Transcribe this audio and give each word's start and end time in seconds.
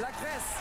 La 0.00 0.10
Grèce. 0.10 0.52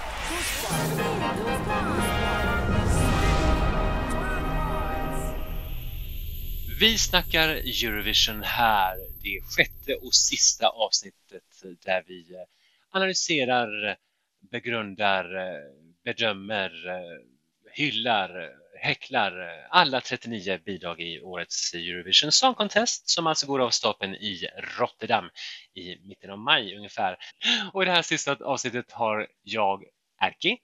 Vi 6.79 6.97
snackar 6.97 7.49
Eurovision 7.49 8.44
här, 8.44 8.97
det 9.23 9.41
sjätte 9.41 9.96
och 9.96 10.13
sista 10.13 10.67
avsnittet 10.67 11.44
där 11.86 12.04
vi 12.07 12.33
eh, 12.33 12.41
analyserar, 12.89 13.97
begrundar, 14.39 15.36
eh, 15.36 15.71
bedömer, 16.04 16.88
eh, 16.88 17.20
hyllar, 17.73 18.61
häcklar 18.82 19.32
alla 19.70 20.02
39 20.02 20.59
bidrag 20.66 21.02
i 21.02 21.21
årets 21.21 21.73
Eurovision 21.73 22.32
Song 22.32 22.54
Contest 22.54 23.09
som 23.09 23.27
alltså 23.27 23.47
går 23.47 23.59
av 23.59 23.70
stapeln 23.70 24.15
i 24.15 24.47
Rotterdam 24.79 25.29
i 25.73 25.97
mitten 26.07 26.29
av 26.29 26.39
maj 26.39 26.75
ungefär. 26.75 27.18
Och 27.73 27.83
i 27.83 27.86
det 27.86 27.91
här 27.91 28.02
sista 28.02 28.36
avsnittet 28.36 28.91
har 28.91 29.28
jag, 29.43 29.83
Erki, 30.21 30.57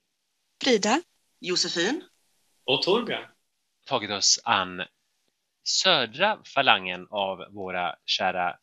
Frida. 0.64 1.02
Josefin. 1.40 2.02
Och 2.64 2.82
Torbjörn. 2.82 3.26
tagit 3.86 4.10
oss 4.10 4.40
an 4.44 4.82
södra 5.64 6.38
falangen 6.44 7.06
av 7.10 7.44
våra 7.50 7.96
kära 8.04 8.56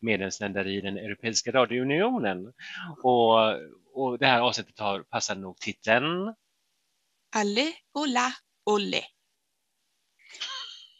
medlemsländer 0.00 0.66
i 0.66 0.80
den 0.80 0.98
Europeiska 0.98 1.52
radiounionen. 1.52 2.52
Och, 3.02 3.38
och 3.94 4.18
det 4.18 4.26
här 4.26 4.40
avsnittet 4.40 4.78
har 4.78 5.02
passande 5.02 5.42
nog 5.42 5.58
titeln 5.58 6.34
Alle, 7.36 7.72
Ola, 7.94 8.32
Olle. 8.64 9.04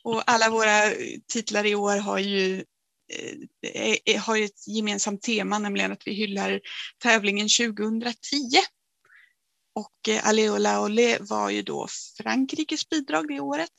Och 0.05 0.23
alla 0.27 0.51
våra 0.51 0.81
titlar 1.27 1.67
i 1.67 1.75
år 1.75 1.97
har 1.97 2.19
ju 2.19 2.65
eh, 3.63 3.97
eh, 4.05 4.21
har 4.21 4.39
ett 4.39 4.67
gemensamt 4.67 5.23
tema, 5.23 5.59
nämligen 5.59 5.93
att 5.93 6.07
vi 6.07 6.13
hyllar 6.13 6.61
tävlingen 6.99 7.49
2010. 7.49 8.17
Och 9.75 10.09
eh, 10.09 10.27
Alle, 10.27 10.51
Ola, 10.51 10.81
Olle 10.83 11.19
var 11.21 11.51
ju 11.51 11.63
då 11.63 11.89
Frankrikes 12.17 12.89
bidrag 12.89 13.29
det 13.29 13.41
året. 13.41 13.73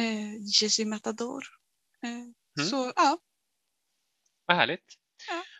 Eh, 0.00 0.34
Jésus 0.40 0.86
Matador. 0.86 1.44
Eh, 2.02 2.64
Så 2.64 2.92
ja, 2.96 3.18
Vad 4.46 4.56
härligt. 4.56 5.03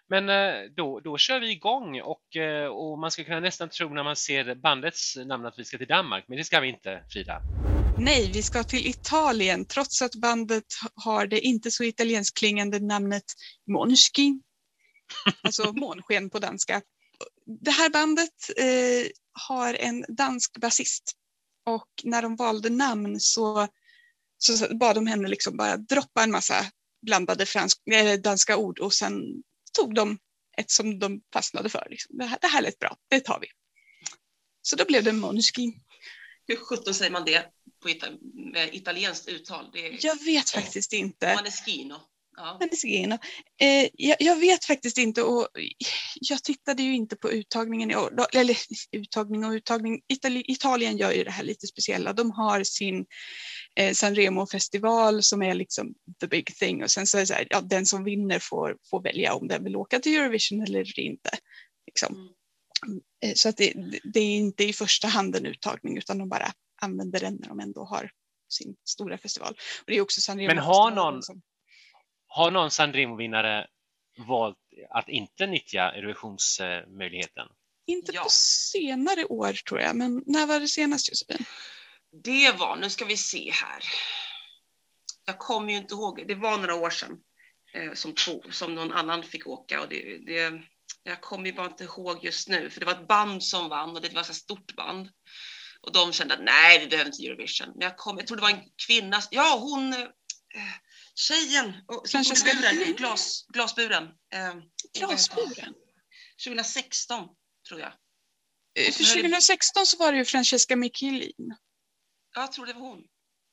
Men 0.09 0.29
eh, 0.29 0.71
då, 0.77 1.01
då 1.01 1.19
kör 1.19 1.41
vi 1.41 1.51
igång 1.51 2.01
och, 2.01 2.37
eh, 2.37 2.67
och 2.67 2.99
man 2.99 3.11
ska 3.11 3.25
kunna 3.25 3.41
nästan 3.41 3.69
tro 3.69 3.95
när 3.95 4.05
man 4.05 4.17
ser 4.17 4.55
bandets 4.55 5.17
namn 5.17 5.47
att 5.47 5.59
vi 5.59 5.65
ska 5.65 5.79
till 5.79 5.87
Danmark, 5.87 6.25
men 6.29 6.39
det 6.39 6.45
ska 6.45 6.61
vi 6.61 6.69
inte, 6.69 7.05
Frida. 7.09 7.41
Nej, 7.99 8.33
vi 8.33 8.43
ska 8.43 8.65
till 8.65 8.87
Italien 8.87 9.65
trots 9.65 10.03
att 10.03 10.15
bandet 10.15 10.65
har 10.95 11.27
det 11.27 11.41
inte 11.41 11.71
så 11.71 11.85
italienskt 11.85 12.39
klingande 12.39 12.79
namnet 12.81 13.25
Måneskin. 13.67 14.43
Alltså 15.43 15.73
månsken 15.73 16.31
på 16.31 16.39
danska. 16.39 16.83
Det 17.47 17.71
här 17.71 17.91
bandet 17.91 18.31
eh, 18.57 19.11
har 19.49 19.75
en 19.75 20.05
dansk 20.09 20.59
basist 20.59 21.13
och 21.67 21.89
när 22.05 22.23
de 22.23 22.37
valde 22.37 22.71
namn 22.71 23.21
så, 23.21 23.69
så 24.39 24.77
bad 24.77 24.95
de 24.95 25.07
henne 25.07 25.29
liksom 25.29 25.57
bara 25.57 25.77
droppa 25.77 26.23
en 26.23 26.31
massa 26.31 26.55
blandade 27.07 27.47
fransk, 27.47 27.79
eller 27.93 28.19
danska 28.19 28.57
ord 28.57 28.79
och 28.79 28.93
sen 28.93 29.43
tog 29.75 29.95
de 29.95 30.19
ett 30.59 30.71
som 30.71 30.99
de 30.99 31.23
fastnade 31.33 31.69
för. 31.69 31.87
Liksom. 31.91 32.19
Det, 32.19 32.25
här, 32.25 32.39
det 32.41 32.47
här 32.47 32.63
lät 32.63 32.79
bra, 32.79 32.97
det 33.09 33.21
tar 33.21 33.41
vi. 33.41 33.47
Så 34.63 34.77
då 34.77 34.85
blev 34.85 35.05
det 35.05 35.13
Måneskin. 35.13 35.81
Hur 36.47 36.57
sjutton 36.57 36.95
säger 36.95 37.11
man 37.11 37.25
det 37.25 37.47
på 37.83 37.89
ita- 37.89 38.19
med 38.53 38.75
italienskt 38.75 39.29
uttal? 39.29 39.71
Det 39.73 39.87
är 39.87 40.07
Jag 40.07 40.25
vet 40.25 40.51
faktiskt 40.51 40.93
inte. 40.93 41.35
Maneschino. 41.35 42.01
Ja. 42.37 42.59
Eh, 43.61 43.89
jag, 43.95 44.17
jag 44.21 44.37
vet 44.37 44.65
faktiskt 44.65 44.99
inte 44.99 45.23
och 45.23 45.49
jag 46.21 46.43
tittade 46.45 46.83
ju 46.83 46.95
inte 46.95 47.17
på 47.17 47.31
uttagningen 47.31 47.91
i 47.91 47.97
år. 47.97 48.27
Eller 48.35 48.57
uttagning 48.93 49.45
och 49.45 49.51
uttagning. 49.51 50.01
Itali, 50.09 50.45
Italien 50.49 50.97
gör 50.97 51.13
ju 51.13 51.25
det 51.25 51.31
här 51.31 51.45
lite 51.45 51.67
speciella. 51.67 52.13
De 52.13 52.31
har 52.31 52.65
sin 52.65 53.07
eh, 53.77 53.93
Sanremo-festival 53.93 55.23
som 55.23 55.43
är 55.43 55.55
liksom 55.55 55.95
the 56.21 56.27
big 56.27 56.47
thing 56.57 56.83
och 56.83 56.91
sen 56.91 57.07
så 57.07 57.17
är 57.17 57.21
det 57.21 57.27
så 57.27 57.35
här, 57.35 57.47
ja, 57.51 57.61
den 57.61 57.87
som 57.87 58.05
vinner 58.05 58.39
får, 58.39 58.77
får 58.91 59.03
välja 59.03 59.35
om 59.35 59.49
den 59.49 59.65
vill 59.65 59.77
åka 59.77 60.01
till 60.01 60.17
Eurovision 60.21 60.63
eller 60.63 60.99
inte. 61.01 61.31
Liksom. 61.87 62.15
Mm. 62.87 63.01
Eh, 63.25 63.33
Så 63.35 63.49
att 63.49 63.57
det, 63.57 63.73
det 64.15 64.21
är 64.21 64.37
inte 64.37 64.65
i 64.65 64.73
första 64.73 65.09
hand 65.09 65.37
en 65.37 65.47
uttagning 65.47 65.99
utan 65.99 66.19
de 66.19 66.29
bara 66.29 66.53
använder 66.83 67.21
den 67.21 67.35
när 67.41 67.49
de 67.49 67.61
ändå 67.61 67.85
har 67.85 68.11
sin 68.49 68.77
stora 68.89 69.19
festival. 69.19 69.53
Och 69.53 69.85
det 69.87 69.97
är 69.97 70.01
också 70.01 70.21
Sanremo 70.21 70.55
Men 70.55 70.59
har 70.65 70.91
någon- 70.91 71.23
som, 71.23 71.43
Har 72.35 72.51
någon 72.51 72.71
Sanremo-vinnare 72.71 73.67
valt 74.17 74.57
att 74.91 75.09
inte 75.09 75.47
nyttja 75.47 75.93
Eurovisionsmöjligheten? 75.93 77.49
Inte 77.87 78.13
Ja. 78.15 78.23
på 78.23 78.29
senare 78.31 79.25
år 79.25 79.53
tror 79.53 79.81
jag, 79.81 79.97
men 79.97 80.23
när 80.27 80.47
var 80.47 80.61
det 80.61 80.69
senast 80.69 81.09
Josefin? 81.09 81.47
Det 82.25 82.53
var, 82.59 82.77
nu 82.77 82.91
ska 82.91 83.05
vi 83.05 83.17
se 83.17 83.51
här. 83.51 83.83
Jag 85.27 85.39
kommer 85.39 85.73
ju 85.73 85.79
inte 85.79 85.95
ihåg, 85.95 86.25
det 86.29 86.35
var 86.35 86.59
några 86.59 86.75
år 86.75 86.91
sedan 86.91 87.17
eh, 87.75 87.93
som, 87.93 88.15
två, 88.15 88.43
som 88.51 88.75
någon 88.75 88.93
annan 88.93 89.23
fick 89.23 89.47
åka 89.47 89.81
och 89.81 89.89
det, 89.89 90.19
det, 90.19 90.63
jag 91.03 91.21
kommer 91.21 91.47
ju 91.47 91.53
bara 91.53 91.67
inte 91.67 91.85
ihåg 91.85 92.25
just 92.25 92.49
nu, 92.49 92.71
för 92.71 92.81
det 92.81 92.87
var 92.87 92.93
ett 92.93 93.09
band 93.09 93.45
som 93.45 93.69
vann 93.69 93.97
och 93.97 94.03
det 94.03 94.15
var 94.15 94.21
ett 94.21 94.35
stort 94.35 94.77
band. 94.77 95.09
Och 95.81 95.93
de 95.93 96.13
kände 96.13 96.35
att 96.35 96.45
nej, 96.45 96.81
vi 96.81 96.87
behöver 96.87 97.11
inte 97.11 97.27
Eurovision. 97.27 97.69
Men 97.69 97.81
jag, 97.81 97.97
kom, 97.97 98.19
jag 98.19 98.27
tror 98.27 98.37
det 98.37 98.43
var 98.43 98.51
en 98.51 98.71
kvinna, 98.87 99.23
ja 99.31 99.59
hon, 99.61 99.93
eh, 99.93 100.09
tjejen, 101.15 101.73
och- 101.87 102.05
tog 102.11 102.25
buren, 102.45 102.97
glas, 102.97 103.47
glasburen. 103.53 104.05
Eh, 104.35 104.55
Glasburen. 104.99 105.75
2016 106.45 107.29
tror 107.69 107.81
jag. 107.81 107.93
För 108.95 109.05
2016 109.05 109.87
så 109.87 109.97
var 109.97 110.13
det 110.13 110.19
ju 110.19 110.25
Francesca 110.25 110.77
Michelin, 110.77 111.55
Jag 112.35 112.53
tror 112.53 112.67
det 112.67 112.73
var 112.73 112.81
hon. 112.81 113.05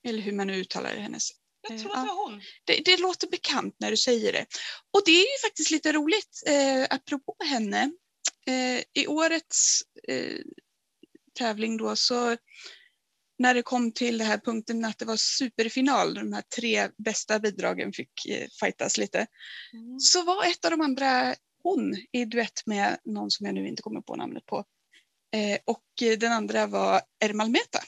eller 0.08 0.22
hur 0.22 0.32
man 0.32 0.48
nu 0.48 0.54
uttalar 0.56 0.96
hennes. 0.96 1.30
Jag 1.62 1.72
Eh, 1.78 1.82
tror 1.82 1.92
att 1.96 2.04
det 2.04 2.08
var 2.08 2.30
hon. 2.30 2.42
Det, 2.66 2.82
det 2.86 2.98
låter 2.98 3.28
bekant 3.28 3.76
när 3.80 3.92
du 3.92 3.98
säger 3.98 4.34
det. 4.34 4.46
Och 4.94 5.02
det 5.06 5.12
är 5.12 5.22
ju 5.22 5.48
faktiskt 5.48 5.72
lite 5.72 5.92
roligt, 5.92 6.44
eh, 6.48 6.84
apropå 6.90 7.36
henne. 7.46 7.92
Eh, 8.48 8.84
I 8.94 9.08
årets 9.08 9.82
eh, 10.08 10.38
tävling 11.40 11.78
då 11.78 11.96
så 11.96 12.38
när 13.42 13.54
det 13.54 13.62
kom 13.64 13.92
till 13.92 14.18
det 14.18 14.24
här 14.24 14.38
punkten 14.38 14.86
att 14.86 14.98
det 15.00 15.06
var 15.06 15.18
superfinal, 15.18 16.14
de 16.14 16.34
här 16.34 16.42
tre 16.56 16.90
bästa 16.98 17.40
bidragen 17.40 17.94
fick 17.94 18.26
eh, 18.26 18.48
fightas 18.60 18.98
lite, 18.98 19.28
så 20.00 20.24
var 20.24 20.46
ett 20.46 20.66
av 20.66 20.72
de 20.72 20.82
andra 20.82 21.36
hon 21.64 21.96
i 22.12 22.26
duett 22.26 22.66
med 22.66 23.00
någon 23.06 23.32
som 23.32 23.46
jag 23.46 23.56
nu 23.56 23.68
inte 23.68 23.82
kommer 23.82 24.02
på 24.02 24.16
namnet 24.16 24.46
på. 24.46 24.66
Eh, 25.34 25.60
och 25.66 25.84
eh, 26.02 26.18
den 26.18 26.32
andra 26.32 26.68
var 26.68 27.02
Ermalmeta. 27.20 27.80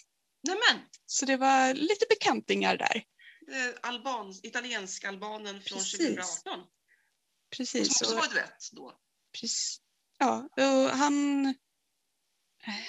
Nämen, 0.47 0.86
Så 1.06 1.25
det 1.25 1.38
var 1.38 1.74
lite 1.74 2.06
bekantingar 2.09 2.78
där. 2.78 2.96
eh, 3.52 3.74
alban, 3.81 4.34
italiensk 4.44 5.03
albanen 5.06 5.62
från 5.62 5.78
Precis. 5.80 5.97
2018. 5.97 6.59
Precis. 7.58 7.97
Som 7.97 8.06
också 8.06 8.16
var 8.16 8.34
duett 8.34 8.69
då. 8.72 8.94
precis. 9.42 9.78
Ja, 10.19 10.50
och 10.58 10.90
han, 10.97 11.46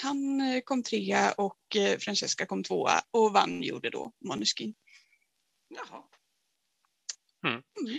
han 0.03 0.41
eh, 0.41 0.61
kom 0.61 0.83
trea 0.83 1.33
och 1.33 1.77
eh, 1.77 1.99
Francesca 1.99 2.47
kom 2.47 2.65
tvåa 2.65 3.03
och 3.11 3.33
vann 3.33 3.63
gjorde 3.63 3.91
då 3.91 4.13
Måneskin. 4.25 4.75
Jaha. 5.69 6.03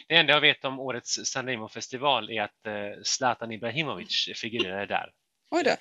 Det 0.08 0.16
enda 0.16 0.34
jag 0.34 0.42
vet 0.42 0.66
om 0.66 0.80
årets 0.80 1.20
Sanremo-festival 1.26 2.30
är 2.30 2.42
att 2.42 2.68
eh, 2.68 3.04
Zlatan 3.04 3.52
Ibrahimovic 3.52 4.30
figurerar 4.36 4.88
där. 4.88 5.12
Oj 5.52 5.64
då. 5.64 5.76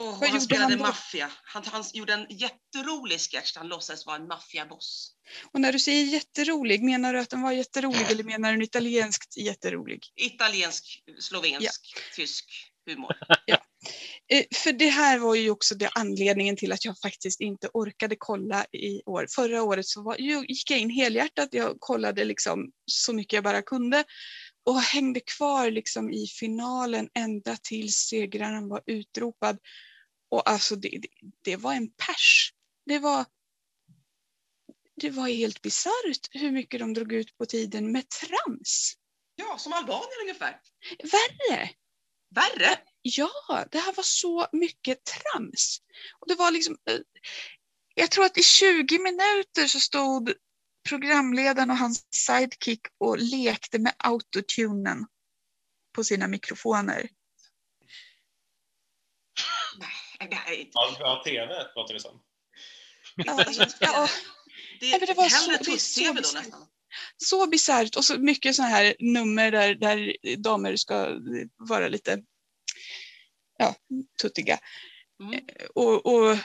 Och 0.00 0.12
han 0.12 0.28
gjorde 0.28 0.40
spelade 0.40 0.72
han 0.72 0.78
maffia. 0.78 1.30
Han, 1.42 1.64
han 1.66 1.84
gjorde 1.92 2.12
en 2.12 2.26
jätterolig 2.30 3.20
sketch 3.20 3.52
där 3.52 3.60
han 3.60 3.68
låtsades 3.68 4.06
vara 4.06 4.16
en 4.16 4.26
maffiaboss. 4.26 5.14
Och 5.52 5.60
när 5.60 5.72
du 5.72 5.78
säger 5.78 6.04
jätterolig, 6.04 6.82
menar 6.82 7.12
du 7.12 7.20
att 7.20 7.30
den 7.30 7.42
var 7.42 7.52
jätterolig 7.52 8.10
eller 8.10 8.24
menar 8.24 8.48
du 8.48 8.54
en 8.54 8.62
italienskt 8.62 9.36
jätterolig? 9.36 10.06
Italiensk, 10.16 11.04
slovensk, 11.18 11.94
tysk 12.14 12.69
humor. 12.86 13.16
Eh, 14.32 14.44
För 14.54 14.72
det 14.72 14.88
här 14.88 15.18
var 15.18 15.34
ju 15.34 15.50
också 15.50 15.74
det 15.74 15.88
anledningen 15.94 16.56
till 16.56 16.72
att 16.72 16.84
jag 16.84 16.98
faktiskt 16.98 17.40
inte 17.40 17.68
orkade 17.72 18.16
kolla 18.18 18.64
i 18.72 19.02
år. 19.06 19.26
Förra 19.34 19.62
året 19.62 19.86
så 19.86 20.02
var, 20.02 20.16
gick 20.16 20.70
jag 20.70 20.80
in 20.80 20.90
helhjärtat, 20.90 21.48
jag 21.52 21.76
kollade 21.80 22.24
liksom 22.24 22.72
så 22.86 23.12
mycket 23.12 23.32
jag 23.32 23.44
bara 23.44 23.62
kunde 23.62 24.04
och 24.66 24.80
hängde 24.80 25.20
kvar 25.20 25.70
liksom 25.70 26.10
i 26.10 26.26
finalen 26.26 27.08
ända 27.14 27.56
tills 27.62 27.96
segraren 27.96 28.68
var 28.68 28.82
utropad. 28.86 29.58
Och 30.30 30.50
alltså 30.50 30.76
det, 30.76 30.88
det, 30.88 31.08
det 31.44 31.56
var 31.56 31.74
en 31.74 31.88
pers. 31.88 32.52
Det 32.86 32.98
var, 32.98 33.24
det 35.00 35.10
var 35.10 35.28
helt 35.28 35.62
bisarrt 35.62 36.28
hur 36.30 36.50
mycket 36.50 36.80
de 36.80 36.94
drog 36.94 37.12
ut 37.12 37.38
på 37.38 37.46
tiden 37.46 37.92
med 37.92 38.04
trams. 38.08 38.94
Ja, 39.34 39.58
som 39.58 39.72
Albanien 39.72 40.20
ungefär. 40.22 40.60
Värre! 41.02 41.70
Värre. 42.34 42.78
Ja, 43.02 43.64
det 43.70 43.78
här 43.78 43.92
var 43.92 44.02
så 44.04 44.46
mycket 44.52 44.98
trams. 45.04 45.78
Och 46.20 46.28
det 46.28 46.34
var 46.34 46.50
liksom, 46.50 46.76
eh, 46.90 46.98
jag 47.94 48.10
tror 48.10 48.24
att 48.24 48.38
i 48.38 48.42
20 48.42 48.98
minuter 48.98 49.66
så 49.66 49.80
stod 49.80 50.32
programledaren 50.88 51.70
och 51.70 51.76
hans 51.76 52.06
sidekick 52.14 52.80
och 52.98 53.18
lekte 53.18 53.78
med 53.78 53.94
autotunen 53.98 55.06
på 55.94 56.04
sina 56.04 56.28
mikrofoner. 56.28 57.08
Nej, 60.20 60.70
Ja, 60.98 61.22
TV 61.24 61.54
låter 61.74 61.94
det 61.94 62.00
som. 62.00 62.22
Ja, 63.16 63.44
ja, 63.80 64.08
det 64.80 64.90
Nej, 64.90 64.98
men 65.00 65.06
det 65.06 65.14
var 65.14 65.28
så- 65.28 65.50
hellre 65.50 65.64
det 65.64 65.72
är 65.72 65.78
så 65.78 66.12
då 66.12 66.12
nästan. 66.12 66.66
Så 67.16 67.46
bisarrt 67.46 67.96
och 67.96 68.04
så 68.04 68.18
mycket 68.18 68.56
sådana 68.56 68.70
här 68.70 68.94
nummer 68.98 69.50
där, 69.50 69.74
där 69.74 70.16
damer 70.36 70.76
ska 70.76 71.08
vara 71.56 71.88
lite 71.88 72.22
ja, 73.58 73.74
tuttiga. 74.22 74.58
Mm. 75.22 75.40
Och, 75.74 76.06
och 76.06 76.36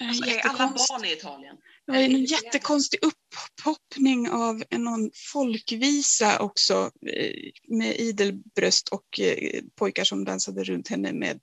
Alltså, 0.00 0.24
är 0.24 0.38
alla 0.38 0.68
barn 0.68 1.04
i 1.04 1.12
Italien? 1.12 1.56
det 1.86 1.92
var 1.92 1.98
en 1.98 2.24
jättekonstig 2.24 3.00
upppoppning 3.02 4.30
av 4.30 4.62
någon 4.70 5.10
folkvisa 5.32 6.38
också 6.38 6.90
eh, 7.06 7.50
med 7.68 7.96
idel 7.96 8.32
bröst 8.54 8.88
och 8.88 9.20
eh, 9.20 9.62
pojkar 9.74 10.04
som 10.04 10.24
dansade 10.24 10.64
runt 10.64 10.88
henne 10.88 11.12
med 11.12 11.40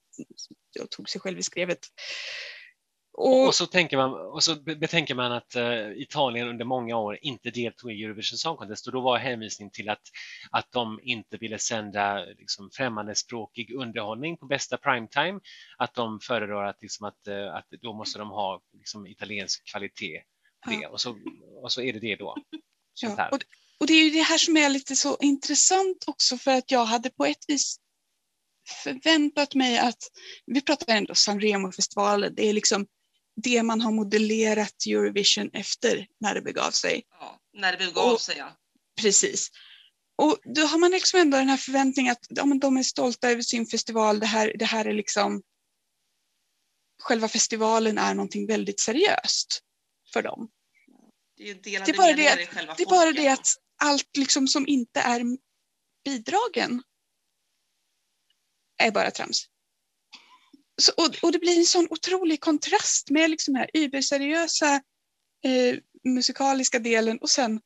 och 0.81 0.89
tog 0.89 1.09
sig 1.09 1.21
själv 1.21 1.39
i 1.39 1.43
skrevet. 1.43 1.79
Och, 3.19 3.47
Och 3.47 3.55
så, 3.55 3.65
tänker 3.65 3.97
man, 3.97 4.13
och 4.13 4.43
så 4.43 4.55
be- 4.55 4.75
betänker 4.75 5.15
man 5.15 5.31
att 5.31 5.55
eh, 5.55 5.91
Italien 5.95 6.47
under 6.47 6.65
många 6.65 6.97
år 6.97 7.17
inte 7.21 7.51
deltog 7.51 7.91
i 7.91 8.03
Eurovision 8.03 8.37
Song 8.37 8.57
Contest 8.57 8.87
och 8.87 8.93
då 8.93 9.01
var 9.01 9.17
hänvisning 9.17 9.69
till 9.69 9.89
att, 9.89 10.01
att 10.51 10.71
de 10.71 10.99
inte 11.03 11.37
ville 11.37 11.59
sända 11.59 12.25
liksom, 12.25 12.69
främmandespråkig 12.73 13.75
underhållning 13.75 14.37
på 14.37 14.45
bästa 14.45 14.77
primetime. 14.77 15.39
Att 15.77 15.93
de 15.93 16.19
föredrar 16.19 16.65
att, 16.65 16.81
liksom, 16.81 17.07
att, 17.07 17.27
eh, 17.27 17.55
att 17.55 17.65
då 17.81 17.93
måste 17.93 18.19
de 18.19 18.29
ha 18.29 18.61
liksom, 18.73 19.07
italiensk 19.07 19.71
kvalitet 19.71 20.21
på 20.65 20.69
det. 20.69 20.75
Ja. 20.81 20.89
Och, 20.89 21.01
så, 21.01 21.17
och 21.63 21.71
så 21.71 21.81
är 21.81 21.93
det 21.93 21.99
det 21.99 22.15
då. 22.15 22.35
Ja, 23.01 23.29
och, 23.29 23.39
och 23.79 23.87
det 23.87 23.93
är 23.93 24.03
ju 24.03 24.09
det 24.09 24.23
här 24.23 24.37
som 24.37 24.57
är 24.57 24.69
lite 24.69 24.95
så 24.95 25.17
intressant 25.19 26.03
också 26.07 26.37
för 26.37 26.51
att 26.51 26.71
jag 26.71 26.85
hade 26.85 27.09
på 27.09 27.25
ett 27.25 27.45
vis 27.47 27.77
förväntat 28.83 29.55
mig 29.55 29.77
att, 29.77 30.03
vi 30.45 30.61
pratar 30.61 30.95
ändå 30.95 31.15
Sanremo-festivalen, 31.15 32.33
det 32.35 32.45
är 32.45 32.53
liksom 32.53 32.87
det 33.43 33.63
man 33.63 33.81
har 33.81 33.91
modellerat 33.91 34.85
Eurovision 34.87 35.49
efter 35.53 36.07
när 36.19 36.35
det 36.35 36.41
begav 36.41 36.71
sig. 36.71 37.03
Ja, 37.09 37.39
när 37.53 37.71
det 37.71 37.77
begav 37.77 38.13
Och- 38.13 38.21
sig, 38.21 38.37
ja. 38.37 38.57
Precis. 39.01 39.49
Och 40.15 40.37
då 40.55 40.61
har 40.61 40.77
man 40.77 40.91
liksom 40.91 41.19
ändå 41.19 41.37
den 41.37 41.49
här 41.49 41.57
förväntningen 41.57 42.11
att 42.11 42.25
ja, 42.29 42.45
men 42.45 42.59
de 42.59 42.77
är 42.77 42.83
stolta 42.83 43.29
över 43.31 43.41
sin 43.41 43.65
festival, 43.65 44.19
det 44.19 44.25
här, 44.25 44.53
det 44.59 44.65
här 44.65 44.85
är 44.85 44.93
liksom 44.93 45.43
själva 47.01 47.27
festivalen 47.27 47.97
är 47.97 48.13
någonting 48.13 48.47
väldigt 48.47 48.79
seriöst 48.79 49.61
för 50.13 50.21
dem. 50.21 50.49
Det 51.37 51.49
är 51.49 51.55
Det 51.55 51.75
är 51.75 51.97
bara 51.97 52.13
det 52.13 52.45
själva 52.47 52.73
Det 52.77 52.83
är 52.83 52.89
bara 52.89 53.11
det 53.11 53.27
att 53.27 53.47
allt 53.77 54.17
liksom 54.17 54.47
som 54.47 54.67
inte 54.67 54.99
är 54.99 55.21
bidragen 56.03 56.83
är 58.77 58.91
bara 58.91 59.11
trams. 59.11 59.45
Så, 60.81 60.91
och, 60.97 61.23
och 61.23 61.31
det 61.31 61.39
blir 61.39 61.57
en 61.57 61.65
sån 61.65 61.87
otrolig 61.89 62.41
kontrast 62.41 63.09
med 63.09 63.29
liksom 63.29 63.53
den 63.53 63.61
här 63.61 63.69
überseriösa 63.73 64.81
eh, 65.43 65.77
musikaliska 66.03 66.79
delen 66.79 67.17
och 67.17 67.29
sen 67.29 67.61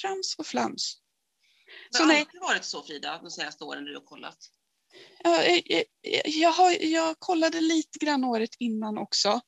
trams 0.00 0.34
och 0.38 0.46
flams. 0.46 1.00
Det 1.92 1.98
har 1.98 2.14
alltid 2.14 2.40
varit 2.40 2.64
så 2.64 2.82
Frida, 2.82 3.20
de 3.22 3.30
senaste 3.30 3.64
åren 3.64 3.84
du 3.84 3.94
har 3.94 4.04
kollat. 4.04 4.38
Ja, 5.24 5.42
eh, 5.42 5.62
eh, 5.68 5.84
jag, 6.24 6.50
har, 6.50 6.84
jag 6.84 7.18
kollade 7.18 7.60
lite 7.60 7.98
grann 7.98 8.24
året 8.24 8.50
innan 8.58 8.98
också, 8.98 9.40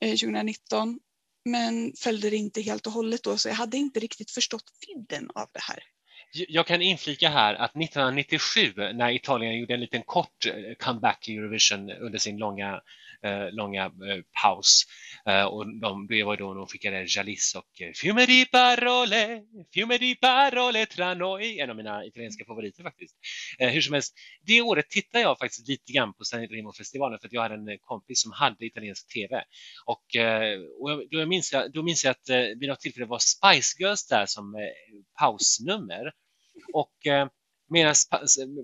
eh, 0.00 0.10
2019, 0.10 1.00
men 1.44 1.92
följde 1.96 2.30
det 2.30 2.36
inte 2.36 2.60
helt 2.60 2.86
och 2.86 2.92
hållet 2.92 3.22
då, 3.22 3.38
så 3.38 3.48
jag 3.48 3.54
hade 3.54 3.76
inte 3.76 4.00
riktigt 4.00 4.30
förstått 4.30 4.72
vidden 4.86 5.30
av 5.34 5.48
det 5.52 5.60
här. 5.60 5.82
Jag 6.32 6.66
kan 6.66 6.82
inflika 6.82 7.28
här 7.28 7.54
att 7.54 7.70
1997 7.70 8.60
när 8.76 9.10
Italien 9.10 9.58
gjorde 9.58 9.74
en 9.74 9.80
liten 9.80 10.02
kort 10.02 10.46
eh, 10.46 10.74
comeback 10.78 11.28
i 11.28 11.36
Eurovision 11.36 11.90
under 11.90 12.18
sin 12.18 12.38
långa, 12.38 12.80
långa 13.52 13.84
eh, 13.84 14.22
paus. 14.42 14.82
Eh, 15.26 15.44
och 15.44 15.80
de, 15.80 16.06
det 16.06 16.22
var 16.24 16.36
då 16.36 16.54
de 16.54 16.66
skickade 16.66 17.06
Jalis 17.08 17.54
och 17.54 17.80
eh, 17.82 17.92
Fiume 17.94 18.26
di 18.26 18.46
parole, 18.46 19.42
fiume 19.74 19.98
di 19.98 20.14
parole 20.14 20.86
tra 20.86 21.14
noi, 21.14 21.60
en 21.60 21.70
av 21.70 21.76
mina 21.76 22.04
italienska 22.04 22.44
favoriter 22.44 22.82
faktiskt. 22.82 23.16
Eh, 23.58 23.68
hur 23.68 23.80
som 23.80 23.94
helst, 23.94 24.14
det 24.46 24.60
året 24.62 24.88
tittade 24.90 25.22
jag 25.22 25.38
faktiskt 25.38 25.68
lite 25.68 25.92
grann 25.92 26.14
på 26.14 26.24
Sanremo-festivalen 26.24 27.18
för 27.18 27.26
att 27.26 27.32
jag 27.32 27.42
hade 27.42 27.54
en 27.54 27.68
eh, 27.68 27.76
kompis 27.80 28.22
som 28.22 28.32
hade 28.32 28.66
italiensk 28.66 29.12
TV. 29.14 29.42
Och, 29.86 30.16
eh, 30.16 30.58
och 30.80 30.90
jag- 30.90 31.10
då, 31.10 31.26
minns 31.26 31.52
jag, 31.52 31.72
då 31.72 31.82
minns 31.82 32.04
jag 32.04 32.10
att 32.10 32.28
eh, 32.28 32.36
vid 32.60 32.68
något 32.68 32.80
tillfälle 32.80 33.06
var 33.06 33.18
Spice 33.18 33.76
Girls 33.82 34.06
där 34.06 34.26
som 34.26 34.54
eh, 34.54 34.60
pausnummer. 35.20 36.12
Och 36.72 37.06
eh, 37.06 37.28
medan, 37.70 37.94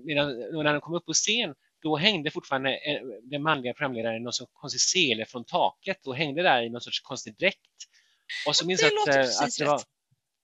medan 0.05 0.27
när 0.63 0.73
de 0.73 0.81
kom 0.81 0.93
upp 0.95 1.05
på 1.05 1.13
scen 1.13 1.53
då 1.83 1.97
hängde 1.97 2.31
fortfarande 2.31 2.69
eh, 2.69 3.01
den 3.23 3.43
manliga 3.43 3.73
programledaren 3.73 4.17
i 4.17 4.19
någon 4.19 4.33
sorts 4.33 4.51
konstig 4.53 4.81
sele 4.81 5.25
från 5.25 5.45
taket 5.45 6.07
och 6.07 6.15
hängde 6.15 6.43
där 6.43 6.61
i 6.61 6.69
någon 6.69 6.81
sorts 6.81 6.99
konstig 6.99 7.37
dräkt. 7.37 7.59
Och 8.47 8.55
så 8.55 8.65
minns 8.65 8.81
det 8.81 8.85
jag 8.85 8.93
att, 8.93 9.07
låter 9.07 9.19
eh, 9.19 9.25
precis 9.25 9.41
att 9.41 9.57
det 9.57 9.65
var. 9.65 9.81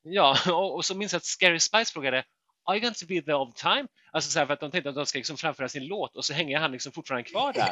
Ja, 0.01 0.37
och, 0.53 0.75
och 0.75 0.85
så 0.85 0.95
minns 0.95 1.13
jag 1.13 1.17
att 1.17 1.25
Scary 1.25 1.59
Spice 1.59 1.93
frågade 1.93 2.23
Are 2.65 2.77
you 2.77 2.81
going 2.81 2.93
to 2.93 3.05
be 3.05 3.21
there 3.21 3.35
all 3.35 3.51
the 3.53 3.59
time? 3.59 3.87
Alltså 4.11 4.31
så 4.31 4.39
här 4.39 4.45
för 4.45 4.53
att 4.53 4.59
de 4.59 4.71
tänkte 4.71 4.89
att 4.89 4.95
de 4.95 5.05
ska 5.05 5.19
liksom 5.19 5.37
framföra 5.37 5.69
sin 5.69 5.85
låt 5.85 6.15
och 6.15 6.25
så 6.25 6.33
hänger 6.33 6.59
han 6.59 6.71
liksom 6.71 6.91
fortfarande 6.91 7.29
kvar 7.29 7.53
där. 7.53 7.71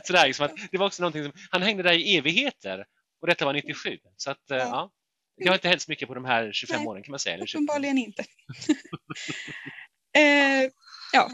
så 0.04 0.12
där, 0.12 0.26
liksom 0.26 0.46
att 0.46 0.52
det 0.70 0.78
var 0.78 0.86
också 0.86 1.02
någonting 1.02 1.22
som, 1.22 1.32
han 1.50 1.62
hängde 1.62 1.82
där 1.82 1.92
i 1.92 2.16
evigheter 2.16 2.84
och 3.20 3.26
detta 3.26 3.44
var 3.44 3.52
97. 3.52 3.98
Så 4.16 4.30
att, 4.30 4.50
eh, 4.50 4.56
Ja. 4.56 4.64
ja. 4.64 5.44
Det 5.44 5.48
har 5.48 5.54
inte 5.54 5.68
hänt 5.68 5.82
så 5.82 5.90
mycket 5.90 6.08
på 6.08 6.14
de 6.14 6.24
här 6.24 6.52
25 6.52 6.76
Nej, 6.78 6.86
åren 6.86 7.02
kan 7.02 7.10
man 7.10 7.18
säga. 7.18 7.34
Eller 7.34 7.46
20. 7.46 7.58
Uppenbarligen 7.58 7.98
inte. 7.98 8.22
eh, 10.16 10.70
ja, 11.12 11.30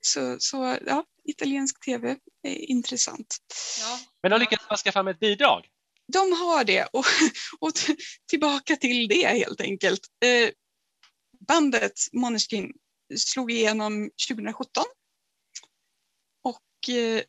så, 0.00 0.36
så 0.40 0.78
ja, 0.86 1.04
italiensk 1.24 1.84
tv 1.84 2.16
är 2.42 2.54
intressant. 2.70 3.36
Ja. 3.80 4.00
Men 4.22 4.30
de 4.30 4.40
lyckades 4.40 4.68
bara 4.68 4.76
skaffa 4.76 4.92
fram 4.92 5.08
ett 5.08 5.20
bidrag. 5.20 5.68
De 6.12 6.32
har 6.32 6.64
det 6.64 6.84
och, 6.92 7.04
och 7.60 7.72
tillbaka 8.30 8.76
till 8.76 9.08
det 9.08 9.26
helt 9.26 9.60
enkelt. 9.60 10.00
Eh, 10.24 10.50
bandet 11.48 11.92
Måneskin 12.12 12.72
slog 13.18 13.52
igenom 13.52 14.10
2017. 14.28 14.84
Och 16.44 16.88
eh, 16.94 17.22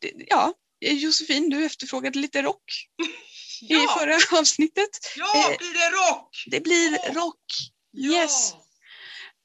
det- 0.00 0.12
ja, 0.28 0.54
Josefin, 0.80 1.50
du 1.50 1.64
efterfrågade 1.66 2.18
lite 2.18 2.42
rock 2.42 2.64
i 3.62 3.66
Ja, 3.74 3.96
förra 3.98 4.38
avsnittet. 4.40 4.88
ja, 5.16 5.50
eh, 5.52 5.58
blir 5.58 5.72
det 5.72 5.96
rock? 5.96 6.44
Det 6.50 6.60
blir 6.60 7.14
rock. 7.14 7.44
Ja. 7.90 8.28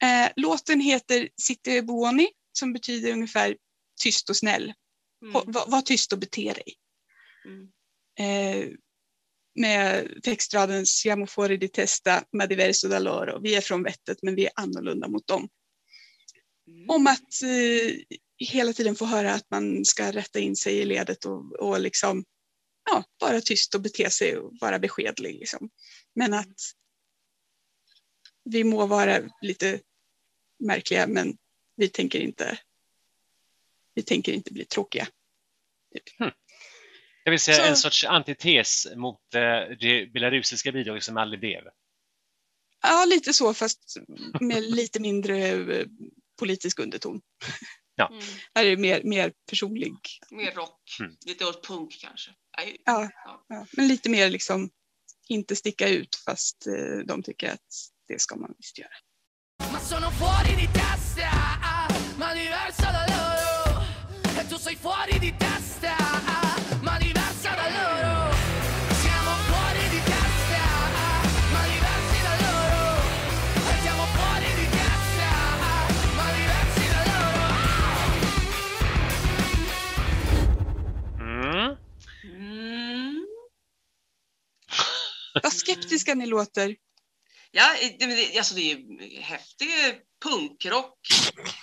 Eh, 0.01 0.31
låten 0.35 0.79
heter 0.79 1.29
Sitte 1.41 1.81
Buoni 1.81 2.29
som 2.51 2.73
betyder 2.73 3.11
ungefär 3.11 3.57
tyst 4.01 4.29
och 4.29 4.37
snäll. 4.37 4.73
Mm. 5.21 5.33
Var, 5.33 5.71
var 5.71 5.81
tyst 5.81 6.13
och 6.13 6.19
bete 6.19 6.53
dig. 6.53 6.75
Mm. 7.45 7.71
Eh, 8.19 8.69
med 9.55 10.09
textraden 10.23 10.85
Siamo 10.85 11.27
fuori 11.27 11.57
di 11.57 11.67
testa 11.67 12.23
ma 12.31 12.45
diverso 12.45 12.87
da 12.87 12.99
loro. 12.99 13.39
Vi 13.41 13.55
är 13.55 13.61
från 13.61 13.83
vettet 13.83 14.17
men 14.21 14.35
vi 14.35 14.45
är 14.45 14.51
annorlunda 14.55 15.07
mot 15.07 15.27
dem. 15.27 15.49
Mm. 16.67 16.89
Om 16.89 17.07
att 17.07 17.43
eh, 17.43 18.19
hela 18.37 18.73
tiden 18.73 18.95
få 18.95 19.05
höra 19.05 19.33
att 19.33 19.49
man 19.51 19.85
ska 19.85 20.11
rätta 20.11 20.39
in 20.39 20.55
sig 20.55 20.77
i 20.77 20.85
ledet 20.85 21.25
och, 21.25 21.55
och 21.55 21.79
liksom 21.79 22.25
ja, 22.91 23.03
vara 23.19 23.41
tyst 23.41 23.75
och 23.75 23.81
bete 23.81 24.09
sig 24.09 24.37
och 24.37 24.53
vara 24.61 24.79
beskedlig. 24.79 25.39
Liksom. 25.39 25.69
Men 26.15 26.33
att 26.33 26.55
vi 28.43 28.63
må 28.63 28.85
vara 28.85 29.19
lite 29.41 29.79
märkliga 30.61 31.07
men 31.07 31.37
vi 31.75 31.87
tänker 31.89 32.19
inte 32.19 32.59
vi 33.93 34.03
tänker 34.03 34.33
inte 34.33 34.53
bli 34.53 34.65
tråkiga. 34.65 35.07
Det 37.23 37.29
vill 37.31 37.39
säga 37.39 37.57
Så- 37.57 37.63
en 37.63 37.77
sorts 37.77 38.03
antites 38.03 38.87
mot 38.95 39.35
eh, 39.35 39.77
det 39.79 40.13
belarusiska 40.13 40.71
bidraget 40.71 41.03
som 41.03 41.17
aldrig 41.17 41.39
blev. 41.39 41.63
Ja, 42.81 43.05
lite 43.05 43.33
så 43.33 43.53
fast 43.53 43.95
med 44.41 44.63
lite 44.63 44.99
mindre 44.99 45.37
eh, 45.47 45.85
politisk 46.39 46.79
underton. 46.79 47.21
Mm. 48.11 48.21
Här 48.55 48.65
är 48.65 48.69
det 48.69 48.77
mer, 48.77 49.03
mer 49.03 49.33
personlig. 49.49 49.93
Mer 50.31 50.51
rock, 50.51 50.97
Mm. 50.99 51.15
lite 51.25 51.45
åt 51.45 51.67
punk 51.67 51.97
kanske. 52.01 52.31
Nej. 52.57 52.77
Ja, 52.85 53.09
ja, 53.47 53.65
men 53.71 53.87
lite 53.87 54.09
mer 54.09 54.29
liksom 54.29 54.69
inte 55.27 55.55
sticka 55.55 55.87
ut 55.89 56.15
fast 56.15 56.67
eh, 56.67 56.97
de 57.05 57.23
tycker 57.23 57.51
att 57.51 57.89
det 58.07 58.21
ska 58.21 58.35
man 58.35 58.53
visst 58.57 58.77
göra. 58.79 58.89
Ma 59.69 59.79
sono 59.79 60.09
fuori 60.11 60.55
di 60.55 60.67
testa, 60.71 61.29
ma 62.15 62.33
diversa 62.33 62.91
da 62.91 63.05
loro. 63.07 63.83
E 64.39 64.47
tu 64.47 64.57
sei 64.57 64.75
fuori 64.75 65.19
di 65.19 65.35
testa, 65.37 65.95
ma 66.81 66.97
diversa 66.97 67.49
da 67.55 67.67
loro. 67.69 68.33
Siamo 69.01 69.31
fuori 69.49 69.89
di 69.89 70.01
testa, 70.03 70.63
ma 71.53 71.61
diversi 71.73 72.21
da 72.27 72.33
loro. 72.45 72.83
E 73.69 73.81
siamo 73.81 74.05
fuori 74.15 74.49
di 74.59 74.67
testa, 74.79 75.29
ma 76.17 76.25
diversi 76.39 76.85
da 76.93 77.01
loro. 77.11 77.45
Mm. 81.21 81.77
Mm. 82.25 83.25
Vad 85.41 85.53
skeptiska 85.53 86.13
ni 86.15 86.25
låter. 86.27 86.75
Ja, 87.51 87.75
det, 87.99 88.37
alltså 88.37 88.55
det 88.55 88.61
är 88.71 88.75
ju 88.77 89.21
häftig 89.21 89.67
punkrock 90.23 90.97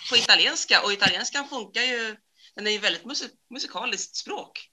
på 0.09 0.17
italienska 0.17 0.81
och 0.83 0.93
italienskan 0.93 1.49
funkar 1.49 1.81
ju, 1.81 2.15
den 2.55 2.67
är 2.67 2.71
ju 2.71 2.77
väldigt 2.77 3.05
musik, 3.05 3.31
musikaliskt 3.49 4.15
språk. 4.15 4.69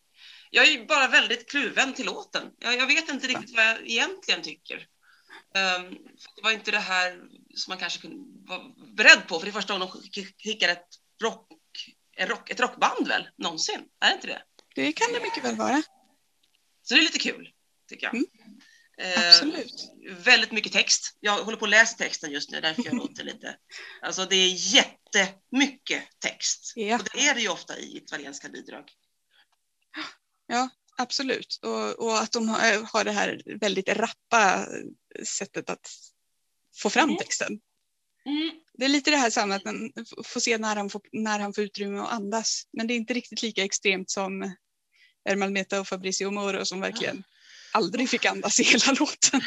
Jag 0.50 0.66
är 0.66 0.70
ju 0.70 0.86
bara 0.86 1.08
väldigt 1.08 1.50
kluven 1.50 1.94
till 1.94 2.06
låten. 2.06 2.50
Jag, 2.58 2.74
jag 2.76 2.86
vet 2.86 3.08
inte 3.08 3.26
riktigt 3.26 3.56
vad 3.56 3.64
jag 3.66 3.86
egentligen 3.86 4.42
tycker. 4.42 4.76
Um, 4.76 5.98
det 6.36 6.42
var 6.42 6.50
inte 6.50 6.70
det 6.70 6.78
här 6.78 7.20
som 7.54 7.70
man 7.70 7.78
kanske 7.78 8.00
kunde 8.00 8.48
vara 8.48 8.62
beredd 8.96 9.28
på, 9.28 9.38
för 9.38 9.46
det 9.46 9.50
är 9.50 9.52
första 9.52 9.72
gången 9.72 9.88
de 9.88 10.00
skick- 10.10 10.34
skickar 10.42 10.68
ett, 10.68 10.88
rock, 11.22 11.48
en 12.16 12.28
rock, 12.28 12.50
ett 12.50 12.60
rockband 12.60 13.08
väl, 13.08 13.28
någonsin? 13.38 13.80
Är 14.00 14.08
det 14.08 14.14
inte 14.14 14.26
det? 14.26 14.42
Det 14.74 14.92
kan 14.92 15.12
det 15.12 15.20
mycket 15.20 15.44
väl 15.44 15.56
vara. 15.56 15.82
Så 16.82 16.94
det 16.94 17.00
är 17.00 17.02
lite 17.02 17.18
kul, 17.18 17.52
tycker 17.88 18.06
jag. 18.06 18.14
Mm, 18.14 18.26
Eh, 18.98 19.28
Absolut. 19.28 19.92
väldigt 20.18 20.52
mycket 20.52 20.72
text. 20.72 21.16
Jag 21.20 21.44
håller 21.44 21.56
på 21.58 21.64
att 21.64 21.70
läsa 21.70 21.96
texten 21.96 22.30
just 22.30 22.50
nu, 22.50 22.60
därför 22.60 22.82
jag 22.84 22.94
låter 22.96 23.24
lite. 23.24 23.56
Alltså 24.02 24.24
det 24.26 24.36
är 24.36 24.74
jättemycket 24.74 26.02
text. 26.18 26.72
Ja. 26.76 26.94
Och 26.98 27.08
det 27.14 27.26
är 27.26 27.34
det 27.34 27.40
ju 27.40 27.48
ofta 27.48 27.78
i 27.78 27.96
italienska 27.96 28.48
bidrag. 28.48 28.84
Ja, 30.46 30.68
absolut. 30.96 31.58
Och, 31.62 31.98
och 32.06 32.18
att 32.18 32.32
de 32.32 32.48
har, 32.48 32.92
har 32.92 33.04
det 33.04 33.12
här 33.12 33.42
väldigt 33.60 33.88
rappa 33.88 34.66
sättet 35.24 35.70
att 35.70 35.88
få 36.76 36.90
fram 36.90 37.08
Mm. 37.08 37.18
texten. 37.18 37.60
Mm. 38.26 38.50
Det 38.74 38.84
är 38.84 38.88
lite 38.88 39.10
det 39.10 39.16
här 39.16 39.30
samma 39.30 39.54
att 39.54 39.64
man 39.64 39.92
får 40.24 40.40
se 40.40 40.58
när 40.58 40.76
han 40.76 40.90
får, 40.90 41.02
när 41.12 41.38
han 41.38 41.54
får 41.54 41.64
utrymme 41.64 41.98
att 42.00 42.12
andas. 42.12 42.62
Men 42.72 42.86
det 42.86 42.94
är 42.94 42.96
inte 42.96 43.14
riktigt 43.14 43.42
lika 43.42 43.64
extremt 43.64 44.10
som 44.10 44.54
Ermal 45.28 45.50
Meta 45.50 45.80
och 45.80 45.88
Fabrizio 45.88 46.30
Moro 46.30 46.64
som 46.64 46.80
verkligen 46.80 47.24
aldrig 47.72 48.10
fick 48.10 48.24
andas 48.24 48.60
i 48.60 48.62
hela 48.62 48.92
låten. 48.98 49.40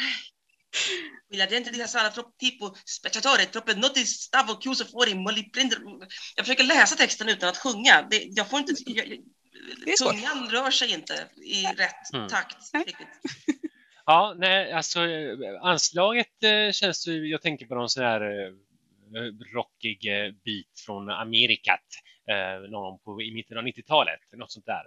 La 1.32 1.46
gente 1.46 1.70
di 1.70 1.88
sala 1.88 2.10
troppo 2.10 2.32
tipo 2.38 2.76
spacciatore, 2.84 3.46
troppe 3.46 3.74
notti 3.74 4.04
stavo 4.06 4.58
chiuso 4.58 4.84
fuori, 4.84 5.14
ma 5.14 5.30
li 5.30 5.50
prender... 5.50 5.78
Jag 6.36 6.46
försöker 6.46 6.64
läsa 6.64 6.96
texten 6.96 7.28
utan 7.28 7.48
att 7.48 7.56
sjunga. 7.56 8.02
Det, 8.10 8.22
jag 8.30 8.50
får 8.50 8.58
inte... 8.58 8.72
Jag, 8.86 9.18
tungan 9.98 10.50
rör 10.50 10.70
sig 10.70 10.92
inte 10.92 11.28
i 11.44 11.64
rätt 11.64 12.12
Mm. 12.12 12.28
takt. 12.28 12.56
Ja, 14.06 14.34
nej, 14.38 14.72
alltså 14.72 15.00
anslaget 15.62 16.44
eh, 16.44 16.72
känns 16.72 17.06
ju, 17.06 17.28
jag 17.28 17.42
tänker 17.42 17.66
på 17.66 17.74
någon 17.74 17.88
sån 17.88 18.04
här 18.04 18.20
eh, 18.20 18.52
rockig 19.54 20.06
eh, 20.06 20.32
bit 20.44 20.80
från 20.86 21.10
Amerikat 21.10 21.86
någon 22.70 22.98
på, 22.98 23.22
i 23.22 23.34
mitten 23.34 23.58
av 23.58 23.64
90-talet, 23.64 24.20
något 24.32 24.52
sånt 24.52 24.66
där. 24.66 24.82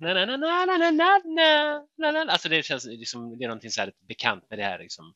Na, 0.00 0.14
na, 0.14 0.26
na, 0.26 0.36
na, 0.36 0.76
na, 0.78 0.90
na, 0.90 1.18
na, 1.24 1.82
na, 1.98 2.12
na. 2.12 2.32
Alltså 2.32 2.48
det 2.48 2.62
känns 2.62 2.84
liksom, 2.84 3.38
det 3.38 3.44
är 3.44 3.48
någonting 3.48 3.70
så 3.70 3.80
här 3.80 3.92
bekant 4.08 4.50
med 4.50 4.58
det 4.58 4.64
här 4.64 4.78
liksom 4.78 5.14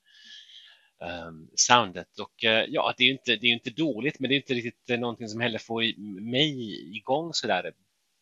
um, 1.00 1.50
soundet 1.54 2.18
och 2.18 2.44
uh, 2.44 2.50
ja, 2.50 2.94
det 2.96 3.02
är 3.02 3.06
ju 3.06 3.12
inte, 3.12 3.36
det 3.36 3.46
är 3.46 3.52
inte 3.52 3.70
dåligt, 3.70 4.20
men 4.20 4.28
det 4.28 4.34
är 4.34 4.36
inte 4.36 4.54
riktigt 4.54 4.90
eh, 4.90 4.98
någonting 4.98 5.28
som 5.28 5.40
heller 5.40 5.58
får 5.58 5.84
i- 5.84 5.96
mig 6.20 6.56
igång 6.96 7.32
så 7.34 7.46
där. 7.46 7.72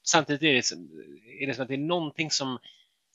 Samtidigt 0.06 0.42
är 0.42 0.52
det, 0.52 0.62
som, 0.62 0.90
är 1.40 1.46
det 1.46 1.54
som 1.54 1.62
att 1.62 1.68
det 1.68 1.74
är 1.74 1.78
någonting 1.78 2.30
som 2.30 2.58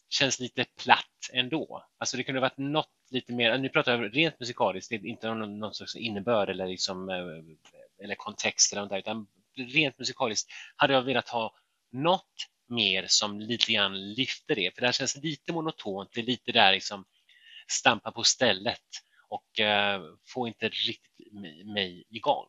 känns 0.09 0.39
lite 0.39 0.65
platt 0.83 1.29
ändå. 1.33 1.83
Alltså 1.97 2.17
det 2.17 2.23
kunde 2.23 2.39
ha 2.41 2.45
varit 2.45 2.57
något 2.57 2.91
lite 3.11 3.33
mer, 3.33 3.57
nu 3.57 3.69
pratar 3.69 3.91
jag 4.03 4.17
rent 4.17 4.39
musikaliskt, 4.39 4.89
det 4.89 4.95
är 4.95 5.05
inte 5.05 5.27
någon, 5.33 5.59
någon 5.59 5.73
slags 5.73 5.95
innebörd 5.95 6.49
eller, 6.49 6.67
liksom, 6.67 7.09
eh, 7.09 8.03
eller 8.03 8.15
kontext 8.15 8.73
eller 8.73 8.81
något 8.81 8.89
där, 8.91 8.97
utan 8.99 9.27
rent 9.73 9.99
musikaliskt 9.99 10.49
hade 10.75 10.93
jag 10.93 11.01
velat 11.01 11.29
ha 11.29 11.55
något 11.91 12.47
mer 12.69 13.05
som 13.07 13.39
lite 13.39 13.73
grann 13.73 14.13
lyfter 14.13 14.55
det, 14.55 14.75
för 14.75 14.81
det 14.81 14.87
här 14.87 14.91
känns 14.91 15.15
lite 15.15 15.53
monotont, 15.53 16.09
det 16.13 16.21
är 16.21 16.25
lite 16.25 16.51
där 16.51 16.73
liksom 16.73 17.05
stampa 17.67 18.11
på 18.11 18.23
stället 18.23 18.81
och 19.29 19.59
eh, 19.59 20.01
får 20.27 20.47
inte 20.47 20.69
riktigt 20.69 21.33
mig, 21.65 22.05
igång. 22.09 22.45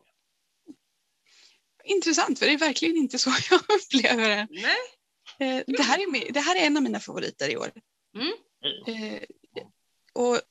Intressant, 1.83 2.39
för 2.39 2.45
det 2.45 2.53
är 2.53 2.57
verkligen 2.57 2.97
inte 2.97 3.19
så 3.19 3.29
jag 3.49 3.61
upplever 3.61 4.29
det. 4.29 4.47
Nej. 4.49 4.77
Eh, 5.39 5.63
Det 5.67 5.83
här, 5.83 5.99
är, 5.99 6.33
det 6.33 6.39
här 6.39 6.55
är 6.55 6.65
en 6.65 6.77
av 6.77 6.83
mina 6.83 6.99
favoriter 6.99 7.49
i 7.49 7.57
år. 7.57 7.71
Mm. 8.15 8.33
Eh, 8.87 9.21
och, 10.13 10.41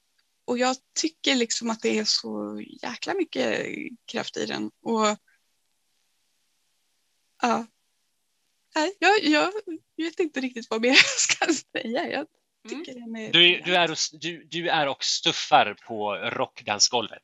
och 0.45 0.59
jag 0.59 0.77
tycker 1.01 1.35
liksom 1.35 1.71
att 1.71 1.83
det 1.83 1.99
är 1.99 2.05
så 2.05 2.63
jäkla 2.83 3.15
mycket 3.15 3.67
kraft 4.13 4.37
i 4.37 4.47
den. 4.47 4.71
Och 4.83 5.17
ja, 7.43 7.67
Nej, 8.81 8.93
jag, 9.01 9.25
jag 9.25 9.53
vet 9.97 10.21
inte 10.21 10.41
riktigt 10.41 10.67
vad 10.71 10.81
mer 10.81 10.89
jag 10.95 10.97
ska 10.99 11.47
säga. 11.47 12.09
Jag 12.11 12.27
Mm. 12.69 12.85
tycker 12.85 13.01
den 13.01 13.17
är... 13.17 13.33
Du, 13.33 13.61
du, 13.65 13.77
är 13.77 13.91
och, 13.91 13.97
du, 14.13 14.45
du 14.51 14.69
är 14.69 14.89
och 14.89 15.05
stuffar 15.05 15.75
på 15.87 16.15
rockdansgolvet. 16.17 17.23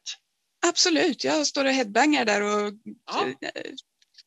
Absolut, 0.67 1.25
jag 1.25 1.47
står 1.47 1.65
och 1.65 1.71
headbangar 1.71 2.25
där 2.25 2.43
och 2.43 2.73
Ja. 3.07 3.27
eh, 3.41 3.63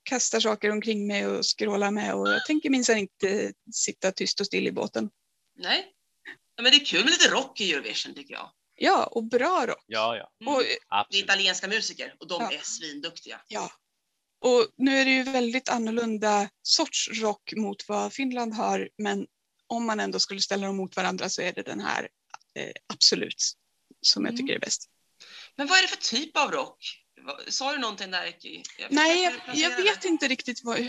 kastar 0.04 0.40
saker 0.40 0.70
omkring 0.72 1.08
mig 1.08 1.28
och 1.28 1.46
skrålar 1.46 1.92
med 1.92 2.14
och 2.16 2.30
jag 2.30 2.46
tänker 2.46 2.70
minsann 2.70 2.98
inte 2.98 3.54
sitta 3.74 4.12
tyst 4.12 4.40
och 4.40 4.46
still 4.46 4.68
i 4.68 4.72
båten. 4.72 5.10
Nej. 5.60 5.86
Ja, 6.56 6.64
men 6.64 6.72
det 6.72 6.78
är 6.78 6.86
kul 6.86 7.04
med 7.04 7.10
lite 7.12 7.30
rock 7.30 7.62
i 7.62 7.74
Eurovision 7.74 8.14
tycker 8.14 8.34
jag. 8.34 8.52
Ja, 8.76 9.06
och 9.06 9.24
bra 9.24 9.66
rock. 9.68 9.84
Ja, 9.88 10.18
ja, 10.18 10.32
Mm. 10.42 10.54
Och, 10.54 10.64
Det 11.10 11.18
är 11.18 11.24
italienska 11.24 11.68
musiker 11.68 12.16
och 12.20 12.28
de 12.28 12.42
Ja. 12.42 12.52
är 12.52 12.62
svinduktiga. 12.64 13.42
ja. 13.48 13.72
Och 14.40 14.68
nu 14.78 14.98
är 14.98 15.06
det 15.06 15.12
ju 15.12 15.24
väldigt 15.24 15.70
annorlunda 15.70 16.50
sorts 16.62 17.10
rock 17.22 17.54
mot 17.56 17.88
vad 17.88 18.14
Finland 18.14 18.54
har, 18.54 18.90
men 18.98 19.28
om 19.68 19.86
man 19.86 20.00
ändå 20.00 20.20
skulle 20.20 20.42
ställa 20.42 20.68
dem 20.68 20.78
mot 20.78 20.96
varandra 20.96 21.30
så 21.30 21.42
är 21.42 21.54
det 21.54 21.62
den 21.62 21.80
här 21.80 22.10
eh, 22.56 22.72
absolut 22.94 23.52
som 24.02 24.26
jag 24.26 24.34
Mm. 24.34 24.38
tycker 24.38 24.56
är 24.56 24.60
bäst. 24.60 24.90
Men 25.56 25.68
vad 25.68 25.78
är 25.78 25.82
det 25.82 25.88
för 25.88 25.98
typ 25.98 26.38
av 26.38 26.52
rock? 26.52 27.04
Sa 27.48 27.74
du 27.74 27.80
någonting 27.80 28.12
där? 28.12 28.36
Jag 28.78 28.92
Nej, 28.92 29.24
jag, 29.24 29.56
jag 29.56 29.84
vet 29.84 30.06
inte 30.06 30.28
riktigt 30.28 30.64
vad, 30.64 30.80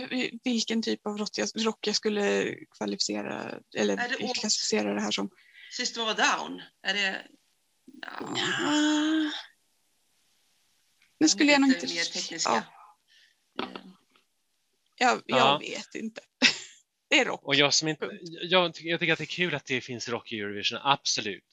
vilken 0.44 0.82
typ 0.82 1.06
av 1.06 1.18
rock 1.54 1.86
jag, 1.86 1.96
skulle 1.96 2.54
kvalificera 2.78 3.60
eller 3.76 3.96
det 3.96 4.34
klassificera 4.34 4.94
det 4.94 5.00
här 5.00 5.10
som. 5.10 5.30
System 5.76 6.02
of 6.02 6.08
a 6.08 6.14
Down? 6.14 6.62
Är 6.82 6.94
det... 6.94 7.26
Ja, 8.02 8.34
Ja. 8.36 9.30
Nu 11.20 11.28
skulle 11.28 11.52
jag 11.52 11.60
nog 11.60 11.70
inte... 11.70 11.86
mer 11.86 12.04
tekniska. 12.04 12.50
Ja, 12.50 12.77
jag, 14.98 15.22
jag 15.26 15.38
Ja. 15.38 15.58
vet 15.58 15.94
inte. 15.94 16.20
Det 17.10 17.18
är 17.18 17.24
rock. 17.24 17.40
Och 17.44 17.54
jag, 17.54 17.74
som 17.74 17.88
inte, 17.88 18.18
jag, 18.42 18.74
tycker- 18.74 18.90
jag 18.90 19.00
tycker 19.00 19.12
att 19.12 19.18
det 19.18 19.24
är 19.24 19.26
kul 19.26 19.54
att 19.54 19.64
det 19.66 19.80
finns 19.80 20.08
rock 20.08 20.32
i 20.32 20.40
Eurovision, 20.40 20.78
absolut. 20.82 21.44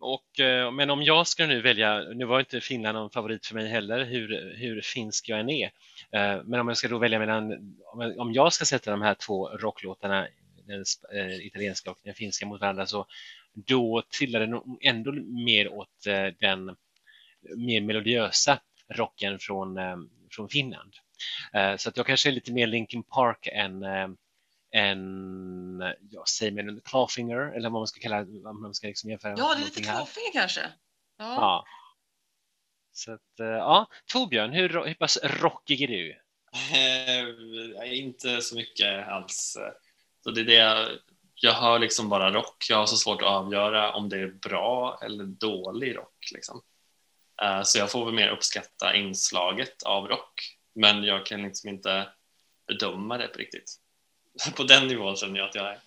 Och, 0.00 0.40
eh, 0.40 0.70
men 0.72 0.90
om 0.90 1.02
jag 1.02 1.26
ska 1.26 1.46
nu 1.46 1.60
välja, 1.62 1.98
nu 2.14 2.24
var 2.24 2.40
inte 2.40 2.60
Finland 2.60 2.94
någon 2.98 3.10
favorit 3.10 3.46
för 3.46 3.54
mig 3.54 3.68
heller, 3.68 4.04
hur, 4.04 4.54
hur 4.56 4.80
finsk 4.80 5.28
jag 5.28 5.40
än 5.40 5.48
är. 5.50 5.66
Eh, 6.12 6.42
Men 6.44 6.60
om 6.60 6.68
jag 6.68 6.76
ska 6.76 6.88
då 6.88 6.98
välja 6.98 7.18
mellan, 7.18 7.52
om 8.18 8.32
jag- 8.32 8.52
ska 8.52 8.64
sätta 8.64 8.90
de 8.90 9.02
här 9.02 9.14
två 9.14 9.48
rocklåtarna, 9.48 10.28
den 10.66 10.84
eh, 11.14 11.46
italienska 11.46 11.90
och 11.90 11.98
den 12.02 12.14
finska 12.14 12.46
mot 12.46 12.60
varandra, 12.60 12.86
så 12.86 13.06
då 13.54 14.02
trillar 14.18 14.40
det 14.40 14.46
nog 14.46 14.78
ändå 14.82 15.12
mer 15.46 15.68
åt 15.72 16.04
den 16.40 16.76
mer 17.56 17.80
melodiösa 17.80 18.60
rocken 18.88 19.38
från, 19.38 19.78
från 20.30 20.48
Finland. 20.48 20.92
Eh, 21.52 21.76
Så 21.76 21.88
att 21.88 21.96
jag 21.96 22.06
kanske 22.06 22.28
är 22.28 22.32
lite 22.32 22.52
mer 22.52 22.66
Linkin 22.66 23.02
Park 23.02 23.48
än, 23.52 23.82
eh, 23.82 24.08
än 24.74 25.82
jag 26.10 26.28
säger 26.28 26.52
men 26.52 26.68
en 26.68 26.80
Clawfinger 26.80 27.56
eller 27.56 27.70
vad 27.70 27.80
man 27.80 27.86
ska 27.86 28.00
kalla 28.00 28.24
vad 28.28 28.54
man 28.54 28.74
ska 28.74 28.86
liksom 28.86 29.10
jämföra 29.10 29.34
Ja, 29.38 29.54
det 29.54 29.60
är 29.60 29.64
lite 29.64 29.88
här. 29.88 29.96
klåfinge 29.96 30.30
kanske. 30.32 30.60
Ja. 31.18 31.34
Ja. 31.34 31.64
Så 32.92 33.12
att, 33.12 33.40
eh, 33.40 33.46
ja, 33.46 33.86
Torbjörn, 34.06 34.52
hur, 34.52 34.68
hur 34.86 34.94
pass 34.94 35.18
rockig 35.22 35.82
är 35.82 35.88
du? 35.88 36.18
Eh, 36.72 37.98
inte 37.98 38.40
så 38.42 38.54
mycket 38.56 39.08
alls. 39.08 39.56
Så 40.24 40.30
det 40.30 40.40
är 40.40 40.44
det 40.44 40.54
jag, 40.54 40.88
jag 41.34 41.52
hör 41.52 41.78
liksom 41.78 42.08
bara 42.08 42.30
rock. 42.30 42.66
Jag 42.68 42.76
har 42.76 42.86
så 42.86 42.96
svårt 42.96 43.22
att 43.22 43.28
avgöra 43.28 43.92
om 43.92 44.08
det 44.08 44.18
är 44.18 44.26
bra 44.28 44.98
eller 45.02 45.24
dålig 45.24 45.96
rock. 45.96 46.30
Liksom. 46.34 46.62
Eh, 47.42 47.62
så 47.62 47.78
jag 47.78 47.90
får 47.90 48.04
väl 48.04 48.14
mer 48.14 48.28
uppskatta 48.28 48.94
inslaget 48.94 49.82
av 49.82 50.08
rock. 50.08 50.56
Men 50.74 51.04
jag 51.04 51.26
kan 51.26 51.42
liksom 51.42 51.68
inte 51.68 52.08
bedöma 52.66 53.18
det 53.18 53.28
på 53.28 53.38
riktigt. 53.38 53.78
På 54.56 54.64
den 54.64 54.86
nivån 54.86 55.16
känner 55.16 55.38
jag 55.38 55.48
att 55.48 55.54
jag 55.54 55.66
är. 55.70 55.80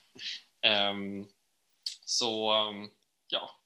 Ehm, 0.61 1.25
så 2.05 2.53
um, 2.69 2.89
ja, 3.27 3.59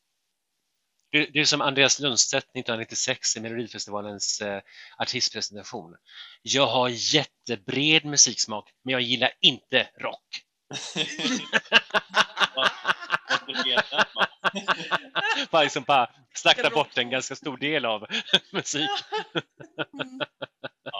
Det, 1.12 1.26
det 1.26 1.40
är 1.40 1.46
som 1.46 1.62
Andreas 1.62 2.00
Lundstedt 2.00 2.46
1996 2.46 3.38
i 3.38 3.40
Melodifestivalens 3.40 4.42
eh, 4.42 4.62
artistpresentation. 4.98 5.96
Jag 6.42 6.68
har 6.68 6.90
jättebred 6.90 8.06
musiksmak, 8.06 8.70
men 8.84 8.92
jag 8.92 9.02
gillar 9.02 9.32
inte 9.40 9.90
rock. 10.00 10.44
Bara 15.52 15.64
liksom 15.64 15.84
bara 15.84 16.10
slakta 16.34 16.70
bort 16.70 16.98
en 16.98 17.10
ganska 17.10 17.36
stor 17.36 17.58
del 17.58 17.86
av 17.86 18.06
musik. 18.52 18.90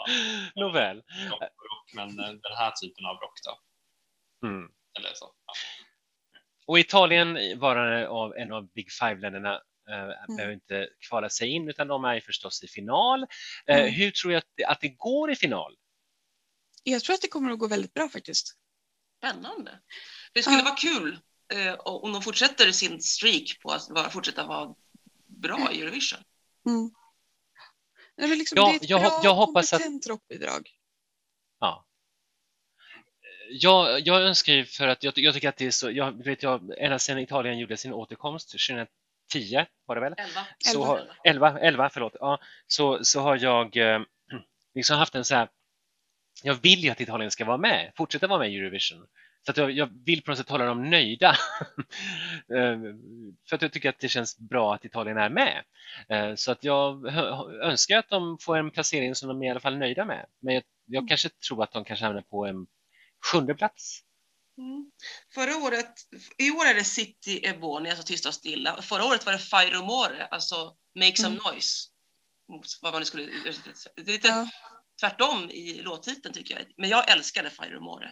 Mm. 0.08 0.50
Ja. 0.54 0.62
Nåväl. 0.66 0.96
rock, 1.40 1.92
men 1.94 2.20
eh, 2.20 2.26
den 2.26 2.56
här 2.58 2.70
typen 2.70 3.06
av 3.06 3.16
rock 3.16 3.38
då. 3.44 3.58
Mm. 4.48 4.70
Eller 4.98 5.10
så. 5.14 5.32
Ja. 5.46 5.52
Och 6.66 6.78
Italien 6.78 7.58
var 7.58 7.76
av 8.04 8.36
en 8.36 8.52
av 8.52 8.72
Big 8.72 8.90
Five-länderna 8.92 9.54
eh, 9.90 10.34
behöver 10.36 10.52
inte 10.54 10.88
kvala 11.08 11.28
sig 11.30 11.48
in 11.48 11.68
utan 11.68 11.88
de 11.88 12.04
är 12.04 12.20
förstås 12.20 12.62
i 12.62 12.68
final. 12.68 13.22
Eh, 13.66 13.78
Mm. 13.80 13.90
Hur 13.94 14.10
tror 14.10 14.32
jag 14.32 14.38
att 14.38 14.50
det, 14.56 14.64
att 14.64 14.80
det 14.80 14.88
går 14.88 15.30
i 15.30 15.36
final? 15.36 15.76
Jag 16.82 17.02
tror 17.02 17.14
att 17.14 17.22
det 17.22 17.28
kommer 17.28 17.50
att 17.52 17.58
gå 17.58 17.66
väldigt 17.68 17.94
bra 17.94 18.08
faktiskt. 18.08 18.56
Spännande. 19.18 19.80
Det 20.32 20.42
skulle 20.42 20.56
Ja. 20.58 20.64
vara 20.64 20.74
kul 20.76 21.18
eh, 21.52 21.74
om 21.74 22.12
de 22.12 22.22
fortsätter 22.22 22.72
sin 22.72 23.00
streak 23.00 23.58
på 23.62 23.70
att 23.70 23.90
vara, 23.90 24.10
fortsätta 24.10 24.46
vara 24.46 24.74
bra 25.26 25.68
i 25.72 25.82
Eurovision. 25.82 26.20
Mm. 26.66 26.90
Nej, 28.20 28.28
men 28.28 28.38
liksom, 28.38 28.56
Ja, 28.56 28.66
det 28.66 28.72
är 28.72 28.76
ett 28.76 28.90
jag 28.90 29.00
bra, 29.00 29.20
jag 29.24 29.34
hoppas 29.34 29.72
att- 29.72 29.80
kompetent 29.82 30.06
rockbidrag. 30.06 30.70
Ja. 31.60 31.84
Jag, 33.52 34.00
jag 34.00 34.22
önskar 34.22 34.52
ju 34.52 34.64
för 34.64 34.88
att 34.88 35.04
jag, 35.04 35.18
jag 35.18 35.34
tycker 35.34 35.48
att 35.48 35.56
det 35.56 35.66
är 35.66 35.70
så, 35.70 35.90
jag 35.90 36.24
vet 36.24 36.42
jag, 36.42 36.72
ända 36.78 36.98
sedan 36.98 37.18
Italien 37.18 37.58
gjorde 37.58 37.76
sin 37.76 37.92
återkomst 37.92 38.50
2010 38.50 39.66
var 39.86 39.94
det 39.94 40.00
väl? 40.00 40.14
Elva. 40.18 40.46
Så 40.58 40.70
Elva. 40.70 40.86
har, 40.86 41.16
11, 41.24 41.58
11 41.60 41.90
förlåt, 41.90 42.16
ja, 42.20 42.38
så, 42.66 43.04
så 43.04 43.20
har 43.20 43.36
jag 43.36 43.76
eh, 43.76 44.00
liksom 44.74 44.98
haft 44.98 45.14
en 45.14 45.24
så 45.24 45.34
här, 45.34 45.48
jag 46.42 46.54
vill 46.54 46.78
ju 46.84 46.90
att 46.90 47.00
Italien 47.00 47.30
ska 47.30 47.44
vara 47.44 47.56
med, 47.56 47.92
fortsätta 47.96 48.26
vara 48.26 48.38
med 48.38 48.52
i 48.52 48.56
Eurovision. 48.58 49.06
Så 49.46 49.50
att 49.50 49.56
jag, 49.56 49.70
jag 49.70 50.04
vill 50.04 50.22
på 50.22 50.30
något 50.30 50.38
sätt 50.38 50.48
hålla 50.48 50.64
dem 50.64 50.90
nöjda. 50.90 51.36
Eh, 52.56 52.78
För 53.48 53.56
att 53.56 53.62
jag 53.62 53.72
tycker 53.72 53.88
att 53.88 53.98
det 53.98 54.08
känns 54.08 54.38
bra 54.38 54.74
att 54.74 54.84
Italien 54.84 55.16
är 55.18 55.30
med. 55.30 55.64
Eh, 56.08 56.34
Så 56.34 56.52
att 56.52 56.64
jag 56.64 57.06
önskar 57.62 57.98
att 57.98 58.08
de 58.08 58.38
får 58.38 58.56
en 58.58 58.70
placering 58.70 59.14
som 59.14 59.28
de 59.28 59.42
är 59.42 59.46
i 59.46 59.50
alla 59.50 59.60
fall 59.60 59.78
nöjda 59.78 60.04
med. 60.04 60.26
Men 60.40 60.54
jag, 60.54 60.62
jag 60.86 61.08
kanske 61.08 61.28
tror 61.28 61.62
att 61.62 61.72
de 61.72 61.84
kanske 61.84 62.04
hamnar 62.04 62.22
på 62.22 62.46
en 62.46 62.66
sjunde 63.32 63.54
plats. 63.54 64.00
Mm. 64.58 64.90
Förra 65.34 65.56
året, 65.66 65.94
i 66.38 66.50
år 66.50 66.64
är 66.66 66.74
det 66.74 66.84
City 66.84 67.40
Ebony, 67.46 67.88
alltså 67.90 68.04
Tysta 68.04 68.28
och 68.28 68.34
stilla. 68.34 68.82
Förra 68.82 69.04
året 69.04 69.26
var 69.26 69.32
det 69.32 69.38
Fire 69.38 69.78
More, 69.78 70.26
alltså 70.30 70.76
Make 70.94 71.16
some 71.16 71.28
Mm. 71.36 71.42
noise. 71.52 71.88
Vad 72.82 72.92
man 72.92 73.00
nu 73.00 73.04
skulle, 73.06 73.22
det 73.96 74.02
är 74.02 74.12
lite 74.12 74.28
Ja. 74.28 74.48
tvärtom 75.00 75.50
i 75.50 75.82
låttiteln 75.82 76.34
tycker 76.34 76.54
jag. 76.54 76.64
Men 76.76 76.90
jag 76.90 77.10
älskade 77.10 77.50
Fire 77.50 77.80
More. 77.80 78.10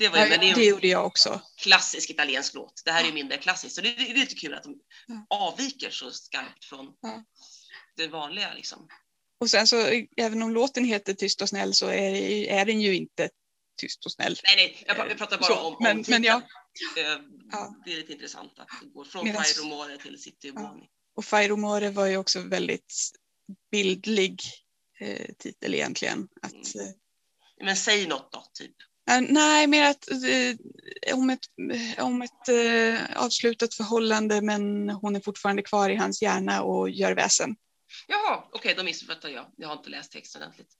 Det 0.00 0.08
var 0.08 0.18
Ja, 0.18 0.26
men 0.28 0.40
det 0.40 0.50
är 0.50 0.54
det 0.54 0.64
gjorde 0.64 0.86
jag 0.88 1.06
också. 1.06 1.40
klassisk 1.56 2.10
italiensk 2.10 2.54
låt. 2.54 2.82
Det 2.84 2.90
här 2.92 3.02
är 3.02 3.06
ju 3.06 3.12
mindre 3.12 3.38
klassiskt. 3.38 3.74
Så 3.74 3.80
det, 3.80 3.92
det 3.92 4.10
är 4.10 4.14
lite 4.14 4.34
kul 4.34 4.54
att 4.54 4.62
de 4.62 4.74
Ja. 5.06 5.26
avviker 5.30 5.90
så 5.90 6.10
skarpt 6.10 6.64
från 6.64 6.86
Ja. 7.00 7.24
det 7.96 8.08
vanliga. 8.08 8.54
Liksom. 8.54 8.88
Och 9.40 9.50
sen 9.50 9.66
så, 9.66 10.04
även 10.16 10.42
om 10.42 10.50
låten 10.54 10.84
heter 10.84 11.14
Tyst 11.14 11.42
och 11.42 11.48
snäll 11.48 11.74
så 11.74 11.86
är, 11.86 12.12
är 12.48 12.64
den 12.64 12.80
ju 12.80 12.96
inte 12.96 13.30
tyst 13.80 14.06
och 14.06 14.12
snäll. 14.12 14.36
Nej, 14.44 14.56
nej, 14.56 14.84
jag, 14.86 15.10
jag 15.10 15.18
pratar 15.18 15.38
bara 15.38 15.46
Så, 15.46 15.60
om, 15.60 15.66
om 15.74 15.76
men- 15.82 15.96
men 15.96 16.04
titeln. 16.04 16.24
ja. 16.24 16.42
Eh, 16.98 17.18
Ja. 17.52 17.74
Det 17.84 17.92
är 17.92 17.96
lite 17.96 18.12
intressant 18.12 18.58
att 18.58 18.68
det 18.82 18.88
går 18.88 19.04
från 19.04 19.24
Fire 19.26 19.64
More 19.68 19.96
till 19.98 20.22
City 20.22 20.48
Ebony. 20.48 20.86
Och 21.16 21.24
Fire 21.24 21.56
More 21.56 21.90
var 21.90 22.06
ju 22.06 22.16
också 22.16 22.40
väldigt 22.40 22.94
bildlig 23.70 24.40
eh, 25.00 25.26
titel 25.38 25.74
egentligen. 25.74 26.28
Att, 26.42 26.52
Mm. 26.74 26.86
eh, 26.88 26.94
Men 27.64 27.76
säg 27.76 28.06
något 28.06 28.32
då, 28.32 28.44
typ. 28.54 28.74
Eh, 29.10 29.20
nej, 29.28 29.66
mer 29.66 29.90
att 29.90 30.10
eh, 30.10 31.16
om 31.18 31.30
ett, 31.30 31.38
eh, 31.98 32.04
om 32.04 32.22
ett 32.22 32.48
avslutat 33.16 33.74
förhållande 33.74 34.40
men 34.42 34.90
hon 34.90 35.16
är 35.16 35.20
fortfarande 35.20 35.62
kvar 35.62 35.90
i 35.90 35.96
hans 35.96 36.22
hjärna 36.22 36.62
och 36.62 36.90
gör 36.90 37.14
väsen. 37.14 37.56
Jaha, 38.06 38.44
okej, 38.52 38.74
då 38.76 38.82
missuppfattar 38.82 39.28
jag. 39.28 39.46
Jag 39.56 39.68
har 39.68 39.76
inte 39.76 39.90
läst 39.90 40.12
texten 40.12 40.42
ordentligt. 40.42 40.70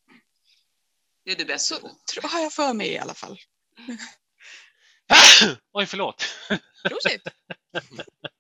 Det 1.25 1.31
är 1.33 1.37
du 1.37 1.45
bäst 1.45 1.67
Så 1.67 1.81
på. 1.81 1.91
tro, 2.15 2.29
har 2.29 2.41
jag 2.41 2.53
för 2.53 2.73
mig 2.75 2.89
i 2.89 2.99
alla 2.99 3.15
fall. 3.15 3.39
Oj, 5.73 5.87
förlåt. 5.87 6.25
Prosit! 6.89 7.23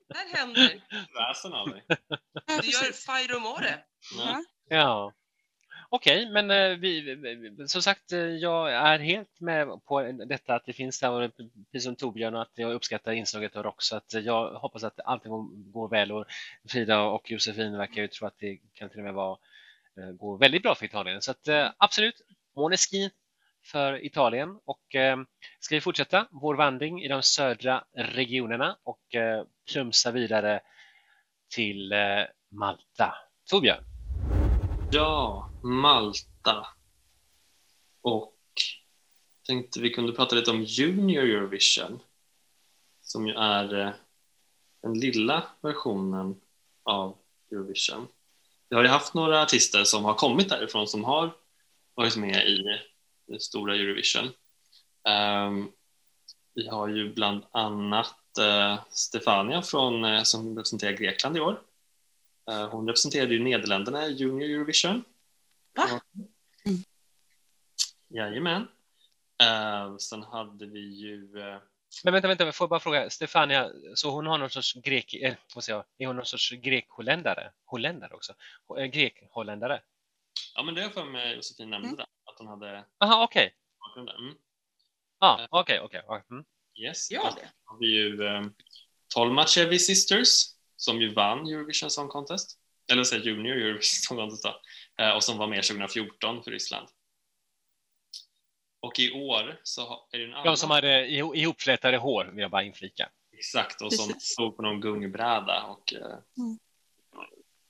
Där 0.08 0.36
händer. 0.36 0.84
Väsen. 1.14 1.52
Ja, 1.52 2.60
Du 2.62 2.68
gör. 2.68 2.92
Fire 2.92 3.38
More. 3.40 3.78
Ja. 4.18 4.44
Ja. 4.68 5.12
Okej, 5.92 6.30
men 6.30 6.50
eh, 6.50 6.76
vi, 6.78 7.14
vi- 7.14 7.68
som 7.68 7.82
sagt, 7.82 8.12
eh, 8.12 8.18
jag 8.18 8.72
är 8.72 8.98
helt 8.98 9.40
med 9.40 9.84
på 9.84 10.02
detta 10.26 10.54
att 10.54 10.64
det 10.66 10.72
finns 10.72 11.00
där, 11.00 11.30
precis 11.72 11.84
som 11.84 11.96
Torbjörn, 11.96 12.34
och 12.34 12.42
att 12.42 12.52
jag 12.54 12.72
uppskattar 12.72 13.12
inslaget 13.12 13.56
av 13.56 13.62
rock, 13.62 13.82
så 13.82 13.96
att 13.96 14.14
eh, 14.14 14.20
jag 14.20 14.50
hoppas 14.54 14.84
att 14.84 15.00
allting 15.04 15.32
går- 15.72 15.88
väl 15.88 16.12
och 16.12 16.24
Frida 16.68 17.00
och 17.02 17.30
Josefin 17.30 17.76
verkar 17.78 18.02
ju 18.02 18.08
tro 18.08 18.26
att 18.26 18.38
det 18.38 18.58
kan 18.74 18.88
till 18.90 18.98
och 18.98 19.04
med 19.04 19.14
vara, 19.14 19.38
eh, 19.98 20.10
gå 20.12 20.36
väldigt 20.36 20.62
bra 20.62 20.74
för 20.74 20.84
Italien. 20.84 21.22
Så 21.22 21.30
att 21.30 21.48
absolut, 21.76 22.20
Måneskin 22.56 23.10
för 23.64 24.04
Italien 24.06 24.58
och 24.64 24.94
eh, 24.94 25.16
ska 25.60 25.74
vi 25.74 25.80
fortsätta 25.80 26.26
vår 26.30 26.54
vandring 26.54 27.02
i 27.02 27.08
de 27.08 27.22
södra 27.22 27.84
regionerna 27.94 28.76
och 28.82 29.14
eh, 29.14 29.44
plumsa 29.72 30.10
vidare 30.10 30.60
till 31.54 31.92
eh, 31.92 32.22
Malta. 32.50 33.14
Torbjörn? 33.50 33.84
Ja, 34.90 35.49
Malta. 35.62 36.66
Och 38.02 38.36
tänkte 39.46 39.80
vi 39.80 39.90
kunde 39.90 40.12
prata 40.12 40.36
lite 40.36 40.50
om 40.50 40.62
Junior 40.62 41.24
Eurovision 41.24 42.00
som 43.02 43.26
ju 43.26 43.34
är 43.34 43.86
eh, 43.86 43.92
den 44.82 45.00
lilla 45.00 45.46
versionen 45.60 46.40
av 46.82 47.16
Eurovision. 47.52 48.08
Vi 48.68 48.76
har 48.76 48.82
ju 48.82 48.88
haft 48.88 49.14
några 49.14 49.42
artister 49.42 49.84
som 49.84 50.04
har 50.04 50.14
kommit 50.14 50.48
därifrån 50.48 50.88
som 50.88 51.04
har 51.04 51.36
varit 51.94 52.16
med 52.16 52.48
i 52.48 52.80
det 53.26 53.42
stora 53.42 53.74
Eurovision. 53.74 54.28
Um, 55.08 55.72
vi 56.54 56.68
har 56.68 56.88
ju 56.88 57.14
bland 57.14 57.44
annat 57.50 58.16
uh, 58.40 58.80
Stefania 58.90 59.62
från, 59.62 60.04
uh, 60.04 60.22
som 60.22 60.56
representerar 60.56 60.92
Grekland 60.92 61.36
i 61.36 61.40
år. 61.40 61.60
Uh, 62.50 62.68
hon 62.68 62.86
representerade 62.86 63.34
ju 63.34 63.42
Nederländerna 63.42 64.06
i 64.06 64.12
Junior 64.12 64.50
Eurovision. 64.50 65.04
Va? 65.74 66.00
Mm. 66.66 66.84
Jajamän. 68.14 68.68
Eh, 69.42 69.96
sen 69.96 70.22
hade 70.22 70.66
vi 70.66 70.80
ju... 70.80 71.40
Eh, 71.40 71.58
Men 72.04 72.12
vänta, 72.12 72.28
vänta, 72.28 72.52
får 72.52 72.64
jag 72.64 72.70
bara 72.70 72.80
fråga, 72.80 73.10
Stefania, 73.10 73.70
så 73.94 74.10
hon 74.10 74.26
har 74.26 74.38
någon 74.38 74.50
sorts 74.50 74.74
grek, 74.74 75.14
eh, 75.14 75.34
vad 75.54 75.64
säger 75.64 75.76
jag, 75.78 75.84
är 75.98 76.06
hon 76.06 76.16
någon 76.16 76.26
sorts 76.26 76.50
grek-holländare? 76.50 77.52
Holländare 77.64 78.14
också? 78.14 78.34
Eh, 78.78 78.84
Grek-holländare? 78.84 79.80
ja, 80.54 80.62
men 80.62 80.74
det 80.74 80.82
har 80.82 80.90
för 80.90 81.04
mig 81.04 81.34
Josefin 81.36 81.70
nämnde 81.70 81.88
Mm. 81.88 82.06
att 82.24 82.38
hon 82.38 82.46
hade 82.46 82.84
Aha, 83.00 83.24
okej. 83.24 83.54
där. 83.96 84.18
Mm. 84.18 84.34
Ah, 85.18 85.46
okej, 85.50 85.80
okej. 85.80 86.02
ja, 86.06 86.22
mm. 86.30 86.44
Yes. 86.74 87.10
Ja, 87.10 87.34
det. 87.36 87.50
har 87.64 87.78
vi 87.78 87.86
ju 87.86 88.26
eh, 88.26 88.42
Tolmachevi 89.14 89.78
Sisters 89.78 90.28
som 90.76 91.00
ju 91.00 91.14
vann 91.14 91.38
Eurovision 91.46 91.90
Song 91.90 92.08
Contest. 92.08 92.58
Eller 92.92 93.04
säga 93.04 93.22
Junior 93.22 93.56
Eurovision 93.56 93.82
Song 93.82 94.16
Contest 94.18 94.42
då. 94.44 94.60
Eh, 95.04 95.10
och 95.10 95.24
som 95.24 95.38
var 95.38 95.46
med 95.46 95.62
2014 95.64 96.42
för 96.44 96.50
Ryssland. 96.50 96.88
Och 98.80 98.98
i 98.98 99.12
år 99.12 99.60
så 99.62 99.82
har- 99.86 100.02
är 100.10 100.18
det 100.18 100.24
en 100.24 100.32
annan 100.34 100.44
De 100.46 100.56
som 100.56 100.70
hade 100.70 101.06
iho- 101.06 101.34
ihopflätade 101.34 101.96
hår, 101.96 102.24
vill 102.24 102.38
jag 102.42 102.50
bara 102.50 102.62
inflika. 102.62 103.10
Exakt, 103.32 103.82
och 103.82 103.92
som 103.92 104.06
Precis. 104.08 104.28
stod 104.32 104.56
på 104.56 104.62
någon 104.62 104.80
gungbräda 104.80 105.62
och 105.64 105.92
eh, 105.94 106.18
Mm. 106.38 106.58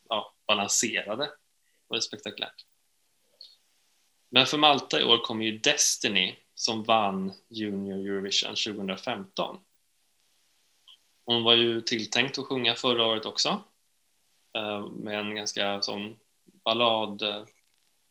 ja, 0.08 0.34
balanserade. 0.46 1.24
Det 1.24 1.30
var 1.86 2.00
spektakulärt. 2.00 2.66
Men 4.28 4.46
för 4.46 4.58
Malta 4.58 5.00
i 5.00 5.04
år 5.04 5.18
kommer 5.18 5.44
ju 5.44 5.58
Destiny 5.58 6.36
som 6.54 6.82
vann 6.82 7.32
Junior 7.48 7.98
Eurovision 7.98 8.54
2015. 8.56 9.58
Hon 11.24 11.42
var 11.42 11.54
ju 11.54 11.80
tilltänkt 11.80 12.38
att 12.38 12.46
sjunga 12.46 12.74
förra 12.74 13.06
året 13.06 13.26
också 13.26 13.62
eh, 14.56 14.86
med 14.86 15.18
en 15.20 15.34
ganska 15.34 15.82
sån 15.82 16.18
ballad, 16.64 17.22
eh, 17.22 17.44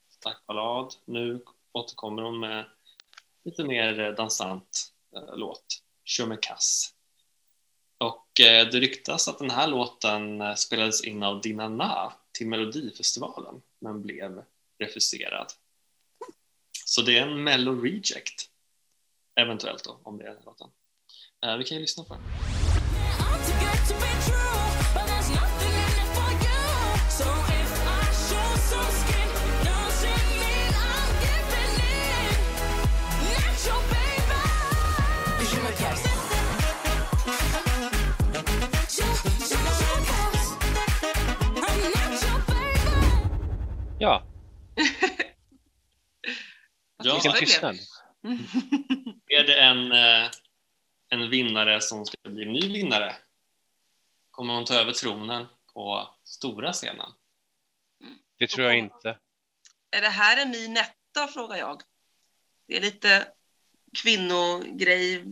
stark 0.09 0.45
ballad. 0.47 0.93
Nu 1.05 1.41
återkommer 1.71 2.21
hon 2.21 2.39
med 2.39 2.65
lite 3.45 3.63
mer 3.63 3.99
eh, 3.99 4.11
dansant 4.11 4.93
eh, 5.15 5.35
låt, 5.37 5.65
Je. 6.19 6.29
Och 7.97 8.41
eh, 8.41 8.67
det 8.67 8.79
ryktas 8.79 9.27
att 9.27 9.39
den 9.39 9.49
här 9.49 9.67
låten 9.67 10.57
spelades 10.57 11.03
in 11.03 11.23
av 11.23 11.41
Dinana 11.41 12.13
till 12.31 12.47
Melodifestivalen 12.47 13.61
men 13.79 14.01
blev 14.01 14.43
refuserad. 14.79 15.53
Så 16.85 17.01
det 17.01 17.17
är 17.17 17.21
en 17.21 17.43
Mello 17.43 17.81
Reject, 17.81 18.49
eventuellt 19.35 19.83
då, 19.83 19.99
om 20.03 20.17
det 20.17 20.23
är 20.23 20.33
den 20.33 20.43
låten. 20.45 20.69
Vi 21.57 21.63
kan 21.63 21.77
ju 21.77 21.81
lyssna 21.81 22.03
på 22.03 22.13
den. 22.13 22.23
Ja, 43.99 44.23
Ja, 47.03 47.13
vilken 47.13 47.33
tystnad. 47.33 47.75
Är 49.27 49.43
det 49.43 49.59
en, 49.61 49.91
eh, 49.91 50.29
en 51.09 51.29
vinnare 51.29 51.81
som 51.81 52.05
ska 52.05 52.17
bli 52.29 52.45
ny 52.45 52.73
vinnare? 52.73 53.15
Kommer 54.31 54.53
hon 54.53 54.65
ta 54.65 54.73
över 54.73 54.91
tronen 54.91 55.45
på 55.73 56.15
stora 56.23 56.73
scenen. 56.73 57.11
Det 58.39 58.47
tror 58.47 58.67
jag 58.67 58.77
inte. 58.77 59.17
Är 59.91 60.01
det 60.01 60.09
här 60.09 60.41
en 60.41 60.51
ny 60.51 60.67
Netta, 60.67 61.27
frågar 61.33 61.57
jag. 61.57 61.81
Det 62.67 62.77
är 62.77 62.81
lite 62.81 63.27
kvinnogrej, 63.97 65.23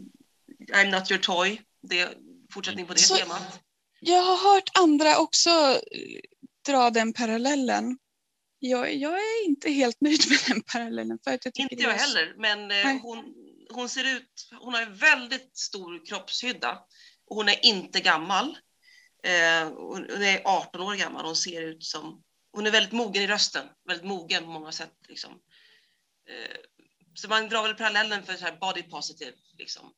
I'm 0.73 0.99
not 0.99 1.11
your 1.11 1.21
toy. 1.21 1.61
Det 1.81 1.99
är 1.99 2.13
fortsättning 2.51 2.85
på 2.85 2.93
det 2.93 2.99
Så- 2.99 3.15
temat. 3.15 3.61
Jag 3.99 4.21
har 4.23 4.53
hört 4.53 4.69
andra 4.79 5.17
också 5.19 5.49
dra 6.65 6.89
den 6.89 7.13
parallellen. 7.13 7.97
Jag, 8.59 8.93
jag 8.95 9.13
är 9.13 9.45
inte 9.45 9.71
helt 9.71 10.01
nöjd 10.01 10.29
med 10.29 10.39
den 10.47 10.61
parallellen. 10.61 11.19
För 11.23 11.33
att 11.33 11.45
jag 11.45 11.53
tycker 11.53 11.71
Inte 11.73 11.83
jag 11.83 11.93
är 11.93 11.97
heller, 11.97 12.33
men 12.37 12.59
eh, 12.59 12.67
Nej. 12.67 12.99
hon, 13.03 13.33
hon 13.69 13.89
ser 13.89 14.15
ut, 14.15 14.49
hon 14.59 14.73
har 14.73 14.81
en 14.81 14.95
väldigt 14.95 15.57
stor 15.57 16.05
kroppshydda 16.05 16.79
och 17.29 17.35
hon 17.35 17.49
är 17.49 17.65
inte 17.65 17.99
gammal. 17.99 18.57
Eh, 19.23 19.69
hon 19.73 20.05
är 20.23 20.41
18 20.45 20.81
år 20.81 20.95
gammal, 20.95 21.25
hon 21.25 21.35
ser 21.35 21.61
ut 21.61 21.83
som, 21.83 22.23
hon 22.51 22.65
är 22.67 22.71
väldigt 22.71 22.93
mogen 22.93 23.23
i 23.23 23.27
rösten, 23.27 23.65
väldigt 23.87 24.05
mogen 24.07 24.43
på 24.43 24.49
många 24.49 24.71
sätt. 24.71 24.93
Liksom. 25.07 25.31
Eh, 26.29 26.57
så 27.13 27.27
man 27.27 27.49
drar 27.49 27.63
väl 27.63 27.75
parallellen 27.75 28.23
för 28.23 28.33
så 28.33 28.45
här 28.45 28.57
body 28.61 28.83
positive. 28.83 29.31
Liksom. 29.57 29.93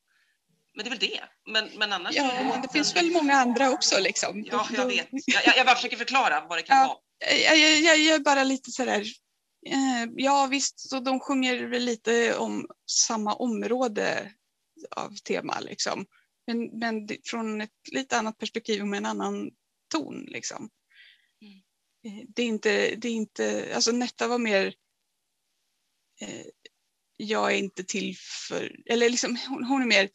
Men 0.74 0.84
det 0.84 0.88
är 0.88 0.90
väl 0.90 0.98
det. 0.98 1.20
Men, 1.52 1.70
men 1.78 1.92
annars 1.92 2.14
Ja, 2.16 2.58
det 2.62 2.72
finns 2.72 2.96
väl 2.96 3.10
många 3.10 3.34
andra 3.34 3.70
också. 3.70 4.00
Liksom. 4.00 4.44
Ja, 4.50 4.68
jag 4.72 4.86
vet. 4.86 5.08
Jag, 5.10 5.46
jag, 5.46 5.56
jag 5.56 5.66
bara 5.66 5.76
försöker 5.76 5.96
förklara 5.96 6.46
vad 6.48 6.58
det 6.58 6.62
kan 6.62 6.76
Ja. 6.76 6.86
vara. 6.86 6.98
Jag, 7.20 7.58
jag, 7.58 7.98
jag, 7.98 8.14
är 8.14 8.18
bara 8.18 8.44
lite 8.44 8.70
sådär, 8.70 9.00
eh, 9.66 10.10
ja 10.16 10.46
visst, 10.50 10.80
så 10.80 11.00
de 11.00 11.20
sjunger 11.20 11.66
väl 11.66 11.84
lite 11.84 12.36
om 12.36 12.66
samma 12.90 13.34
område 13.34 14.32
av 14.90 15.14
tema 15.16 15.60
liksom. 15.60 16.06
Men, 16.46 16.78
men 16.78 17.08
från 17.24 17.60
ett 17.60 17.70
lite 17.92 18.18
annat 18.18 18.38
perspektiv 18.38 18.82
och 18.82 18.88
med 18.88 18.98
en 18.98 19.06
annan 19.06 19.50
ton 19.92 20.24
liksom. 20.28 20.70
Mm. 21.42 21.58
Eh, 22.20 22.26
Det 22.28 22.42
är 22.42 22.46
inte, 22.46 22.94
det 22.96 23.08
är 23.08 23.12
inte, 23.12 23.72
alltså 23.74 23.92
Netta 23.92 24.28
var 24.28 24.38
mer 24.38 24.74
eh, 26.20 26.46
jag 27.16 27.52
är 27.52 27.56
inte 27.56 27.84
till 27.84 28.16
för, 28.48 28.76
eller 28.86 29.10
liksom 29.10 29.38
hon, 29.48 29.64
hon 29.64 29.82
är 29.82 29.86
mer 29.86 30.10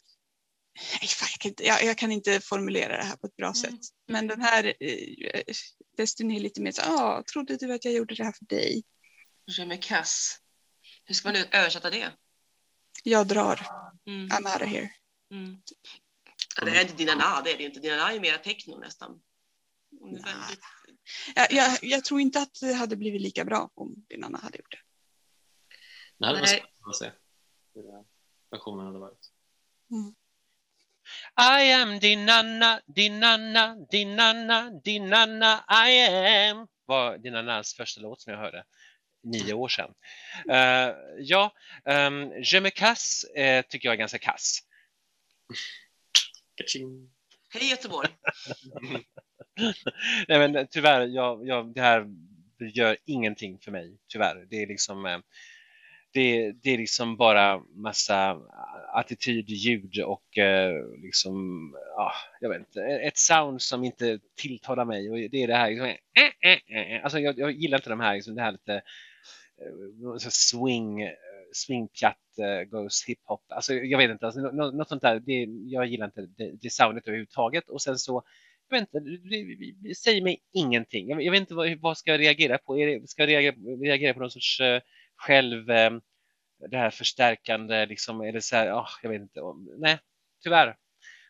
Nej, 1.00 1.08
fan, 1.08 1.28
jag, 1.32 1.40
kan 1.40 1.48
inte, 1.50 1.66
jag, 1.66 1.84
jag 1.84 1.98
kan 1.98 2.12
inte 2.12 2.40
formulera 2.40 2.96
det 2.96 3.04
här 3.04 3.16
på 3.16 3.26
ett 3.26 3.36
bra 3.36 3.46
Mm. 3.46 3.54
sätt. 3.54 3.80
Men 4.08 4.26
den 4.26 4.40
här 4.40 4.74
eh, 4.80 5.54
Destiny 5.96 6.36
är 6.36 6.40
lite 6.40 6.60
mer 6.60 6.72
så 6.72 6.82
ja, 6.84 7.24
trodde 7.32 7.56
du 7.56 7.72
att 7.72 7.84
jag 7.84 7.94
gjorde 7.94 8.14
det 8.14 8.24
här 8.24 8.32
för 8.32 8.44
dig? 8.44 8.84
Je 9.46 9.66
me 9.66 9.76
casse. 9.76 10.38
Hur 11.04 11.14
ska 11.14 11.28
man 11.28 11.34
nu 11.34 11.48
översätta 11.52 11.90
det? 11.90 12.12
Jag 13.04 13.26
drar, 13.26 13.66
Mm. 14.06 14.28
I'm 14.28 14.52
out 14.52 14.62
of 14.62 14.68
here. 14.68 14.90
Mm. 15.30 15.62
Ja, 16.56 16.64
det 16.64 16.70
är 16.70 16.82
inte 16.82 16.94
Dinana, 16.94 17.42
det 17.44 17.52
är 17.52 17.56
det 17.58 17.64
inte. 17.64 17.80
Dinana 17.80 18.12
är 18.12 18.20
mer 18.20 18.38
techno 18.38 18.78
nästan. 18.78 19.22
Nej. 19.90 20.22
väldigt... 20.22 20.60
Jag, 21.34 21.52
jag, 21.52 21.78
jag 21.82 22.04
tror 22.04 22.20
inte 22.20 22.40
att 22.40 22.60
det 22.60 22.72
hade 22.72 22.96
blivit 22.96 23.22
lika 23.22 23.44
bra 23.44 23.70
om 23.74 24.04
din 24.08 24.24
Anna 24.24 24.38
hade 24.38 24.58
gjort 24.58 24.70
det. 24.70 24.80
Det 26.18 26.26
hade 26.26 26.38
varit 26.38 26.50
Nej. 26.50 26.58
spännande 26.58 26.90
att 26.90 26.96
se 26.96 27.10
hur 27.74 28.04
versionen 28.50 28.86
hade 28.86 28.98
varit. 28.98 29.32
I 31.60 31.72
am 31.72 31.98
din 31.98 32.26
Nanna, 32.26 32.80
din 32.86 33.20
Nanna, 33.20 33.76
din 33.90 34.16
Nanna, 34.16 34.70
din 34.84 35.08
Nanna, 35.08 35.64
I 35.88 36.06
am 36.50 36.66
var 36.86 37.18
din 37.18 37.32
Nannas 37.32 37.74
första 37.74 38.00
låt 38.00 38.20
som 38.20 38.32
jag 38.32 38.40
hörde 38.40 38.64
nio 39.22 39.54
år 39.54 39.68
sedan. 39.68 39.94
Eh, 40.50 40.94
ja, 41.18 41.52
um, 41.84 42.32
Je 42.42 42.60
me 42.60 42.70
casse 42.70 43.28
eh, 43.34 43.64
tycker 43.68 43.88
jag 43.88 43.92
är 43.92 43.98
ganska 43.98 44.18
kass. 44.18 44.58
Kaching. 46.54 47.10
Hej 47.48 47.70
Göteborg! 47.70 48.08
Nej 50.28 50.48
men 50.48 50.66
tyvärr, 50.70 51.06
jag, 51.06 51.46
jag, 51.46 51.74
det 51.74 51.80
här 51.80 52.06
gör 52.74 52.96
ingenting 53.04 53.58
för 53.58 53.70
mig, 53.70 53.98
tyvärr. 54.08 54.46
Det 54.50 54.62
är 54.62 54.66
liksom 54.66 55.06
eh, 55.06 55.18
det, 56.16 56.52
det 56.62 56.70
är 56.70 56.78
liksom 56.78 57.16
bara 57.16 57.62
massa 57.74 58.40
attityd, 58.92 59.48
ljud 59.48 59.98
och 59.98 60.38
eh, 60.38 60.72
liksom, 61.02 61.36
ja, 61.96 62.12
jag 62.40 62.48
vet 62.48 62.58
inte, 62.58 62.82
ett 62.82 63.16
sound 63.18 63.62
som 63.62 63.84
inte 63.84 64.18
tilltalar 64.36 64.84
mig 64.84 65.10
och 65.10 65.16
det 65.30 65.42
är 65.42 65.46
det 65.46 65.54
här, 65.54 65.70
liksom, 65.70 65.86
äh, 65.86 66.50
äh, 66.52 66.94
äh. 66.94 67.04
alltså 67.04 67.18
jag, 67.18 67.38
jag 67.38 67.52
gillar 67.52 67.78
inte 67.78 67.90
de 67.90 68.00
här, 68.00 68.14
liksom, 68.14 68.34
det 68.34 68.42
här 68.42 68.52
lite 68.52 68.74
eh, 68.74 70.16
så 70.18 70.30
swing, 70.30 71.10
swingpjatt 71.52 72.38
eh, 72.38 72.68
goes 72.68 73.04
hiphop, 73.08 73.44
alltså 73.48 73.74
jag 73.74 73.98
vet 73.98 74.10
inte, 74.10 74.26
alltså, 74.26 74.40
nå- 74.40 74.70
något 74.70 74.88
sånt 74.88 75.02
där, 75.02 75.20
det, 75.20 75.46
jag 75.70 75.86
gillar 75.86 76.06
inte 76.06 76.26
det, 76.36 76.52
det 76.62 76.70
soundet 76.72 77.08
överhuvudtaget 77.08 77.68
och 77.68 77.82
sen 77.82 77.98
så 77.98 78.22
jag 78.68 78.80
vet 78.80 78.88
inte, 78.94 79.00
det, 79.80 79.94
säger 79.94 80.22
mig 80.22 80.38
ingenting. 80.52 81.08
Jag, 81.08 81.22
jag 81.22 81.32
vet 81.32 81.40
inte 81.40 81.54
vad, 81.54 81.80
vad 81.80 81.98
ska 81.98 82.10
jag 82.10 82.20
reagera 82.20 82.58
på? 82.58 82.78
Är 82.78 82.86
det, 82.86 83.08
ska 83.08 83.22
jag 83.22 83.28
reagera, 83.28 83.54
reagera 83.82 84.14
på 84.14 84.20
någon 84.20 84.30
sorts 84.30 84.60
eh, 84.60 84.80
själv, 85.16 85.70
eh, 85.70 85.90
det 86.70 86.76
här 86.76 86.90
förstärkande, 86.90 87.86
liksom, 87.86 88.20
är 88.20 88.32
det 88.32 88.42
så 88.42 88.56
här, 88.56 88.72
oh, 88.72 88.88
jag 89.02 89.10
vet 89.10 89.20
inte, 89.20 89.40
om- 89.40 89.74
nej, 89.78 89.98
tyvärr. 90.42 90.76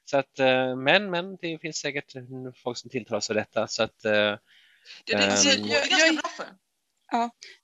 Så 0.05 0.16
att, 0.18 0.38
eh, 0.38 0.77
men, 0.77 1.11
men 1.11 1.37
det 1.37 1.59
finns 1.59 1.77
säkert 1.77 2.12
folk 2.62 2.79
som 2.79 2.90
tilltalas 2.90 3.31
av 3.31 3.37
detta, 3.37 3.66
så 3.68 3.83
att 3.83 3.99
Det, 5.07 5.16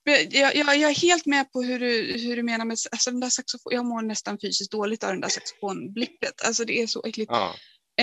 det, 0.04 0.26
det, 0.30 0.38
jag, 0.38 0.56
jag 0.56 0.90
är 0.90 0.94
helt 1.02 1.26
med 1.26 1.52
på 1.52 1.62
hur 1.62 1.78
du, 1.78 2.18
hur 2.18 2.36
du 2.36 2.42
menar 2.42 2.64
med 2.64 2.76
alltså 2.90 3.10
den 3.10 3.20
där 3.20 3.28
saxofon. 3.28 3.72
Jag 3.72 3.84
mår 3.84 4.02
nästan 4.02 4.38
fysiskt 4.38 4.70
dåligt 4.72 5.04
av 5.04 5.10
den 5.10 5.20
där 5.20 5.28
saxofonblippet. 5.28 6.44
Alltså 6.46 6.64
det 6.64 6.82
är 6.82 6.86
så 6.86 7.02
äckligt. 7.06 7.30
ja. 7.32 7.54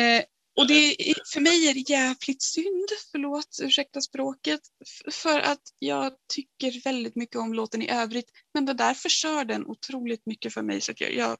Eh, 0.02 0.24
och 0.60 0.68
det, 0.68 0.96
för 1.34 1.40
mig 1.40 1.68
är 1.68 1.74
det 1.74 1.90
jävligt 1.90 2.42
synd, 2.42 2.90
förlåt, 3.12 3.60
ursäkta 3.62 4.02
språket, 4.02 4.62
för 5.12 5.40
att 5.40 5.62
jag 5.80 6.14
tycker 6.34 6.84
väldigt 6.84 7.16
mycket 7.16 7.36
om 7.36 7.54
låten 7.54 7.82
i 7.82 7.90
övrigt. 7.90 8.32
Men 8.54 8.66
det 8.66 8.74
där 8.74 8.94
förstör 8.94 9.46
den 9.46 9.66
otroligt 9.66 10.26
mycket 10.26 10.54
för 10.54 10.62
mig. 10.62 10.82
Så 10.82 10.92
att 10.92 11.02
jag, 11.02 11.14
jag, 11.14 11.38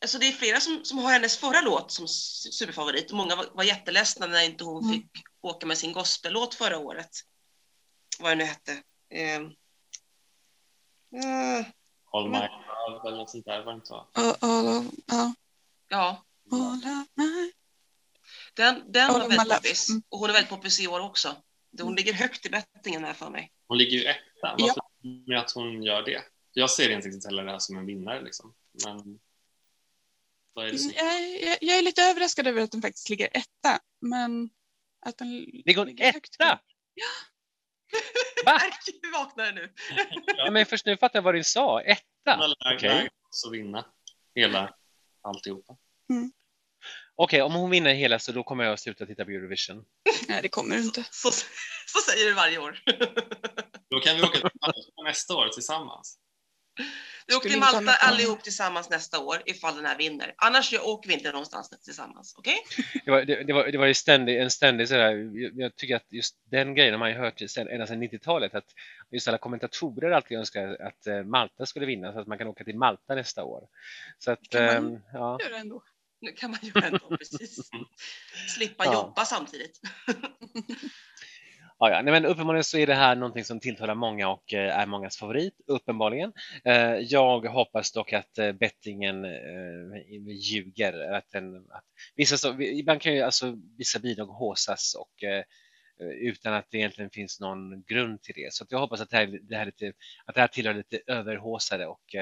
Alltså 0.00 0.18
det 0.18 0.26
är 0.28 0.32
flera 0.32 0.60
som, 0.60 0.84
som 0.84 0.98
har 0.98 1.12
hennes 1.12 1.38
förra 1.38 1.60
låt 1.60 1.92
som 1.92 2.08
superfavorit. 2.08 3.10
Och 3.10 3.16
Många 3.16 3.36
var, 3.36 3.46
var 3.54 3.64
jätteledsna 3.64 4.26
när 4.26 4.44
inte 4.44 4.64
hon 4.64 4.84
Mm. 4.84 4.94
fick 4.94 5.10
åka 5.40 5.66
med 5.66 5.78
sin 5.78 5.92
gospellåt 5.92 6.54
förra 6.54 6.78
året. 6.78 7.10
Vad 8.18 8.30
det 8.30 8.34
nu 8.34 8.44
hette. 8.44 8.72
Eh, 9.10 9.36
eh, 11.24 11.66
All 12.12 12.28
My 12.30 12.38
Love 12.38 13.08
eller 13.08 13.16
något 13.16 13.30
sånt 13.30 13.44
där 13.44 13.64
var 13.64 13.72
det 13.72 13.76
inte 13.76 13.92
va? 13.92 14.06
all, 14.12 14.34
all 14.40 14.66
of, 14.68 14.84
ja, 15.88 16.25
ja, 16.50 16.56
all 16.56 17.02
of 17.02 17.08
my... 17.14 17.52
den, 18.54 18.92
den 18.92 19.10
All 19.10 19.20
var 19.20 19.28
väldigt 19.28 19.48
poppis. 19.48 19.88
Mm. 19.90 20.02
Och 20.08 20.18
hon 20.18 20.30
är 20.30 20.34
väldigt 20.34 20.50
poppis 20.50 20.80
i 20.80 20.86
år 20.86 21.00
också. 21.00 21.36
Hon 21.80 21.94
ligger 21.94 22.12
högt 22.12 22.46
i 22.46 22.50
bettingen 22.50 23.04
här 23.04 23.14
för 23.14 23.30
mig. 23.30 23.52
Hon 23.68 23.78
ligger 23.78 23.98
ju 23.98 24.04
etta. 24.04 24.20
Ja. 24.42 24.54
Varför 24.58 25.28
med 25.28 25.38
att 25.38 25.50
hon 25.50 25.82
gör 25.82 26.02
det? 26.02 26.22
Jag 26.52 26.70
ser 26.70 26.90
inte 26.90 27.08
riktigt 27.08 27.26
heller 27.26 27.44
det 27.44 27.50
här 27.50 27.58
som 27.58 27.76
en 27.76 27.86
vinnare 27.86 28.22
liksom. 28.22 28.54
Men 28.84 29.18
vad 30.54 30.66
är 30.66 30.72
det 30.72 30.78
som... 30.78 30.92
Jag, 30.96 31.42
jag, 31.42 31.58
jag 31.60 31.78
är 31.78 31.82
lite 31.82 32.02
överraskad 32.02 32.46
över 32.46 32.62
att 32.62 32.70
den 32.70 32.82
faktiskt 32.82 33.08
ligger 33.08 33.28
etta, 33.32 33.80
men 34.00 34.50
att 35.06 35.18
den 35.18 35.40
Ligger 35.40 35.76
hon 35.76 35.98
högt. 35.98 36.34
etta? 36.34 36.60
Va? 38.44 38.52
Erky 38.66 39.10
vaknar 39.12 39.52
nu. 39.52 39.72
Ja, 40.36 40.50
men 40.50 40.66
först 40.66 40.86
nu 40.86 40.96
fattar 40.96 41.16
jag 41.18 41.22
vad 41.22 41.34
du 41.34 41.44
sa, 41.44 41.80
etta? 41.80 42.54
Okej. 42.74 42.76
okay. 42.76 43.08
så 43.30 43.50
vinna 43.50 43.84
hela 44.34 44.74
alltihopa. 45.22 45.76
Okej, 47.18 47.42
om 47.42 47.54
hon 47.54 47.70
vinner 47.70 47.94
hela 47.94 48.18
så 48.18 48.32
då 48.32 48.42
kommer 48.42 48.64
jag 48.64 48.72
att 48.72 48.80
sluta 48.80 49.06
titta 49.06 49.24
på 49.24 49.30
Eurovision. 49.30 49.84
Nej, 50.28 50.42
det 50.42 50.48
kommer 50.48 50.76
du 50.76 50.82
inte. 50.82 51.04
Så, 51.10 51.30
så 51.86 51.98
säger 52.10 52.26
du 52.26 52.32
varje 52.34 52.58
år. 52.58 52.78
Då 53.90 54.00
kan 54.00 54.16
vi 54.16 54.22
åka 54.22 54.32
till 54.38 54.50
Malta 54.60 55.02
nästa 55.04 55.34
år 55.34 55.48
tillsammans. 55.48 56.18
Vi 57.26 57.34
åker 57.34 57.48
till 57.48 57.58
Malta 57.58 57.92
allihop 57.92 58.42
tillsammans 58.42 58.90
nästa 58.90 59.20
år 59.20 59.42
ifall 59.46 59.76
den 59.76 59.86
här 59.86 59.98
vinner. 59.98 60.34
Annars 60.36 60.70
så 60.70 60.82
åker 60.82 61.08
vi 61.08 61.14
inte 61.14 61.32
någonstans 61.32 61.70
tillsammans. 61.84 62.34
Okej? 62.38 62.56
Det 63.04 63.10
var, 63.10 63.24
det, 63.24 63.44
det 63.44 63.52
var, 63.52 63.66
det 63.66 63.78
var 63.78 63.86
ju 63.86 63.94
ständig, 63.94 64.40
en 64.40 64.50
ständig 64.50 64.88
sådär, 64.88 65.12
jag, 65.34 65.52
jag 65.54 65.76
tycker 65.76 65.96
att 65.96 66.12
just 66.12 66.36
den 66.44 66.74
grejen 66.74 66.94
har 66.94 66.98
man 66.98 67.10
ju 67.10 67.16
hört 67.16 67.40
ända 67.56 67.86
sedan 67.86 68.02
90-talet 68.02 68.54
att 68.54 68.66
just 69.10 69.28
alla 69.28 69.38
kommentatorer 69.38 70.10
alltid 70.10 70.38
önskar 70.38 70.76
att 70.82 71.06
eh, 71.06 71.22
Malta 71.22 71.66
skulle 71.66 71.86
vinna 71.86 72.12
så 72.12 72.20
att 72.20 72.26
man 72.26 72.38
kan 72.38 72.46
åka 72.46 72.64
till 72.64 72.76
Malta 72.76 73.14
nästa 73.14 73.44
år. 73.44 73.68
Så 74.18 74.30
att, 74.32 74.48
Kan 74.48 74.64
man- 74.64 74.76
ehm, 74.76 75.00
ja. 75.12 75.38
Gör 75.42 75.50
det 75.50 75.56
ändå. 75.56 75.82
Nu 76.20 76.32
kan 76.32 76.50
man 76.50 76.60
göra 76.62 76.86
ändå, 76.86 77.08
precis. 77.18 77.70
Slippa 78.48 78.84
Ja. 78.84 78.92
jobba 78.92 79.24
samtidigt. 79.24 79.80
Ja, 81.78 81.90
ja. 81.90 82.02
Nej, 82.02 82.12
men 82.12 82.24
uppenbarligen 82.24 82.64
så 82.64 82.78
är 82.78 82.86
det 82.86 82.94
här 82.94 83.16
någonting 83.16 83.44
som 83.44 83.60
tilltalar 83.60 83.94
många 83.94 84.28
och 84.28 84.54
eh, 84.54 84.78
är 84.78 84.86
mångas 84.86 85.16
favorit, 85.16 85.54
uppenbarligen. 85.66 86.32
Eh, 86.64 86.94
Jag 86.94 87.40
hoppas 87.40 87.92
dock 87.92 88.12
att 88.12 88.38
eh, 88.38 88.52
bettingen 88.52 89.24
ljuger. 90.28 91.12
Att 91.12 91.30
den, 91.30 91.56
att 91.56 91.84
vissa 92.14 92.36
så, 92.36 92.60
ibland 92.60 93.00
kan 93.00 93.14
ju 93.14 93.20
alltså 93.22 93.56
vissa 93.78 93.98
bidrag 93.98 94.26
håsas 94.26 94.94
och 94.94 95.24
utan 96.20 96.54
att 96.54 96.66
det 96.70 96.78
egentligen 96.78 97.10
finns 97.10 97.40
någon 97.40 97.82
grund 97.82 98.22
till 98.22 98.34
det. 98.36 98.52
Så 98.52 98.66
jag 98.68 98.78
hoppas 98.78 99.00
att 99.00 99.10
det 99.10 99.16
här, 99.16 99.38
det 99.42 99.56
här, 99.56 99.66
lite, 99.66 99.92
att 100.24 100.34
det 100.34 100.40
här 100.40 100.48
tillhör 100.48 100.74
lite 100.74 101.00
överhåsade 101.06 101.86
och, 101.86 102.14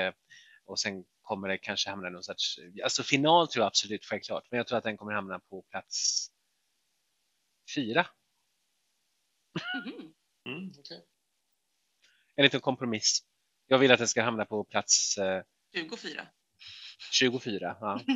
och 0.67 0.81
sen 0.81 1.05
kommer 1.23 1.49
det 1.49 1.59
kanske 1.59 1.91
hamna 1.91 2.09
någon 2.11 2.23
sorts, 2.23 2.59
alltså 2.85 3.03
final 3.03 3.49
tror 3.49 3.63
jag 3.63 3.67
absolut 3.67 4.05
självklart, 4.05 4.47
men 4.51 4.59
jag 4.59 4.67
tror 4.67 4.79
att 4.79 4.85
den 4.85 4.97
kommer 4.97 5.13
hamna 5.13 5.39
på 5.39 5.63
plats 5.63 6.27
fyra. 7.75 8.07
Mhm. 9.85 10.15
Mm, 10.49 10.73
okej. 10.79 11.05
En 12.37 12.45
liten 12.45 12.61
kompromiss. 12.61 13.19
Jag 13.67 13.79
vill 13.79 13.93
att 13.93 13.99
den 13.99 14.09
ska 14.09 14.23
hamna 14.23 14.45
på 14.45 14.65
plats 14.65 15.19
eh, 15.19 15.43
24. 15.75 16.27
24. 17.13 17.77
Ja. 17.81 18.01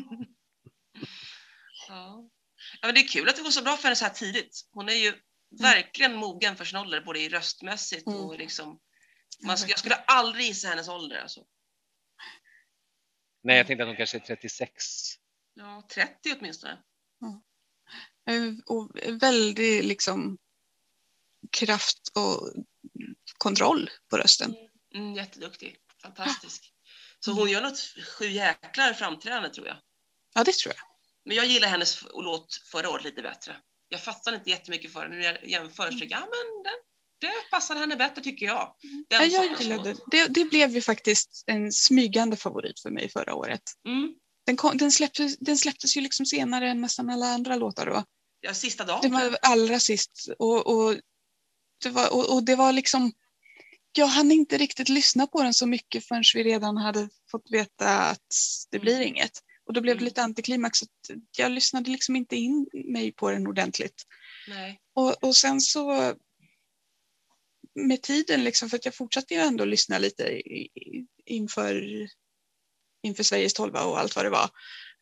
Ja. 1.88 2.28
ja, 2.80 2.86
men 2.86 2.94
det 2.94 3.00
är 3.00 3.08
kul 3.08 3.28
att 3.28 3.36
det 3.36 3.42
går 3.42 3.50
så 3.50 3.62
bra 3.62 3.76
för 3.76 3.82
henne 3.82 3.96
så 3.96 4.04
här 4.04 4.12
tidigt. 4.12 4.68
Hon 4.72 4.88
är 4.88 4.92
ju 4.92 5.14
verkligen 5.62 6.14
mogen 6.14 6.56
för 6.56 6.64
sin 6.64 6.78
ålder, 6.78 7.00
både 7.00 7.20
i 7.20 7.28
röstmässigt 7.28 8.06
Mm. 8.06 8.20
och 8.20 8.38
liksom... 8.38 8.80
Ja, 9.38 9.46
Man, 9.46 9.56
jag 9.68 9.78
skulle 9.78 9.94
aldrig 9.94 10.46
gissa 10.46 10.68
hennes 10.68 10.88
ålder. 10.88 11.20
Alltså. 11.20 11.44
Nej, 13.42 13.56
jag 13.56 13.66
tänkte 13.66 13.82
att 13.82 13.88
hon 13.88 13.96
kanske 13.96 14.18
är 14.18 14.20
36. 14.20 14.84
Ja, 15.54 15.88
30 15.94 16.36
åtminstone. 16.38 16.78
Och 18.66 18.90
väldigt 19.20 19.84
liksom 19.84 20.38
kraft 21.52 22.08
och 22.14 22.52
kontroll 23.38 23.90
på 24.10 24.16
rösten. 24.16 24.54
Mm, 24.94 25.14
jätteduktig. 25.14 25.76
Fantastisk. 26.02 26.72
Så 27.20 27.32
hon 27.32 27.50
gör 27.50 27.62
något 27.62 27.78
sju 28.18 28.28
jäklar 28.28 28.92
framträdande 28.92 29.50
tror 29.50 29.66
jag. 29.66 29.76
Ja, 30.34 30.44
det 30.44 30.52
tror 30.52 30.74
jag. 30.74 30.84
Men 31.24 31.36
jag 31.36 31.46
gillar 31.46 31.68
hennes 31.68 32.02
låt 32.14 32.54
förra 32.54 32.90
året 32.90 33.04
lite 33.04 33.22
bättre. 33.22 33.56
Jag 33.88 34.04
fattade 34.04 34.36
inte 34.36 34.50
jättemycket 34.50 34.92
för 34.92 35.02
den. 35.02 35.10
Nu 35.10 35.16
när 35.16 35.24
jag 35.24 35.48
jämför 35.48 35.90
så 35.90 35.98
tycker 35.98 36.14
jag, 36.14 36.22
ja 36.22 36.28
men 36.30 36.62
den, 36.62 36.78
det 37.20 37.50
passar 37.50 37.76
henne 37.76 37.96
bättre 37.96 38.22
tycker 38.22 38.46
jag. 38.46 38.74
Den 39.08 39.30
Ja, 39.30 39.44
jag 39.44 39.60
gillade 39.60 39.96
det. 40.10 40.26
Det 40.28 40.44
blev 40.44 40.70
ju 40.70 40.80
faktiskt 40.80 41.44
en 41.46 41.72
smygande 41.72 42.36
favorit 42.36 42.80
för 42.80 42.90
mig 42.90 43.08
förra 43.10 43.34
året. 43.34 43.62
Mm. 43.86 44.14
Den, 44.46 44.56
kom, 44.56 44.76
den, 44.76 44.92
släpptes, 44.92 45.38
den 45.38 45.58
släpptes 45.58 45.96
ju 45.96 46.00
liksom 46.00 46.26
senare 46.26 46.70
än 46.70 46.80
nästan 46.80 47.10
alla 47.10 47.26
andra 47.26 47.56
låtar 47.56 47.86
då. 47.86 48.04
Ja, 48.40 48.54
sista 48.54 48.84
dagen. 48.84 49.00
Det 49.02 49.08
var 49.08 49.38
allra 49.42 49.78
sist 49.80 50.28
och, 50.38 50.66
och, 50.66 50.96
det 51.82 51.90
var, 51.90 52.12
och, 52.14 52.34
och 52.34 52.42
det 52.44 52.56
var 52.56 52.72
liksom 52.72 53.12
jag 53.92 54.06
hann 54.06 54.32
inte 54.32 54.58
riktigt 54.58 54.88
lyssna 54.88 55.26
på 55.26 55.42
den 55.42 55.54
så 55.54 55.66
mycket 55.66 56.04
förrän 56.04 56.22
vi 56.34 56.44
redan 56.44 56.76
hade 56.76 57.08
fått 57.30 57.50
veta 57.50 57.98
att 57.98 58.34
det 58.70 58.78
blir 58.78 58.94
Mm. 58.94 59.08
inget. 59.08 59.32
Och 59.66 59.72
då 59.72 59.80
blev 59.80 59.94
det 59.96 60.00
Mm. 60.00 60.04
lite 60.04 60.22
antiklimax. 60.22 60.78
Jag 61.36 61.52
lyssnade 61.52 61.90
liksom 61.90 62.16
inte 62.16 62.36
in 62.36 62.66
mig 62.92 63.12
på 63.12 63.30
den 63.30 63.46
ordentligt. 63.46 64.02
Nej. 64.48 64.80
Och, 64.94 65.24
och 65.24 65.36
sen 65.36 65.60
så 65.60 66.14
med 67.86 68.02
tiden, 68.02 68.44
liksom, 68.44 68.70
för 68.70 68.76
att 68.76 68.84
jag 68.84 68.94
fortsatte 68.94 69.34
ju 69.34 69.40
ändå 69.40 69.64
lyssna 69.64 69.98
lite 69.98 70.42
inför, 71.24 72.06
inför 73.02 73.22
Sveriges 73.22 73.54
tolva 73.54 73.84
och 73.84 73.98
allt 73.98 74.16
vad 74.16 74.24
det 74.24 74.30
var. 74.30 74.50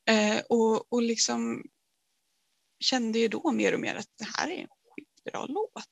Eh, 0.09 0.39
och, 0.49 0.93
och 0.93 1.03
liksom 1.03 1.65
kände 2.81 3.19
ju 3.19 3.29
då 3.29 3.53
mer 3.53 3.75
och 3.75 3.81
mer 3.81 3.95
att 3.95 4.09
det 4.19 4.29
här 4.37 4.49
är 4.51 4.63
en 4.63 4.69
skitbra 4.69 5.47
låt. 5.47 5.89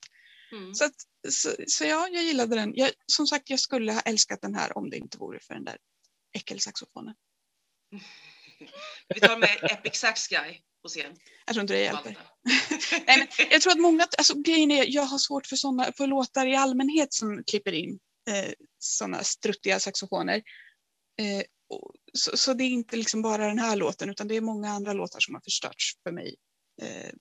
Mm. 0.51 0.75
Så, 0.75 0.85
att, 0.85 0.95
så, 1.29 1.55
så 1.67 1.83
ja, 1.83 2.07
jag 2.07 2.23
gillade 2.23 2.55
den. 2.55 2.73
Jag, 2.75 2.91
som 3.05 3.27
sagt, 3.27 3.49
jag 3.49 3.59
skulle 3.59 3.93
ha 3.93 4.01
älskat 4.01 4.41
den 4.41 4.55
här 4.55 4.77
om 4.77 4.89
det 4.89 4.97
inte 4.97 5.17
vore 5.17 5.39
för 5.39 5.53
den 5.53 5.63
där 5.63 5.77
äckelsaxofonen. 6.33 7.15
Vi 9.15 9.19
tar 9.19 9.37
med 9.37 9.71
Epic 9.71 9.95
Sax 9.95 10.27
Guy 10.27 10.61
på 10.85 10.89
scen. 10.89 11.15
Jag 11.45 11.53
tror 11.53 11.61
inte 11.61 11.73
det 11.73 11.79
hjälper. 11.79 12.11
Nej, 13.07 13.17
men 13.17 13.27
jag 13.51 13.61
tror 13.61 13.73
att 13.73 13.79
många, 13.79 14.07
alltså 14.17 14.33
grejen 14.41 14.71
är, 14.71 14.85
jag 14.87 15.03
har 15.03 15.17
svårt 15.17 15.47
för 15.47 15.55
såna, 15.55 15.91
för 15.97 16.07
låtar 16.07 16.45
i 16.45 16.55
allmänhet 16.55 17.13
som 17.13 17.43
klipper 17.43 17.71
in 17.71 17.99
eh, 18.29 18.53
sådana 18.79 19.23
struttiga 19.23 19.79
saxofoner. 19.79 20.35
Eh, 21.21 21.43
och, 21.69 21.91
så, 22.13 22.37
så 22.37 22.53
det 22.53 22.63
är 22.63 22.69
inte 22.69 22.97
liksom 22.97 23.21
bara 23.21 23.47
den 23.47 23.59
här 23.59 23.75
låten 23.75 24.09
utan 24.09 24.27
det 24.27 24.35
är 24.35 24.41
många 24.41 24.69
andra 24.69 24.93
låtar 24.93 25.19
som 25.19 25.33
har 25.35 25.41
förstörts 25.41 25.93
för 26.03 26.11
mig 26.11 26.35
eh, 26.81 27.11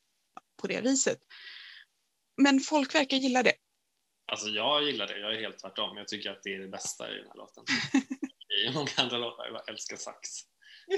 på 0.62 0.66
det 0.66 0.80
viset. 0.80 1.18
Men 2.42 2.60
folk 2.60 2.94
verkar 2.94 3.16
gilla 3.16 3.42
det. 3.42 3.54
Alltså 4.32 4.48
jag 4.48 4.82
gillar 4.82 5.06
det, 5.06 5.18
jag 5.18 5.34
är 5.34 5.40
helt 5.40 5.58
tvärtom. 5.58 5.96
Jag 5.96 6.08
tycker 6.08 6.30
att 6.30 6.42
det 6.42 6.54
är 6.54 6.58
det 6.58 6.68
bästa 6.68 7.10
i 7.10 7.14
den 7.18 7.26
här 7.28 7.36
låten. 7.36 7.64
I 8.66 8.72
många 8.74 8.90
andra 8.96 9.18
låtar, 9.18 9.46
jag 9.46 9.68
älskar 9.68 9.96
sax. 9.96 10.28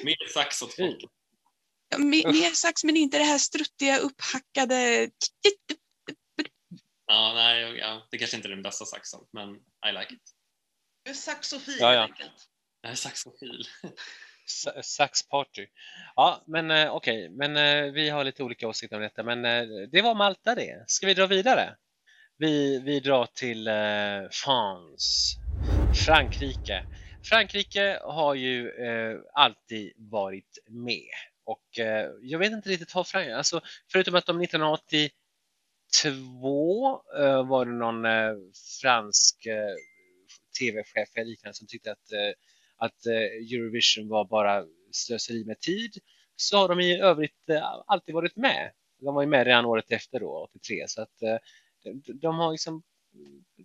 Mer 0.04 0.28
sax 0.34 0.62
åt 0.62 0.74
folket. 0.74 1.10
Ja, 1.88 1.98
mer, 1.98 2.54
sax 2.54 2.84
men 2.84 2.96
inte 2.96 3.18
det 3.18 3.24
här 3.24 3.38
struttiga 3.38 3.98
upphackade. 3.98 5.10
Ja, 7.06 7.32
nej, 7.34 7.76
ja, 7.78 8.06
det 8.10 8.18
kanske 8.18 8.36
inte 8.36 8.48
är 8.48 8.50
den 8.50 8.62
bästa 8.62 8.84
saxen, 8.84 9.20
men 9.32 9.54
I 9.90 9.92
like 10.00 10.14
it. 10.14 10.20
Du 11.04 11.10
är 11.10 11.14
saxofil 11.14 11.76
Ja, 11.80 11.94
ja. 11.94 12.00
helt 12.00 12.12
enkelt. 12.12 12.48
Jag 12.80 12.92
är 12.92 12.96
saxofil. 12.96 13.64
Sa- 14.46 14.82
Saxparty. 14.82 15.66
Ja, 16.16 16.44
men 16.46 16.70
eh, 16.70 16.94
okej, 16.94 17.28
men 17.30 17.56
eh, 17.56 17.92
vi 17.92 18.08
har 18.08 18.24
lite 18.24 18.42
olika 18.42 18.68
åsikter 18.68 18.96
om 18.96 19.02
detta, 19.02 19.22
men 19.22 19.44
eh, 19.44 19.88
det 19.92 20.02
var 20.02 20.14
Malta 20.14 20.54
det. 20.54 20.84
Ska 20.86 21.06
vi 21.06 21.14
dra 21.14 21.26
vidare? 21.26 21.76
Vi, 22.36 22.78
vi 22.80 23.00
drar 23.00 23.26
till 23.26 23.68
eh, 23.68 24.30
France, 24.30 25.38
Frankrike. 26.06 26.84
Frankrike 27.24 28.00
har 28.02 28.34
ju 28.34 28.70
eh, 28.70 29.18
alltid 29.34 29.92
varit 29.96 30.58
med 30.68 31.10
och 31.46 31.78
eh, 31.78 32.10
jag 32.22 32.38
vet 32.38 32.52
inte 32.52 32.68
riktigt 32.68 32.94
vad 32.94 33.08
Frankrike, 33.08 33.36
alltså 33.36 33.60
förutom 33.92 34.14
att 34.14 34.26
de 34.26 34.40
1982 34.40 35.10
eh, 37.18 37.48
var 37.48 37.64
det 37.64 37.72
någon 37.72 38.04
eh, 38.04 38.34
fransk 38.80 39.46
eh, 39.46 39.74
tv-chef 40.58 41.08
eller 41.14 41.24
liknande 41.24 41.54
som 41.54 41.66
tyckte 41.66 41.92
att 41.92 42.12
eh, 42.12 42.32
att 42.76 43.06
eh, 43.06 43.14
Eurovision 43.52 44.08
var 44.08 44.24
bara 44.24 44.64
slöseri 44.92 45.44
med 45.44 45.60
tid 45.60 45.98
så 46.36 46.56
har 46.58 46.68
de 46.68 46.80
i 46.80 47.00
övrigt 47.00 47.50
alltid 47.86 48.14
varit 48.14 48.36
med. 48.36 48.72
De 49.00 49.14
var 49.14 49.22
ju 49.22 49.28
med 49.28 49.46
redan 49.46 49.64
året 49.64 49.92
efter 49.92 50.20
då, 50.20 50.48
83, 50.50 50.84
så 50.88 51.02
att 51.02 51.18
de, 51.82 52.02
de 52.20 52.38
har 52.38 52.52
liksom 52.52 52.82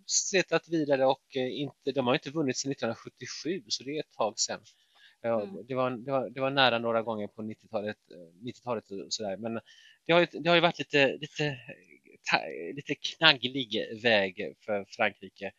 stretat 0.07 0.69
vidare 0.69 1.05
och 1.05 1.35
inte, 1.35 1.91
de 1.91 2.07
har 2.07 2.13
inte 2.13 2.29
vunnit 2.29 2.57
sedan 2.57 2.71
1977 2.71 3.63
så 3.67 3.83
det 3.83 3.91
är 3.97 3.99
ett 3.99 4.11
tag 4.17 4.39
sedan. 4.39 4.61
Mm. 5.23 5.67
det, 5.67 5.75
var, 5.75 5.91
det, 5.91 6.11
var, 6.11 6.29
det 6.29 6.41
var 6.41 6.49
nära 6.49 6.79
några 6.79 7.01
gånger 7.01 7.27
på 7.27 7.41
90-talet, 7.41 7.97
eh, 8.11 8.45
90-talet 8.45 8.91
och 8.91 9.13
sådär 9.13 9.37
men 9.37 9.59
det 10.05 10.13
har 10.13 10.19
ju, 10.19 10.27
det 10.31 10.49
har 10.49 10.55
ju 10.55 10.61
varit 10.61 10.79
lite, 10.79 11.17
lite, 11.17 11.57
lite 12.75 12.95
knagglig 12.95 14.01
väg 14.03 14.55
för 14.65 14.85
Frankrike 14.85 15.51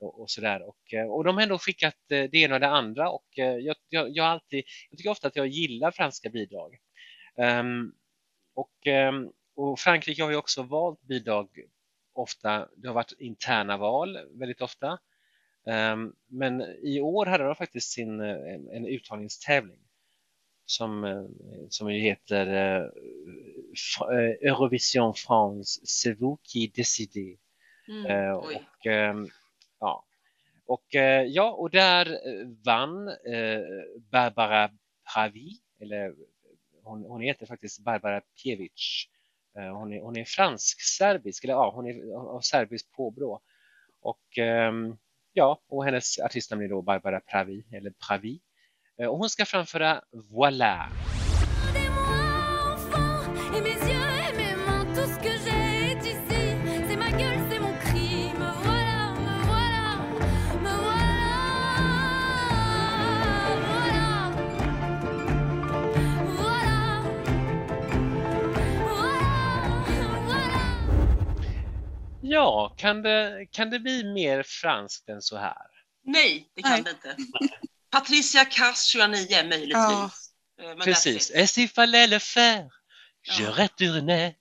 och, 0.00 0.20
och 0.20 0.30
sådär. 0.30 0.62
Och, 0.68 0.94
eh, 0.94 1.06
och 1.06 1.24
de 1.24 1.36
har 1.36 1.42
ändå 1.42 1.58
skickat 1.58 1.96
eh, 2.10 2.30
det 2.30 2.38
ena 2.38 2.54
och 2.54 2.60
det 2.60 2.68
andra 2.68 3.10
och 3.10 3.38
eh, 3.38 3.56
jag, 3.56 3.76
jag, 3.88 4.10
jag, 4.10 4.26
alltid, 4.26 4.64
jag 4.90 4.98
tycker 4.98 5.10
ofta 5.10 5.28
att 5.28 5.36
jag 5.36 5.46
gillar 5.46 5.90
franska 5.90 6.30
bidrag. 6.30 6.78
Ehm, 7.36 7.92
och, 8.54 8.86
ehm, 8.86 9.28
och 9.56 9.78
Frankrike 9.78 10.22
har 10.22 10.30
ju 10.30 10.36
också 10.36 10.62
valt 10.62 11.02
bidrag 11.02 11.48
ofta, 12.12 12.68
det 12.76 12.88
har 12.88 12.94
varit 12.94 13.12
interna 13.18 13.76
val 13.76 14.18
väldigt 14.38 14.60
ofta. 14.60 14.98
Ehm, 15.66 16.12
men 16.26 16.60
i 16.82 17.00
år 17.00 17.26
hade 17.26 17.44
de 17.44 17.54
faktiskt 17.54 17.92
sin, 17.92 18.20
eh, 18.20 18.54
en, 18.70 18.86
uttagningstävling 18.86 19.80
som, 20.64 21.04
eh, 21.04 21.24
som 21.68 21.88
heter 21.88 22.46
eh, 22.46 22.88
Eurovision 24.50 25.14
France, 25.14 25.80
c'est 25.84 26.14
vous 26.20 26.38
qui 26.42 26.68
décidez. 26.68 27.38
Mm. 27.88 28.36
Och, 28.36 28.86
ehm, 28.86 29.28
ja. 29.80 30.04
Och, 30.66 30.94
ja, 31.26 31.50
och 31.50 31.70
där 31.70 32.20
vann 32.64 33.10
Barbara 34.10 34.70
Pravi, 35.14 35.60
eller 35.80 36.14
hon, 36.82 37.04
hon 37.04 37.20
heter 37.20 37.46
faktiskt 37.46 37.80
Barbara 37.80 38.20
Pjevic. 38.20 39.08
Hon, 39.54 39.92
är, 39.92 40.00
hon 40.00 40.16
är 40.16 40.24
fransk-serbisk, 40.24 41.44
eller 41.44 41.54
ja, 41.54 41.70
hon 41.74 41.86
är 41.86 42.14
av 42.14 42.40
serbiskt 42.40 42.92
påbrå. 42.92 43.40
Och, 44.00 44.38
ehm, 44.38 44.96
ja, 45.32 45.60
och 45.68 45.84
hennes 45.84 46.18
artistnamn 46.18 46.62
är 46.62 46.68
då 46.68 46.82
Barbara 46.82 47.20
Pravi, 47.20 47.64
eller 47.72 47.90
Pravi. 48.08 48.40
Eh, 49.00 49.08
och 49.08 49.18
hon 49.18 49.28
ska 49.30 49.44
framföra 49.44 50.02
Voila! 50.30 50.88
Ja, 72.32 72.74
kan 72.78 73.02
det, 73.02 73.46
kan 73.50 73.70
det 73.70 73.78
bli 73.80 74.04
mer 74.04 74.42
franskt 74.42 75.08
än 75.08 75.22
så 75.22 75.36
här? 75.36 75.56
Nej, 76.04 76.48
det 76.54 76.62
kan 76.62 76.70
Nej. 76.72 76.82
det 76.82 76.90
inte. 76.90 77.16
Patricia 77.90 78.44
Kass 78.44 78.84
29 78.84 79.26
möjligtvis. 79.48 79.72
Ja. 79.74 80.10
Eh, 80.62 80.68
Men 80.68 80.78
Precis. 80.80 81.30
s'il 81.34 81.68
fallait 81.68 82.10
le 82.10 82.20
faire, 82.20 82.70
je 83.38 83.44
Ja. 83.44 83.50
retournais 83.56 84.34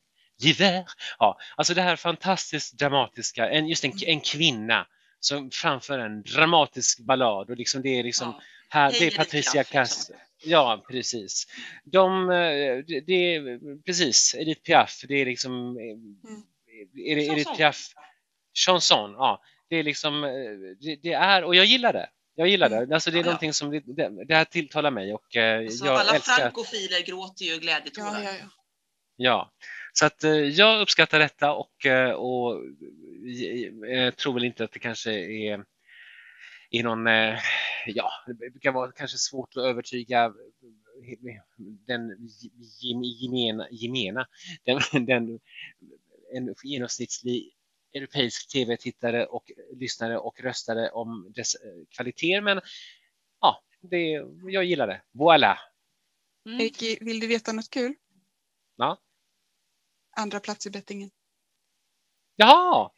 l'hiver. 0.43 0.86
Ja, 1.19 1.39
alltså 1.58 1.73
det 1.73 1.82
här 1.82 1.95
fantastiskt 1.95 2.78
dramatiska, 2.80 3.49
en, 3.49 3.67
just 3.67 3.84
en, 3.86 3.91
en 4.06 4.21
kvinna 4.21 4.88
som 5.19 5.52
framför 5.52 5.99
en 5.99 6.21
dramatisk 6.23 6.99
ballad 6.99 7.49
och 7.49 7.58
liksom 7.58 7.82
det 7.82 7.99
är 7.99 8.04
liksom 8.04 8.28
Ja. 8.28 8.41
här, 8.69 8.91
det 8.91 9.08
är 9.08 9.17
Patricia 9.17 9.63
Kass. 9.63 9.97
liksom. 10.10 10.15
Ja, 10.43 10.86
precis. 10.89 11.47
De, 11.84 12.30
eh, 12.30 12.78
det, 12.88 12.99
det 13.08 13.36
är 13.36 13.60
precis, 13.86 14.36
Edith 14.38 14.62
Piaf, 14.62 15.02
det 15.08 15.15
är 15.21 15.25
liksom 15.25 15.78
eh, 15.78 16.32
är 16.81 17.15
det 17.15 17.25
Edith 17.25 17.35
Chanson. 17.35 17.55
Piaf 17.57 17.93
chanson, 18.65 19.11
ja. 19.11 19.41
Det 19.69 19.75
är 19.75 19.83
liksom, 19.83 20.23
eh, 20.23 20.29
det, 20.79 20.95
det 21.03 21.13
är, 21.13 21.43
och 21.43 21.55
jag 21.55 21.65
gillar 21.65 21.93
det. 21.93 22.09
Jag 22.35 22.47
gillar 22.47 22.69
det. 22.69 22.93
Alltså 22.95 23.11
det 23.11 23.17
är 23.17 23.19
Ja, 23.19 23.25
någonting 23.25 23.53
som, 23.53 23.69
det, 23.71 23.79
det, 23.79 24.25
det 24.25 24.35
här 24.35 24.45
tilltalar 24.45 24.91
mig 24.91 25.13
och 25.13 25.35
eh, 25.35 25.67
Så 25.69 25.85
jag 25.85 25.95
alla 25.95 26.15
älskar 26.15 26.33
frankofiler 26.33 27.05
gråter 27.05 27.45
ju 27.45 27.57
glädjetårar. 27.57 28.13
Ja, 28.13 28.23
ja, 28.23 28.31
ja. 28.39 28.45
Ja, 29.21 29.51
så 29.93 30.05
att 30.05 30.23
eh, 30.23 30.31
jag 30.31 30.81
uppskattar 30.81 31.19
detta 31.19 31.53
och, 31.53 31.85
och 32.15 32.61
tror 34.15 34.33
väl 34.33 34.43
inte 34.43 34.63
att 34.63 34.71
det 34.71 34.79
kanske 34.79 35.11
är, 35.11 35.65
är 36.69 36.83
någon, 36.83 37.05
ja, 37.85 38.11
det 38.53 38.59
kan 38.61 38.73
vara 38.73 38.91
kanske 38.91 39.17
svårt 39.17 39.57
att 39.57 39.63
övertyga 39.63 40.33
den 41.87 42.29
gem- 42.81 43.03
gemena, 43.03 43.67
gemena 43.71 44.27
den, 44.63 44.79
den, 45.05 45.39
en 46.35 46.55
genomsnittlig 46.63 47.55
europeisk 47.93 48.51
tv-tittare 48.51 49.25
och 49.25 49.51
lyssnare 49.75 50.17
och 50.17 50.39
röstare 50.39 50.89
om 50.89 51.31
dess 51.35 51.55
eh, 51.55 51.71
kvaliteter, 51.89 52.41
men 52.41 52.61
ja, 53.41 53.63
det, 53.81 54.23
jag 54.43 54.63
gillar 54.63 54.87
det. 54.87 55.01
Voilà! 55.13 55.57
Mm. 56.45 56.59
Erki, 56.61 56.97
vill 57.01 57.19
du 57.19 57.27
veta 57.27 57.51
något 57.53 57.69
kul? 57.69 57.95
Ja. 58.75 59.01
Andra 60.17 60.39
plats 60.39 60.67
i 60.67 60.69
bettingen. 60.69 61.11
Jaha, 62.35 62.91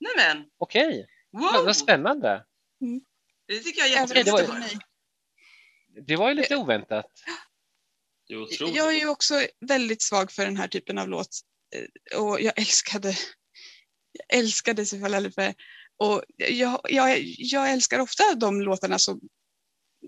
Nämen, 0.00 0.50
okej, 0.58 1.06
wow! 1.30 1.64
vad 1.64 1.76
spännande! 1.76 2.46
Det 3.46 3.58
tycker 3.58 3.80
jag 3.80 3.90
är 3.90 4.06
det 4.24 4.30
var 4.30 4.40
jätteroligt. 4.40 4.50
ju- 4.50 4.64
efter 4.64 4.76
mig. 4.76 6.04
Det 6.06 6.16
var 6.16 6.28
ju 6.28 6.34
lite 6.34 6.56
oväntat. 6.56 7.06
Det. 8.28 8.34
Jag 8.60 8.94
är 8.94 8.98
ju 9.00 9.08
också 9.08 9.34
väldigt 9.60 10.02
svag 10.02 10.32
för 10.32 10.44
den 10.44 10.56
här 10.56 10.68
typen 10.68 10.98
av 10.98 11.08
låt. 11.08 11.40
Eh, 11.74 12.18
Och 12.20 12.40
jag 12.40 12.58
älskade, 12.58 13.16
jag 14.12 14.38
älskade 14.38 14.84
Lefe. 15.20 15.54
Och 15.96 16.22
jag, 16.36 16.80
jag, 16.88 17.18
jag 17.24 17.70
älskar 17.72 17.98
ofta 17.98 18.34
de 18.34 18.60
låtarna 18.62 18.98
som 18.98 19.20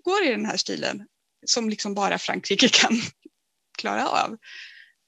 går 0.04 0.24
i 0.24 0.30
den 0.30 0.46
här 0.46 0.56
stilen. 0.56 1.06
Som 1.46 1.70
liksom 1.70 1.94
bara 1.94 2.18
Frankrike 2.18 2.68
kan 2.68 3.00
klara 3.78 4.08
av. 4.08 4.36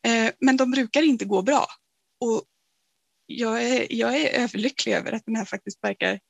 Eh, 0.06 0.32
Men 0.40 0.56
de 0.56 0.70
brukar 0.70 1.02
inte 1.02 1.24
gå 1.24 1.42
bra. 1.42 1.66
Och 2.20 2.44
jag 3.26 3.62
är, 3.64 3.86
jag 3.92 4.16
är 4.20 4.28
överlycklig 4.28 4.92
över 4.92 5.12
att 5.12 5.22
den 5.26 5.36
här 5.36 5.44
faktiskt 5.44 5.84
verkar, 5.84 6.20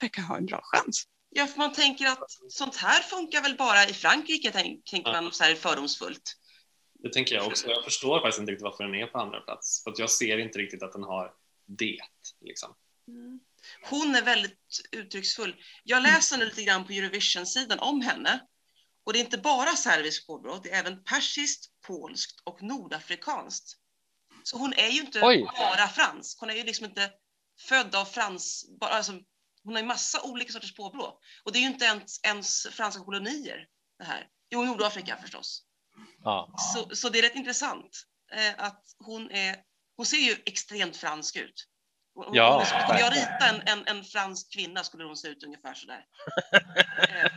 verkar 0.00 0.22
ha 0.22 0.36
en 0.36 0.46
bra 0.46 0.60
chans. 0.62 1.04
Ja, 1.30 1.46
för 1.46 1.58
man 1.58 1.72
tänker 1.72 2.06
att 2.06 2.30
sånt 2.48 2.76
här 2.76 3.02
funkar 3.02 3.42
väl 3.42 3.56
bara 3.56 3.88
i 3.88 3.92
Frankrike, 3.92 4.50
tänk, 4.50 4.84
tänker 4.84 5.12
man 5.12 5.32
så 5.32 5.44
här 5.44 5.54
fördomsfullt. 5.54 6.36
Det 7.04 7.12
tänker 7.12 7.34
jag 7.34 7.46
också. 7.46 7.68
Jag 7.68 7.84
förstår 7.84 8.20
faktiskt 8.20 8.40
inte 8.40 8.52
riktigt 8.52 8.64
varför 8.64 8.84
den 8.84 8.94
är 8.94 9.06
på 9.06 9.18
andra 9.18 9.40
plats. 9.40 9.82
För 9.84 9.90
att 9.90 9.98
jag 9.98 10.10
ser 10.10 10.38
inte 10.38 10.58
riktigt 10.58 10.82
att 10.82 10.92
den 10.92 11.02
har 11.02 11.34
det. 11.66 11.98
Liksom. 12.40 12.74
Hon 13.90 14.14
är 14.14 14.22
väldigt 14.22 14.80
uttrycksfull. 14.92 15.56
Jag 15.82 16.02
läser 16.02 16.38
nu 16.38 16.44
lite 16.44 16.62
grann 16.62 16.86
på 16.86 16.92
Eurovision-sidan 16.92 17.78
om 17.78 18.00
henne. 18.00 18.40
Och 19.04 19.12
det 19.12 19.18
är 19.18 19.24
inte 19.24 19.38
bara 19.38 19.76
serbisk 19.76 20.26
påbrå, 20.26 20.60
det 20.62 20.70
är 20.70 20.78
även 20.78 21.04
persiskt, 21.04 21.66
polskt 21.86 22.40
och 22.44 22.62
nordafrikanskt. 22.62 23.76
Så 24.42 24.58
hon 24.58 24.72
är 24.72 24.88
ju 24.88 25.00
inte 25.00 25.20
Oj. 25.22 25.46
bara 25.58 25.88
fransk. 25.88 26.40
Hon 26.40 26.50
är 26.50 26.54
ju 26.54 26.64
liksom 26.64 26.86
inte 26.86 27.10
född 27.68 27.94
av 27.94 28.04
frans... 28.04 28.66
Bara, 28.80 28.90
alltså, 28.90 29.12
hon 29.62 29.74
har 29.74 29.80
ju 29.80 29.86
massa 29.86 30.22
olika 30.22 30.52
sorters 30.52 30.74
påbrå. 30.74 31.20
Och 31.42 31.52
det 31.52 31.58
är 31.58 31.60
ju 31.60 31.66
inte 31.66 31.84
ens, 31.84 32.20
ens 32.24 32.66
franska 32.66 33.04
kolonier 33.04 33.66
det 33.98 34.04
här. 34.04 34.28
Jo, 34.50 34.64
Nordafrika 34.64 35.18
förstås. 35.22 35.64
Ja. 36.24 36.54
Så, 36.58 36.96
så 36.96 37.08
det 37.08 37.18
är 37.18 37.22
rätt 37.22 37.34
intressant 37.34 38.02
eh, 38.32 38.64
att 38.64 38.82
hon 38.98 39.30
är... 39.30 39.56
Hon 39.96 40.06
ser 40.06 40.16
ju 40.16 40.36
extremt 40.46 40.96
fransk 40.96 41.36
ut. 41.36 41.68
Hon, 42.14 42.34
Ja, 42.34 42.64
skulle 42.64 43.00
jag 43.00 43.12
rita 43.12 43.48
en, 43.48 43.62
en, 43.66 43.86
en 43.86 44.04
fransk 44.04 44.52
kvinna 44.52 44.84
skulle 44.84 45.04
hon 45.04 45.16
se 45.16 45.28
ut 45.28 45.44
ungefär 45.44 45.74
sådär. 45.74 46.04
eh, 47.08 47.30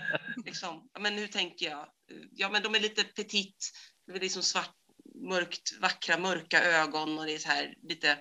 liksom. 0.45 0.89
Men 0.99 1.15
nu 1.15 1.27
tänker 1.27 1.69
jag, 1.69 1.79
eh, 1.79 2.17
ja 2.31 2.49
men 2.49 2.63
de 2.63 2.75
är 2.75 2.79
lite 2.79 3.03
petit, 3.03 3.71
det 4.07 4.13
är 4.13 4.19
liksom 4.19 4.43
svart, 4.43 4.75
mörkt, 5.15 5.77
vackra, 5.79 6.17
mörka 6.17 6.63
ögon 6.63 7.19
och 7.19 7.25
det 7.25 7.33
är 7.33 7.39
så 7.39 7.49
här 7.49 7.75
lite 7.83 8.17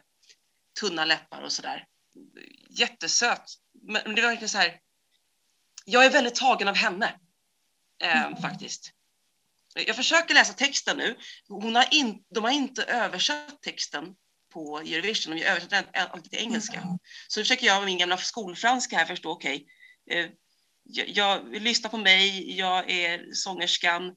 tunna 0.80 1.04
läppar 1.04 1.42
och 1.42 1.52
sådär. 1.52 1.86
Jättesöt. 2.70 3.54
Men 3.82 4.02
men 4.04 4.14
det 4.14 4.22
var 4.22 4.28
verkligen 4.28 4.48
så 4.48 4.58
här, 4.58 4.80
jag 5.84 6.04
är 6.06 6.10
väldigt 6.10 6.34
tagen 6.34 6.68
av 6.68 6.74
henne. 6.74 7.14
Eh, 8.02 8.40
faktiskt. 8.40 8.92
Jag 9.76 9.96
försöker 9.96 10.34
läsa 10.34 10.52
texten 10.52 10.96
nu. 10.96 11.16
Hon 11.48 11.74
har 11.76 11.94
in, 11.94 12.24
de 12.34 12.44
har 12.44 12.50
inte 12.50 12.82
översatt 12.84 13.62
texten 13.62 14.14
på 14.52 14.78
Eurovision, 14.78 15.36
de 15.36 15.44
har 15.44 15.50
översatt 15.50 15.92
den 16.12 16.22
till 16.22 16.38
engelska. 16.38 16.82
Så 17.28 17.40
försöker 17.40 17.66
jag 17.66 17.76
med 17.76 17.86
min 17.86 17.98
gamla 17.98 18.16
skolfranska 18.16 18.96
här 18.96 19.06
förstå, 19.06 19.30
okej, 19.30 19.66
eh, 20.10 20.26
jag, 20.82 21.08
jag 21.08 21.62
lyssna 21.62 21.88
på 21.88 21.96
mig, 21.96 22.56
jag 22.58 22.90
är 22.90 23.26
sångerskan, 23.32 24.14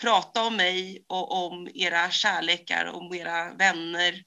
prata 0.00 0.42
om 0.42 0.56
mig 0.56 1.04
och 1.08 1.46
om 1.46 1.68
era 1.74 2.10
kärlekar, 2.10 2.84
om 2.84 3.14
era 3.14 3.54
vänner. 3.54 4.22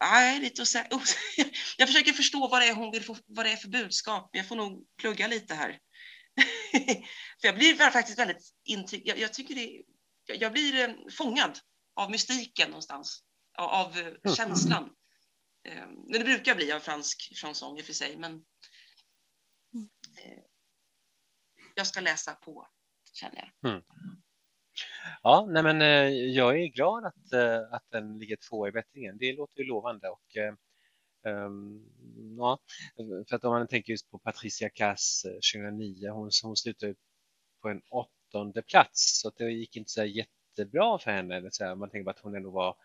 Nej, 0.00 0.40
lite 0.40 0.62
osä- 0.62 0.88
osä- 0.90 1.16
jag 1.76 1.88
försöker 1.88 2.12
förstå 2.12 2.48
vad 2.48 2.62
det 2.62 2.68
är 2.68 2.74
hon 2.74 2.90
vill 2.90 3.04
få, 3.04 3.16
vad 3.26 3.46
det 3.46 3.52
är 3.52 3.56
för 3.56 3.68
budskap. 3.68 4.30
Jag 4.32 4.48
får 4.48 4.56
nog 4.56 4.84
plugga 5.00 5.26
lite 5.26 5.54
här. 5.54 5.78
För 7.40 7.48
jag 7.48 7.54
blir 7.54 7.74
faktiskt 7.74 8.18
väldigt 8.18 8.54
intryck, 8.64 9.02
jag, 9.04 9.18
jag 9.18 9.34
tycker 9.34 9.54
det, 9.54 9.82
jag, 10.26 10.36
jag 10.36 10.52
blir 10.52 10.88
eh, 10.88 10.94
fångad 11.10 11.58
av 11.94 12.10
mystiken 12.10 12.70
någonstans, 12.70 13.24
av, 13.58 13.68
av 13.68 13.98
eh, 13.98 14.34
känslan. 14.34 14.90
Eh, 15.68 15.86
Men 15.86 16.12
det 16.12 16.24
brukar 16.24 16.54
bli 16.54 16.72
av 16.72 16.80
fransk 16.80 17.32
chanson 17.42 17.78
i 17.78 17.82
och 17.82 17.84
för 17.84 17.92
sig, 17.92 18.16
men 18.16 18.32
eh, 20.24 20.42
jag 21.74 21.86
ska 21.86 22.00
läsa 22.00 22.34
på, 22.34 22.68
känner 23.12 23.36
jag. 23.60 23.82
Ja, 25.22 25.46
nej 25.50 25.62
men 25.62 25.82
eh, 25.82 26.08
jag 26.10 26.60
är 26.60 26.66
glad 26.66 27.04
att, 27.04 27.32
att 27.70 27.90
den 27.90 28.18
ligger 28.18 28.36
två 28.50 28.68
i 28.68 28.72
bättringen. 28.72 29.18
Det 29.18 29.32
låter 29.32 29.60
ju 29.60 29.68
lovande 29.68 30.08
och 30.08 30.36
Ehm, 31.26 31.80
ja, 32.38 32.58
för 33.28 33.36
att 33.36 33.44
om 33.44 33.52
man 33.52 33.68
tänker 33.68 33.92
just 33.92 34.10
på 34.10 34.18
Patricia 34.18 34.68
Cass 34.68 35.24
eh, 35.24 35.60
2009, 35.60 36.10
hon, 36.10 36.30
hon 36.42 36.56
slutade 36.56 36.94
på 37.62 37.68
en 37.68 37.82
åttonde 37.90 38.62
plats 38.62 39.20
så 39.20 39.28
att 39.28 39.36
det 39.36 39.50
gick 39.50 39.76
inte 39.76 39.90
så 39.90 40.04
jättebra 40.04 40.98
för 40.98 41.10
henne. 41.10 41.48
Så 41.50 41.64
här, 41.64 41.74
man 41.74 41.90
tänker 41.90 42.04
på 42.04 42.10
att 42.10 42.18
hon 42.18 42.36
ändå 42.36 42.50
var 42.50 42.76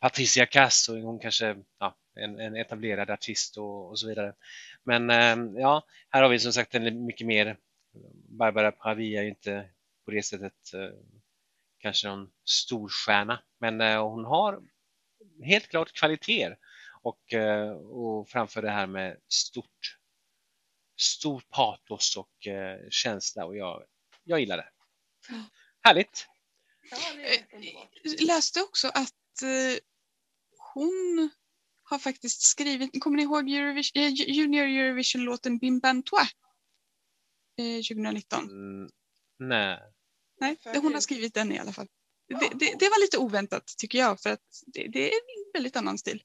Patricia 0.00 0.46
Cass 0.46 0.88
och 0.88 0.96
hon 0.96 1.18
kanske 1.18 1.56
ja, 1.78 1.96
en, 2.14 2.40
en 2.40 2.56
etablerad 2.56 3.10
artist 3.10 3.58
och, 3.58 3.88
och 3.90 3.98
så 3.98 4.08
vidare. 4.08 4.34
Men 4.84 5.10
ehm, 5.10 5.56
ja, 5.58 5.82
här 6.10 6.22
har 6.22 6.28
vi 6.28 6.38
som 6.38 6.52
sagt 6.52 6.74
en 6.74 7.04
mycket 7.04 7.26
mer 7.26 7.56
Barbara 8.28 8.72
Pravi 8.72 9.16
är 9.16 9.22
ju 9.22 9.28
inte 9.28 9.70
på 10.04 10.10
det 10.10 10.22
sättet 10.22 10.74
eh, 10.74 10.90
kanske 11.78 12.08
någon 12.08 12.30
storstjärna, 12.44 13.42
men 13.58 13.80
eh, 13.80 14.08
hon 14.08 14.24
har 14.24 14.62
helt 15.42 15.68
klart 15.68 15.92
kvaliteter 15.92 16.58
och, 17.06 17.32
eh, 17.32 17.70
och 17.72 18.28
framför 18.28 18.62
det 18.62 18.70
här 18.70 18.86
med 18.86 19.16
stort, 19.28 19.98
stort 21.00 21.48
patos 21.50 22.16
och 22.16 22.46
eh, 22.46 22.78
känsla 22.90 23.44
och 23.46 23.56
jag, 23.56 23.84
jag 24.24 24.40
gillar 24.40 24.56
det. 24.56 24.68
Härligt! 25.82 26.26
Jag 28.02 28.20
läste 28.20 28.62
också 28.62 28.88
att 28.88 29.42
eh, 29.42 29.78
hon 30.74 31.30
har 31.82 31.98
faktiskt 31.98 32.42
skrivit, 32.42 33.02
kommer 33.02 33.16
ni 33.16 33.22
ihåg 33.22 33.50
Eurovision, 33.50 34.02
eh, 34.02 34.08
Junior 34.12 34.64
Eurovision-låten 34.66 35.58
Bim 35.58 35.78
Bam 35.80 36.02
Toi? 36.02 36.20
Eh, 37.58 37.76
2019. 37.82 38.44
Mm, 38.44 38.90
nej, 39.38 39.78
Nej, 40.40 40.56
det- 40.64 40.78
hon 40.78 40.94
har 40.94 41.00
skrivit 41.00 41.34
den 41.34 41.52
i 41.52 41.58
alla 41.58 41.72
fall. 41.72 41.88
Det, 42.28 42.34
det, 42.54 42.78
det 42.78 42.88
var 42.88 43.00
lite 43.00 43.18
oväntat 43.18 43.74
tycker 43.78 43.98
jag 43.98 44.20
för 44.20 44.30
att 44.30 44.62
det, 44.66 44.88
det 44.88 45.08
är 45.10 45.14
en 45.14 45.52
väldigt 45.54 45.76
annan 45.76 45.98
stil. 45.98 46.22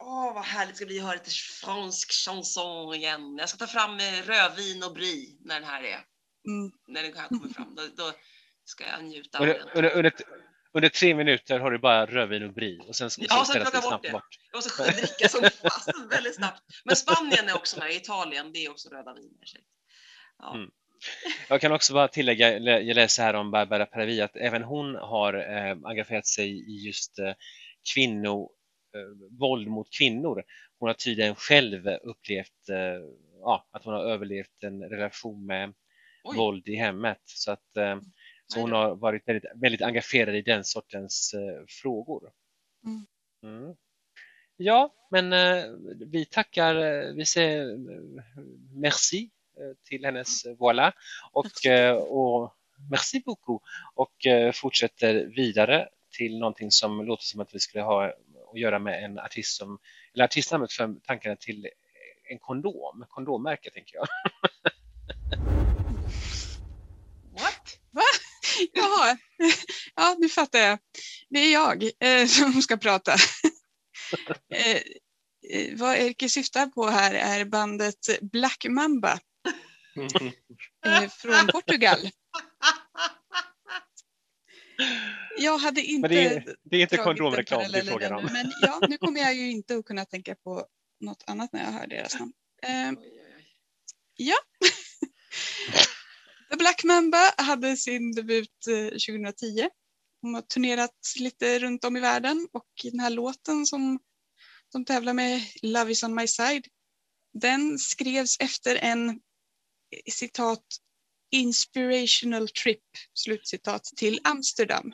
Åh, 0.00 0.34
vad 0.34 0.44
härligt 0.44 0.74
det 0.74 0.76
ska 0.76 0.86
bli 0.86 0.98
att 0.98 1.04
höra 1.04 1.14
lite 1.14 1.30
fransk 1.30 2.12
chanson 2.12 2.94
igen. 2.94 3.36
Jag 3.38 3.48
ska 3.48 3.58
ta 3.58 3.66
fram 3.66 3.98
eh, 3.98 4.22
rödvin 4.26 4.82
och 4.82 4.92
brie 4.94 5.36
när 5.44 5.54
den 5.54 5.64
här 5.68 5.82
är, 5.82 6.00
Mm. 6.48 6.70
när 6.88 7.02
den 7.02 7.16
här 7.16 7.28
kommer 7.28 7.48
fram. 7.48 7.74
Då, 7.74 7.82
då 7.96 8.12
ska 8.64 8.84
jag 8.86 9.04
njuta 9.04 9.38
av 9.38 9.42
under, 9.42 9.58
den. 9.58 9.68
under, 9.74 9.90
under, 9.96 10.12
under 10.72 10.88
tre 10.88 11.14
minuter 11.14 11.58
har 11.58 11.70
du 11.70 11.78
bara 11.78 12.06
rödvin 12.06 12.42
och 12.42 12.52
brie 12.54 12.78
och 12.88 12.96
sen, 12.96 13.10
Ja, 13.18 13.44
sen 13.44 13.62
plocka 13.62 13.80
bort 13.90 14.02
det. 14.02 14.12
bort. 14.12 14.38
Jag 14.52 14.56
måste 14.58 14.90
dricka 14.90 15.28
som 15.28 15.50
fasen 15.62 16.08
väldigt 16.08 16.34
snabbt. 16.34 16.62
Men 16.84 16.96
Spanien 16.96 17.48
är 17.48 17.54
också 17.56 17.78
med, 17.78 17.90
Italien, 17.90 18.52
det 18.52 18.64
är 18.64 18.70
också 18.70 18.88
röda 18.88 19.14
viner. 19.14 19.44
så- 19.44 19.58
Ja. 20.38 20.54
Mm. 20.54 20.70
Jag 21.48 21.60
kan 21.60 21.72
också 21.72 21.92
bara 21.94 22.08
tillägga, 22.08 22.58
lä- 22.58 22.80
jag 22.80 22.94
läser 22.94 23.22
här 23.22 23.34
om 23.34 23.50
Barbara 23.50 23.86
Pravi, 23.86 24.20
att 24.20 24.36
även 24.36 24.62
hon 24.62 24.94
har 24.94 25.34
eh, 25.34 25.76
engagerat 25.84 26.26
sig 26.26 26.48
i 26.50 26.86
just 26.86 27.18
eh, 27.18 27.32
kvinno, 27.94 28.50
våld 29.30 29.68
mot 29.68 29.90
kvinnor. 29.90 30.44
Hon 30.78 30.86
har 30.86 30.94
tydligen 30.94 31.34
själv 31.34 31.88
upplevt, 31.88 32.68
eh, 32.68 33.04
ja, 33.40 33.66
att 33.70 33.84
hon 33.84 33.94
har 33.94 34.04
överlevt 34.04 34.62
en 34.62 34.82
relation 34.82 35.46
med 35.46 35.74
Oj. 36.24 36.36
våld 36.36 36.68
i 36.68 36.74
hemmet. 36.76 37.20
Så, 37.24 37.52
att, 37.52 37.76
eh, 37.76 38.00
så 38.46 38.60
hon 38.60 38.72
har 38.72 38.96
varit 38.96 39.28
väldigt, 39.28 39.50
väldigt 39.54 39.82
engagerad 39.82 40.36
i 40.36 40.42
den 40.42 40.64
sortens 40.64 41.34
eh, 41.34 41.64
frågor. 41.68 42.30
Mm. 42.84 43.06
Mm. 43.42 43.76
Ja, 44.56 44.94
men 45.10 45.32
eh, 45.32 45.64
vi 46.06 46.24
tackar, 46.24 46.76
eh, 46.76 47.14
vi 47.14 47.24
säger 47.24 47.70
eh, 47.70 48.00
merci 48.74 49.30
eh, 49.60 49.76
till 49.88 50.04
hennes 50.04 50.46
voilà 50.46 50.92
och, 51.32 51.66
eh, 51.66 51.96
och 51.96 52.54
merci 52.90 53.22
beaucoup 53.24 53.62
och 53.94 54.26
eh, 54.26 54.52
fortsätter 54.52 55.14
vidare 55.24 55.88
till 56.16 56.38
någonting 56.38 56.70
som 56.70 57.06
låter 57.06 57.24
som 57.24 57.40
att 57.40 57.54
vi 57.54 57.58
skulle 57.58 57.84
ha 57.84 58.12
att 58.56 58.60
göra 58.60 58.78
med 58.78 59.04
en 59.04 59.18
artist 59.18 59.56
som, 59.56 59.78
eller 60.14 60.24
artistnamnet 60.24 60.72
för 60.72 60.94
tankarna 61.06 61.36
till 61.36 61.68
en 62.30 62.38
kondom, 62.38 63.04
kondommärke 63.08 63.70
tänker 63.70 63.96
jag. 63.96 64.06
What? 67.32 67.78
Jaha, 68.72 69.18
ja 69.94 70.16
nu 70.18 70.28
fattar 70.28 70.58
jag. 70.58 70.78
Det 71.28 71.38
är 71.38 71.52
jag 71.52 71.82
eh, 71.82 72.26
som 72.26 72.62
ska 72.62 72.76
prata. 72.76 73.12
eh, 74.54 74.76
eh, 75.50 75.76
vad 75.78 75.96
Erke 75.96 76.28
syftar 76.28 76.66
på 76.66 76.86
här 76.86 77.14
är 77.14 77.44
bandet 77.44 78.20
Black 78.20 78.66
Mamba 78.68 79.12
eh, 80.86 81.08
från 81.08 81.46
Portugal. 81.46 82.10
Jag 85.38 85.58
hade 85.58 85.82
inte 85.82 86.08
Men 86.08 86.10
det 86.10 86.26
är, 86.26 86.56
det 86.64 86.76
är 86.76 86.80
inte 86.80 86.96
kondomreklam 86.96 87.60
det 87.60 87.66
är 87.66 87.68
parallellen 87.68 87.92
frågan 87.92 88.12
ännu, 88.12 88.26
om. 88.26 88.32
Men 88.32 88.52
ja, 88.62 88.80
nu 88.88 88.98
kommer 88.98 89.20
jag 89.20 89.34
ju 89.34 89.50
inte 89.50 89.76
att 89.76 89.84
kunna 89.84 90.04
tänka 90.04 90.34
på 90.34 90.66
något 91.00 91.24
annat 91.26 91.52
när 91.52 91.64
jag 91.64 91.72
hör 91.72 91.86
deras 91.86 92.18
namn. 92.18 92.32
Eh, 92.62 92.92
oj. 94.18 94.18
The 96.50 96.56
Black 96.56 96.84
Mamba 96.84 97.32
hade 97.36 97.76
sin 97.76 98.12
debut 98.12 98.66
eh, 98.68 98.88
2010. 98.88 99.68
De 100.22 100.34
har 100.34 100.42
turnerat 100.42 100.94
lite 101.18 101.58
runt 101.58 101.84
om 101.84 101.96
i 101.96 102.00
världen 102.00 102.48
och 102.52 102.66
den 102.82 103.00
här 103.00 103.10
låten 103.10 103.66
som 103.66 103.98
de 104.72 104.84
tävlar 104.84 105.12
med, 105.12 105.42
Love 105.62 105.92
is 105.92 106.02
on 106.02 106.14
my 106.14 106.26
side, 106.26 106.66
den 107.40 107.78
skrevs 107.78 108.36
efter 108.40 108.76
en 108.76 109.10
eh, 109.10 109.16
citat 110.10 110.64
inspirational 111.36 112.48
trip, 112.48 112.82
slutcitat, 113.14 113.84
till 113.96 114.20
Amsterdam. 114.24 114.92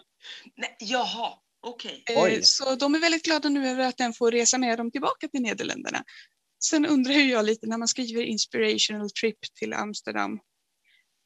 Nej, 0.57 0.77
jaha, 0.81 1.39
okej. 1.61 2.05
Eh, 2.07 2.23
Oj. 2.23 2.43
Så 2.43 2.75
de 2.75 2.95
är 2.95 2.99
väldigt 2.99 3.25
glada 3.25 3.49
nu 3.49 3.69
över 3.69 3.89
att 3.89 3.97
den 3.97 4.13
får 4.13 4.31
resa 4.31 4.59
med 4.59 4.79
dem 4.79 4.91
tillbaka 4.91 5.29
till 5.29 5.43
Nederländerna. 5.43 6.05
Sen 6.65 6.87
undrar 6.87 7.15
ju 7.15 7.31
jag 7.31 7.45
lite 7.45 7.67
när 7.67 7.79
man 7.79 7.89
skriver 7.89 8.23
inspirational 8.23 9.11
trip 9.11 9.39
till 9.55 9.73
Amsterdam, 9.73 10.41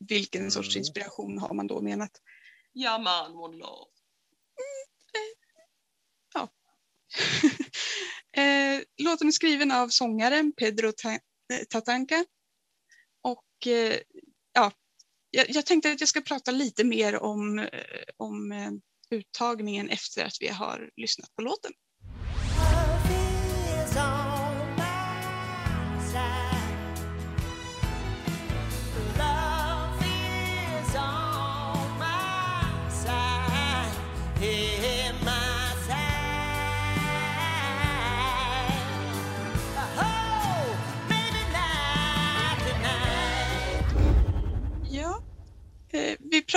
vilken 0.08 0.50
sorts 0.50 0.76
Mm. 0.76 0.78
inspiration 0.78 1.38
har 1.38 1.54
man 1.54 1.66
då 1.66 1.80
menat? 1.80 2.10
Ja, 2.72 2.98
man, 2.98 3.32
mon 3.32 3.58
love. 3.58 3.90
eh, 8.36 8.82
låten 8.98 9.28
är 9.28 9.32
skriven 9.32 9.72
av 9.72 9.88
sångaren 9.88 10.52
Pedro 10.52 10.88
eh, 10.88 11.64
Tatanka. 11.68 12.24
Och 13.22 13.44
ja, 13.66 13.98
jag, 15.36 15.46
jag 15.50 15.66
tänkte 15.66 15.92
att 15.92 16.00
jag 16.00 16.08
ska 16.08 16.20
prata 16.20 16.50
lite 16.50 16.84
mer 16.84 17.22
om, 17.22 17.58
eh, 17.58 17.66
om 18.16 18.52
eh, 18.52 18.70
uttagningen 19.10 19.88
efter 19.88 20.24
att 20.24 20.36
vi 20.40 20.48
har 20.48 20.90
lyssnat 20.96 21.34
på 21.34 21.42
låten. 21.42 21.72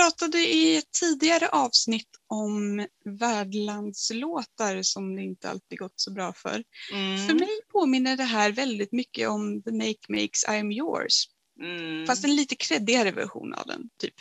Pratade 0.00 0.38
i 0.38 0.76
ett 0.76 0.90
tidigare 1.00 1.48
avsnitt 1.48 2.08
om 2.26 2.86
värdlandslåtar 3.04 4.82
som 4.82 5.16
det 5.16 5.22
inte 5.22 5.50
alltid 5.50 5.78
gått 5.78 6.00
så 6.00 6.10
bra 6.10 6.32
för. 6.32 6.64
Mm. 6.92 7.26
För 7.26 7.34
mig 7.34 7.60
påminner 7.72 8.16
det 8.16 8.24
här 8.24 8.52
väldigt 8.52 8.92
mycket 8.92 9.28
om 9.28 9.62
The 9.62 9.72
Make 9.72 10.06
Makes 10.08 10.44
I'm 10.48 10.72
Yours. 10.72 11.28
Mm. 11.60 12.06
Fast 12.06 12.24
en 12.24 12.36
lite 12.36 12.56
kreddigare 12.56 13.10
version 13.10 13.54
av 13.54 13.66
den. 13.66 13.90
Typ. 13.98 14.14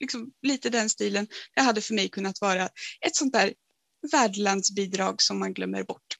Liksom, 0.00 0.32
lite 0.42 0.70
den 0.70 0.90
stilen. 0.90 1.28
Det 1.54 1.60
hade 1.60 1.80
för 1.80 1.94
mig 1.94 2.08
kunnat 2.08 2.40
vara 2.40 2.68
ett 3.00 3.16
sånt 3.16 3.32
där 3.32 3.54
värdlandsbidrag 4.12 5.22
som 5.22 5.38
man 5.38 5.54
glömmer 5.54 5.82
bort. 5.82 6.16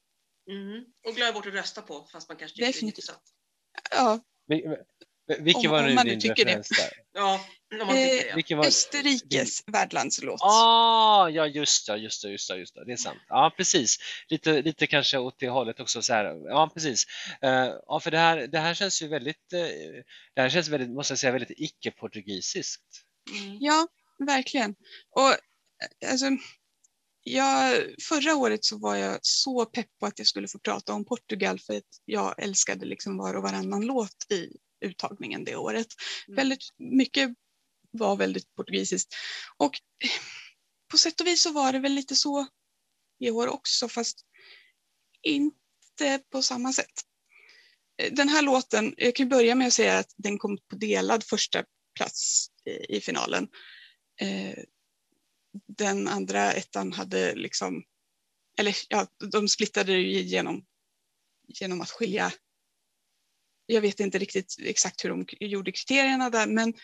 Mm. 0.50 0.84
Och 1.06 1.14
glöm 1.14 1.34
bort 1.34 1.46
att 1.46 1.54
rösta 1.54 1.82
på, 1.82 2.08
fast 2.12 2.28
man 2.28 2.38
kanske 2.38 2.56
tycker 2.56 2.66
Definitivt. 2.66 3.06
det 3.06 3.12
är 3.12 3.14
hyfsat. 3.14 3.22
Ja, 3.90 4.20
Vilken 5.38 5.66
Om- 5.66 5.70
var 5.70 5.88
om 5.88 5.94
nu 5.94 6.02
din 6.02 6.20
tycker 6.20 6.34
det. 6.44 6.50
referens 6.50 6.68
där? 6.68 6.90
Ja, 7.12 7.40
om 7.80 7.86
man 7.86 7.96
Eh, 7.96 8.34
tycker 8.34 8.42
det. 8.48 8.54
Var... 8.54 8.66
Österrikes 8.66 9.62
värdlandslåt. 9.66 10.40
Ah, 10.42 11.28
ja 11.28 11.46
just 11.46 11.86
det, 11.86 11.96
just 11.96 12.22
det, 12.22 12.30
just 12.30 12.48
det, 12.48 12.56
just 12.58 12.74
det, 12.74 12.84
det 12.84 12.92
är 12.92 12.96
sant. 12.96 13.18
Ja, 13.28 13.54
precis. 13.56 13.96
Lite, 14.28 14.62
lite 14.62 14.86
kanske 14.86 15.18
åt 15.18 15.38
det 15.38 15.48
hållet 15.48 15.80
också 15.80 16.02
så 16.02 16.12
här. 16.12 16.24
Ja, 16.48 16.70
precis. 16.74 17.04
Eh, 17.42 17.50
ja, 17.86 18.00
för 18.00 18.10
det 18.10 18.18
här, 18.18 18.46
det 18.46 18.58
här 18.58 18.74
känns 18.74 19.02
ju 19.02 19.08
väldigt, 19.08 19.52
eh, 19.52 19.60
det 20.34 20.40
här 20.42 20.48
känns 20.48 20.68
väldigt, 20.68 20.90
måste 20.90 21.12
jag 21.12 21.18
säga, 21.18 21.32
väldigt 21.32 21.58
icke-portugisiskt. 21.58 22.82
Mm. 23.42 23.56
Ja, 23.60 23.88
verkligen. 24.26 24.74
Och 25.10 25.30
eh, 25.30 26.10
alltså, 26.10 26.26
jag, 27.22 27.76
förra 28.08 28.36
året 28.36 28.64
så 28.64 28.78
var 28.78 28.96
jag 28.96 29.18
så 29.22 29.64
pepp 29.66 29.86
på 30.00 30.06
att 30.06 30.18
jag 30.18 30.26
skulle 30.26 30.48
få 30.48 30.58
prata 30.58 30.92
om 30.92 31.04
Portugal 31.04 31.58
för 31.58 31.76
att 31.76 31.84
jag 32.04 32.42
älskade 32.42 32.86
liksom 32.86 33.16
var 33.18 33.34
och 33.34 33.42
varannan 33.42 33.86
låt 33.86 34.26
i 34.32 34.48
uttagningen 34.80 35.44
det 35.44 35.56
året. 35.56 35.86
Mm. 36.28 36.36
Väldigt 36.36 36.64
mycket 36.78 37.30
var 37.90 38.16
väldigt 38.16 38.54
portugisiskt. 38.54 39.14
Och 39.56 39.80
på 40.90 40.98
sätt 40.98 41.20
och 41.20 41.26
vis 41.26 41.42
så 41.42 41.52
var 41.52 41.72
det 41.72 41.78
väl 41.78 41.92
lite 41.92 42.16
så 42.16 42.46
i 43.18 43.30
år 43.30 43.48
också, 43.48 43.88
fast 43.88 44.20
inte 45.22 46.22
på 46.30 46.42
samma 46.42 46.72
sätt. 46.72 47.04
Eh, 48.02 48.12
Den 48.12 48.28
här 48.28 48.42
låten, 48.42 48.94
jag 48.96 49.14
kan 49.14 49.28
börja 49.28 49.54
med 49.54 49.66
att 49.66 49.72
säga 49.72 49.98
att 49.98 50.14
den 50.16 50.38
kom 50.38 50.58
på 50.68 50.76
delad 50.76 51.24
första 51.24 51.64
plats 51.94 52.48
i, 52.64 52.96
i 52.96 53.00
finalen. 53.00 53.48
Eh, 54.20 54.64
den 55.68 56.08
andra 56.08 56.52
ettan 56.52 56.92
hade 56.92 57.34
liksom, 57.34 57.82
eller 58.58 58.76
ja, 58.88 59.06
de 59.32 59.48
splittade 59.48 59.92
ju 59.92 60.20
genom, 60.20 60.66
genom 61.48 61.80
att 61.80 61.90
skilja. 61.90 62.32
Jag 63.72 63.80
vet 63.80 64.00
inte 64.00 64.18
riktigt 64.18 64.56
exakt 64.58 65.04
hur 65.04 65.10
de 65.10 65.26
gjorde 65.40 65.72
kriterierna 65.72 66.30
där, 66.30 66.46
men 66.46 66.74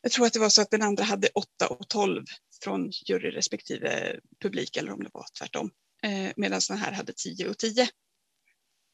jag 0.00 0.12
tror 0.12 0.26
att 0.26 0.32
det 0.32 0.38
var 0.38 0.48
så 0.48 0.62
att 0.62 0.70
den 0.70 0.82
andra 0.82 1.04
hade 1.04 1.28
8 1.34 1.66
och 1.68 1.88
12 1.88 2.24
från 2.62 2.90
jury 2.90 3.30
respektive 3.30 4.20
publik, 4.42 4.76
eller 4.76 4.92
om 4.92 5.04
det 5.04 5.10
var 5.12 5.26
tvärtom, 5.38 5.70
eh, 6.02 6.32
medan 6.36 6.60
den 6.68 6.78
här 6.78 6.92
hade 6.92 7.12
10 7.12 7.48
och 7.48 7.58
10. 7.58 7.88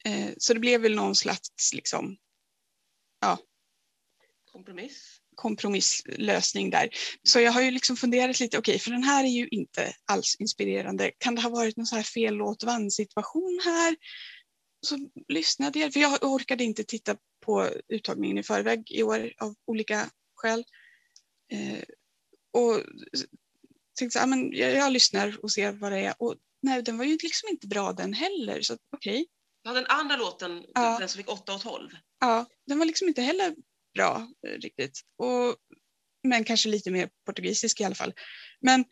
Eh, 0.05 0.29
så 0.37 0.53
det 0.53 0.59
blev 0.59 0.81
väl 0.81 0.95
någon 0.95 1.15
slags 1.15 1.73
liksom, 1.73 2.17
Kompromiss. 4.53 5.19
kompromisslösning 5.35 6.69
där. 6.69 6.89
Så 7.23 7.39
jag 7.39 7.51
har 7.51 7.61
ju 7.61 7.71
liksom 7.71 7.97
funderat 7.97 8.39
lite, 8.39 8.57
okej, 8.57 8.79
för 8.79 8.91
den 8.91 9.03
här 9.03 9.23
är 9.23 9.27
ju 9.27 9.47
inte 9.47 9.93
alls 10.05 10.35
inspirerande. 10.39 11.11
Kan 11.17 11.35
det 11.35 11.41
ha 11.41 11.49
varit 11.49 11.77
någon 11.77 11.85
så 11.85 11.95
här 11.95 12.03
fel 12.03 12.33
låt 12.33 12.63
vann 12.63 12.91
situation 12.91 13.61
här? 13.65 13.95
Så 14.85 14.97
lyssnade 15.27 15.79
jag, 15.79 15.93
för 15.93 15.99
jag 15.99 16.23
orkade 16.23 16.63
inte 16.63 16.83
titta 16.83 17.17
på 17.45 17.69
uttagningen 17.87 18.37
i 18.37 18.43
förväg 18.43 18.91
i 18.91 19.03
år 19.03 19.33
av 19.37 19.55
olika 19.65 20.09
skäl. 20.35 20.65
Eh, 21.51 21.83
och 22.53 22.81
tänkte 23.99 24.13
så 24.13 24.19
här, 24.19 24.27
men 24.27 24.51
jag, 24.51 24.75
jag 24.75 24.91
lyssnar 24.91 25.43
och 25.43 25.51
ser 25.51 25.71
vad 25.71 25.91
det 25.91 25.99
är. 25.99 26.15
Och 26.19 26.35
nej, 26.61 26.81
den 26.81 26.97
var 26.97 27.05
ju 27.05 27.11
liksom 27.11 27.49
inte 27.49 27.67
bra 27.67 27.93
den 27.93 28.13
heller, 28.13 28.61
så 28.61 28.77
okej. 28.95 29.27
Ja, 29.63 29.73
den 29.73 29.85
andra 29.85 30.15
låten, 30.15 30.65
Ja. 30.73 30.97
den 30.99 31.09
som 31.09 31.17
fick 31.17 31.31
8 31.31 31.53
och 31.53 31.61
12. 31.61 31.89
Ja, 32.19 32.45
den 32.67 32.79
var 32.79 32.85
liksom 32.85 33.07
inte 33.07 33.21
heller 33.21 33.55
bra 33.93 34.27
eh, 34.47 34.51
riktigt. 34.59 35.01
Och, 35.17 35.55
men 36.23 36.43
kanske 36.43 36.69
lite 36.69 36.91
mer 36.91 37.09
portugisisk 37.25 37.81
i 37.81 37.83
alla 37.83 37.95
fall. 37.95 38.13
Men 38.61 38.85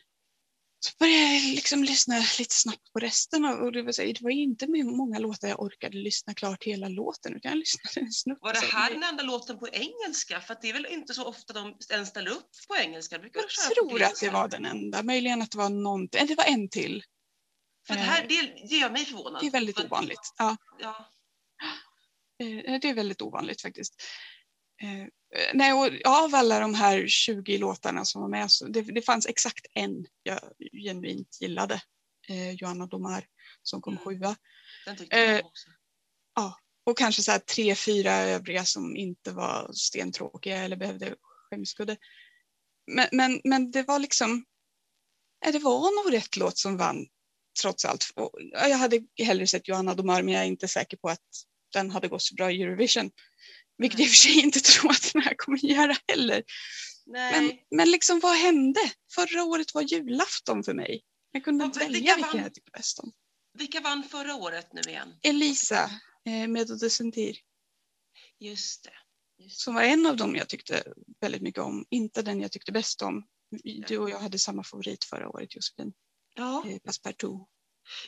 så 0.84 0.92
började 1.00 1.34
jag 1.34 1.44
liksom 1.44 1.84
lyssna 1.84 2.16
lite 2.40 2.56
snabbt 2.56 2.94
på 2.94 3.00
resten 3.00 3.46
av, 3.46 3.60
och 3.60 3.72
det 3.72 3.84
var, 3.84 3.92
så, 3.92 4.02
det 4.02 4.22
var 4.22 4.32
inte 4.32 4.68
många 4.68 5.20
låtar 5.20 5.48
jag 5.48 5.60
orkade 5.62 5.98
lyssna 5.98 6.34
klart 6.34 6.64
hela 6.64 6.88
låten 6.88 7.36
utan 7.36 7.52
jag 7.52 7.58
lyssnade 7.58 8.06
en 8.06 8.12
snutt. 8.12 8.38
Var 8.42 8.54
det 8.54 8.60
här 8.60 8.94
den 8.94 9.04
enda 9.04 9.24
låten 9.24 9.60
på 9.60 9.68
engelska? 9.68 10.42
För 10.42 10.58
det 10.62 10.70
är 10.70 10.74
väl 10.74 10.86
inte 10.86 11.14
så 11.14 11.26
ofta 11.26 11.54
de 11.54 11.78
ens 11.90 12.10
ställer 12.10 12.32
upp 12.32 12.50
på 12.68 12.76
engelska. 12.76 13.16
Jag 13.16 13.50
tror 13.50 14.04
att 14.04 14.20
det 14.20 14.30
var 14.30 14.48
den 14.48 14.66
enda, 14.66 15.04
möjligen 15.04 15.42
att 15.42 15.52
det 15.52 15.58
var 15.58 15.70
någonting, 15.70 16.28
det 16.28 16.36
var 16.36 16.46
en 16.46 16.70
till. 16.70 17.04
För 17.88 17.94
det 17.94 18.00
här, 18.00 18.28
det, 18.28 18.42
det 18.70 18.76
gör 18.76 18.90
mig 18.90 19.06
förvånad. 19.06 19.42
Det 19.42 19.48
är 19.48 19.52
väldigt 19.52 19.80
ovanligt. 19.80 20.34
Ja. 20.38 20.58
Ja. 20.80 21.10
Eh, 22.40 22.80
det 22.82 22.90
är 22.90 22.94
väldigt 22.94 23.22
ovanligt 23.22 23.62
faktiskt. 23.62 24.02
Eh, 25.36 25.52
nej, 25.54 25.74
och 25.74 26.12
av 26.12 26.36
alla 26.36 26.60
de 26.60 26.74
här 26.74 27.08
20 27.08 27.58
låtarna 27.58 28.06
som 28.06 28.22
var 28.22 28.30
med 28.30 28.52
så 28.52 28.68
det, 28.68 28.82
det 28.82 29.02
fanns 29.02 29.26
exakt 29.26 29.66
en 29.74 30.06
jag 30.24 30.40
genuint 30.74 31.38
gillade. 31.42 31.82
Eh, 32.28 32.52
Johanna 32.52 32.88
Domar 32.88 33.26
som 33.64 33.82
kom 33.82 33.94
Mm. 33.94 34.04
sjua. 34.04 34.36
Den 34.86 34.98
tyckte 34.98 35.18
jag 35.18 35.40
Eh, 35.40 35.46
också. 35.46 35.68
Och 36.84 36.98
kanske 36.98 37.22
så 37.22 37.40
tre, 37.56 37.76
fyra 37.76 38.14
övriga 38.14 38.66
som 38.66 38.96
inte 38.96 39.32
var 39.32 39.72
stentråkiga 39.74 40.58
eller 40.58 40.76
behövde 40.76 41.16
skämskudde. 41.22 41.98
Men, 42.92 43.08
men, 43.12 43.42
men 43.44 43.72
det 43.72 43.84
var 43.84 44.00
liksom, 44.00 44.46
ja, 45.46 45.52
det 45.52 45.60
var 45.60 46.06
nog 46.06 46.14
rätt 46.14 46.38
låt 46.38 46.58
som 46.58 46.78
vann 46.78 47.08
trots 47.62 47.86
allt. 47.86 48.12
Och 48.16 48.32
ja, 48.52 48.68
jag 48.68 48.78
hade 48.78 49.02
hellre 49.24 49.48
sett 49.48 49.68
Johanna 49.68 49.94
Domar 49.94 50.24
men 50.24 50.34
jag 50.34 50.44
är 50.44 50.48
inte 50.48 50.68
säker 50.68 50.98
på 50.98 51.10
att 51.10 51.28
den 51.74 51.92
hade 51.92 52.08
gått 52.08 52.22
så 52.22 52.36
bra 52.36 52.52
i 52.52 52.62
Eurovision. 52.62 53.12
Vilket 53.82 54.00
jag 54.00 54.08
i 54.08 54.10
och 54.10 54.12
för 54.12 54.18
sig 54.18 54.40
inte 54.40 54.60
tror 54.60 54.92
att 54.92 55.14
den 55.14 55.22
här 55.22 55.36
kommer 55.38 55.58
göra 55.66 55.96
heller. 56.08 56.44
Nej. 57.06 57.42
Men, 57.42 57.78
men 57.78 57.92
liksom 57.92 58.20
vad 58.20 58.38
hände? 58.38 58.80
Förra 59.16 59.44
året 59.44 59.74
var 59.74 59.82
julafton 59.82 60.64
för 60.64 60.74
mig. 60.74 61.04
Jag 61.32 61.44
kunde 61.44 61.66
inte 61.66 61.80
välja 61.80 62.00
vilka 62.00 62.16
vilken 62.16 62.42
jag 62.42 62.54
tyckte 62.54 62.72
bäst 62.72 63.00
om. 63.00 63.12
Vilka 63.58 63.80
vann 63.80 64.04
förra 64.04 64.36
året 64.36 64.74
nu 64.74 64.82
igen? 64.82 65.14
Elisa 65.22 65.92
eh, 66.26 66.48
med 66.48 66.68
de 66.68 66.90
Sentir. 66.90 67.38
Just 68.40 68.84
det. 68.84 68.94
Just 69.44 69.60
som 69.60 69.76
var 69.76 69.82
en 69.82 70.06
av 70.06 70.18
dem 70.18 70.36
jag 70.36 70.50
tyckte 70.50 70.84
väldigt 71.22 71.42
mycket 71.42 71.62
om. 71.62 71.86
Inte 71.90 72.22
den 72.22 72.42
jag 72.42 72.52
tyckte 72.52 72.72
bäst 72.72 73.02
om. 73.02 73.28
Du 73.88 73.98
och 73.98 74.10
jag 74.10 74.20
hade 74.20 74.40
samma 74.40 74.64
favorit 74.64 75.04
förra 75.04 75.30
året, 75.30 75.56
Josefin. 75.56 75.94
Ja. 76.36 76.64
Eh, 76.68 76.78
Passepartout. 76.80 77.50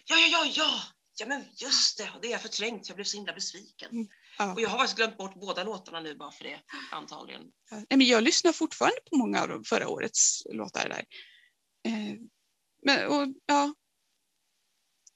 ja, 0.06 0.16
ja, 0.18 0.28
ja, 0.28 0.52
ja! 0.56 0.82
Ja, 1.16 1.26
men 1.26 1.46
just 1.56 1.98
det. 1.98 2.10
Det 2.22 2.28
är 2.28 2.32
jag 2.32 2.42
förträngt. 2.42 2.88
Jag 2.88 2.96
blev 2.96 3.06
så 3.06 3.18
himla 3.18 3.34
besviken. 3.34 3.92
Mm, 3.92 4.08
ja. 4.38 4.54
Och 4.54 4.62
jag 4.62 4.70
har 4.70 4.78
faktiskt 4.78 4.98
glömt 4.98 5.18
bort 5.18 5.36
båda 5.36 5.64
låtarna 5.64 6.00
nu 6.00 6.16
bara 6.16 6.32
för 6.32 6.44
det, 6.44 6.60
antagligen. 6.92 7.42
Ja, 7.72 7.78
nej, 7.78 7.98
men 7.98 8.08
jag 8.08 8.24
lyssnar 8.24 8.52
fortfarande 8.52 8.98
på 9.12 9.18
många 9.18 9.42
av 9.42 9.64
förra 9.66 9.88
årets 9.88 10.44
låtar 10.46 10.90
där. 10.90 11.06
Eh, 11.88 12.16
men, 12.86 13.08
och, 13.08 13.28
ja. 13.46 13.74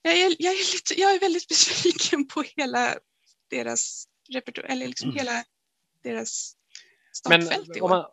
jag, 0.02 0.14
är, 0.16 0.36
jag, 0.38 0.52
är 0.52 0.74
lite, 0.74 1.00
jag 1.00 1.14
är 1.14 1.20
väldigt 1.20 1.48
besviken 1.48 2.28
på 2.28 2.44
hela 2.56 2.98
deras 3.50 4.08
repertoar, 4.28 4.64
eller 4.64 4.86
liksom 4.86 5.12
hela 5.12 5.44
deras 6.02 6.56
Men 7.28 7.42
startfält 7.42 7.76
i 7.76 7.80
om 7.80 7.84
år. 7.84 7.88
man, 7.88 8.06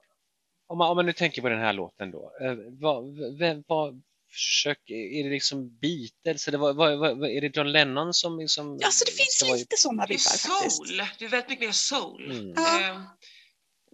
om, 0.67 0.77
man, 0.77 0.89
om 0.89 0.95
man 0.95 1.05
nu 1.05 1.13
tänker 1.13 1.41
på 1.41 1.49
den 1.49 1.59
här 1.59 1.73
låten 1.73 2.11
då. 2.11 2.31
Eh, 2.41 2.55
vad, 2.79 3.17
vem, 3.37 3.63
vad, 3.67 4.01
försök, 4.35 4.89
är 4.89 5.23
det 5.23 5.29
liksom 5.29 5.77
Beatles 5.79 6.47
eller 6.47 6.57
vad, 6.57 6.75
vad, 6.75 6.99
vad, 6.99 7.23
är 7.29 7.41
det 7.41 7.57
John 7.57 7.71
Lennon 7.71 8.13
som 8.13 8.39
liksom... 8.39 8.77
Ja, 8.81 8.91
så 8.91 9.05
det 9.05 9.11
finns 9.11 9.33
ska 9.33 9.45
vara 9.45 9.57
lite 9.57 9.77
sådana 9.77 10.05
Det 10.05 10.13
är 10.13 10.17
vibbar 10.17 10.37
faktiskt. 10.59 10.75
soul. 10.77 10.97
Det 11.19 11.25
är 11.25 11.29
väldigt 11.29 11.49
mycket 11.49 11.65
mer 11.67 11.71
soul. 11.71 12.31
Mm. 12.31 12.49
Eh, 12.49 13.01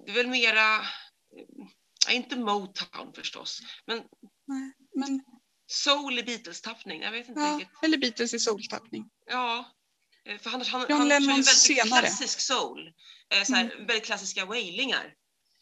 Det 0.06 0.12
är 0.12 0.16
väl 0.16 0.28
mera, 0.28 0.76
eh, 2.10 2.16
inte 2.16 2.36
Motown 2.36 3.14
förstås, 3.16 3.60
men 3.88 3.98
Nej, 4.48 4.72
Men, 4.96 5.24
soul 5.68 6.20
i 6.20 6.24
Beatles-tappning. 6.24 7.02
Jag 7.02 7.12
vet 7.12 7.30
inte 7.30 7.42
ja, 7.42 7.58
riktigt. 7.60 7.84
eller 7.84 7.98
Beatles 7.98 8.34
i 8.34 8.40
soultappning. 8.40 9.06
Ja. 9.30 9.72
eh, 10.26 10.38
För 10.38 10.50
han, 10.50 10.62
han, 10.62 10.82
John 10.90 11.00
han 11.00 11.10
kör 11.10 11.20
ju 11.20 11.28
väldigt 11.28 11.48
senare. 11.48 12.00
klassisk 12.02 12.40
soul. 12.40 12.88
Eh, 13.34 13.44
Så 13.44 13.54
här, 13.56 13.76
Väldigt 13.78 14.06
klassiska 14.06 14.46
wailingar. 14.46 15.14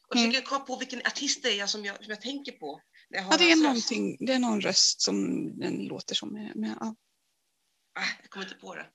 Och 0.07 0.15
jag 0.15 0.19
Mm. 0.21 0.31
försöker 0.31 0.47
komma 0.47 0.65
på 0.65 0.75
vilken 0.77 0.99
artist 0.99 1.43
det 1.43 1.59
är 1.59 1.67
som 1.67 1.85
jag, 1.85 1.95
som 1.95 2.09
jag 2.09 2.21
tänker 2.21 2.51
på. 2.51 2.81
Har 3.15 3.31
Ja, 3.31 3.37
det 3.37 3.51
är, 3.51 3.55
någonting, 3.63 4.17
det 4.25 4.33
är 4.33 4.39
någon 4.39 4.61
röst 4.61 5.01
som 5.01 5.47
den 5.59 5.85
låter 5.85 6.15
som. 6.15 6.33
Med, 6.33 6.55
med, 6.55 6.77
ja. 6.79 6.95
Ah, 7.99 8.05
jag 8.21 8.29
kommer 8.29 8.45
inte 8.45 8.57
på 8.57 8.75
det. 8.75 8.85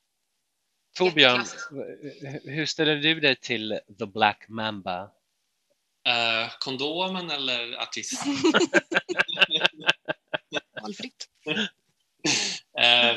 Torbjörn, 0.97 1.41
Jätteklassiskt. 1.41 1.71
h- 2.45 2.51
hur 2.53 2.67
ställer 2.67 2.97
du 2.97 3.21
dig 3.21 3.37
till 3.37 3.81
The 3.99 4.07
Black 4.07 4.49
Mamba? 4.49 5.03
Eh, 6.07 6.53
kondomen 6.59 7.31
eller 7.31 7.83
artisten? 7.83 8.33
Valfritt. 10.83 11.29
Eh, 12.81 13.17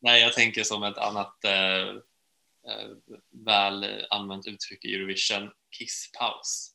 nej, 0.00 0.20
jag 0.22 0.32
tänker 0.32 0.62
som 0.64 0.82
ett 0.82 0.98
annat 0.98 1.44
eh, 1.44 1.88
eh, 2.68 2.88
väl 3.46 4.06
använt 4.10 4.46
uttryck 4.46 4.84
i 4.84 4.94
Eurovision, 4.94 5.50
kisspaus. 5.70 6.70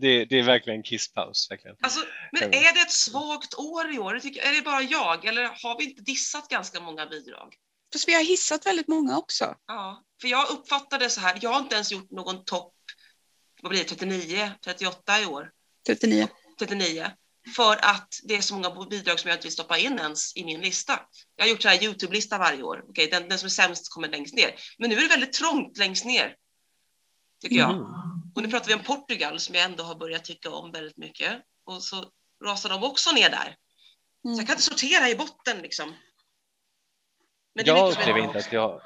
Det, 0.00 0.24
det 0.24 0.38
är 0.38 0.42
verkligen 0.42 0.82
kisspaus. 0.82 1.50
Verkligen. 1.50 1.76
Alltså, 1.80 2.00
men 2.32 2.42
är 2.42 2.74
det 2.74 2.80
ett 2.80 2.92
svagt 2.92 3.54
år 3.54 3.94
i 3.94 3.98
år? 3.98 4.14
Är 4.14 4.56
det 4.56 4.62
bara 4.62 4.82
jag? 4.82 5.24
Eller 5.24 5.42
har 5.42 5.78
vi 5.78 5.84
inte 5.84 6.02
dissat 6.02 6.48
ganska 6.48 6.80
många 6.80 7.06
bidrag? 7.06 7.54
Fast 7.92 8.08
vi 8.08 8.14
har 8.14 8.24
hissat 8.24 8.66
väldigt 8.66 8.88
många 8.88 9.18
också. 9.18 9.54
Ja, 9.66 10.04
för 10.20 10.28
jag 10.28 10.50
uppfattade 10.50 11.10
så 11.10 11.20
här. 11.20 11.38
Jag 11.42 11.50
har 11.50 11.60
inte 11.60 11.74
ens 11.74 11.92
gjort 11.92 12.10
någon 12.10 12.44
topp, 12.44 12.74
vad 13.62 13.70
blir 13.70 13.80
det, 13.80 13.88
39, 13.88 14.52
38 14.64 15.20
i 15.20 15.26
år? 15.26 15.50
39. 15.86 16.28
39. 16.58 17.10
För 17.56 17.76
att 17.76 18.08
det 18.22 18.36
är 18.36 18.40
så 18.40 18.54
många 18.54 18.86
bidrag 18.90 19.20
som 19.20 19.28
jag 19.28 19.36
inte 19.36 19.46
vill 19.46 19.52
stoppa 19.52 19.78
in 19.78 19.98
ens 19.98 20.36
i 20.36 20.44
min 20.44 20.60
lista. 20.60 21.00
Jag 21.36 21.44
har 21.44 21.50
gjort 21.50 21.62
så 21.62 21.68
här 21.68 21.84
Youtube-lista 21.84 22.38
varje 22.38 22.62
år. 22.62 22.84
Okej, 22.88 23.08
den, 23.10 23.28
den 23.28 23.38
som 23.38 23.46
är 23.46 23.50
sämst 23.50 23.92
kommer 23.94 24.08
längst 24.08 24.34
ner. 24.34 24.54
Men 24.78 24.90
nu 24.90 24.96
är 24.96 25.00
det 25.00 25.08
väldigt 25.08 25.32
trångt 25.32 25.78
längst 25.78 26.04
ner. 26.04 26.36
Tycker 27.42 27.56
jag. 27.56 27.70
Mm. 27.70 27.86
Och 28.40 28.44
nu 28.46 28.50
pratar 28.50 28.68
vi 28.68 28.74
om 28.74 28.82
Portugal 28.82 29.40
som 29.40 29.54
jag 29.54 29.64
ändå 29.64 29.84
har 29.84 29.94
börjat 29.94 30.24
tycka 30.24 30.50
om 30.50 30.72
väldigt 30.72 30.96
mycket. 30.96 31.42
Och 31.64 31.82
så 31.82 32.04
rasar 32.44 32.68
de 32.68 32.84
också 32.84 33.10
ner 33.12 33.30
där. 33.30 33.56
Så 34.22 34.28
Mm. 34.28 34.38
jag 34.38 34.46
kan 34.46 34.54
inte 34.54 34.62
sortera 34.62 35.08
i 35.08 35.14
botten 35.16 35.58
liksom. 35.62 35.94
Jag 37.52 37.92
upplever, 37.92 38.18
inte 38.20 38.38
att 38.38 38.52
jag, 38.52 38.82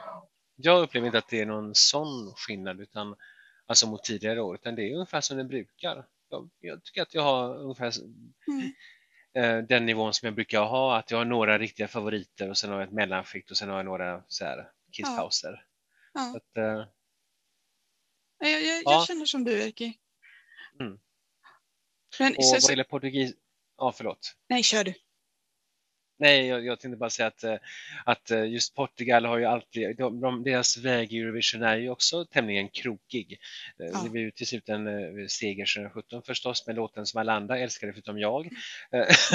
jag 0.57 0.83
upplever 0.83 1.07
inte 1.07 1.19
att 1.19 1.29
det 1.29 1.41
är 1.41 1.47
någon 1.47 1.75
sån 1.75 2.35
skillnad 2.37 2.81
utan, 2.81 3.17
alltså 3.67 3.87
mot 3.87 4.05
tidigare 4.05 4.41
år, 4.41 4.55
utan 4.55 4.75
det 4.75 4.83
är 4.83 4.95
ungefär 4.95 5.21
som 5.21 5.37
det 5.37 5.45
brukar. 5.45 6.07
Jag, 6.29 6.51
jag 6.61 6.85
tycker 6.85 7.03
att 7.03 7.15
jag 7.15 7.23
har 7.23 7.57
ungefär 7.57 7.93
Mm. 8.49 8.73
eh, 9.35 9.67
den 9.67 9.87
nivån 9.87 10.15
som 10.15 10.27
jag 10.27 10.35
brukar 10.35 10.65
ha, 10.65 10.97
att 10.99 11.11
jag 11.11 11.19
har 11.19 11.25
några 11.25 11.59
riktiga 11.59 11.89
favoriter 11.89 12.51
och 12.51 12.59
sen 12.59 12.71
har 12.71 12.79
jag 12.81 12.89
ett 12.89 12.95
mellanskikt 12.95 13.51
och 13.51 13.57
sen 13.57 13.69
har 13.69 13.77
jag 13.77 13.87
några 13.87 14.23
så 14.29 14.45
här 14.45 14.69
kisspauser. 14.93 15.65
Ja. 16.15 16.21
Så 16.21 16.37
att, 16.37 16.57
eh, 16.57 16.85
Jag, 18.39 18.51
jag, 18.51 18.63
jag 18.63 18.83
Ja. 18.85 19.05
känner 19.09 19.27
som 19.27 19.45
du, 19.45 19.63
Erki. 19.63 19.99
Mm. 20.81 20.99
Men, 22.19 22.37
och 22.37 22.45
så, 22.45 22.53
vad 22.63 22.71
gäller 22.71 22.85
portugis... 22.85 23.33
Ja, 23.79 23.93
förlåt. 23.97 24.35
nej, 24.49 24.63
kör 24.63 24.85
du. 24.85 24.95
Nej, 26.19 26.47
jag, 26.47 26.65
jag 26.67 26.81
tänkte 26.81 26.97
bara 26.97 27.11
säga 27.11 27.27
att, 27.27 27.45
eh, 27.45 27.57
att 28.05 28.31
eh, 28.31 28.45
just 28.45 28.75
Portugal 28.75 29.25
har 29.25 29.39
ju 29.39 29.45
alltid, 29.45 29.97
de, 29.97 30.21
de, 30.21 30.43
deras 30.45 30.77
väg 30.77 31.13
i 31.13 31.19
Eurovision 31.19 31.63
är 31.63 31.77
ju 31.77 31.91
också 31.91 32.25
tämligen 32.25 32.69
krokig. 32.69 33.39
Eh, 33.81 33.87
Ja. 33.93 34.01
Det 34.05 34.11
blev 34.11 34.25
ju 34.25 34.31
till 34.31 34.47
slut 34.47 34.69
en 34.69 34.87
seger 35.29 35.67
2017 35.75 36.23
förstås 36.23 36.67
med 36.67 36.77
låten 36.77 37.07
som 37.07 37.21
alla 37.21 37.33
andra 37.33 37.59
älskade 37.59 37.93
förutom 37.93 38.19
jag. 38.19 38.49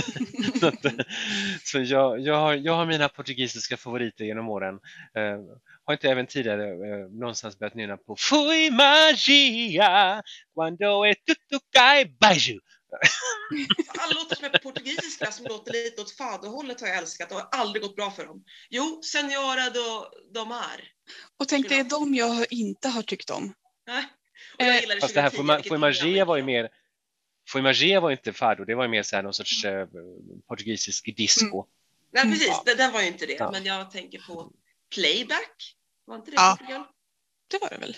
Så 1.63 1.79
jag, 1.79 2.19
jag, 2.19 2.35
har, 2.35 2.53
jag 2.53 2.73
har 2.73 2.85
mina 2.85 3.09
portugisiska 3.09 3.77
favoriter 3.77 4.25
genom 4.25 4.49
åren. 4.49 4.79
Har 5.89 5.93
inte 5.93 6.09
även 6.09 6.27
tidigare 6.27 6.69
eh, 6.69 7.09
någonstans 7.09 7.59
börjat 7.59 7.75
nynna 7.75 7.97
på 7.97 8.15
Fui 8.15 8.71
magia 8.71 10.23
quando 10.53 11.05
e 11.05 11.15
tutto 11.15 11.59
cai 11.71 12.05
baju. 12.05 12.59
Alla 13.97 14.13
låtar 14.19 14.35
som 14.35 14.45
är 14.45 14.49
på 14.49 14.57
portugisiska 14.57 15.31
som 15.31 15.45
låter 15.45 15.73
lite 15.73 16.01
åt 16.01 16.11
faderhållet 16.17 16.81
har 16.81 16.87
jag 16.87 16.97
älskat 16.97 17.31
och 17.31 17.37
har 17.37 17.47
aldrig 17.51 17.83
gått 17.83 17.95
bra 17.95 18.11
för 18.11 18.25
dem. 18.25 18.43
Jo, 18.69 19.01
Senora 19.03 19.69
do, 19.69 20.05
do 20.33 20.45
Mar. 20.45 20.81
Och 21.39 21.47
tänk, 21.47 21.69
det 21.69 21.75
är 21.79 21.83
de 21.83 22.15
jag 22.15 22.45
inte 22.49 22.87
har 22.89 23.01
tyckt 23.01 23.29
om. 23.29 23.53
Nej. 23.87 24.03
Och 24.57 24.63
jag 24.65 24.75
Eh, 24.75 24.81
gillade 24.81 25.01
Fast 25.01 25.13
det 25.15 25.21
här 25.21 25.29
2010, 25.29 25.69
Fui 25.69 25.77
magia 25.77 26.25
var 26.25 26.37
ju 26.37 26.43
mer 26.43 26.69
Fui 27.51 27.61
magia 27.61 27.99
var 27.99 28.11
inte 28.11 28.33
fado, 28.33 28.65
det 28.65 28.75
var 28.75 28.83
ju 28.83 28.89
mer 28.89 29.03
så 29.03 29.15
här 29.15 29.23
någon 29.23 29.33
sorts 29.33 29.65
eh, 29.65 29.87
portugisisk 30.47 31.05
disco. 31.17 31.65
Nej, 32.11 32.23
Mm. 32.23 32.33
precis. 32.33 32.47
Ja. 32.47 32.63
Den, 32.65 32.77
den 32.77 32.91
var 32.91 33.01
ju 33.01 33.07
inte 33.07 33.25
det. 33.25 33.33
Ja. 33.39 33.51
Men 33.51 33.65
jag 33.65 33.91
tänker 33.91 34.19
på 34.27 34.51
Playback. 34.95 35.75
Var 36.09 36.15
inte 36.15 36.31
det 36.31 36.35
Ja. 36.35 36.55
Portugal? 36.59 36.83
Det 37.47 37.57
var 37.61 37.69
det 37.69 37.77
väl? 37.77 37.93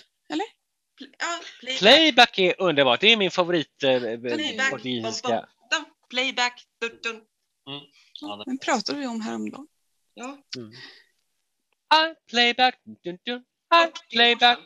Pl- 0.99 1.15
ja, 1.19 1.39
Playback. 1.59 1.79
Playback 1.79 2.39
är 2.39 2.61
underbart, 2.61 2.99
det 3.01 3.07
är 3.07 3.17
min 3.17 3.31
favorit 3.31 3.83
eh, 3.83 3.99
Playback. 3.99 4.71
portugisiska. 4.71 5.27
Bum, 5.29 5.37
bum, 5.39 5.83
bum. 5.83 5.85
Playback. 6.09 6.65
Dun, 6.81 6.99
dun. 7.03 7.25
Ja, 8.21 8.35
det- 8.37 8.43
Den 8.45 8.57
pratade 8.57 8.99
vi 8.99 9.07
om 9.07 9.21
häromdagen. 9.21 9.67
Ja. 10.13 10.37
Mm. 10.57 10.71
I 12.11 12.15
playback, 12.29 12.79
dun, 13.03 13.17
dun, 13.25 13.39
I 13.39 13.43
40 13.85 14.15
playback. 14.15 14.59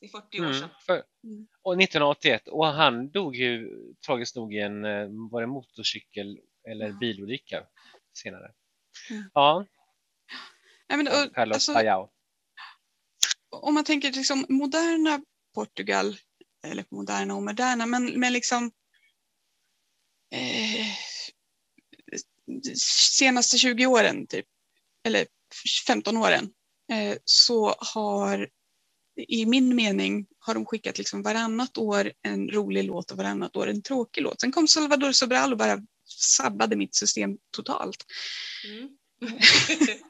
Det 0.00 0.06
är 0.06 0.10
40 0.10 0.40
år 0.40 0.44
Mm, 0.44 0.54
sedan. 0.60 0.68
för, 0.86 1.02
Mm. 1.24 1.48
och 1.62 1.76
1981 1.76 2.48
och 2.48 2.66
han 2.66 3.10
dog 3.10 3.36
ju 3.36 3.70
tragiskt 4.06 4.36
nog 4.36 4.54
i 4.54 4.58
en 4.60 4.84
eh, 4.84 5.08
var 5.30 5.40
det 5.40 5.46
motorcykel 5.46 6.40
eller 6.68 6.86
Ja. 6.88 6.92
bilolycka 6.92 7.66
senare. 8.12 8.52
Mm. 9.10 9.30
Ja, 9.34 9.64
Nej, 10.88 10.98
men, 10.98 11.06
och, 11.08 11.34
Carlos 11.34 11.54
alltså, 11.54 11.74
Payao 11.74 12.10
om 13.50 13.74
man 13.74 13.84
tänker 13.84 14.12
liksom 14.12 14.46
moderna 14.48 15.20
Portugal, 15.54 16.16
eller 16.64 16.84
moderna 16.90 17.34
och 17.34 17.42
moderna, 17.42 17.86
men, 17.86 18.20
men 18.20 18.32
liksom 18.32 18.70
eh, 20.34 20.86
senaste 23.18 23.58
20 23.58 23.86
åren 23.86 24.26
typ, 24.26 24.46
eller 25.04 25.26
15 25.86 26.16
åren, 26.16 26.50
eh, 26.92 27.16
så 27.24 27.74
har 27.78 28.48
i 29.28 29.46
min 29.46 29.76
mening 29.76 30.26
har 30.38 30.54
de 30.54 30.66
skickat 30.66 30.98
liksom 30.98 31.22
varannat 31.22 31.78
år 31.78 32.12
en 32.22 32.48
rolig 32.48 32.84
låt 32.84 33.10
och 33.10 33.16
varannat 33.16 33.56
år 33.56 33.66
en 33.66 33.82
tråkig 33.82 34.22
låt. 34.22 34.40
Sen 34.40 34.52
kom 34.52 34.68
Salvador 34.68 35.12
Sobral 35.12 35.52
och 35.52 35.58
bara 35.58 35.78
sabbade 36.08 36.76
mitt 36.76 36.94
system 36.94 37.30
totalt. 37.50 38.04
Mm. 38.64 38.88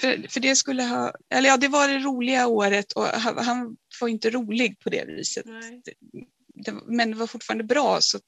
För, 0.00 0.28
för 0.28 0.40
det 0.40 0.56
skulle 0.56 0.82
ha, 0.82 1.14
eller 1.30 1.48
ja, 1.48 1.56
det 1.56 1.68
var 1.68 1.88
det 1.88 1.98
roliga 1.98 2.46
året 2.46 2.92
och 2.92 3.04
han, 3.04 3.38
han 3.38 3.76
var 4.00 4.08
inte 4.08 4.30
rolig 4.30 4.78
på 4.78 4.90
det 4.90 5.04
viset. 5.04 5.46
Det, 6.54 6.72
men 6.86 7.10
det 7.10 7.16
var 7.16 7.26
fortfarande 7.26 7.64
bra. 7.64 8.00
Så, 8.00 8.20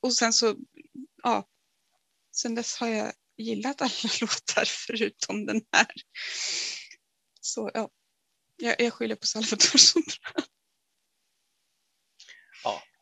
och 0.00 0.12
sen 0.12 0.32
så, 0.32 0.56
ja, 1.22 1.48
sen 2.36 2.54
dess 2.54 2.76
har 2.76 2.88
jag 2.88 3.12
gillat 3.36 3.82
alla 3.82 3.90
låtar 4.20 4.64
förutom 4.86 5.46
den 5.46 5.62
här. 5.72 5.92
Så 7.40 7.70
ja, 7.74 7.90
jag, 8.56 8.80
jag 8.80 8.92
skyller 8.92 9.14
på 9.14 9.26
Salvador 9.26 9.78
Sobral. 9.78 10.44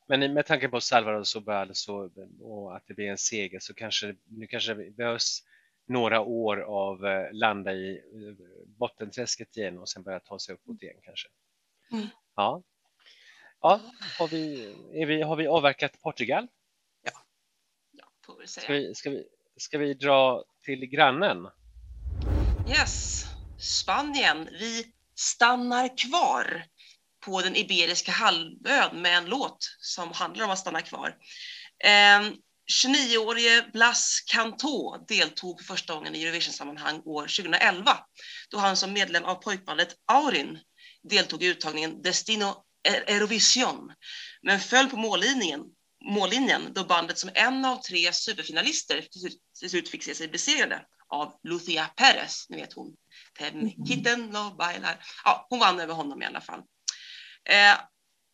Men 0.09 0.35
med 0.35 0.47
tanke 0.47 0.69
på 0.69 0.81
Salvador 0.81 1.25
Sobral 1.25 1.75
så, 1.75 2.11
och 2.41 2.77
att 2.77 2.87
det 2.87 2.95
blir 2.95 3.07
en 3.07 3.19
seger 3.19 3.61
så 3.61 3.75
kanske 3.75 4.15
nu 4.25 4.47
kanske 4.47 4.75
det 4.75 4.91
behövs 4.91 5.43
några 5.87 6.21
år 6.21 6.61
av 6.61 7.07
eh, 7.07 7.33
landa 7.33 7.73
i 7.73 7.91
eh, 7.97 8.47
bottenträsket 8.67 9.57
igen 9.57 9.79
och 9.79 9.89
sen 9.89 10.03
börja 10.03 10.21
ta 10.21 10.39
sig 10.39 10.55
uppåt 10.55 10.83
igen 10.83 10.97
kanske. 11.03 11.29
Mm. 11.93 12.07
Ja. 12.37 12.63
Ja, 13.61 13.81
har 14.19 14.29
vi, 14.29 14.75
vi, 15.07 15.23
har 15.23 15.37
vi 15.37 15.47
avverkat 15.47 16.01
Portugal? 16.03 16.49
Ja, 17.03 17.13
får 18.27 18.39
vi 18.39 18.47
Ska 18.47 18.61
säga. 18.61 18.79
vi, 18.79 18.95
ska 18.95 19.11
vi, 19.11 19.25
ska 19.57 19.79
vi 19.79 19.95
dra 19.95 20.45
till 20.65 20.87
grannen? 20.87 21.49
Yes, 22.69 23.25
Spanien. 23.59 24.49
Vi 24.53 24.93
stannar 25.15 25.99
kvar 25.99 26.65
på 27.25 27.41
den 27.41 27.57
Iberiska 27.57 28.13
halvön 28.13 29.03
med 29.03 29.19
en 29.19 29.27
låt 29.27 29.59
som 29.79 30.13
handlar 30.13 30.45
om 30.45 30.51
att 30.51 30.59
stanna 30.59 30.83
kvar. 30.83 31.17
Eh, 31.85 32.33
29-årige 32.73 33.71
Blas 33.73 34.21
Cantó 34.27 35.05
deltog 35.09 35.61
för 35.61 35.67
första 35.67 35.95
gången 35.95 36.15
i 36.15 36.23
Eurovision-sammanhang 36.25 37.03
år 37.05 37.23
2011 37.23 37.99
då 38.51 38.59
han 38.59 38.77
som 38.77 38.93
medlem 38.93 39.25
av 39.25 39.35
pojkbandet 39.35 39.95
Aurin 40.13 40.59
deltog 41.03 41.43
i 41.43 41.47
uttagningen 41.47 42.03
Destino 42.03 42.65
Eurovision 42.89 43.93
men 44.43 44.61
föll 44.61 44.91
på 44.91 44.97
mållinjen, 44.97 45.61
mållinjen 46.05 46.73
då 46.75 46.85
bandet 46.85 47.19
som 47.19 47.31
en 47.35 47.65
av 47.65 47.77
tre 47.77 48.13
superfinalister 48.13 49.01
till- 49.01 49.71
slut 49.71 49.89
fick 49.89 50.05
se 50.05 50.15
sig 50.15 50.29
besegrade 50.29 50.85
av 51.09 51.33
Lucia 51.43 51.87
Perez, 51.97 52.47
ni 52.49 52.57
vet 52.57 52.73
hon. 52.73 52.97
Tem 53.39 53.87
kitten 53.87 54.31
lo 54.31 54.51
bailar. 54.51 55.05
Ja, 55.25 55.47
hon 55.51 55.59
vann 55.59 55.81
över 55.81 55.95
honom 55.95 56.23
i 56.23 56.27
alla 56.27 56.41
fall. 56.41 56.61
Eh, 57.49 57.79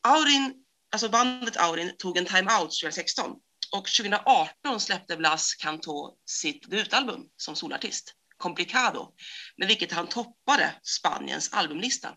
Aurin, 0.03 0.55
alltså 0.93 1.09
bandet 1.09 1.57
Aurin 1.57 1.97
tog 1.99 2.19
en 2.19 2.27
timeout 2.27 2.81
2016 2.81 3.37
och 3.73 3.89
2018 3.89 4.81
släppte 4.81 5.17
Blas 5.17 5.55
Cantó 5.55 6.17
sitt 6.27 6.71
debutalbum 6.71 7.21
som 7.37 7.57
solartist, 7.57 8.15
Complicado, 8.37 9.13
med 9.57 9.69
vilket 9.69 9.93
han 9.93 10.07
toppade 10.07 10.75
Spaniens 10.83 11.53
albumlista. 11.53 12.15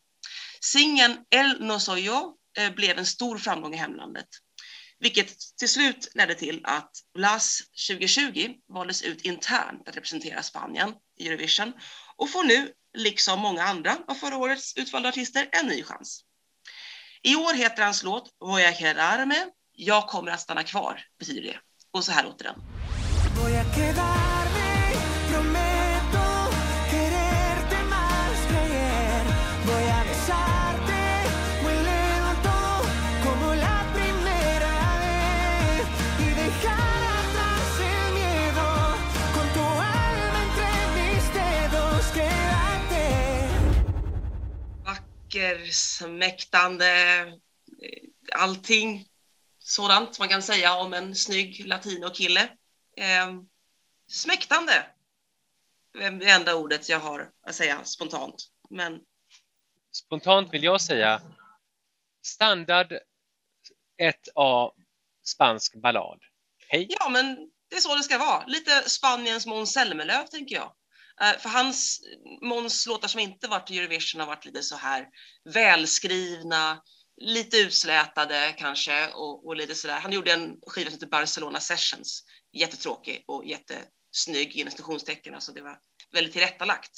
Singeln 0.62 1.18
El 1.30 1.62
No 1.62 1.80
Soy 1.80 2.06
Yo 2.06 2.38
eh, 2.58 2.74
blev 2.74 2.98
en 2.98 3.06
stor 3.06 3.38
framgång 3.38 3.74
i 3.74 3.78
hemlandet, 3.78 4.28
vilket 5.00 5.36
till 5.58 5.70
slut 5.70 6.08
ledde 6.14 6.36
till 6.36 6.62
att 6.64 6.92
Blas 7.14 7.62
2020 7.90 8.54
valdes 8.74 9.02
ut 9.02 9.22
internt 9.22 9.88
att 9.88 9.98
representera 9.98 10.44
Spanien 10.44 10.94
i 11.18 11.28
Eurovision 11.28 11.74
och 12.16 12.30
får 12.30 12.44
nu, 12.44 12.74
liksom 12.98 13.40
många 13.40 13.64
andra 13.64 13.98
av 14.08 14.16
förra 14.16 14.38
årets 14.38 14.78
utvalda 14.78 15.10
artister, 15.10 15.50
en 15.52 15.68
ny 15.68 15.84
chans. 15.84 16.22
I 17.22 17.36
år 17.36 17.54
heter 17.54 17.84
hans 17.84 18.04
låt 18.04 18.30
Voy 18.40 18.66
a 18.66 18.72
quedarme, 18.72 19.46
jag 19.78 20.08
kommer 20.08 20.32
att 20.32 20.40
stanna 20.40 20.64
kvar, 20.64 21.02
betyder 21.20 21.42
det. 21.42 21.60
Och 21.92 22.04
så 22.04 22.12
här 22.12 22.24
låter 22.24 22.44
den. 22.44 22.62
Vacker, 44.86 45.72
smäktande, 45.72 47.20
eh, 47.82 48.40
allting 48.40 49.06
sådant 49.66 50.20
man 50.20 50.30
kan 50.30 50.42
säga 50.42 50.76
om 50.76 50.94
en 50.94 51.16
snygg 51.16 51.68
latinokille. 51.68 52.42
Eh, 52.98 53.34
smäktande 54.08 54.86
är 56.00 56.12
det 56.12 56.30
enda 56.30 56.56
ordet 56.56 56.90
jag 56.90 57.00
har 57.00 57.32
att 57.48 57.56
säga 57.56 57.84
spontant. 57.84 58.36
Men 58.70 59.00
Spontant 59.92 60.54
vill 60.54 60.64
jag 60.64 60.82
säga 60.82 61.22
standard 62.26 62.94
1A 64.02 64.72
spansk 65.26 65.82
ballad. 65.82 66.20
Hej! 66.68 66.88
Ja, 66.90 67.10
men 67.10 67.52
det 67.70 67.76
är 67.76 67.80
så 67.80 67.96
det 67.96 68.04
ska 68.04 68.18
vara. 68.18 68.46
Lite 68.46 68.90
Spaniens 68.90 69.46
Måns 69.46 69.74
Zelmerlöw, 69.74 70.28
tänker 70.28 70.56
jag. 70.56 70.74
Eh, 71.22 71.40
För 71.40 71.50
hans 71.50 72.02
Måns 72.42 72.88
låtar 72.88 73.08
som 73.08 73.20
inte 73.20 73.48
varit 73.48 73.72
i 73.72 73.80
Eurovision 73.80 74.22
har 74.22 74.28
varit 74.28 74.46
lite 74.46 74.64
så 74.64 74.76
här 74.76 75.08
välskrivna, 75.54 76.82
lite 77.18 77.58
utslätade 77.58 78.56
kanske 78.58 79.08
och, 79.08 79.48
och 79.48 79.56
lite 79.56 79.76
sådär. 79.76 80.00
Han 80.00 80.12
gjorde 80.12 80.34
en 80.34 80.58
skiva 80.68 80.90
som 80.90 80.96
heter 80.96 81.08
Barcelona 81.08 81.60
Sessions, 81.60 82.24
jättetråkig 82.54 83.24
och 83.28 83.46
jättesnygg 83.46 84.56
inom 84.56 84.72
citationstecken, 84.72 85.36
alltså 85.36 85.52
det 85.52 85.62
var 85.62 85.80
väldigt 86.14 86.34
tillrättalagt. 86.34 86.92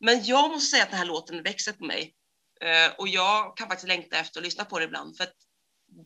Men 0.00 0.24
jag 0.24 0.50
måste 0.50 0.70
säga 0.70 0.82
att 0.82 0.90
den 0.90 0.98
här 0.98 1.06
låten 1.06 1.42
växer 1.42 1.72
på 1.72 1.84
mig 1.84 2.14
Eh, 2.64 2.92
och 2.98 3.08
jag 3.08 3.56
kan 3.56 3.68
faktiskt 3.68 3.88
längta 3.88 4.16
efter 4.16 4.40
att 4.40 4.44
lyssna 4.44 4.64
på 4.64 4.78
det 4.78 4.84
ibland 4.84 5.16
för 5.16 5.24
att 5.24 5.36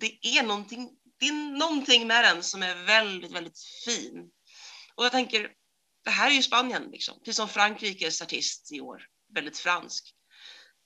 det 0.01 0.27
är 0.27 0.43
någonting, 0.43 0.91
det 1.19 1.27
är 1.27 1.59
någonting 1.59 2.07
med 2.07 2.25
den 2.25 2.43
som 2.43 2.63
är 2.63 2.75
väldigt, 2.75 3.33
väldigt 3.33 3.59
fin. 3.85 4.31
Och 4.95 5.05
jag 5.05 5.13
tänker, 5.13 5.51
det 6.05 6.11
här 6.11 6.31
är 6.31 6.35
ju 6.35 6.43
Spanien 6.43 6.89
liksom, 6.93 7.19
precis 7.19 7.37
som 7.37 7.49
Frankrikes 7.49 8.23
artist 8.23 8.73
i 8.73 8.81
år, 8.81 9.07
väldigt 9.35 9.59
fransk. 9.59 10.15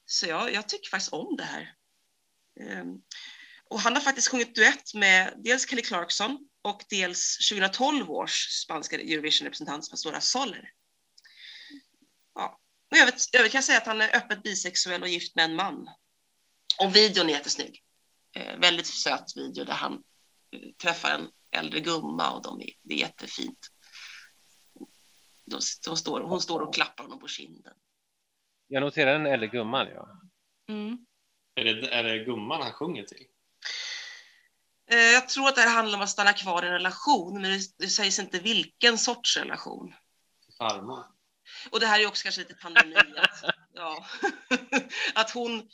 Så 0.06 0.26
jag, 0.26 0.52
jag 0.52 0.68
tycker 0.68 0.90
faktiskt 0.90 1.12
om 1.12 1.36
det 1.36 1.44
här. 1.44 1.74
Ehm, 2.60 3.02
och 3.70 3.80
han 3.80 3.94
har 3.94 4.00
faktiskt 4.00 4.28
sjungit 4.28 4.54
duett 4.54 4.94
med 4.94 5.34
dels 5.36 5.68
Kelly 5.68 5.82
Clarkson 5.82 6.48
och 6.62 6.84
dels 6.90 7.48
2012 7.50 8.10
års 8.10 8.48
spanska 8.48 9.00
Eurovision-representant 9.00 9.90
Pastora 9.90 10.20
Soler. 10.20 10.72
Ja. 12.34 12.60
Och 12.90 12.96
jag 12.96 13.06
vet, 13.06 13.22
jag 13.32 13.50
kan 13.50 13.62
säga 13.62 13.78
att 13.78 13.86
han 13.86 14.00
är 14.00 14.16
öppet 14.16 14.42
bisexuell 14.42 15.02
och 15.02 15.08
gift 15.08 15.36
med 15.36 15.44
en 15.44 15.54
man. 15.54 15.88
Och 16.80 16.96
videon 16.96 17.28
är 17.28 17.32
jättesnygg. 17.32 17.82
Eh, 18.36 18.58
väldigt 18.58 18.86
söt 18.86 19.36
video 19.36 19.64
där 19.64 19.72
han 19.72 19.92
eh, 20.52 20.60
träffar 20.82 21.10
en 21.10 21.30
äldre 21.50 21.80
gumma 21.80 22.30
och 22.30 22.42
de 22.42 22.60
är, 22.60 22.70
det 22.82 22.94
är 22.94 22.98
jättefint. 22.98 23.68
De, 25.44 25.60
de 25.84 25.96
står, 25.96 26.20
hon 26.20 26.40
står 26.40 26.60
och 26.60 26.74
klappar 26.74 27.04
honom 27.04 27.20
på 27.20 27.28
kinden. 27.28 27.74
Jag 28.66 28.80
noterar 28.80 29.12
den 29.12 29.26
äldre 29.26 29.48
gumman. 29.48 29.86
Ja. 29.86 30.20
Mm. 30.68 31.06
Är 31.58 31.64
det, 31.64 31.88
är 31.88 32.04
det 32.04 32.18
gumman 32.18 32.62
han 32.62 32.72
sjunger 32.72 33.02
till? 33.02 33.26
Eh, 34.90 34.98
jag 34.98 35.28
tror 35.28 35.48
att 35.48 35.54
det 35.54 35.60
här 35.60 35.74
handlar 35.74 35.98
om 35.98 36.04
att 36.04 36.10
stanna 36.10 36.32
kvar 36.32 36.62
i 36.62 36.66
en 36.66 36.72
relation, 36.72 37.42
men 37.42 37.50
det, 37.50 37.60
det 37.78 37.88
sägs 37.88 38.18
inte 38.18 38.38
vilken 38.38 38.98
sorts 38.98 39.36
relation. 39.36 39.94
Farmor? 40.58 41.04
Och 41.70 41.80
det 41.80 41.86
här 41.86 42.00
är 42.00 42.06
också 42.06 42.22
kanske 42.22 42.40
lite 42.40 42.54
pandemi. 42.54 42.94
Att, 43.16 43.54
ja, 43.74 44.06
att 45.14 45.30
hon, 45.30 45.68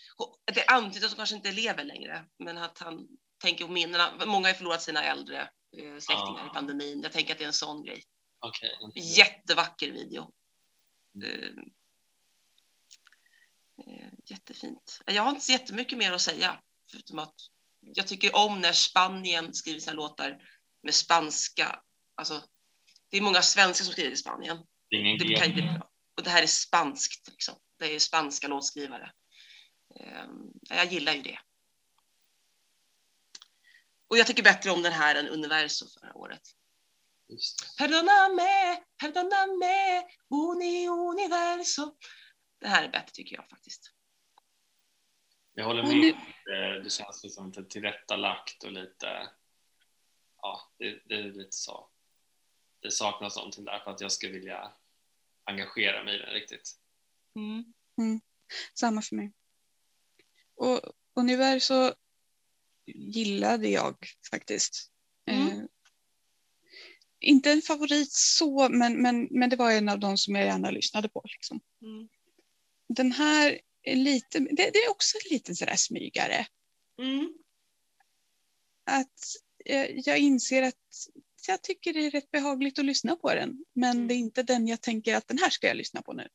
det 0.54 0.66
antyds 0.66 1.04
att 1.04 1.10
hon 1.10 1.16
kanske 1.16 1.36
inte 1.36 1.52
lever 1.52 1.84
längre, 1.84 2.24
men 2.38 2.58
att 2.58 2.78
han 2.78 3.08
tänker 3.42 3.64
på 3.66 3.72
minnena. 3.72 4.12
Många 4.26 4.48
har 4.48 4.54
förlorat 4.54 4.82
sina 4.82 5.04
äldre 5.04 5.40
eh, 5.76 5.98
släktingar 5.98 6.42
Ah. 6.44 6.46
i 6.46 6.54
pandemin. 6.54 7.02
Jag 7.02 7.12
tänker 7.12 7.32
att 7.32 7.38
det 7.38 7.44
är 7.44 7.48
en 7.48 7.52
sån 7.52 7.84
grej. 7.84 8.04
Okej. 8.38 8.78
Jättevacker 8.94 9.92
video. 9.92 10.32
Eh, 11.24 11.30
eh, 11.30 11.50
jättefint. 14.44 15.00
Jag 15.06 15.22
har 15.22 15.30
inte 15.30 15.44
så 15.44 15.52
jättemycket 15.52 15.98
mer 15.98 16.12
att 16.12 16.20
säga, 16.22 16.60
förutom 16.90 17.18
att 17.18 17.34
jag 17.80 18.06
tycker 18.06 18.36
om 18.36 18.60
när 18.60 18.72
Spanien 18.72 19.54
skriver 19.54 19.80
sina 19.80 19.92
låtar 19.92 20.42
med 20.82 20.94
spanska. 20.94 21.80
Alltså, 22.14 22.44
det 23.10 23.16
är 23.16 23.20
många 23.20 23.42
svenskar 23.42 23.84
som 23.84 23.92
skriver 23.92 24.10
i 24.10 24.16
Spanien. 24.16 24.58
Ingen 24.90 25.18
Det 25.18 25.34
kan 25.34 25.54
bra. 25.54 25.90
Och 26.16 26.22
det 26.22 26.30
här 26.30 26.42
är 26.42 26.46
spanskt, 26.46 27.28
liksom. 27.28 27.54
Det 27.78 27.94
är 27.94 27.98
spanska 27.98 28.48
låtskrivare. 28.48 29.12
Ehm, 30.00 30.52
Jag 30.70 30.92
gillar 30.92 31.12
ju 31.12 31.22
det. 31.22 31.38
Och 34.08 34.18
jag 34.18 34.26
tycker 34.26 34.42
bättre 34.42 34.70
om 34.70 34.82
den 34.82 34.92
här 34.92 35.14
än 35.14 35.28
Universo 35.28 35.86
förra 36.00 36.14
året. 36.14 36.42
Perdoname, 37.78 38.82
perdoname, 39.00 40.02
uni 40.30 40.88
universo. 40.88 41.96
det 42.60 42.68
här 42.68 42.84
är 42.84 42.88
bättre 42.88 43.10
tycker 43.12 43.36
jag 43.36 43.48
faktiskt. 43.48 43.94
Jag 45.54 45.64
håller 45.64 45.82
Och 45.82 45.88
med. 45.88 45.96
nu- 45.96 46.14
Det, 46.44 46.80
det 46.82 46.90
känns 46.90 47.22
liksom 47.24 47.46
lite 47.46 47.64
tillrättalagt 47.64 48.64
och 48.64 48.72
lite, 48.72 49.28
ja, 50.42 50.60
det, 50.78 51.00
det 51.08 51.14
är 51.14 51.22
lite 51.22 51.56
så. 51.56 51.88
Det 52.80 52.90
saknas 52.90 53.36
någonting 53.36 53.64
där 53.64 53.78
för 53.78 53.90
att 53.90 54.00
jag 54.00 54.12
ska 54.12 54.28
vilja 54.28 54.72
engagera 55.44 56.04
mig 56.04 56.14
i 56.14 56.18
den 56.18 56.30
riktigt. 56.30 56.78
Samma 58.74 59.02
för 59.02 59.16
mig. 59.16 59.32
Och 60.56 60.80
ungefär 61.14 61.58
så 61.58 61.94
gillade 62.86 63.68
jag 63.68 63.96
faktiskt. 64.30 64.90
Mm. 65.26 65.48
Eh, 65.48 65.64
inte 67.20 67.50
en 67.52 67.62
favorit 67.62 68.12
så, 68.12 68.68
men, 68.68 69.02
men, 69.02 69.28
men 69.30 69.50
det 69.50 69.56
var 69.56 69.72
en 69.72 69.88
av 69.88 69.98
de 69.98 70.18
som 70.18 70.34
jag 70.34 70.44
gärna 70.44 70.70
lyssnade 70.70 71.08
på. 71.08 71.22
Liksom. 71.24 71.60
Mm. 71.82 72.08
Den 72.88 73.12
här 73.12 73.50
är 73.52 73.58
lite, 73.86 74.38
det, 74.38 74.70
det 74.70 74.78
är 74.78 74.90
också 74.90 75.18
en 75.18 75.34
liten 75.34 75.56
sådär 75.56 75.76
smygare. 75.76 76.46
Mm. 77.02 77.34
Att 78.86 79.18
jag, 79.64 79.90
jag 80.06 80.18
inser 80.18 80.62
att 80.62 80.74
jag 81.48 81.62
tycker 81.62 81.92
det 81.92 82.06
är 82.06 82.10
rätt 82.10 82.30
behagligt 82.30 82.78
att 82.78 82.84
lyssna 82.84 83.16
på 83.16 83.34
den. 83.34 83.64
Men 83.74 83.96
Mm. 83.96 84.08
det 84.08 84.14
är 84.14 84.16
inte 84.16 84.42
den 84.42 84.66
jag 84.68 84.80
tänker 84.82 85.16
att 85.16 85.28
den 85.28 85.38
här 85.38 85.50
ska 85.50 85.66
jag 85.66 85.76
lyssna 85.76 86.02
på 86.02 86.12
nu. 86.12 86.28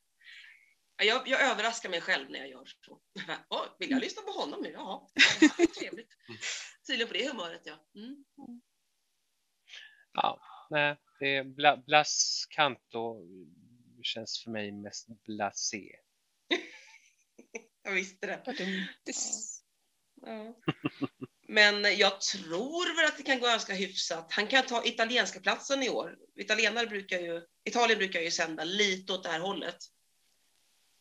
Ja, 0.98 1.04
Jag, 1.06 1.28
jag 1.28 1.42
överraskar 1.52 1.90
mig 1.90 2.02
själv 2.02 2.30
när 2.30 2.40
jag 2.40 2.50
gör 2.50 2.66
så. 2.86 3.02
Åh, 3.50 3.66
vill 3.80 3.92
jag 3.92 4.02
lyssna 4.02 4.22
på 4.22 4.32
honom 4.32 4.62
nu? 4.62 4.70
Jaha, 4.72 5.02
ja, 5.42 5.66
trevligt. 5.80 6.10
Tydligen 6.88 7.08
på 7.08 7.14
det 7.14 7.30
humöret 7.30 7.62
ja. 7.64 7.86
Mm. 7.96 8.24
Ja, 10.14 10.40
nej, 10.70 10.98
det 11.20 11.36
är 11.36 11.44
bla, 11.44 11.78
Blas 11.78 12.46
Canto 12.50 13.22
känns 14.02 14.44
för 14.44 14.52
mig 14.52 14.72
mest 14.72 15.08
blasé. 15.26 15.96
Jag 17.84 17.92
visste 17.92 18.28
det. 18.28 18.44
Ja. 20.22 20.56
Men 21.48 21.98
jag 21.98 22.22
tror 22.22 22.96
väl 22.96 23.06
att 23.06 23.18
det 23.18 23.24
kan 23.24 23.40
gå 23.40 23.48
ganska 23.48 23.74
hyfsat. 23.74 24.32
Han 24.32 24.48
kan 24.48 24.66
ta 24.66 24.86
italienska 24.86 25.40
platsen 25.40 25.84
i 25.84 25.90
år. 25.90 26.18
Italienare 26.36 26.88
brukar 26.88 27.20
ju, 27.20 27.42
Italien 27.64 27.98
brukar 27.98 28.22
ju 28.22 28.32
sända 28.32 28.64
lite 28.64 29.14
åt 29.14 29.24
det 29.24 29.30
här 29.30 29.40
hållet. 29.40 29.78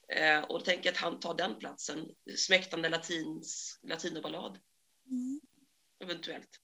Eh, 0.08 0.40
och 0.40 0.58
då 0.58 0.64
tänker 0.64 0.86
jag 0.86 0.92
att 0.92 1.00
han 1.00 1.20
tar 1.20 1.34
den 1.34 1.58
platsen. 1.58 2.08
Smäktande 2.36 2.88
latins, 2.88 3.78
latinoballad, 3.82 4.58
Mm. 5.10 5.40
eventuellt. 6.00 6.60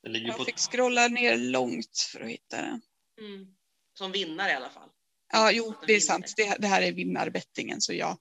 Jag 0.00 0.36
på, 0.36 0.44
fick 0.44 0.58
scrolla 0.58 1.08
ner 1.08 1.36
långt 1.36 1.98
för 2.12 2.20
att 2.20 2.28
hitta 2.28 2.56
den. 2.56 2.80
Mm. 3.18 3.56
Som 3.94 4.12
vinnare 4.12 4.50
i 4.50 4.54
alla 4.54 4.70
fall. 4.70 4.90
Ja, 5.32 5.52
jo, 5.52 5.74
det 5.86 5.92
är 5.92 6.00
sant. 6.00 6.34
Det, 6.36 6.56
det 6.58 6.66
här 6.66 6.82
är 6.82 6.92
vinnarbettingen, 6.92 7.80
så 7.80 7.92
ja. 7.92 8.18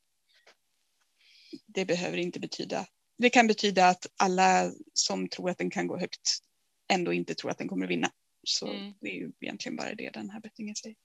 Det 1.66 1.86
behöver 1.86 2.18
inte 2.18 2.40
betyda. 2.40 2.86
Det 3.18 3.30
kan 3.30 3.48
betyda 3.48 3.88
att 3.88 4.06
alla 4.18 4.72
som 4.94 5.30
tror 5.30 5.50
att 5.50 5.58
den 5.58 5.70
kan 5.70 5.88
gå 5.88 5.98
högt 5.98 6.40
ändå 6.88 7.14
inte 7.14 7.36
tror 7.36 7.52
att 7.52 7.58
den 7.58 7.68
kommer 7.68 7.86
att 7.86 7.92
vinna. 7.92 8.12
Så 8.44 8.68
Mm. 8.68 8.94
det 9.02 9.10
är 9.10 9.14
ju 9.16 9.32
egentligen 9.40 9.76
bara 9.76 9.96
det 9.96 10.10
den 10.10 10.30
här 10.30 10.40
bettingen 10.40 10.76
säger. 10.76 10.98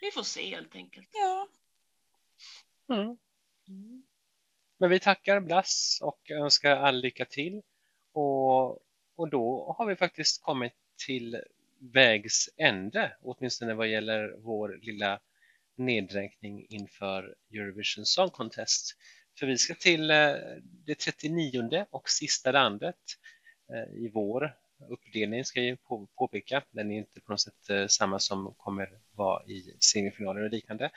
Vi 0.00 0.10
får 0.10 0.22
se 0.22 0.54
helt 0.54 0.74
enkelt. 0.74 1.08
Ja, 1.12 1.48
Mm. 2.88 3.16
Men 4.78 4.90
vi 4.90 5.00
tackar 5.00 5.40
Blas 5.40 5.98
och 6.02 6.30
önskar 6.30 6.76
all 6.76 7.00
lycka 7.00 7.24
till. 7.24 7.62
Och, 8.12 8.70
och 9.16 9.30
då 9.30 9.74
har 9.78 9.86
vi 9.86 9.96
faktiskt 9.96 10.42
kommit 10.42 10.72
till 11.06 11.42
vägs 11.78 12.48
ände, 12.56 13.16
åtminstone 13.22 13.74
vad 13.74 13.88
gäller 13.88 14.36
vår 14.38 14.78
lilla 14.82 15.20
nedräkning 15.86 16.66
inför 16.68 17.34
Eurovision 17.54 18.06
Song 18.06 18.30
Contest. 18.30 18.96
För 19.38 19.46
vi 19.46 19.58
ska 19.58 19.74
till 19.74 20.10
eh, 20.10 20.34
det 20.86 20.94
39 20.94 21.86
och 21.90 22.10
sista 22.10 22.52
landet 22.52 22.96
eh, 23.72 24.04
i 24.04 24.10
vår 24.14 24.54
uppdelning 24.90 25.44
ska 25.44 25.60
jag 25.60 25.82
på, 25.82 26.08
påpeka. 26.18 26.62
Den 26.70 26.90
är 26.90 26.98
inte 26.98 27.20
på 27.20 27.32
något 27.32 27.40
sätt 27.40 27.70
eh, 27.70 27.86
samma 27.86 28.18
som 28.18 28.54
kommer 28.56 28.88
vara 29.16 29.44
i 29.44 29.76
semifinaler 29.80 30.44
och 30.44 30.50
liknande. 30.50 30.90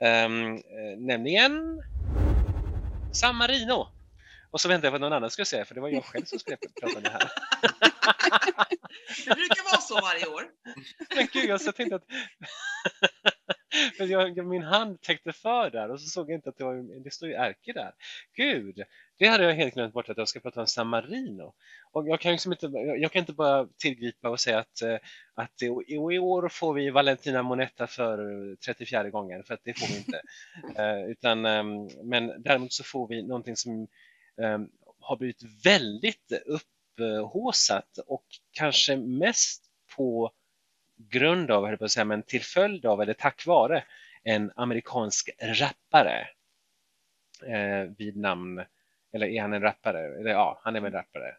Ehm, 0.00 0.54
eh, 0.54 0.98
nämligen 0.98 1.82
San 3.12 3.36
Marino. 3.36 3.88
Och 4.50 4.60
så 4.60 4.68
väntade 4.68 4.86
jag 4.86 4.92
på 4.92 4.94
att 4.96 5.00
någon 5.00 5.12
annan 5.12 5.30
skulle 5.30 5.46
säga 5.46 5.64
för 5.64 5.74
det 5.74 5.80
var 5.80 5.88
jag 5.88 6.04
själv 6.04 6.24
som 6.24 6.38
skulle 6.38 6.56
prata 6.80 6.96
om 6.96 7.02
det 7.02 7.10
här. 7.10 7.30
Det 9.26 9.34
brukar 9.34 9.70
vara 9.70 9.80
så 9.80 9.94
varje 9.94 10.26
år. 10.26 10.44
Men 11.16 11.28
gud, 11.32 11.44
jag 11.44 11.60
så 11.60 11.72
tänkte 11.72 11.96
att 11.96 12.04
men 13.98 14.08
jag, 14.08 14.46
min 14.46 14.62
hand 14.62 15.00
täckte 15.00 15.32
för 15.32 15.70
där 15.70 15.90
och 15.90 16.00
så 16.00 16.08
såg 16.08 16.30
jag 16.30 16.36
inte 16.38 16.48
att 16.48 16.56
det, 16.56 16.64
var, 16.64 17.04
det 17.04 17.10
stod 17.10 17.28
ju 17.28 17.34
Erke 17.34 17.72
där. 17.72 17.92
Gud, 18.36 18.84
det 19.18 19.26
hade 19.26 19.44
jag 19.44 19.54
helt 19.54 19.74
glömt 19.74 19.94
bort 19.94 20.08
att 20.08 20.18
jag 20.18 20.28
ska 20.28 20.40
prata 20.40 20.60
om 20.60 20.66
San 20.66 20.86
Marino. 20.86 21.54
Och 21.92 22.08
jag 22.08 22.20
kan, 22.20 22.32
liksom 22.32 22.52
inte, 22.52 22.66
jag 22.76 23.12
kan 23.12 23.20
inte 23.20 23.32
bara 23.32 23.68
tillgripa 23.78 24.28
och 24.28 24.40
säga 24.40 24.58
att, 24.58 24.82
eh, 24.82 24.96
att 25.34 25.62
i, 25.62 25.66
i 25.88 26.18
år 26.18 26.48
får 26.48 26.74
vi 26.74 26.90
Valentina 26.90 27.42
Monetta 27.42 27.86
för 27.86 28.56
34 28.56 29.10
gången, 29.10 29.44
för 29.44 29.54
att 29.54 29.60
det 29.64 29.78
får 29.78 29.86
vi 29.86 29.98
inte. 29.98 30.22
Eh, 30.76 31.10
utan, 31.10 31.46
ehm, 31.46 31.88
men 32.04 32.42
däremot 32.42 32.72
så 32.72 32.84
får 32.84 33.08
vi 33.08 33.22
någonting 33.22 33.56
som 33.56 33.88
ehm, 34.42 34.68
har 35.00 35.16
blivit 35.16 35.42
väldigt 35.64 36.32
upphåsat 36.46 37.98
och 38.06 38.24
kanske 38.52 38.96
mest 38.96 39.64
på 39.96 40.32
grund 40.98 41.50
av, 41.50 41.64
jag 41.70 41.78
på 41.78 41.88
säga, 41.88 42.04
men 42.04 42.22
till 42.22 42.42
följd 42.42 42.86
av 42.86 43.02
eller 43.02 43.14
tack 43.14 43.46
vare 43.46 43.84
en 44.22 44.52
amerikansk 44.56 45.30
rappare 45.40 46.28
eh, 47.46 47.90
vid 47.98 48.16
namn, 48.16 48.64
eller 49.12 49.26
är 49.26 49.40
han 49.40 49.52
en 49.52 49.62
rappare? 49.62 50.20
Eller, 50.20 50.30
ja, 50.30 50.60
han 50.64 50.76
är 50.76 50.80
väl 50.80 50.92
rappare. 50.92 51.34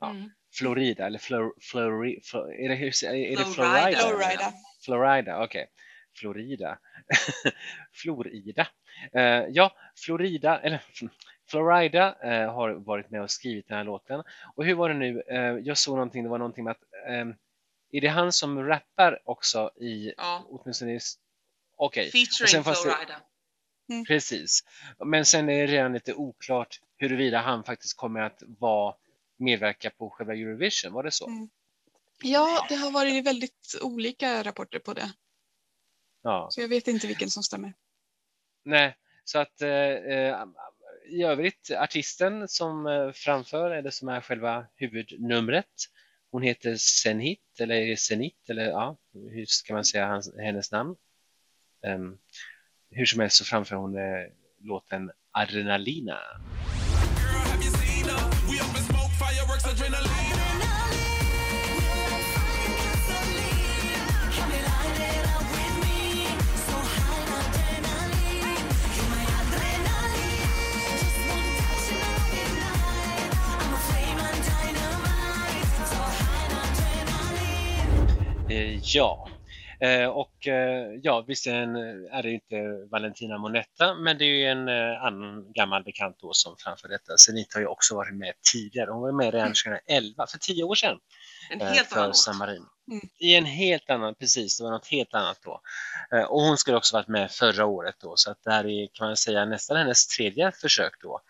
Ja. 0.00 0.10
Mm. 0.10 0.30
Florida, 0.54 1.06
eller 1.06 1.18
Flor, 1.18 1.54
Flori, 1.60 2.20
Flor, 2.24 2.54
är 2.54 2.68
det, 2.68 2.74
hur- 2.74 3.04
är 3.04 3.36
det 3.36 3.44
Florida. 3.44 3.80
Florida? 3.82 3.98
Florida. 3.98 4.52
Florida, 4.84 5.44
okej. 5.44 5.66
Florida. 6.16 6.78
Florida. 7.92 8.66
Eh, 9.12 9.44
ja, 9.48 9.72
Florida, 9.96 10.60
eller 10.60 10.82
Florida 11.50 12.16
eh, 12.22 12.52
har 12.54 12.70
varit 12.70 13.10
med 13.10 13.22
och 13.22 13.30
skrivit 13.30 13.68
den 13.68 13.76
här 13.76 13.84
låten. 13.84 14.22
Och 14.54 14.64
hur 14.64 14.74
var 14.74 14.88
det 14.88 14.94
nu? 14.94 15.22
Eh, 15.28 15.40
jag 15.42 15.78
såg 15.78 15.94
någonting, 15.94 16.22
det 16.22 16.28
var 16.28 16.38
någonting 16.38 16.64
med 16.64 16.70
att 16.70 17.08
ehm, 17.08 17.34
är 17.90 18.00
det 18.00 18.08
han 18.08 18.32
som 18.32 18.62
rappar 18.64 19.20
också 19.24 19.70
i, 19.80 20.12
Ja. 20.16 20.46
åtminstone 20.48 20.92
i, 20.94 21.00
okej, 21.76 22.06
Och 22.06 22.12
Featuring 22.12 22.62
det- 22.62 22.74
Florida. 22.74 23.20
precis. 24.06 24.64
Men 25.04 25.24
sen 25.24 25.48
är 25.48 25.66
det 25.66 25.72
redan 25.72 25.92
lite 25.92 26.14
oklart 26.14 26.80
huruvida 26.96 27.38
han 27.40 27.64
faktiskt 27.64 27.96
kommer 27.96 28.20
att 28.20 28.42
vara 28.58 28.94
medverka 29.36 29.90
på 29.90 30.10
själva 30.10 30.34
Eurovision, 30.34 30.92
var 30.92 31.02
det 31.02 31.10
så? 31.10 31.26
Mm. 31.26 31.48
ja, 32.22 32.66
det 32.68 32.74
har 32.74 32.90
varit 32.90 33.26
väldigt 33.26 33.78
olika 33.82 34.42
rapporter 34.42 34.78
på 34.78 34.94
det. 34.94 35.12
Ja. 36.22 36.48
Så 36.50 36.60
jag 36.60 36.68
vet 36.68 36.88
inte 36.88 37.06
vilken 37.06 37.30
som 37.30 37.42
stämmer. 37.42 37.74
Nej, 38.64 38.96
så 39.24 39.38
att 39.38 39.62
eh, 39.62 39.70
eh, 39.70 40.44
i 41.10 41.22
övrigt 41.22 41.70
artisten 41.70 42.48
som 42.48 42.86
eh, 42.86 43.12
framför 43.12 43.70
eller 43.70 43.90
som 43.90 44.08
är 44.08 44.20
själva 44.20 44.66
huvudnumret 44.74 45.66
hon 46.30 46.42
heter 46.42 46.76
Senhit 46.76 47.60
eller 47.60 47.74
är 47.74 47.86
det 47.86 47.96
Senit 47.96 48.50
eller 48.50 48.64
ja, 48.64 48.96
hur 49.12 49.46
ska 49.46 49.74
man 49.74 49.84
säga 49.84 50.06
hans, 50.06 50.34
hennes 50.38 50.72
namn? 50.72 50.96
Um, 51.86 52.18
hur 52.90 53.06
som 53.06 53.20
helst 53.20 53.36
så 53.36 53.44
framför 53.44 53.76
hon 53.76 53.96
eh, 53.96 54.26
låten 54.58 55.10
Adrenalina. 55.32 56.12
Eh, 56.12 56.50
ja, 78.82 79.28
eh, 79.80 80.06
och 80.08 80.46
eh, 80.48 80.86
ja, 81.02 81.24
visst 81.26 81.46
är, 81.46 82.22
det 82.22 82.30
inte 82.30 82.88
Valentina 82.90 83.38
Monetta, 83.38 83.94
men 83.94 84.18
det 84.18 84.24
är 84.24 84.28
ju 84.38 84.44
en 84.46 84.68
eh, 84.68 85.02
annan 85.04 85.52
gammal 85.52 85.84
bekant 85.84 86.16
då 86.20 86.32
som 86.32 86.56
framför 86.58 86.88
detta. 86.88 87.16
Senit 87.18 87.54
har 87.54 87.60
ju 87.60 87.66
också 87.66 87.94
varit 87.94 88.14
med 88.14 88.32
tidigare. 88.52 88.90
Hon 88.90 89.02
var 89.02 89.12
med 89.12 89.34
redan 89.34 89.52
2011, 89.64 90.26
för 90.26 90.38
tio 90.38 90.64
år 90.64 90.74
sedan. 90.74 90.98
En 91.50 91.60
eh, 91.60 91.66
helt 91.66 91.88
för 91.88 92.38
Marino. 92.38 92.66
Mm. 92.90 93.08
I 93.18 93.34
en 93.34 93.44
helt 93.44 93.90
annan, 93.90 94.14
precis, 94.14 94.58
det 94.58 94.64
var 94.64 94.70
något 94.70 94.88
helt 94.88 95.14
annat 95.14 95.38
då. 95.44 95.60
Eh, 96.16 96.24
Och 96.24 96.40
hon 96.40 96.56
skulle 96.58 96.76
också 96.76 96.96
varit 96.96 97.08
med 97.08 97.30
förra 97.30 97.66
året 97.66 97.94
då, 98.02 98.12
så 98.16 98.30
att 98.30 98.42
det 98.44 98.50
här 98.50 98.66
är 98.66 98.88
kan 98.92 99.06
man 99.06 99.16
säga 99.16 99.44
nästan 99.44 99.76
hennes 99.76 100.06
tredje 100.06 100.52
försök 100.52 100.92
då. 101.02 101.20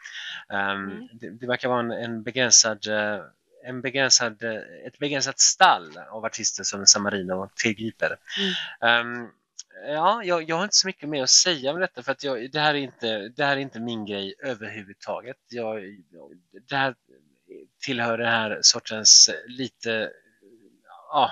Um, 0.53 0.91
Mm. 0.91 1.09
det, 1.12 1.31
det 1.31 1.47
verkar 1.47 1.68
vara 1.68 1.81
en, 1.81 1.91
en 1.91 2.23
begränsad 2.23 2.87
eh, 2.89 3.21
en 3.65 3.81
begränsad, 3.81 4.43
ett 4.87 4.99
begränsat 4.99 5.39
stall 5.41 5.99
av 6.11 6.25
artister 6.25 6.65
som 6.65 6.87
San 6.87 7.03
Marino 7.03 7.49
tillgriper. 7.57 8.17
Mm. 8.81 9.01
Ehm, 9.01 9.29
ja, 9.87 10.23
jag, 10.25 10.43
jag 10.51 10.57
har 10.57 10.65
inte 10.65 10.77
så 10.77 10.87
mycket 10.87 11.09
mer 11.09 11.23
att 11.23 11.31
säga 11.31 11.73
om 11.73 11.81
detta 11.81 12.03
för 12.03 12.13
att 12.13 12.25
jag, 12.25 12.51
det, 12.53 12.61
här 12.61 12.75
är 12.75 12.79
inte, 12.79 13.29
det 13.29 13.45
här 13.45 13.57
är 13.57 13.61
inte 13.61 13.81
min 13.81 14.07
grej 14.07 14.35
överhuvudtaget. 14.39 15.37
Jag, 15.49 15.83
det 16.69 16.77
här 16.77 16.95
tillhör 17.85 18.19
den 18.19 18.29
här 18.29 18.59
sortens 18.63 19.31
lite, 19.47 20.11
ja, 21.11 21.31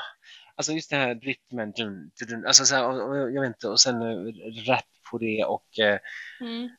alltså 0.54 0.72
just 0.72 0.90
den 0.90 1.00
här 1.00 1.14
rytmen, 1.14 1.72
dun, 1.72 2.10
dun, 2.18 2.28
dun, 2.28 2.46
alltså 2.46 2.64
så 2.64 2.74
här, 2.74 2.86
och, 2.86 3.08
och, 3.08 3.16
jag 3.16 3.40
vet 3.40 3.48
inte, 3.48 3.68
och 3.68 3.80
sen 3.80 4.02
eh, 4.02 4.68
rap 4.68 4.84
på 5.10 5.18
det 5.18 5.44
och 5.44 5.78
eh, 5.78 5.98
Mm. 6.40 6.70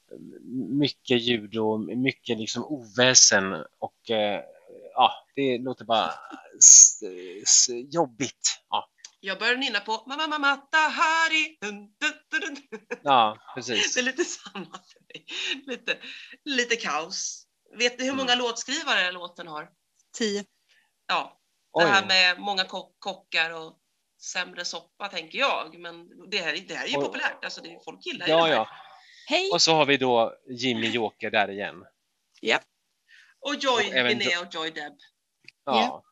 mycket 0.80 1.22
ljud 1.22 1.58
och 1.58 1.80
mycket 1.80 2.38
liksom 2.38 2.66
oväsen 2.66 3.66
och 3.80 4.10
eh, 4.10 4.42
ja, 5.00 5.14
det 5.36 5.58
låter 5.58 5.86
bara 5.86 6.14
s, 6.60 7.00
s, 7.44 7.68
jobbigt. 7.92 8.62
Ja, 8.70 8.90
Jag 9.20 9.40
börjar 9.40 9.56
nynna 9.56 9.80
på 9.80 10.04
Mamma 10.08 10.28
mamma 10.28 10.56
tahari. 10.58 11.58
Dun, 11.62 11.76
dun, 11.80 12.14
dun, 12.42 12.56
dun. 12.72 12.80
ja 13.04 13.38
precis. 13.56 13.94
Det 13.94 14.00
är 14.00 14.04
lite 14.04 14.24
samma 14.26 14.66
för 14.66 15.00
mig. 15.14 15.26
Lite, 15.68 15.98
lite 16.46 16.76
kaos. 16.76 17.46
Vet 17.78 17.98
du 17.98 18.04
hur 18.06 18.14
många 18.14 18.36
låtskrivare 18.36 19.12
låten 19.12 19.48
har? 19.48 19.70
Tio. 20.18 20.46
Ja, 21.08 21.40
det 21.80 21.86
Oj. 21.86 21.90
här 21.92 22.06
med 22.08 22.40
många 22.40 22.64
kock, 22.66 22.96
kockar 23.00 23.50
och 23.54 23.78
sämre 24.34 24.66
soppa 24.66 25.08
tänker 25.08 25.40
jag. 25.40 25.80
Men 25.80 26.10
det 26.30 26.38
här, 26.38 26.66
det 26.68 26.76
här 26.76 26.86
är 26.86 26.90
ju 26.90 26.98
Och- 26.98 27.04
populärt. 27.06 27.44
Alltså 27.46 27.62
det, 27.62 27.80
folk 27.86 28.06
gillar 28.06 28.28
ju 28.28 28.32
Ja, 28.32 28.38
det 28.38 28.44
här. 28.44 28.52
ja. 28.56 28.70
Hej! 29.28 29.50
Och 29.54 29.62
så 29.62 29.74
har 29.74 29.86
vi 29.86 29.98
då 29.98 30.34
Jimmy 30.50 30.88
Joker 30.90 31.32
där 31.32 31.50
igen. 31.52 31.84
Och 33.40 33.56
Joy 33.56 33.88
Och 33.88 33.94
även 33.94 34.18
Linnea 34.18 34.42
och 34.42 34.56
Joy 34.56 34.72
Deb. 34.72 34.94
Ja. 35.66 36.04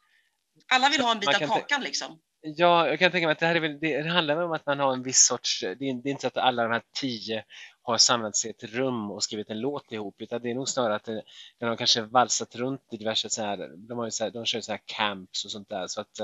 Alla 0.74 0.90
vill 0.90 1.02
ha 1.02 1.12
en 1.12 1.20
bit 1.20 1.30
av 1.30 1.34
kan 1.34 1.48
kakan 1.48 1.84
liksom. 1.84 2.20
Ja, 2.42 2.88
jag 2.88 3.00
kan 3.00 3.12
tänka 3.12 3.28
mig 3.28 3.32
att 3.32 3.40
det 3.40 3.46
här 3.46 3.56
är 3.56 3.60
väl, 3.60 3.80
det 3.80 4.10
handlar 4.10 4.36
väl 4.36 4.46
om 4.46 4.52
att 4.52 4.66
man 4.66 4.80
har 4.80 4.94
en 4.94 5.04
viss 5.04 5.26
sorts, 5.26 5.60
det 5.60 5.68
är, 5.68 5.76
det 5.76 6.10
är 6.10 6.12
inte 6.12 6.22
så 6.22 6.28
att 6.28 6.38
alla 6.38 6.64
de 6.64 6.72
här 6.72 6.82
tio 7.00 7.46
har 7.82 7.98
samlats 7.98 8.46
i 8.46 8.50
ett 8.50 8.64
rum 8.64 9.12
och 9.12 9.24
skrivit 9.24 9.50
en 9.50 9.60
låt 9.60 9.92
ihop, 9.92 10.22
utan 10.22 10.42
det 10.42 10.50
är 10.50 10.56
nog 10.56 10.70
snarare 10.70 10.96
att 10.96 11.04
det, 11.04 11.24
de 11.60 11.66
har 11.66 11.76
kanske 11.76 12.02
valsat 12.02 12.56
runt 12.56 12.82
i 12.92 12.98
diverse 12.98 13.30
så 13.30 13.42
här, 13.42 13.88
de 13.88 13.98
har 13.98 14.06
ju 14.06 14.12
så 14.12 14.24
här, 14.24 14.32
de 14.32 14.46
kör 14.46 14.62
så 14.62 14.72
här 14.72 14.82
camps 14.86 15.46
och 15.46 15.52
sånt 15.52 15.70
där, 15.70 15.88
så 15.88 16.02
att, 16.02 16.20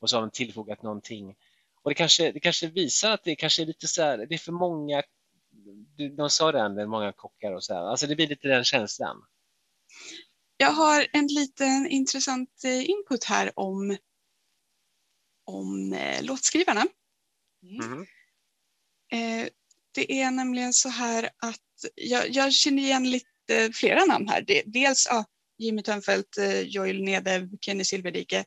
och 0.00 0.10
så 0.10 0.16
har 0.16 0.20
de 0.20 0.30
tillfogat 0.30 0.82
någonting. 0.82 1.36
Och 1.82 1.90
det 1.90 1.94
kanske, 1.94 2.32
det 2.32 2.40
kanske 2.40 2.66
visar 2.66 3.10
att 3.10 3.24
det 3.24 3.36
kanske 3.36 3.62
är 3.62 3.66
lite 3.66 3.86
så 3.86 4.02
här, 4.02 4.18
det 4.18 4.34
är 4.34 4.38
för 4.38 4.52
många, 4.52 5.02
de 6.16 6.30
sa 6.30 6.52
det, 6.52 6.74
det 6.74 6.86
många 6.86 7.12
kockar 7.12 7.52
och 7.52 7.64
så 7.64 7.74
här, 7.74 7.82
alltså 7.82 8.06
det 8.06 8.16
blir 8.16 8.26
lite 8.26 8.48
den 8.48 8.64
känslan. 8.64 9.26
Jag 10.60 10.72
har 10.72 11.06
en 11.12 11.26
liten 11.26 11.86
intressant 11.86 12.64
eh, 12.64 12.90
input 12.90 13.24
här 13.24 13.52
om, 13.56 13.96
om 15.44 15.92
eh, 15.92 16.22
låtskrivarna. 16.22 16.86
Mm. 17.62 17.90
Mhm. 17.90 18.06
Eh, 19.12 19.48
det 19.94 20.20
är 20.20 20.30
nämligen 20.30 20.72
så 20.72 20.88
här 20.88 21.30
att 21.36 21.60
jag, 21.94 22.30
jag 22.30 22.52
känner 22.52 22.82
igen 22.82 23.10
lite 23.10 23.70
flera 23.72 24.04
namn 24.04 24.28
här. 24.28 24.42
Det, 24.42 24.62
dels 24.66 25.06
ja, 25.10 25.24
Jimmy 25.58 25.82
Törnfeldt, 25.82 26.38
eh, 26.38 26.60
Joel 26.60 27.02
Nede, 27.02 27.48
Kenny 27.60 27.84
Silverdike. 27.84 28.44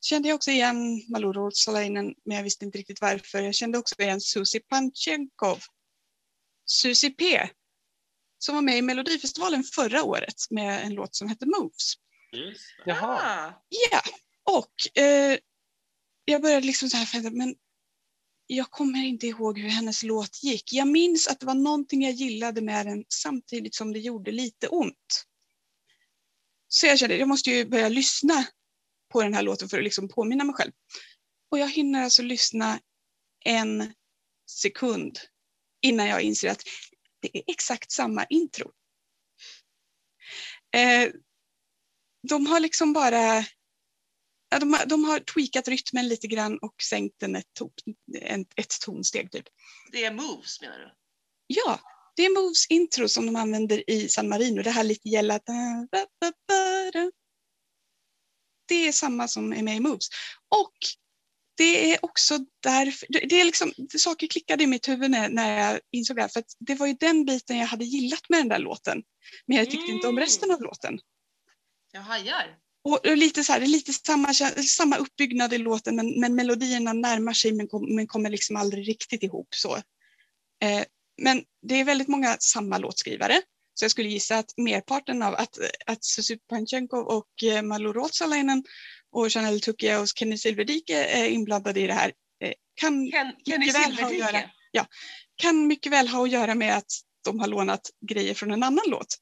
Kände 0.00 0.28
jag 0.28 0.36
också 0.36 0.50
igen 0.50 1.04
Malou 1.08 1.32
Ruotsalainen, 1.32 2.14
men 2.24 2.36
jag 2.36 2.44
visste 2.44 2.64
inte 2.64 2.78
riktigt 2.78 3.00
varför. 3.00 3.42
Jag 3.42 3.54
kände 3.54 3.78
också 3.78 3.94
igen 3.98 4.20
Susi 4.20 4.60
Panchenkov, 4.60 5.58
Susi 6.66 7.10
P, 7.10 7.48
som 8.38 8.54
var 8.54 8.62
med 8.62 8.78
i 8.78 8.82
Melodifestivalen 8.82 9.64
förra 9.64 10.02
året 10.02 10.50
med 10.50 10.84
en 10.84 10.94
låt 10.94 11.14
som 11.14 11.28
hette 11.28 11.46
Moves. 11.46 11.94
Just 12.32 12.60
det. 12.84 12.90
Jaha. 12.90 13.20
Ah, 13.22 13.62
Ja, 13.90 14.02
och 14.44 15.02
eh, 15.02 15.38
jag 16.24 16.42
började 16.42 16.66
liksom 16.66 16.90
så 16.90 16.96
här, 16.96 17.06
fundera, 17.06 17.32
men 17.32 17.54
jag 18.46 18.70
kommer 18.70 19.04
inte 19.04 19.26
ihåg 19.26 19.58
hur 19.58 19.68
hennes 19.68 20.02
låt 20.02 20.42
gick. 20.42 20.72
Jag 20.72 20.88
minns 20.88 21.28
att 21.28 21.40
det 21.40 21.46
var 21.46 21.54
någonting 21.54 22.02
jag 22.02 22.12
gillade 22.12 22.60
med 22.60 22.86
den 22.86 23.04
samtidigt 23.08 23.74
som 23.74 23.92
det 23.92 23.98
gjorde 23.98 24.32
lite 24.32 24.68
ont. 24.68 25.24
Så 26.68 26.86
jag 26.86 26.98
kände, 26.98 27.16
jag 27.16 27.28
måste 27.28 27.50
ju 27.50 27.64
börja 27.64 27.88
lyssna 27.88 28.46
på 29.12 29.22
den 29.22 29.34
här 29.34 29.42
låten 29.42 29.68
för 29.68 29.78
att 29.78 29.84
liksom 29.84 30.08
påminna 30.08 30.44
mig 30.44 30.54
själv. 30.54 30.72
Och 31.50 31.58
jag 31.58 31.70
hinner 31.70 32.04
alltså 32.04 32.22
lyssna 32.22 32.80
en 33.44 33.94
sekund 34.50 35.18
innan 35.80 36.06
jag 36.06 36.22
inser 36.22 36.50
att 36.50 36.62
det 37.20 37.38
är 37.38 37.42
exakt 37.46 37.92
samma 37.92 38.24
intro. 38.24 38.72
Eh, 40.74 41.10
de 42.28 42.46
har 42.46 42.60
liksom 42.60 42.92
bara 42.92 43.44
ja, 44.48 44.58
de, 44.58 44.72
har, 44.72 44.86
de 44.86 45.04
har 45.04 45.20
tweakat 45.20 45.68
rytmen 45.68 46.08
lite 46.08 46.26
grann 46.26 46.58
och 46.58 46.74
sänkt 46.82 47.20
den 47.20 47.36
ett, 47.36 47.54
ton, 47.54 47.70
en, 48.20 48.40
ett 48.56 48.80
tonsteg. 48.84 49.32
Typ. 49.32 49.46
det 49.92 50.04
är 50.04 50.12
moves 50.12 50.60
menar 50.60 50.78
du? 50.78 50.92
Ja, 51.46 51.80
det 52.16 52.24
är 52.24 52.42
Moves 52.42 52.66
intro 52.66 53.08
som 53.08 53.26
de 53.26 53.36
använder 53.36 53.90
i 53.90 54.08
San 54.08 54.28
Marino. 54.28 54.62
Det 54.62 54.70
här 54.70 54.84
lite 54.84 55.08
gälla... 55.08 55.40
Det 58.68 58.88
är 58.88 58.92
samma 58.92 59.28
som 59.28 59.52
är 59.52 59.62
med 59.62 59.76
i 59.76 59.80
Moves. 59.80 60.08
Och 60.48 60.76
det 61.56 61.92
är 61.92 62.04
också 62.04 62.38
därför... 62.62 63.06
Det 63.08 63.40
är 63.40 63.44
liksom, 63.44 63.72
saker 63.98 64.26
klickade 64.26 64.64
i 64.64 64.66
mitt 64.66 64.88
huvud 64.88 65.10
när, 65.10 65.28
när 65.28 65.58
jag 65.58 65.80
insåg 65.90 66.16
det 66.16 66.22
här. 66.22 66.28
För 66.28 66.42
det 66.58 66.74
var 66.74 66.86
ju 66.86 66.92
den 67.00 67.24
biten 67.24 67.58
jag 67.58 67.66
hade 67.66 67.84
gillat 67.84 68.28
med 68.28 68.40
den 68.40 68.48
där 68.48 68.58
låten. 68.58 69.02
Men 69.46 69.56
jag 69.56 69.70
tyckte 69.70 69.92
inte 69.92 70.06
om 70.06 70.14
Mm. 70.14 70.24
resten 70.24 70.50
av 70.50 70.60
låten. 70.62 70.98
Jag 71.92 72.00
hajar. 72.00 72.56
Och 72.84 73.06
och 73.06 73.16
lite, 73.16 73.44
så 73.44 73.52
här, 73.52 73.60
det 73.60 73.66
är 73.66 73.68
lite 73.68 73.92
samma, 73.92 74.34
samma 74.76 74.96
uppbyggnad 74.96 75.52
i 75.52 75.58
låten 75.58 75.96
men, 75.96 76.20
men 76.20 76.34
melodierna 76.34 76.92
närmar 76.92 77.32
sig 77.32 77.52
men, 77.52 77.68
kom, 77.68 77.94
men 77.94 78.06
kommer 78.06 78.30
liksom 78.30 78.56
aldrig 78.56 78.88
riktigt 78.88 79.22
ihop. 79.22 79.48
så. 79.54 79.76
Eh, 80.64 80.84
men 81.22 81.42
det 81.62 81.74
är 81.74 81.84
väldigt 81.84 82.08
många 82.08 82.36
samma 82.40 82.78
låtskrivare. 82.78 83.42
Så 83.78 83.84
jag 83.84 83.90
skulle 83.90 84.08
gissa 84.08 84.38
att 84.38 84.54
merparten 84.56 85.22
av 85.22 85.34
att, 85.34 85.58
att 85.86 86.04
Susi 86.04 86.38
Panchenkov 86.48 87.06
och 87.06 87.42
eh, 87.42 87.62
Malou 87.62 87.92
Ruotsalainen 87.92 88.64
och 89.12 89.32
Chanel 89.32 89.60
Tukia 89.60 90.00
och 90.00 90.08
Kenny 90.08 90.38
Silverdike 90.38 91.04
är 91.04 91.28
inblandade 91.28 91.80
i 91.80 91.86
det 91.86 91.92
här 91.92 92.12
eh, 92.44 92.52
kan, 92.74 93.10
Ken, 93.10 93.32
Kenny 93.46 93.66
Mycket 93.66 93.74
väl 93.74 93.98
ha 93.98 94.06
att 94.06 94.16
göra. 94.18 94.50
kan 95.36 95.66
mycket 95.66 95.92
väl 95.92 96.08
ha 96.08 96.24
att 96.24 96.30
göra 96.30 96.54
med 96.54 96.76
att 96.76 96.92
de 97.24 97.40
har 97.40 97.46
lånat 97.46 97.90
grejer 98.08 98.34
från 98.34 98.50
en 98.50 98.62
annan 98.62 98.84
låt. 98.86 99.16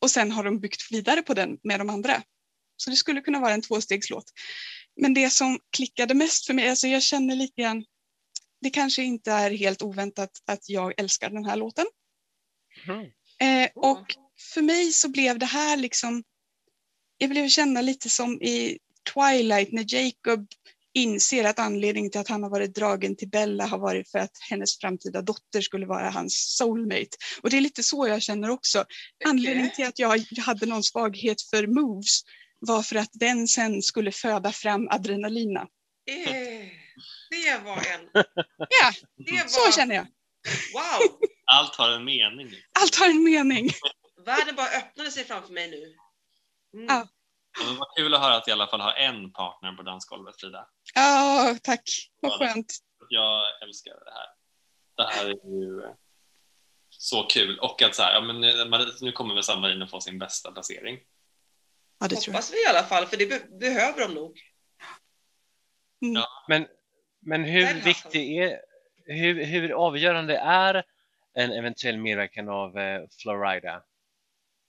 Och 0.00 0.10
sen 0.10 0.32
har 0.32 0.44
de 0.44 0.60
byggt 0.60 0.92
vidare 0.92 1.22
på 1.22 1.34
den 1.34 1.58
med 1.62 1.80
de 1.80 1.90
andra. 1.90 2.22
Så 2.76 2.90
det 2.90 2.96
skulle 2.96 3.20
kunna 3.20 3.40
vara 3.40 3.52
en 3.52 3.62
tvåstegslåt. 3.62 4.24
Men 4.96 5.14
det 5.14 5.30
som 5.30 5.58
klickade 5.76 6.14
mest 6.14 6.46
för 6.46 6.54
mig, 6.54 6.68
alltså 6.68 6.86
jag 6.86 7.02
känner 7.02 7.36
lite 7.36 7.62
grann, 7.62 7.84
det 8.60 8.70
kanske 8.70 9.02
inte 9.02 9.32
är 9.32 9.50
helt 9.50 9.82
oväntat 9.82 10.30
att 10.46 10.68
jag 10.68 11.00
älskar 11.00 11.30
den 11.30 11.44
här 11.44 11.56
låten. 11.56 11.86
Mhm. 12.86 13.10
Eh, 13.40 13.68
och 13.74 14.06
för 14.54 14.62
mig 14.62 14.92
så 14.92 15.08
blev 15.08 15.38
det 15.38 15.46
här 15.46 15.76
liksom, 15.76 16.22
jag 17.18 17.30
blev 17.30 17.48
känna 17.48 17.80
lite 17.80 18.08
som 18.08 18.42
i 18.42 18.78
Twilight 19.14 19.72
när 19.72 19.94
Jacob 19.94 20.48
inser 20.94 21.44
att 21.44 21.58
anledningen 21.58 22.10
till 22.10 22.20
att 22.20 22.28
han 22.28 22.42
har 22.42 22.50
varit 22.50 22.74
dragen 22.74 23.16
till 23.16 23.28
Bella 23.28 23.66
har 23.66 23.78
varit 23.78 24.10
för 24.10 24.18
att 24.18 24.38
hennes 24.50 24.78
framtida 24.78 25.22
dotter 25.22 25.60
skulle 25.60 25.86
vara 25.86 26.10
hans 26.10 26.56
soulmate. 26.56 27.16
Och 27.42 27.50
det 27.50 27.56
är 27.56 27.60
lite 27.60 27.82
så 27.82 28.08
jag 28.08 28.22
känner 28.22 28.50
också. 28.50 28.84
Anledningen 29.24 29.70
till 29.70 29.86
att 29.86 29.98
jag 29.98 30.24
hade 30.40 30.66
någon 30.66 30.82
svaghet 30.82 31.42
för 31.42 31.66
moves 31.66 32.20
var 32.58 32.82
för 32.82 32.96
att 32.96 33.10
den 33.12 33.48
sen 33.48 33.82
skulle 33.82 34.12
föda 34.12 34.52
fram 34.52 34.88
adrenalina. 34.88 35.60
Eh, 36.10 36.66
Det 37.30 37.64
var 37.64 37.76
en... 37.76 38.24
Ja, 38.56 38.92
Det 39.16 39.32
var... 39.32 39.48
så 39.48 39.72
känner 39.72 39.94
jag. 39.94 40.06
Wow! 40.74 41.18
Allt 41.52 41.76
har 41.76 41.90
en 41.90 42.04
mening. 42.04 42.50
Allt 42.80 42.96
har 42.96 43.06
en 43.06 43.24
mening. 43.24 43.70
Världen 44.24 44.56
bara 44.56 44.66
öppnade 44.68 45.10
sig 45.10 45.24
framför 45.24 45.52
mig 45.52 45.70
nu. 45.70 45.96
Mm. 46.74 46.86
Ja. 46.88 47.08
Ja, 47.58 47.66
men 47.66 47.76
vad 47.76 47.96
kul 47.96 48.14
att 48.14 48.20
höra 48.20 48.36
att 48.36 48.46
jag 48.46 48.56
i 48.56 48.60
alla 48.60 48.70
fall 48.70 48.80
har 48.80 48.92
en 48.92 49.32
partner 49.32 49.72
på 49.72 49.82
dansgolvet, 49.82 50.40
Frida. 50.40 50.68
Ja, 50.94 51.56
tack. 51.62 51.82
Vad 52.20 52.32
skönt. 52.38 52.74
Jag 53.08 53.44
älskar 53.62 53.90
det 53.92 54.12
här. 54.12 54.26
Det 54.96 55.12
här 55.14 55.26
är 55.26 55.30
ju 55.60 55.94
så 56.88 57.22
kul. 57.22 57.58
Och 57.58 57.82
att 57.82 57.94
så 57.94 58.02
här, 58.02 58.12
ja, 58.14 58.20
men 58.20 58.40
nu- 58.40 58.92
nu 59.00 59.12
kommer 59.12 59.34
väl 59.34 59.42
San 59.42 59.60
Marino 59.60 59.86
få 59.86 60.00
sin 60.00 60.18
bästa 60.18 60.52
placering. 60.52 60.98
Ja, 62.00 62.08
det 62.08 62.16
tror 62.16 62.22
jag. 62.26 62.32
Hoppas 62.32 62.52
vi 62.52 62.62
i 62.62 62.66
alla 62.66 62.82
fall, 62.82 63.06
för 63.06 63.16
det 63.16 63.26
be 63.26 63.40
behöver 63.60 64.00
de 64.08 64.14
nog. 64.14 64.40
Men, 66.48 66.66
men 67.20 67.44
hur 67.44 67.80
viktig 67.80 68.38
är, 68.38 68.60
hur, 69.14 69.44
hur 69.44 69.72
avgörande 69.72 70.36
är 70.36 70.84
en 71.34 71.52
eventuell 71.52 71.98
medverkan 71.98 72.48
av 72.48 72.78
eh, 72.78 73.02
Florida? 73.22 73.82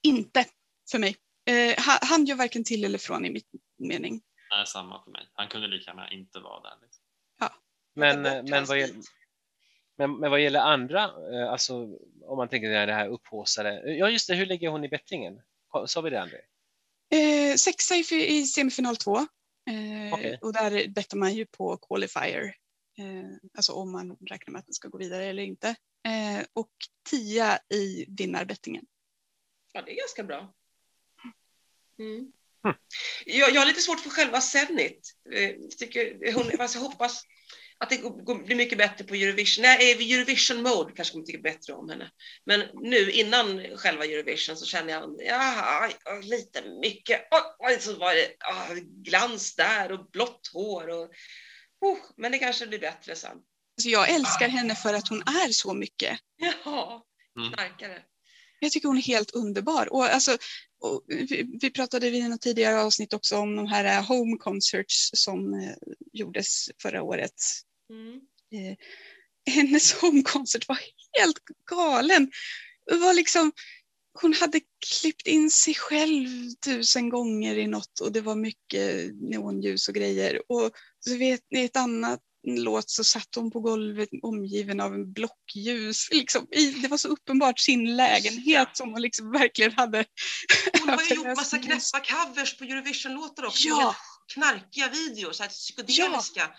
Inte 0.03 0.45
för 0.91 0.99
mig. 0.99 1.15
Eh, 1.45 1.75
han, 1.77 1.97
han 2.01 2.25
gör 2.25 2.35
varken 2.35 2.63
till 2.63 2.85
eller 2.85 2.97
från 2.97 3.25
i 3.25 3.29
mitt 3.29 3.47
mening. 3.77 4.21
Nej, 4.51 4.67
samma 4.67 5.03
för 5.03 5.11
mig. 5.11 5.29
Han 5.33 5.47
kunde 5.47 5.67
lika 5.67 5.91
gärna 5.91 6.11
inte 6.11 6.39
vara 6.39 6.61
där. 6.61 6.77
Liksom. 6.81 7.01
Men, 7.93 8.23
Ta 8.23 8.29
eh, 8.29 8.43
men, 8.43 8.65
vad, 8.65 8.79
gäller, 8.79 8.95
men, 9.97 10.19
men 10.19 10.31
vad 10.31 10.41
gäller 10.41 10.59
andra, 10.59 11.03
eh, 11.03 11.51
alltså 11.51 11.75
om 12.25 12.37
man 12.37 12.49
tänker 12.49 12.69
det 12.69 12.77
här, 12.77 12.87
det 12.87 12.93
här 12.93 13.07
upphaussade, 13.07 13.93
ja 13.93 14.09
just 14.09 14.27
det, 14.27 14.35
hur 14.35 14.45
ligger 14.45 14.69
hon 14.69 14.83
i 14.83 14.89
bettingen? 14.89 15.41
Sa 15.85 16.01
vi 16.01 16.09
det 16.09 16.21
André? 16.21 16.37
Eh, 17.09 17.55
sexa 17.55 17.95
i, 17.95 18.27
i 18.27 18.45
semifinal 18.45 18.97
två. 18.97 19.17
Eh, 19.17 20.13
Okej. 20.13 20.39
Och 20.41 20.53
där 20.53 20.87
bettar 20.87 21.17
man 21.17 21.33
ju 21.33 21.45
på 21.45 21.77
qualifier. 21.77 22.55
Eh, 22.97 23.49
alltså 23.57 23.73
om 23.73 23.91
man 23.91 24.17
räknar 24.29 24.51
med 24.51 24.59
att 24.59 24.65
den 24.65 24.73
ska 24.73 24.87
gå 24.87 24.97
vidare 24.97 25.25
eller 25.25 25.43
inte. 25.43 25.67
Eh, 26.03 26.45
och 26.53 26.71
tia 27.09 27.59
i 27.73 28.05
vinnarbettingen. 28.09 28.85
Ja, 29.73 29.81
det 29.81 29.91
är 29.91 29.97
ganska 29.97 30.23
bra. 30.23 30.53
Mm. 31.99 32.31
Mm. 32.65 32.77
Jag, 33.25 33.51
jag 33.51 33.61
har 33.61 33.65
lite 33.65 33.81
svårt 33.81 33.99
för 33.99 34.09
själva 34.09 34.41
Zenit. 34.41 35.15
Eh, 35.33 35.49
jag 35.49 35.71
tycker 35.71 36.33
hon, 36.33 36.57
fast 36.57 36.75
jag 36.75 36.81
hoppas 36.81 37.23
att 37.77 37.89
det 37.89 37.97
går- 37.97 38.45
blir 38.45 38.55
mycket 38.55 38.77
bättre 38.77 39.05
på 39.05 39.15
Eurovision. 39.15 39.61
Nej, 39.61 40.03
i 40.03 40.13
Eurovision 40.13 40.61
mode 40.63 40.93
kanske 40.95 41.17
man 41.17 41.25
tycker 41.25 41.41
bättre 41.41 41.73
om 41.73 41.89
henne. 41.89 42.11
Men 42.45 42.67
nu 42.73 43.11
innan 43.11 43.77
själva 43.77 44.05
Eurovision 44.05 44.57
så 44.57 44.65
känner 44.65 44.93
jag 44.93 45.15
ja, 45.19 45.89
lite 46.21 46.63
mycket. 46.81 47.27
Oj, 47.59 47.77
så 47.79 47.95
var 47.95 48.15
det 48.15 48.35
ah, 48.39 48.73
glans 48.83 49.55
där 49.55 49.91
och 49.91 50.09
blått 50.11 50.49
hår. 50.53 50.87
Och, 50.87 51.11
oh, 51.81 51.97
men 52.17 52.31
det 52.31 52.37
kanske 52.37 52.67
blir 52.67 52.79
bättre 52.79 53.15
sen. 53.15 53.37
Alltså 53.77 53.89
jag 53.89 54.09
älskar 54.09 54.47
henne 54.49 54.75
för 54.75 54.93
att 54.93 55.07
hon 55.07 55.21
är 55.21 55.51
så 55.51 55.73
mycket. 55.73 56.19
Ja, 56.65 57.07
Mm. 57.37 57.53
knarkare. 57.53 58.03
Jag 58.59 58.71
tycker 58.71 58.87
hon 58.87 58.97
är 58.97 59.01
helt 59.01 59.31
underbar. 59.31 59.93
Och 59.93 60.05
alltså, 60.05 60.37
och 60.79 61.03
vi, 61.07 61.57
vi 61.61 61.69
pratade 61.71 62.07
i 62.07 62.29
något 62.29 62.41
tidigare 62.41 62.81
avsnitt 62.81 63.13
också 63.13 63.37
om 63.37 63.55
de 63.55 63.67
här 63.67 63.85
eh, 63.85 64.07
home 64.07 64.37
concerts 64.37 65.09
som 65.13 65.53
eh, 65.53 65.75
gjordes 66.13 66.69
förra 66.81 67.03
året. 67.03 67.33
Mm. 67.89 68.13
Eh, 68.51 68.77
hennes 69.53 69.93
home 69.93 70.23
concert 70.23 70.67
var 70.67 70.79
helt 71.19 71.39
galen. 71.69 72.31
Det 72.85 72.97
var 72.97 73.13
liksom, 73.13 73.51
hon 74.13 74.33
hade 74.33 74.61
klippt 75.01 75.27
in 75.27 75.51
sig 75.51 75.75
själv 75.75 76.27
tusen 76.65 77.09
gånger 77.09 77.57
i 77.57 77.67
något 77.67 77.99
och 77.99 78.11
det 78.11 78.21
var 78.21 78.35
mycket 78.35 79.11
neonljus 79.15 79.87
och 79.87 79.93
grejer. 79.93 80.41
Och 80.49 80.71
så 80.99 81.17
vet 81.17 81.41
ni 81.51 81.63
ett 81.63 81.77
annat 81.77 82.19
låt 82.47 82.89
så 82.89 83.03
satt 83.03 83.35
hon 83.35 83.51
på 83.51 83.59
golvet 83.59 84.09
omgiven 84.23 84.79
av 84.79 84.93
en 84.93 85.13
blockljus. 85.13 86.07
Liksom, 86.11 86.47
i, 86.51 86.71
det 86.71 86.87
var 86.87 86.97
så 86.97 87.07
uppenbart 87.07 87.59
sin 87.59 87.95
lägenhet 87.95 88.69
som 88.73 88.91
hon 88.91 89.01
liksom 89.01 89.31
verkligen 89.31 89.71
hade. 89.71 90.05
Hon 90.79 90.89
har 90.89 91.03
ju 91.09 91.15
gjort 91.15 91.25
massa 91.25 91.57
knäppa 91.57 91.99
covers 91.99 92.57
på 92.57 92.63
Eurovision-låtar 92.63 93.45
också. 93.45 93.67
Ja. 93.67 93.95
Knarkiga 94.33 94.89
videor, 94.89 95.31
så 95.31 95.43
här 95.43 95.49
psykedeliska. 95.49 96.49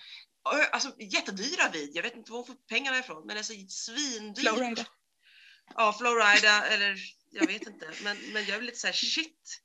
Ö, 0.54 0.64
Alltså 0.72 1.00
jättedyra 1.00 1.70
videor, 1.72 1.90
jag 1.94 2.02
vet 2.02 2.16
inte 2.16 2.32
var 2.32 2.38
hon 2.38 2.46
får 2.46 2.54
pengarna 2.68 2.98
ifrån, 2.98 3.26
men 3.26 3.36
alltså 3.36 3.52
svindyrt. 3.68 4.86
Ja, 5.74 5.92
Flowrida 5.98 6.66
eller 6.66 6.96
jag 7.30 7.46
vet 7.46 7.66
inte. 7.66 7.90
Men, 8.02 8.16
men 8.32 8.44
jag 8.44 8.56
är 8.56 8.62
lite 8.62 8.78
så 8.78 8.86
här 8.86 8.94
shit. 8.94 9.58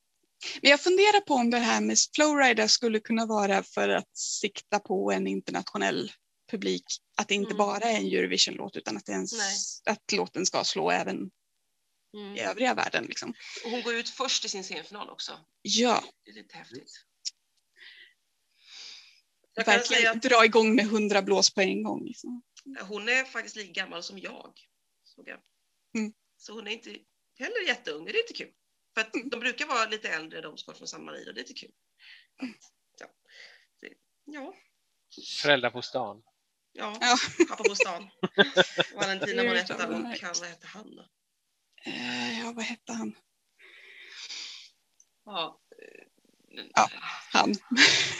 Men 0.61 0.71
jag 0.71 0.81
funderar 0.81 1.21
på 1.21 1.33
om 1.33 1.49
det 1.49 1.57
här 1.57 1.81
med 1.81 1.97
Flowrida 2.15 2.67
skulle 2.67 2.99
kunna 2.99 3.25
vara 3.25 3.63
för 3.63 3.89
att 3.89 4.17
sikta 4.17 4.79
på 4.79 5.11
en 5.11 5.27
internationell 5.27 6.11
publik. 6.51 6.83
Att 7.15 7.27
det 7.27 7.35
inte 7.35 7.51
Mm. 7.53 7.57
bara 7.57 7.83
är 7.85 7.97
en 7.97 8.05
Eurovision-låt 8.05 8.75
utan 8.75 8.97
att, 8.97 9.05
det 9.05 9.11
är 9.11 9.15
en, 9.15 9.27
att 9.85 10.11
låten 10.11 10.45
ska 10.45 10.63
slå 10.63 10.91
även 10.91 11.31
i 12.37 12.39
övriga 12.39 12.73
världen. 12.73 13.05
Liksom. 13.05 13.33
Och 13.65 13.71
hon 13.71 13.81
går 13.83 13.95
ut 13.95 14.09
först 14.09 14.45
i 14.45 14.49
sin 14.49 14.63
semifinal 14.63 15.09
också. 15.09 15.39
Ja, 15.61 16.03
Det 16.25 16.31
är 16.31 16.35
lite 16.35 16.57
häftigt. 16.57 17.03
Jag 19.53 19.65
kan 19.65 19.73
säga 19.73 19.77
verkligen 19.79 20.17
att 20.17 20.23
dra 20.23 20.45
igång 20.45 20.75
med 20.75 20.85
hundra 20.85 21.21
blås 21.21 21.53
på 21.53 21.61
en 21.61 21.83
gång. 21.83 22.05
Liksom. 22.05 22.41
hon 22.81 23.09
är 23.09 23.23
faktiskt 23.23 23.55
lika 23.55 23.71
gammal 23.71 24.03
som 24.03 24.19
jag. 24.19 24.53
såg 25.03 25.27
jag. 25.27 25.39
Mm. 25.97 26.13
Så 26.37 26.53
hon 26.53 26.67
är 26.67 26.71
inte 26.71 26.89
heller 27.39 27.67
jätteung. 27.67 28.05
Det 28.05 28.11
är 28.11 28.13
lite 28.13 28.33
kul. 28.33 28.53
För 28.93 29.01
att 29.01 29.13
de 29.31 29.39
brukar 29.39 29.67
vara 29.67 29.85
lite 29.85 30.09
äldre, 30.09 30.41
de 30.41 30.57
som 30.57 30.65
kommer 30.65 30.77
från 30.77 30.87
samma 30.87 31.11
rid, 31.11 31.27
och 31.27 31.33
det 31.33 31.39
är 31.41 31.43
lite 31.43 31.53
kul. 31.53 31.71
Att, 32.37 32.71
ja. 32.99 33.07
Det, 33.81 33.93
ja. 34.25 34.53
Föräldrar 35.41 35.69
på 35.69 35.81
stan. 35.81 36.23
Ja, 36.71 36.97
Ja. 37.01 37.17
pappa 37.49 37.63
på 37.63 37.75
stan. 37.75 38.09
Valentina 38.95 39.41
är 39.41 39.47
Monetta 39.47 39.75
och 39.75 39.81
han, 39.81 40.03
vad 40.39 40.49
hette 40.49 40.67
han 40.67 40.95
då? 40.95 41.07
Eh, 41.85 42.39
ja, 42.39 42.53
vad 42.55 42.65
hette 42.65 42.93
han? 42.93 43.15
Ja. 45.25 45.61
Ja. 46.73 46.89
Han. 47.31 47.53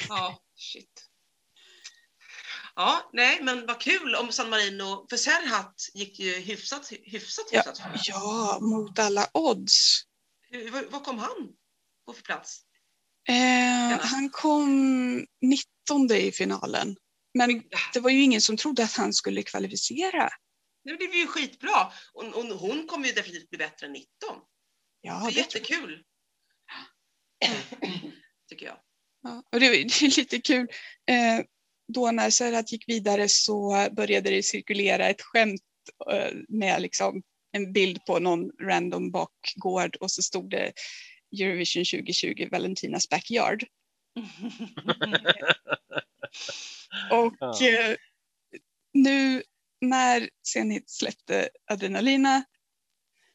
Ja, 0.09 0.43
shit. 0.55 1.06
Ja, 2.79 3.09
nej, 3.13 3.39
men 3.43 3.65
vad 3.65 3.79
kul 3.81 4.15
om 4.15 4.31
San 4.31 4.49
Marino, 4.49 5.07
för 5.09 5.17
Serhat 5.17 5.89
gick 5.93 6.19
ju 6.19 6.33
hyfsat, 6.39 6.91
hyfsat, 7.03 7.45
Ja. 7.51 7.57
hyfsat. 7.59 7.77
för. 7.77 7.99
Ja, 8.03 8.59
mot 8.61 8.99
alla 8.99 9.29
odds. 9.33 10.01
Hur, 10.49 10.89
vad, 10.89 11.03
kom 11.03 11.19
han 11.19 11.53
på 12.05 12.13
för 12.13 12.21
plats? 12.21 12.61
Eh, 13.29 13.99
han 13.99 14.29
kom 14.29 15.25
19 15.41 16.11
i 16.11 16.31
finalen. 16.31 16.95
Men 17.33 17.63
det 17.93 17.99
var 17.99 18.09
ju 18.09 18.21
ingen 18.21 18.41
som 18.41 18.57
trodde 18.57 18.83
att 18.83 18.93
han 18.93 19.13
skulle 19.13 19.43
kvalificera. 19.43 20.29
Det 20.83 20.97
blev 20.97 21.13
ju 21.15 21.27
skitbra. 21.27 21.91
Och, 22.13 22.23
och 22.25 22.43
hon 22.43 22.87
kommer 22.87 23.07
ju 23.07 23.13
definitivt 23.13 23.49
bli 23.49 23.57
bättre 23.57 23.87
än 23.87 23.93
19. 23.93 24.09
Ja, 25.01 25.21
det 25.25 25.31
är 25.31 25.37
jättekul. 25.37 26.03
Tycker 28.49 28.65
jag. 28.65 28.77
Ja, 29.21 29.43
och 29.51 29.59
det, 29.59 29.69
det 29.69 29.75
är 30.01 30.17
lite 30.17 30.41
kul. 30.41 30.67
Eh, 31.09 31.45
då 31.87 32.11
när 32.11 32.29
Serhat 32.29 32.71
gick 32.71 32.89
vidare 32.89 33.29
så 33.29 33.87
började 33.91 34.29
det 34.29 34.43
cirkulera 34.43 35.07
ett 35.09 35.21
skämt 35.21 35.61
eh, 36.11 36.31
med 36.47 36.81
liksom 36.81 37.23
en 37.51 37.73
bild 37.73 38.05
på 38.05 38.19
någon 38.19 38.51
random 38.61 39.11
bakgård 39.11 39.95
och 39.95 40.11
så 40.11 40.21
stod 40.21 40.49
det 40.49 40.73
Eurovision 41.41 41.85
2020 41.85 42.47
Valentinas 42.51 43.09
backyard. 43.09 43.63
Och 47.11 47.35
Ja. 47.39 47.67
eh, 47.67 47.95
nu 48.93 49.43
när 49.81 50.29
Zenit 50.47 50.89
släppte 50.89 51.49
Adrenalina 51.71 52.43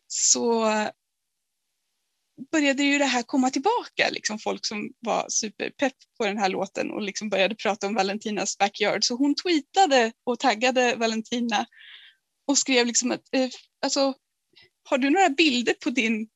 så 0.06 0.64
började 2.52 2.82
ju 2.82 2.98
det 2.98 3.04
här 3.04 3.22
komma 3.22 3.50
tillbaka, 3.50 4.08
liksom 4.10 4.38
folk 4.38 4.66
som 4.66 4.92
var 5.00 5.26
superpepp 5.28 5.94
på 6.18 6.26
den 6.26 6.38
här 6.38 6.48
låten 6.48 6.90
och 6.90 7.02
liksom 7.02 7.28
började 7.28 7.54
prata 7.54 7.86
om 7.86 7.94
Valentinas 7.94 8.58
backyard. 8.58 9.04
Så 9.04 9.14
hon 9.16 9.34
tweetade 9.34 10.12
och 10.24 10.38
taggade 10.38 10.96
Valentina 10.96 11.66
och 12.46 12.58
skrev 12.58 12.86
liksom 12.86 13.10
att 13.10 13.22
eh, 13.32 13.48
alltså, 13.84 14.14
har 14.88 14.98
du 14.98 15.10
några 15.10 15.28
bilder 15.28 15.74
på 15.84 15.90
din 15.90 16.28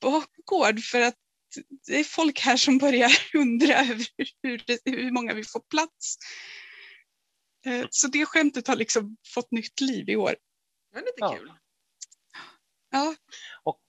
bakgård 0.00 0.80
för 0.80 1.00
att 1.00 1.14
det 1.86 2.00
är 2.00 2.04
folk 2.04 2.40
här 2.40 2.56
som 2.56 2.78
börjar 2.78 3.10
undra 3.34 3.74
över 3.74 4.06
hur, 4.42 4.62
det, 4.66 4.78
hur 4.84 5.10
många 5.10 5.34
vi 5.34 5.44
får 5.44 5.60
plats. 5.60 6.16
Eh, 7.66 7.86
Så 7.90 8.08
det 8.08 8.26
skämtet 8.26 8.68
har 8.68 8.76
liksom 8.76 9.16
fått 9.34 9.50
nytt 9.50 9.80
liv 9.80 10.08
i 10.08 10.16
år. 10.16 10.36
Det 10.92 10.98
är 10.98 11.02
lite 11.02 11.14
Ja. 11.16 11.36
kul. 11.36 11.52
Ja, 12.90 13.14
Och 13.62 13.80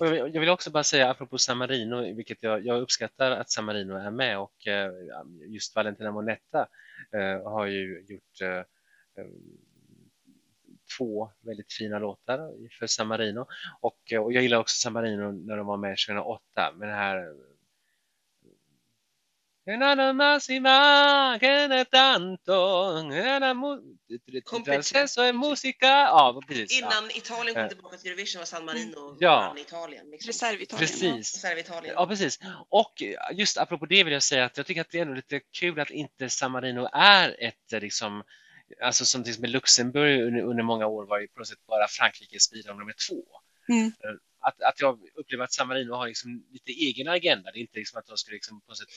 jag 0.00 0.40
vill- 0.40 0.48
också 0.48 0.70
bara 0.70 0.84
säga 0.84 1.10
apropå 1.10 1.38
San 1.38 1.58
Marino, 1.58 2.14
vilket 2.14 2.42
jag, 2.42 2.66
jag 2.66 2.80
uppskattar 2.80 3.30
att 3.30 3.50
San 3.50 3.64
Marino 3.64 3.94
är 3.94 4.10
med 4.10 4.38
och 4.38 4.66
eh, 4.66 4.90
just 5.48 5.76
Valentina 5.76 6.12
Monetta 6.12 6.68
eh, 7.12 7.50
har 7.50 7.66
ju 7.66 8.04
gjort 8.08 8.40
eh, 8.42 8.62
två 10.98 11.30
väldigt 11.40 11.72
fina 11.72 11.98
låtar 11.98 12.38
för 12.78 12.86
San 12.86 13.06
Marino. 13.06 13.46
Och, 13.80 14.12
och 14.20 14.32
jag 14.32 14.42
gillar 14.42 14.58
också 14.58 14.74
San 14.82 14.92
Marino 14.92 15.32
när 15.32 15.56
de 15.56 15.66
var 15.66 15.76
med 15.76 15.96
2008 16.08 16.42
med 16.76 16.88
den 16.88 16.96
här 16.96 17.34
Nada 19.76 20.12
más 20.14 20.48
y 20.48 20.60
más 20.60 21.38
que 21.40 21.86
tanto, 21.90 23.02
nada 23.04 23.52
mu- 23.54 23.98
Competition. 24.44 25.02
Eso 25.02 25.24
es 25.24 25.34
música. 25.34 26.06
Ja, 26.06 26.40
precis. 26.46 26.70
Ja. 26.70 26.86
Innan 26.86 27.10
Italien 27.10 27.54
kom 27.54 27.64
Eh. 27.64 27.68
tillbaka 27.68 27.96
till 27.96 28.10
Eurovision 28.10 28.38
var 28.40 28.46
San 28.46 28.64
Marino 28.64 29.16
Ja. 29.20 29.48
vann 29.48 29.58
Italien. 29.58 30.10
Liksom. 30.10 30.28
reservitalien. 30.28 30.78
Precis. 30.88 31.34
Reservitalien. 31.34 31.94
Ja, 31.98 32.06
precis. 32.06 32.38
Och 32.68 33.02
just 33.32 33.58
apropå 33.58 33.86
det 33.86 34.04
vill 34.04 34.12
jag 34.12 34.22
säga 34.22 34.44
att 34.44 34.56
jag 34.56 34.66
tycker 34.66 34.80
att 34.80 34.90
det 34.90 34.98
är 34.98 35.02
ändå 35.02 35.14
lite 35.14 35.40
kul 35.40 35.80
att 35.80 35.90
inte 35.90 36.28
San 36.30 36.50
Marino 36.52 36.88
är 36.92 37.36
ett 37.38 37.72
eh, 37.72 37.80
liksom 37.80 38.22
Alltså 38.82 39.04
som 39.04 39.22
till 39.22 39.30
exempel 39.30 39.50
Luxemburg 39.50 40.22
under, 40.22 40.42
under 40.42 40.62
många 40.62 40.86
år 40.86 41.06
var 41.06 41.18
ju 41.20 41.28
på 41.28 41.38
något 41.38 41.48
sätt 41.48 41.66
bara 41.66 41.88
Frankrikes 41.88 42.50
bidrag 42.50 42.78
nummer 42.78 42.94
två. 43.08 43.24
Mm. 43.68 43.92
Att, 44.40 44.62
att 44.62 44.80
jag 44.80 44.98
upplever 45.14 45.44
att 45.44 45.52
San 45.52 45.68
Marino 45.68 45.92
har 45.94 46.06
liksom 46.06 46.44
lite 46.52 46.72
egen 46.72 47.08
agenda. 47.08 47.50
Det 47.50 47.58
är 47.58 47.60
inte 47.60 47.78
liksom 47.78 47.98
att 47.98 48.06
de 48.06 48.16
ska 48.16 48.32
liksom 48.32 48.60
på 48.60 48.66
något 48.68 48.78
sätt... 48.78 48.88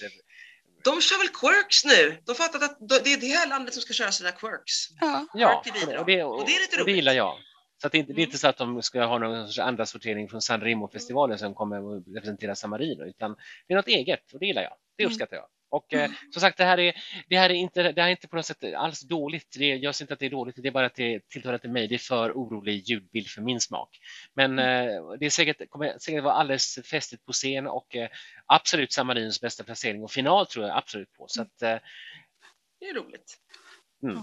De 0.83 1.01
kör 1.01 1.17
väl 1.17 1.27
quirks 1.29 1.85
nu? 1.85 2.17
De 2.25 2.35
fattat 2.35 2.63
att 2.63 2.77
det 3.03 3.13
är 3.13 3.19
det 3.19 3.27
här 3.27 3.47
landet 3.49 3.73
som 3.73 3.81
ska 3.81 3.93
köra 3.93 4.11
sina 4.11 4.31
quirks. 4.31 4.73
Ja, 5.01 5.25
Ja, 5.33 5.57
och 5.59 6.05
det, 6.05 6.23
Och 6.23 6.45
det 6.45 6.55
är 6.55 6.61
lite 6.61 6.71
och 6.71 6.77
det 6.77 6.83
roligt. 6.83 6.95
gillar 6.95 7.13
jag. 7.13 7.37
Så 7.81 7.87
att 7.87 7.91
det, 7.91 7.97
är 7.97 7.99
inte, 7.99 8.13
det 8.13 8.17
är 8.21 8.23
Mm. 8.23 8.27
inte 8.29 8.37
så 8.37 8.47
att 8.47 8.57
de 8.57 8.81
ska 8.81 9.05
ha 9.05 9.17
någon 9.17 9.47
sorts 9.47 9.59
andra 9.59 9.85
sortering 9.85 10.29
från 10.29 10.41
San 10.41 10.61
Remo-festivalen 10.61 11.37
som 11.39 11.53
kommer 11.55 11.97
att 11.97 12.03
representera 12.15 12.55
San 12.55 12.69
Marino, 12.69 13.03
utan 13.05 13.35
det 13.67 13.73
är 13.73 13.75
något 13.77 13.87
eget 13.87 14.33
och 14.33 14.39
det 14.39 14.45
gillar 14.45 14.61
jag. 14.61 14.73
Det 14.97 15.03
Mm. 15.03 15.11
uppskattar 15.11 15.35
jag. 15.37 15.45
Och 15.71 15.93
eh, 15.93 16.11
som 16.31 16.41
sagt, 16.41 16.57
det 16.57 16.65
här, 16.65 16.79
är, 16.79 16.93
det, 17.27 17.37
här 17.37 17.49
är 17.49 17.53
inte, 17.53 17.91
det 17.91 18.01
här 18.01 18.07
är 18.07 18.11
inte 18.11 18.27
på 18.27 18.35
något 18.35 18.45
sätt 18.45 18.63
alls 18.75 19.01
dåligt. 19.01 19.55
Det, 19.59 19.65
jag 19.75 19.95
ser 19.95 20.03
inte 20.03 20.13
att 20.13 20.19
det 20.19 20.25
är 20.25 20.29
dåligt, 20.29 20.55
det 20.57 20.67
är 20.67 20.71
bara 20.71 20.85
att 20.85 20.95
det 20.95 21.29
tilltalar 21.29 21.57
till 21.57 21.69
mig. 21.69 21.87
Det 21.87 21.95
är 21.95 21.99
för 21.99 22.31
orolig 22.31 22.89
ljudbild 22.89 23.27
för 23.27 23.41
min 23.41 23.61
smak. 23.61 23.99
Men 24.33 24.59
eh, 24.59 25.11
det 25.19 25.25
är 25.25 25.29
säkert, 25.29 25.69
kommer 25.69 25.97
säkert 25.99 26.23
vara 26.23 26.33
alldeles 26.33 26.79
festligt 26.85 27.25
på 27.25 27.31
scen 27.33 27.67
och 27.67 27.95
eh, 27.95 28.09
absolut 28.45 28.93
San 28.93 29.07
Marinos 29.07 29.41
bästa 29.41 29.63
placering 29.63 30.03
och 30.03 30.11
final 30.11 30.47
tror 30.47 30.65
jag 30.67 30.77
absolut 30.77 31.13
på. 31.13 31.25
Så 31.27 31.41
att, 31.41 31.61
eh, 31.61 31.77
Det 32.79 32.85
är 32.89 32.93
roligt. 32.93 33.37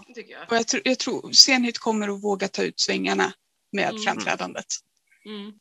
Det 0.07 0.14
tycker 0.14 0.32
jag. 0.32 0.42
Och 0.51 0.57
jag, 0.57 0.66
tror- 0.66 0.82
jag 0.84 0.99
tror 0.99 1.32
Zenit 1.32 1.78
kommer 1.78 2.09
att 2.09 2.22
våga 2.24 2.49
ta 2.49 2.62
ut 2.62 2.80
svängarna 2.80 3.32
med 3.72 3.88
Mm. 3.90 4.03
framträdandet. 4.03 4.66
Mm. 5.24 5.53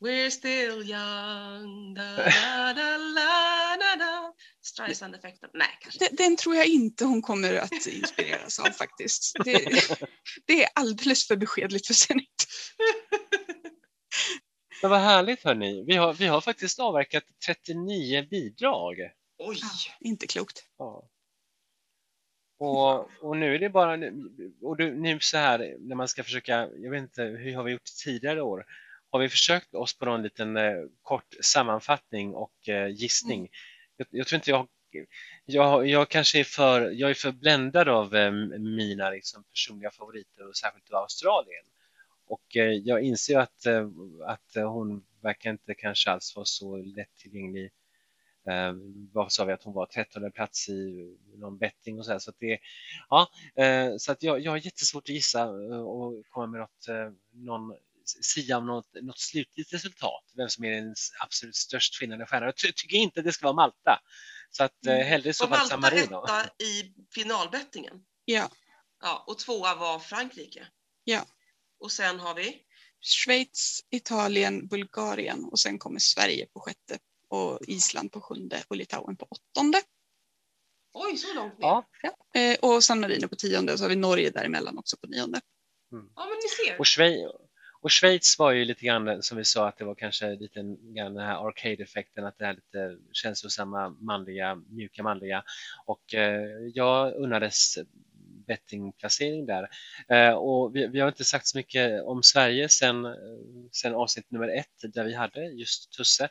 We're 0.00 0.30
still 0.30 0.90
young. 0.90 1.94
Da, 1.94 2.16
da, 2.16 2.72
da, 2.74 2.96
la, 2.96 3.76
da, 3.80 3.96
da. 4.04 4.15
Streisand-effekten. 4.66 5.50
Nej, 5.54 5.68
kanske 5.80 5.98
Den, 5.98 6.16
den 6.16 6.36
tror 6.36 6.56
jag 6.56 6.66
inte 6.66 7.04
hon 7.04 7.22
kommer 7.22 7.54
att 7.54 7.86
inspireras 7.86 8.58
av 8.58 8.70
faktiskt. 8.70 9.32
Det, 9.44 9.64
det 10.46 10.64
är 10.64 10.68
alldeles 10.74 11.26
för 11.26 11.36
beskedligt 11.36 11.86
för 11.86 11.94
Zenit. 11.94 12.46
Men 14.82 14.90
vad 14.90 15.00
härligt 15.00 15.44
hörni. 15.44 15.84
Vi 15.86 15.96
har, 15.96 16.12
vi 16.12 16.26
har 16.26 16.40
faktiskt 16.40 16.80
avverkat 16.80 17.24
39 17.46 18.26
bidrag. 18.30 18.96
Oj! 19.38 19.58
Ja, 19.62 19.68
inte 20.00 20.26
klokt. 20.26 20.64
Ja. 20.78 21.08
Och, 22.58 23.10
och 23.22 23.36
nu 23.36 23.54
är 23.54 23.58
det 23.58 23.70
bara, 23.70 23.92
och 24.62 24.78
nu 24.78 25.20
så 25.20 25.36
här 25.36 25.76
när 25.78 25.96
man 25.96 26.08
ska 26.08 26.24
försöka, 26.24 26.68
jag 26.76 26.90
vet 26.90 27.02
inte, 27.02 27.22
hur 27.22 27.54
har 27.54 27.62
vi 27.62 27.72
gjort 27.72 27.96
tidigare 28.04 28.42
år? 28.42 28.66
Har 29.10 29.20
vi 29.20 29.28
försökt 29.28 29.74
oss 29.74 29.98
på 29.98 30.04
någon 30.04 30.22
liten 30.22 30.56
eh, 30.56 30.74
kort 31.02 31.34
sammanfattning 31.40 32.34
och 32.34 32.68
eh, 32.68 32.88
gissning? 32.88 33.48
Jag, 33.96 34.06
jag 34.10 34.26
tror 34.26 34.36
inte 34.36 34.50
jag, 34.50 34.68
jag, 35.44 35.88
jag 35.88 36.08
kanske 36.08 36.40
är 36.40 36.44
för, 36.44 36.90
jag 36.90 37.10
är 37.10 37.14
för 37.14 37.32
bländad 37.32 37.88
av 37.88 38.14
eh, 38.14 38.30
mina 38.58 39.10
liksom, 39.10 39.44
personliga 39.44 39.90
favoriter 39.90 40.48
och 40.48 40.56
särskilt 40.56 40.90
av 40.90 41.02
Australien. 41.02 41.64
Och 42.26 42.56
eh, 42.56 42.72
jag 42.72 43.02
inser 43.02 43.38
att, 43.38 43.66
eh, 43.66 43.88
att 44.26 44.54
hon 44.54 45.04
verkar 45.22 45.50
inte 45.50 45.74
kanske 45.74 46.10
alls 46.10 46.36
vara 46.36 46.46
så 46.46 46.76
lättillgänglig 46.76 47.70
Eh, 48.48 48.72
vad 49.12 49.32
sa 49.32 49.44
vi 49.44 49.52
att 49.52 49.62
hon 49.62 49.74
var 49.74 49.86
13 49.86 50.32
plats 50.32 50.68
i 50.68 51.16
någon 51.34 51.58
betting 51.58 51.98
och 51.98 52.04
så 52.04 52.12
här. 52.12 52.18
Så 52.18 52.30
att 52.30 52.36
det, 52.38 52.58
ja, 53.10 53.28
eh, 53.62 53.96
så 53.98 54.12
att 54.12 54.22
jag, 54.22 54.40
jag 54.40 54.52
har 54.52 54.58
jättesvårt 54.58 55.02
att 55.02 55.14
gissa 55.14 55.42
eh, 55.42 55.80
och 55.80 56.26
komma 56.28 56.46
med 56.46 56.60
något, 56.60 56.88
eh, 56.88 57.12
någon 57.32 57.76
sia 58.08 58.58
om 58.58 58.66
något, 58.66 58.88
något 59.02 59.18
slutligt 59.18 59.72
resultat. 59.72 60.24
Vem 60.36 60.48
som 60.48 60.64
är 60.64 60.70
den 60.70 60.94
absolut 61.20 61.56
störst 61.56 62.02
vinnande 62.02 62.26
stjärnan. 62.26 62.46
Jag 62.46 62.56
ty- 62.56 62.72
tycker 62.72 62.96
inte 62.96 63.20
att 63.20 63.26
det 63.26 63.32
ska 63.32 63.44
vara 63.46 63.54
Malta. 63.54 64.00
Så 64.50 64.64
att 64.64 64.86
eh, 64.86 64.94
hellre 64.94 65.30
i 65.30 65.32
så 65.32 65.46
Var 65.46 65.56
fall 65.56 65.80
Malta 65.80 65.88
San 65.88 66.00
Marino. 66.10 66.24
etta 66.24 66.64
i 66.64 66.92
finalbettingen? 67.14 67.94
Ja, 68.24 68.50
Ja, 69.02 69.24
och 69.26 69.38
tvåa 69.38 69.74
var 69.74 69.98
Frankrike. 69.98 70.66
Ja. 71.04 71.26
Och 71.80 71.92
sen 71.92 72.20
har 72.20 72.34
vi? 72.34 72.62
Schweiz, 73.00 73.80
Italien, 73.90 74.66
Bulgarien 74.68 75.44
och 75.44 75.58
sen 75.58 75.78
kommer 75.78 75.98
Sverige 75.98 76.46
på 76.46 76.60
sjätte 76.60 76.98
och 77.28 77.58
Island 77.68 78.12
på 78.12 78.20
sjunde 78.20 78.62
och 78.68 78.76
Litauen 78.76 79.16
på 79.16 79.26
åttonde. 79.30 79.82
Oj, 80.92 81.16
så 81.16 81.34
långt 81.34 81.58
ner. 81.58 81.66
Ja, 81.68 81.84
Eh, 82.34 82.58
och 82.62 82.84
San 82.84 83.00
Marino 83.00 83.28
på 83.28 83.36
tionde 83.36 83.72
och 83.72 83.78
så 83.78 83.84
har 83.84 83.88
vi 83.88 83.96
Norge 83.96 84.30
däremellan 84.30 84.78
också 84.78 84.96
på 84.96 85.06
nionde. 85.06 85.40
Ja, 85.90 86.26
men 86.26 86.38
ni 86.42 86.48
ser. 86.66 86.78
och, 86.80 86.86
Schweiz, 86.86 87.30
och 87.86 87.92
Schweiz 87.92 88.38
var 88.38 88.52
ju 88.52 88.64
lite 88.64 88.86
grann 88.86 89.22
som 89.22 89.38
vi 89.38 89.44
sa 89.44 89.68
att 89.68 89.78
det 89.78 89.84
var 89.84 89.94
kanske 89.94 90.34
lite 90.34 90.60
grann 90.94 91.14
den 91.14 91.26
här 91.26 91.48
arcade-effekten 91.48 92.24
att 92.24 92.38
det 92.38 92.44
här 92.44 92.54
lite 92.54 92.96
känslosamma 93.12 93.88
manliga, 93.88 94.54
mjuka 94.54 95.02
manliga 95.02 95.44
och 95.86 96.14
eh, 96.14 96.42
jag 96.74 97.14
unnades 97.14 97.78
bettingplacering 98.46 99.46
där. 99.46 99.68
Eh, 100.08 100.34
och 100.34 100.76
vi, 100.76 100.86
vi 100.86 101.00
har 101.00 101.08
inte 101.08 101.24
sagt 101.24 101.46
så 101.46 101.58
mycket 101.58 102.02
om 102.02 102.22
Sverige 102.22 102.68
sen, 102.68 103.04
eh, 103.04 103.12
sen 103.72 103.94
avsnitt 103.94 104.30
nummer 104.30 104.48
ett 104.48 104.94
där 104.94 105.04
vi 105.04 105.14
hade 105.14 105.44
just 105.44 105.92
Tusse. 105.92 106.28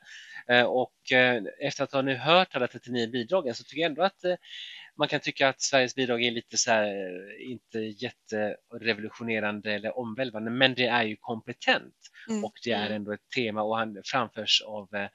Eh, 0.48 0.64
och 0.64 1.12
eh, 1.12 1.44
efter 1.60 1.84
att 1.84 1.92
ha 1.92 2.02
nu 2.02 2.16
hört 2.16 2.56
alla 2.56 2.68
39 2.68 3.08
bidragen 3.08 3.56
så 3.56 3.64
tycker 3.64 3.82
jag 3.82 3.90
ändå 3.90 4.04
att 4.04 4.24
eh, 4.26 4.36
man 4.98 5.08
kan 5.08 5.20
tycka 5.20 5.50
att 5.50 5.62
Sveriges 5.62 5.96
bidrag 5.96 6.24
är 6.24 6.32
lite 6.32 6.58
så 6.58 6.72
här, 6.72 6.86
eh, 6.86 7.52
inte 7.52 7.80
jätterevolutionerande 7.80 9.74
eller 9.74 9.98
omvälvande, 9.98 10.52
men 10.52 10.74
det 10.74 10.86
är 10.88 11.04
ju 11.04 11.16
kompetent 11.16 11.96
Mm. 12.30 12.46
och 12.46 12.54
det 12.64 12.72
är 12.72 12.86
Mm. 12.86 12.96
ändå 12.96 13.12
ett 13.14 13.30
tema 13.36 13.62
och 13.64 13.78
han 13.78 14.02
framförs 14.06 14.62
av 14.66 14.96
eh, 14.96 15.10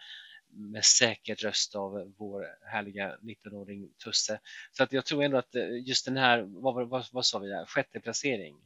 med 0.52 0.84
säker 0.84 1.34
röst 1.34 1.74
av 1.74 2.14
vår 2.18 2.46
härliga 2.72 3.16
19-åring 3.22 3.88
Tusse. 4.04 4.40
Så 4.72 4.82
att 4.82 4.92
jag 4.92 5.06
tror 5.06 5.22
ändå 5.24 5.36
att 5.36 5.54
eh, 5.54 5.68
just 5.86 6.04
den 6.04 6.16
här, 6.16 6.42
vad, 6.42 6.88
vad, 6.88 7.06
vad 7.12 7.26
sa 7.26 7.38
vi, 7.38 7.48
där? 7.48 7.66
sjätte 7.66 8.00
placering. 8.00 8.56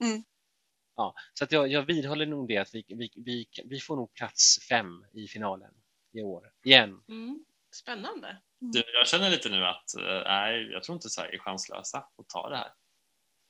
Mm. 0.00 0.22
Ja, 0.96 1.14
så 1.34 1.44
att 1.44 1.52
jag, 1.52 1.68
jag 1.68 1.82
vidhåller 1.82 2.26
nog 2.26 2.48
det 2.48 2.56
att 2.56 2.74
vi, 2.74 2.84
vi, 2.88 3.10
vi, 3.16 3.46
vi 3.64 3.80
får 3.80 3.96
nog 3.96 4.14
plats 4.14 4.58
fem 4.68 5.06
i 5.12 5.26
finalen 5.28 5.70
i 6.12 6.22
år, 6.22 6.50
igen. 6.64 7.02
Mm. 7.08 7.44
Spännande. 7.74 8.36
Du, 8.60 8.82
jag 9.00 9.08
känner 9.08 9.30
lite 9.30 9.48
nu 9.48 9.64
att 9.66 9.94
eh, 9.96 10.22
nej, 10.24 10.68
jag 10.72 10.82
tror 10.82 10.96
inte 10.96 11.10
Sverige 11.10 11.34
är 11.34 11.38
chanslösa 11.38 11.98
att 11.98 12.28
ta 12.28 12.48
det 12.48 12.56
här. 12.56 12.72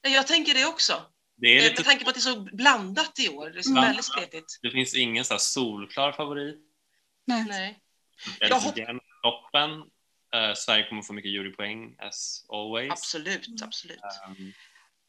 Jag 0.03 0.27
tänker 0.27 0.55
det 0.55 0.67
också. 0.67 1.03
Det, 1.37 1.47
är 1.47 1.57
Eh, 1.57 1.63
lite, 1.63 1.75
Med 1.81 1.85
tanke 1.85 2.05
på 2.05 2.11
att 2.11 2.15
det 2.17 2.19
är 2.19 2.33
så 2.35 2.41
blandat 2.41 3.19
i 3.19 3.29
år. 3.29 3.51
Det 3.51 3.59
är 3.59 3.63
så 3.63 3.71
Mm. 3.71 3.83
väldigt 3.85 4.05
spretigt. 4.05 4.59
det 4.63 4.71
finns 4.71 4.95
ingen 4.95 5.25
så 5.25 5.35
här 5.35 5.39
solklar 5.39 6.13
favorit. 6.13 6.59
Nej. 7.25 7.45
Nej. 7.49 7.79
Eller 8.41 8.55
hopp- 8.55 9.01
toppen. 9.23 9.71
Eh, 10.35 10.55
Sverige 10.55 10.89
kommer 10.89 11.03
få 11.03 11.13
mycket 11.13 11.31
jurypoäng 11.31 11.97
as 11.99 12.45
always. 12.49 12.91
Absolut, 12.93 13.47
Mm. 13.49 13.59
absolut. 13.63 13.99
Um, 14.29 14.53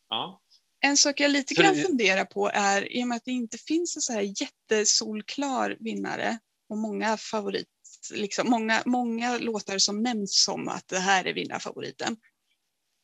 ja. 0.09 0.41
En 0.83 0.97
sak 0.97 1.19
jag 1.19 1.31
lite 1.31 1.53
grann 1.53 1.75
funderar 1.75 2.25
på 2.25 2.51
är, 2.53 2.91
i 2.97 3.03
och 3.03 3.07
med 3.07 3.15
att 3.15 3.25
det 3.25 3.31
inte 3.31 3.57
finns 3.57 3.95
en 3.95 4.01
så 4.01 4.13
här 4.13 4.21
jättesolklar 4.41 5.77
vinnare 5.79 6.39
och 6.69 6.77
många 6.77 7.17
favorit, 7.17 7.67
liksom, 8.13 8.49
många, 8.49 8.81
många 8.85 9.37
låtar 9.37 9.77
som 9.77 10.03
nämns 10.03 10.43
som 10.43 10.67
att 10.67 10.87
det 10.87 10.99
här 10.99 11.25
är 11.27 11.33
vinnarfavoriten. 11.33 12.17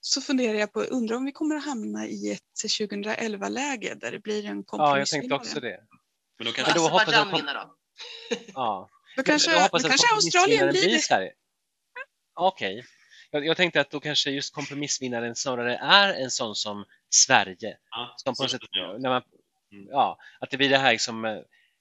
Så 0.01 0.21
funderar 0.21 0.57
jag 0.57 0.73
på, 0.73 0.81
undrar 0.81 1.15
om 1.15 1.25
vi 1.25 1.31
kommer 1.31 1.55
att 1.55 1.65
hamna 1.65 2.05
i 2.07 2.31
ett 2.31 2.69
2011-läge 2.79 3.95
där 3.95 4.11
det 4.11 4.19
blir 4.19 4.45
en 4.45 4.63
Ja, 4.71 4.97
jag 4.99 5.07
tänkte 5.07 5.29
kompromissvinnare. 5.29 5.39
också 5.39 5.59
det. 5.59 5.79
Men 6.37 6.45
då 6.47 6.51
kanske 6.53 6.73
då 6.73 6.81
hoppas 6.81 7.07
jag 7.07 7.13
Azerbajdzjan 7.15 7.31
kom- 7.31 7.39
vinna 7.39 7.53
då? 7.53 7.75
Ja. 8.53 8.89
Då 9.17 9.23
kanske, 9.23 9.51
jag 9.51 9.61
hoppas 9.61 9.81
då 9.81 9.87
att 9.87 9.91
kanske 9.91 10.15
Australien 10.15 10.69
blir 10.69 11.09
det. 11.09 11.31
Okej. 12.35 12.85
Jag, 13.31 13.45
jag 13.45 13.57
tänkte 13.57 13.81
att 13.81 13.91
då 13.91 13.99
kanske 13.99 14.31
just 14.31 14.53
kompromissvinnaren 14.53 15.35
snarare 15.35 15.75
är 15.77 16.13
en 16.13 16.31
sån 16.31 16.55
som 16.55 16.85
Sverige. 17.09 17.77
ja, 17.91 18.13
Som 18.17 18.35
på 18.35 18.47
sätt, 18.47 18.61
när 18.99 19.09
man, 19.09 19.21
Mm. 19.71 19.87
ja, 19.89 20.17
att 20.39 20.49
det 20.49 20.57
blir 20.57 20.69
det 20.69 20.77
här 20.77 20.97
som 20.97 21.25
eh, 21.25 21.37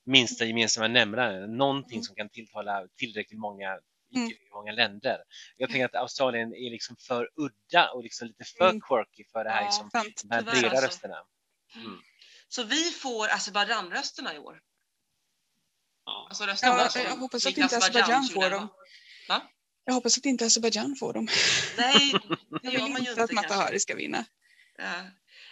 minsta 0.07 0.44
gemensamma 0.44 0.88
nämnaren, 0.88 1.57
någonting 1.57 1.96
Mm. 1.96 2.02
som 2.04 2.16
kan 2.16 2.28
tilltala 2.28 2.88
tillräckligt 2.96 3.40
många 3.40 3.78
i 4.11 4.16
Mm. 4.16 4.30
många 4.52 4.72
länder. 4.72 5.18
Jag 5.57 5.70
tänker 5.70 5.84
att 5.84 5.94
Australien 5.94 6.54
är 6.54 6.70
liksom 6.70 6.96
för 6.96 7.30
udda 7.36 7.90
och 7.90 8.02
liksom 8.02 8.28
lite 8.28 8.44
för 8.44 8.68
Mm. 8.70 8.80
quirky 8.80 9.24
för 9.32 9.44
det 9.44 9.50
här 9.50 9.61
Ja, 9.61 9.66
liksom, 9.66 9.90
Sant. 9.90 10.20
de 10.24 10.34
här 10.34 10.42
breda 10.42 10.70
alltså. 10.70 10.86
rösterna. 10.86 11.16
Så 12.48 12.62
vi 12.64 12.84
får 12.90 13.28
Azerbajdzjan-rösterna 13.28 14.34
i 14.34 14.38
år. 14.38 14.61
Ja. 16.04 16.26
Alltså 16.28 16.45
rösterna 16.45 16.78
Ja, 16.78 16.88
som 16.88 17.03
jag 17.03 17.16
hoppas 17.16 17.46
att 17.46 17.57
inte 17.57 17.76
Azerbajdzjan 17.76 18.22
får 18.24 18.28
2011. 18.34 18.58
dem. 18.58 18.68
Va? 19.28 19.42
Jag 19.84 19.95
hoppas 19.95 20.18
att 20.18 20.24
inte 20.26 20.45
Azerbajdzjan 20.46 20.96
får 20.96 21.12
dem. 21.12 21.28
Nej, 21.78 22.12
det 22.50 22.58
Jag 22.62 22.72
gör 22.74 22.83
vill 22.83 22.92
man 22.92 23.03
ju 23.04 23.11
inte 23.11 23.22
att 23.22 23.30
inte 23.30 23.34
Mata 23.34 23.49
kanske. 23.49 23.64
Hari 23.64 23.80
ska 23.80 23.95
vinna. 23.95 24.24
Ja. 24.78 24.92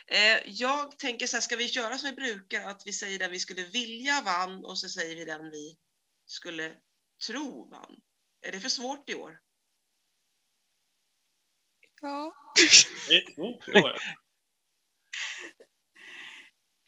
Eh, 0.07 0.43
jag 0.47 0.99
tänker 0.99 1.27
så 1.27 1.37
här, 1.37 1.41
ska 1.41 1.57
vi 1.57 1.67
göra 1.67 1.99
som 1.99 2.11
vi 2.11 2.17
brukar, 2.17 2.69
att 2.69 2.87
vi 2.87 2.93
säger 2.93 3.19
den 3.19 3.31
vi 3.31 3.39
skulle 3.39 3.65
vilja 3.65 4.23
vann 4.25 4.65
och 4.65 4.79
så 4.79 4.89
säger 4.89 5.17
vi 5.17 5.25
den 5.25 5.51
vi 5.51 5.79
skulle 6.27 6.77
tro 7.27 7.71
vann. 7.71 8.01
Är 8.41 8.53
det 8.53 8.61
för 8.61 8.69
svårt 8.69 9.11
i 9.11 9.15
år? 9.15 9.41
Ja. 12.01 12.35
Det 13.09 13.15
är 13.15 13.35
svårt 13.35 13.69
i 13.69 13.73
år. 13.73 13.97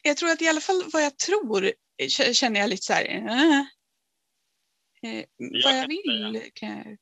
Jag 0.01 0.17
tror 0.17 0.29
att 0.29 0.41
i 0.41 0.47
alla 0.47 0.61
fall 0.61 0.83
vad 0.93 1.03
jag 1.03 1.17
tror 1.17 1.73
känner 2.33 2.59
jag 2.59 2.69
lite 2.69 2.83
så 2.83 2.93
här. 2.93 3.05
Eh, 5.01 5.25
vad 5.37 5.61
jag 5.61 5.81
kan 5.81 5.89
vill 5.89 6.51
kan 6.53 6.69
jag... 6.69 6.97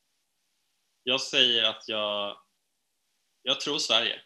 Jag 1.04 1.22
säger 1.22 1.64
att 1.64 1.88
jag, 1.88 2.38
jag 3.42 3.60
tror 3.62 3.80
Sverige, 3.80 4.22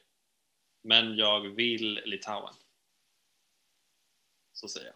men 0.82 1.18
jag 1.18 1.42
vill 1.56 2.02
Litauen. 2.06 2.54
Så 4.54 4.68
säger 4.68 4.88
jag. 4.88 4.96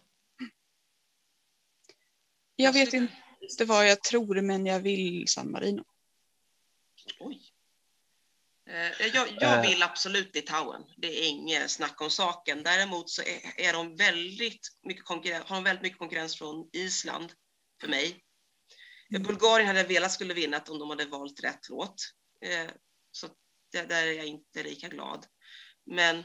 Jag 2.56 2.74
vet 2.74 2.94
inte 2.94 3.66
vad 3.66 3.88
jag 3.90 4.04
tror 4.04 4.42
men 4.42 4.66
jag 4.66 4.80
vill 4.80 5.28
San 5.28 5.52
Marino. 5.52 5.84
Oj. 7.20 7.54
Eh, 8.66 9.08
jag, 9.14 9.28
jag 9.40 9.62
vill 9.62 9.84
absolut 9.84 10.36
Litauen. 10.36 10.84
Det 10.98 11.08
är 11.08 11.30
inget 11.30 11.72
snack 11.72 12.02
om 12.02 12.10
saken. 12.10 12.64
Däremot 12.64 13.10
så 13.10 13.22
är, 13.22 13.60
är 13.60 13.74
de 13.74 13.96
väldigt 13.96 14.68
mycket 14.84 15.08
har 15.08 15.56
de 15.56 15.64
väldigt 15.64 15.82
mycket 15.82 16.00
konkurrens 16.00 16.38
från 16.38 16.70
Island 16.74 17.34
för 17.82 17.88
mig. 17.88 18.24
Mm. 19.10 19.24
Bulgarien 19.24 19.68
hade 19.68 19.80
jag 19.80 19.88
velat 19.88 20.12
skulle 20.12 20.34
vinna 20.34 20.64
om 20.68 20.80
de 20.80 20.90
hade 20.90 21.06
valt 21.06 21.44
rätt 21.44 21.70
låt. 21.70 21.96
Eh, 22.42 22.72
så 23.12 23.28
där 23.72 24.08
är 24.08 24.12
jag 24.12 24.26
inte 24.26 24.64
lika 24.64 24.88
glad. 24.88 25.26
Men 25.86 26.24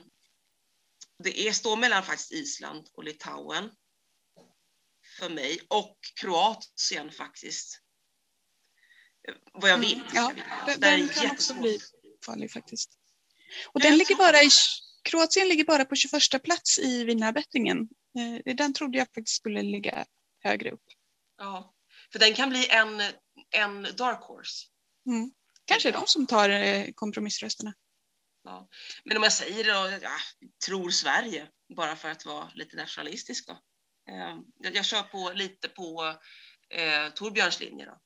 det 1.25 1.41
är, 1.49 1.53
står 1.53 1.77
mellan 1.77 2.03
faktiskt 2.03 2.33
Island 2.33 2.89
och 2.93 3.05
Litauen. 3.05 3.71
För 5.19 5.29
mig. 5.29 5.61
Och 5.69 5.99
Kroatien 6.21 7.11
faktiskt. 7.13 7.81
Vad 9.53 9.71
jag. 9.71 9.85
Mm, 9.85 10.01
ja, 10.01 10.05
ska 10.07 10.21
jag 10.21 10.35
vilja. 10.35 10.77
Den, 10.79 10.81
den 10.81 11.09
kan 11.09 11.31
också 11.31 11.55
bli 11.55 11.79
farlig 12.27 12.53
faktiskt. 12.53 12.99
Och 13.67 13.81
Ja, 13.81 13.89
den 13.89 13.99
ligger 13.99 14.17
bara 14.17 14.43
i. 14.43 14.49
Kroatien 15.03 15.49
ligger 15.49 15.65
bara 15.65 15.85
på 15.85 15.97
21 15.97 16.43
plats 16.43 16.79
i 16.79 17.05
vinnarbettingen. 17.05 17.89
Eh, 18.19 18.55
Den 18.55 18.75
trodde 18.75 18.99
jag 18.99 19.07
faktiskt 19.15 19.37
skulle 19.37 19.63
ligga 19.63 20.07
högre 20.41 20.71
upp. 20.71 20.85
Ja, 21.39 21.75
för 22.13 22.19
den 22.19 22.35
kan 22.35 22.51
bli 22.51 22.69
en, 22.69 23.03
en 23.51 23.83
dark 23.97 24.21
horse. 24.21 24.67
Mm. 25.07 25.33
Kanske 25.65 25.91
de 25.91 26.07
som 26.07 26.27
tar 26.27 26.51
eh, 26.51 26.87
kompromissrösterna. 26.95 27.75
Ja. 28.49 28.69
Men 29.05 29.17
om 29.17 29.23
jag 29.23 29.33
säger 29.33 29.65
då, 29.65 29.99
ja, 30.03 30.19
tror 30.67 30.91
Sverige, 30.91 31.49
bara 31.77 31.97
för 31.97 32.11
att 32.11 32.27
vara 32.27 32.51
lite 32.55 32.77
nationalistisk 32.77 33.47
då. 33.47 33.53
Eh, 34.13 34.39
jag, 34.59 34.77
jag 34.77 34.85
kör 34.85 35.03
på 35.03 35.33
lite 35.35 35.69
på 35.69 36.19
eh, 36.71 37.09
Torbjörns 37.11 37.61
linje 37.61 37.87
då. 37.87 38.01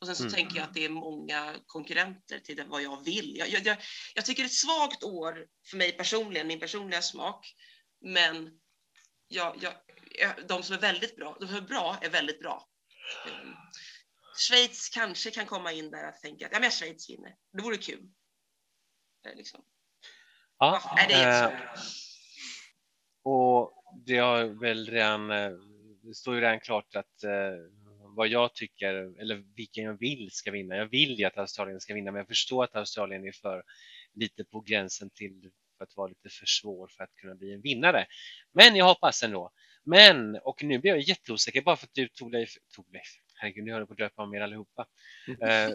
Och 0.00 0.06
sen 0.06 0.16
så 0.16 0.22
Mm. 0.22 0.34
tänker 0.34 0.56
jag 0.56 0.64
att 0.64 0.74
det 0.74 0.84
är 0.84 0.88
många 0.88 1.56
konkurrenter 1.66 2.38
till 2.38 2.56
det, 2.56 2.64
vad 2.64 2.82
jag 2.82 3.04
vill. 3.04 3.36
Jag, 3.36 3.48
jag, 3.48 3.76
jag, 4.14 4.24
tycker 4.24 4.42
det 4.42 4.46
är 4.46 4.46
ett 4.46 4.52
svagt 4.52 5.02
år 5.02 5.46
för 5.70 5.76
mig 5.76 5.92
personligen, 5.92 6.46
min 6.46 6.60
personliga 6.60 7.02
smak. 7.02 7.54
Men 8.00 8.60
jag, 9.28 9.62
jag, 9.62 9.74
de 10.48 10.62
som 10.62 10.76
är 10.76 10.80
väldigt 10.80 11.16
bra, 11.16 11.36
de 11.40 11.46
som 11.46 11.56
är 11.56 11.60
bra 11.60 11.98
är 12.02 12.10
väldigt 12.10 12.40
bra. 12.40 12.68
Eh, 13.26 13.48
Schweiz 14.48 14.88
kanske 14.88 15.30
kan 15.30 15.46
komma 15.46 15.72
in 15.72 15.90
där 15.90 16.08
att 16.08 16.20
tänka 16.20 16.46
att 16.46 16.52
ja, 16.52 16.60
men 16.60 16.70
Schweiz 16.70 17.10
vinner. 17.10 17.36
Det 17.52 17.62
vore 17.62 17.76
kul. 17.76 18.10
Eh, 19.26 19.36
Liksom. 19.36 19.64
Ja, 20.60 20.92
Nej, 20.96 21.06
det 21.08 21.14
är 21.14 21.44
eh, 21.44 21.58
och 23.24 23.72
det 24.06 24.16
har 24.16 24.44
väl 24.44 24.86
redan, 24.86 25.30
eh, 25.30 25.50
det 26.02 26.14
står 26.14 26.34
ju 26.34 26.40
redan 26.40 26.60
klart 26.60 26.96
att 26.96 27.24
eh, 27.24 27.56
vad 28.16 28.28
jag 28.28 28.54
tycker, 28.54 28.94
eller 29.20 29.44
vilken 29.56 29.84
jag 29.84 29.98
vill 29.98 30.28
ska 30.32 30.50
vinna. 30.50 30.76
Jag 30.76 30.86
vill 30.86 31.18
ju 31.18 31.24
att 31.24 31.38
Australien 31.38 31.80
ska 31.80 31.94
vinna, 31.94 32.10
men 32.12 32.18
jag 32.18 32.28
förstår 32.28 32.64
att 32.64 32.76
Australien 32.76 33.24
är 33.24 33.32
för 33.32 33.62
lite 34.14 34.44
på 34.44 34.60
gränsen 34.60 35.10
till 35.10 35.50
för 35.78 35.84
att 35.84 35.96
vara 35.96 36.08
lite 36.08 36.28
för 36.28 36.46
svår 36.46 36.88
för 36.96 37.04
att 37.04 37.14
kunna 37.14 37.34
bli 37.34 37.54
en 37.54 37.60
vinnare. 37.60 38.06
Men 38.52 38.76
jag 38.76 38.84
hoppas 38.84 39.22
ändå. 39.22 39.50
Men, 39.84 40.36
och 40.36 40.62
nu 40.64 40.78
blir 40.78 40.90
jag 40.90 41.00
jätteosäker 41.00 41.62
bara 41.62 41.76
för 41.76 41.86
att 41.86 41.94
du 41.94 42.08
tog 42.08 42.32
Leif, 42.32 42.54
tog 42.74 42.92
Leif, 42.92 43.08
herregud 43.40 43.64
nu 43.64 43.72
håller 43.72 43.80
jag 43.80 43.88
på 43.88 43.92
att 43.92 43.98
döpa 43.98 44.22
om 44.22 44.34
er 44.34 44.40
allihopa. 44.40 44.86
Eh, 45.28 45.70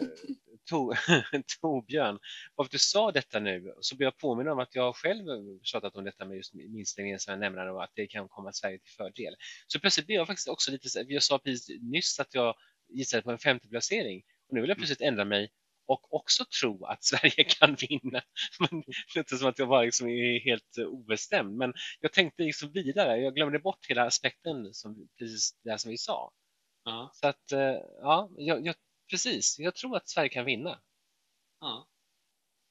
to, 0.70 0.92
Torbjörn, 1.60 2.18
för 2.56 2.62
att 2.64 2.70
du 2.70 2.78
sa 2.78 3.12
detta 3.12 3.40
nu 3.40 3.74
så 3.80 3.96
blir 3.96 4.06
jag 4.06 4.18
påminn 4.18 4.48
om 4.48 4.58
att 4.58 4.74
jag 4.74 4.96
själv 4.96 5.24
tjatat 5.62 5.96
om 5.96 6.04
detta 6.04 6.24
med 6.24 6.36
just 6.36 6.54
minsta 6.54 7.02
gemensamma 7.02 7.36
nämnare 7.36 7.72
och 7.72 7.84
att 7.84 7.92
det 7.94 8.06
kan 8.06 8.28
komma 8.28 8.52
Sverige 8.52 8.78
till 8.78 8.92
fördel. 8.92 9.34
Så 9.66 9.80
plötsligt 9.80 10.06
blir 10.06 10.16
jag 10.16 10.26
faktiskt 10.26 10.48
också 10.48 10.70
lite, 10.70 10.88
jag 11.08 11.22
sa 11.22 11.38
precis 11.38 11.80
nyss 11.82 12.20
att 12.20 12.34
jag 12.34 12.54
gissade 12.88 13.22
på 13.22 13.30
en 13.30 13.38
femte 13.38 13.68
placering 13.68 14.22
och 14.48 14.54
nu 14.54 14.60
vill 14.60 14.68
jag 14.68 14.76
plötsligt 14.76 15.00
ändra 15.00 15.24
mig 15.24 15.50
och 15.86 16.14
också 16.14 16.44
tro 16.60 16.84
att 16.84 17.04
Sverige 17.04 17.44
kan 17.44 17.74
vinna. 17.74 18.22
Men 18.58 18.80
det 18.80 19.16
låter 19.16 19.36
som 19.36 19.48
att 19.48 19.58
jag 19.58 19.68
bara 19.68 19.82
liksom 19.82 20.08
är 20.08 20.40
helt 20.40 20.78
eh, 20.78 20.84
obestämd. 20.84 21.56
Men 21.56 21.72
jag 22.00 22.12
tänkte 22.12 22.42
liksom 22.42 22.72
vidare. 22.72 23.16
Jag 23.16 23.34
glömde 23.34 23.58
bort 23.58 23.86
hela 23.88 24.06
aspekten, 24.06 24.74
som, 24.74 25.08
precis 25.18 25.56
det 25.64 25.78
som 25.78 25.90
vi 25.90 25.98
sa. 25.98 26.32
Ja, 26.86 27.10
Så 27.14 27.28
att, 27.28 27.52
eh, 27.52 27.58
ja, 28.00 28.30
jag, 28.36 28.66
jag, 28.66 28.74
precis. 29.10 29.58
Jag 29.58 29.74
tror 29.74 29.96
att 29.96 30.08
Sverige 30.08 30.28
kan 30.28 30.44
vinna. 30.44 30.80
ja. 31.60 31.88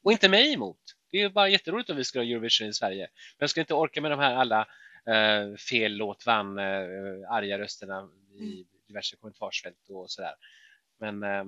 Och 0.03 0.11
inte 0.11 0.29
mig 0.29 0.53
emot. 0.53 0.79
Det 1.11 1.17
är 1.17 1.21
ju 1.21 1.29
bara 1.29 1.49
jätteroligt 1.49 1.89
om 1.89 1.97
vi 1.97 2.03
ska 2.03 2.19
ha 2.19 2.23
Eurovision 2.23 2.67
i 2.67 2.73
Sverige. 2.73 3.01
Men 3.01 3.37
jag 3.37 3.49
ska 3.49 3.59
inte 3.59 3.73
orka 3.73 4.01
med 4.01 4.11
de 4.11 4.19
här 4.19 4.35
alla 4.35 4.67
eh, 5.07 5.55
fel 5.55 5.91
låt 5.91 6.25
vann, 6.25 6.57
eh, 6.59 7.31
arga 7.31 7.59
rösterna 7.59 8.09
i 8.39 8.65
diverse 8.87 9.15
kommentarsfält 9.15 9.89
och 9.89 10.11
sådär. 10.11 10.35
Men 10.99 11.23
eh, 11.23 11.43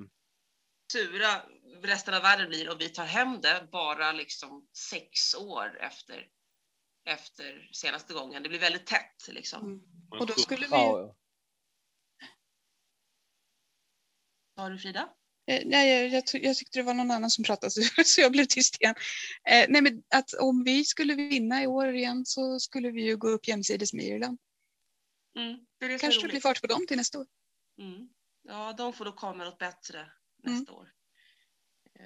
sura 0.91 1.41
resten 1.84 2.14
av 2.14 2.22
världen 2.22 2.49
blir 2.49 2.69
och 2.69 2.81
vi 2.81 2.89
tar 2.89 3.06
hem 3.06 3.41
det 3.41 3.68
bara 3.72 4.11
liksom 4.11 4.68
sex 4.73 5.35
år 5.35 5.77
efter, 5.81 6.27
efter 7.06 7.69
senaste 7.73 8.14
gången. 8.14 8.44
Det 8.44 8.49
blir 8.49 8.60
väldigt 8.60 8.85
tätt 8.85 9.27
liksom. 9.27 9.61
Mm. 9.65 10.19
Och 10.19 10.27
då 10.27 10.34
skulle 10.34 10.68
vi... 10.68 11.11
Vad 14.57 14.65
har 14.65 14.71
du 14.71 14.77
Frida? 14.77 15.09
Eh, 15.47 15.61
nej, 15.65 15.89
jag, 15.89 16.23
jag, 16.34 16.43
jag 16.43 16.55
tyckte 16.55 16.79
det 16.79 16.84
var 16.84 16.93
någon 16.93 17.11
annan 17.11 17.29
som 17.29 17.43
pratade 17.43 17.71
så, 18.05 18.21
jag 18.21 18.31
blev 18.31 18.45
tyst 18.45 18.81
igen. 18.81 18.95
Eh, 19.49 19.65
nej, 19.69 19.81
men 19.81 20.03
att 20.15 20.34
om 20.34 20.63
vi 20.63 20.85
skulle 20.85 21.13
vinna 21.13 21.63
i 21.63 21.67
år 21.67 21.95
igen 21.95 22.25
så 22.25 22.59
skulle 22.59 22.91
vi 22.91 23.03
ju 23.03 23.17
gå 23.17 23.27
upp 23.27 23.47
jämsides 23.47 23.93
med 23.93 24.05
Irland. 24.05 24.38
Mm, 25.38 25.57
det 25.79 25.85
är 25.85 25.89
det 25.89 25.99
Kanske 25.99 26.21
det 26.21 26.27
blir 26.27 26.41
fart 26.41 26.61
på 26.61 26.67
dem 26.67 26.88
till 26.88 26.97
nästa 26.97 27.19
år. 27.19 27.25
Mm. 27.79 28.09
Ja, 28.47 28.73
de 28.73 28.93
får 28.93 29.05
då 29.05 29.11
komma 29.11 29.43
något 29.43 29.57
bättre 29.57 30.11
nästa 30.43 30.71
år. 30.71 30.91
Eh, 31.99 32.05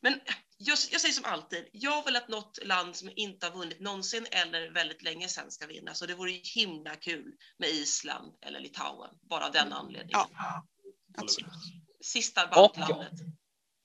Men 0.00 0.20
jag, 0.56 0.78
jag 0.90 1.00
säger 1.00 1.14
som 1.14 1.24
alltid, 1.24 1.68
jag 1.72 2.04
vill 2.04 2.16
att 2.16 2.28
något 2.28 2.58
land 2.62 2.96
som 2.96 3.10
inte 3.16 3.46
har 3.46 3.54
vunnit 3.54 3.80
någonsin 3.80 4.26
eller 4.30 4.70
väldigt 4.70 5.02
länge 5.02 5.28
sedan 5.28 5.50
ska 5.50 5.66
vinna. 5.66 5.94
Så 5.94 6.06
det 6.06 6.14
vore 6.14 6.30
himla 6.30 6.96
kul 6.96 7.36
med 7.58 7.68
Island 7.68 8.32
eller 8.40 8.60
Litauen, 8.60 9.10
bara 9.22 9.46
av 9.46 9.52
den 9.52 9.72
anledningen. 9.72 10.20
Ja, 10.32 10.64
absolut. 11.22 11.52
Sista 12.04 12.44
Och- 12.44 12.50
baltlandet. 12.50 13.12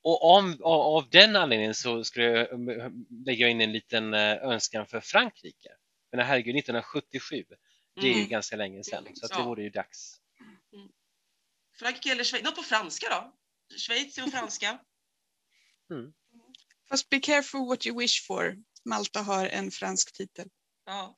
Och 0.08 0.36
om, 0.38 0.58
av, 0.64 1.10
den 1.10 1.36
anledningen 1.36 1.76
så 1.76 2.04
skulle 2.04 2.26
jag 2.26 2.40
eh, 2.80 2.90
lägga 3.26 3.48
in 3.48 3.62
en 3.62 3.72
liten 3.72 4.14
eh, 4.14 4.20
önskan 4.34 4.88
för 4.88 5.00
Frankrike. 5.02 5.70
Men 6.12 6.26
herregud, 6.26 6.56
1977, 6.56 7.44
det 7.96 8.02
är 8.02 8.06
ju 8.06 8.14
Mm. 8.14 8.28
ganska 8.30 8.56
länge 8.56 8.84
sedan, 8.84 9.08
så 9.14 9.26
att 9.26 9.32
det 9.32 9.38
Ja. 9.38 9.46
vore 9.46 9.64
ju 9.64 9.70
dags. 9.70 10.18
Frankrike 11.80 12.12
eller 12.12 12.24
Schweiz, 12.24 12.44
något 12.46 12.56
på 12.56 12.64
franska 12.64 13.08
då? 13.10 13.34
Schweiz 13.78 14.18
och 14.18 14.32
franska. 14.32 14.80
Fast 16.90 17.10
be 17.10 17.20
careful 17.20 17.66
what 17.68 17.86
you 17.88 18.00
wish 18.00 18.28
for. 18.28 18.56
Malta 18.86 19.22
har 19.22 19.48
en 19.48 19.72
fransk 19.72 20.14
titel. 20.14 20.48
Ja. 20.86 21.18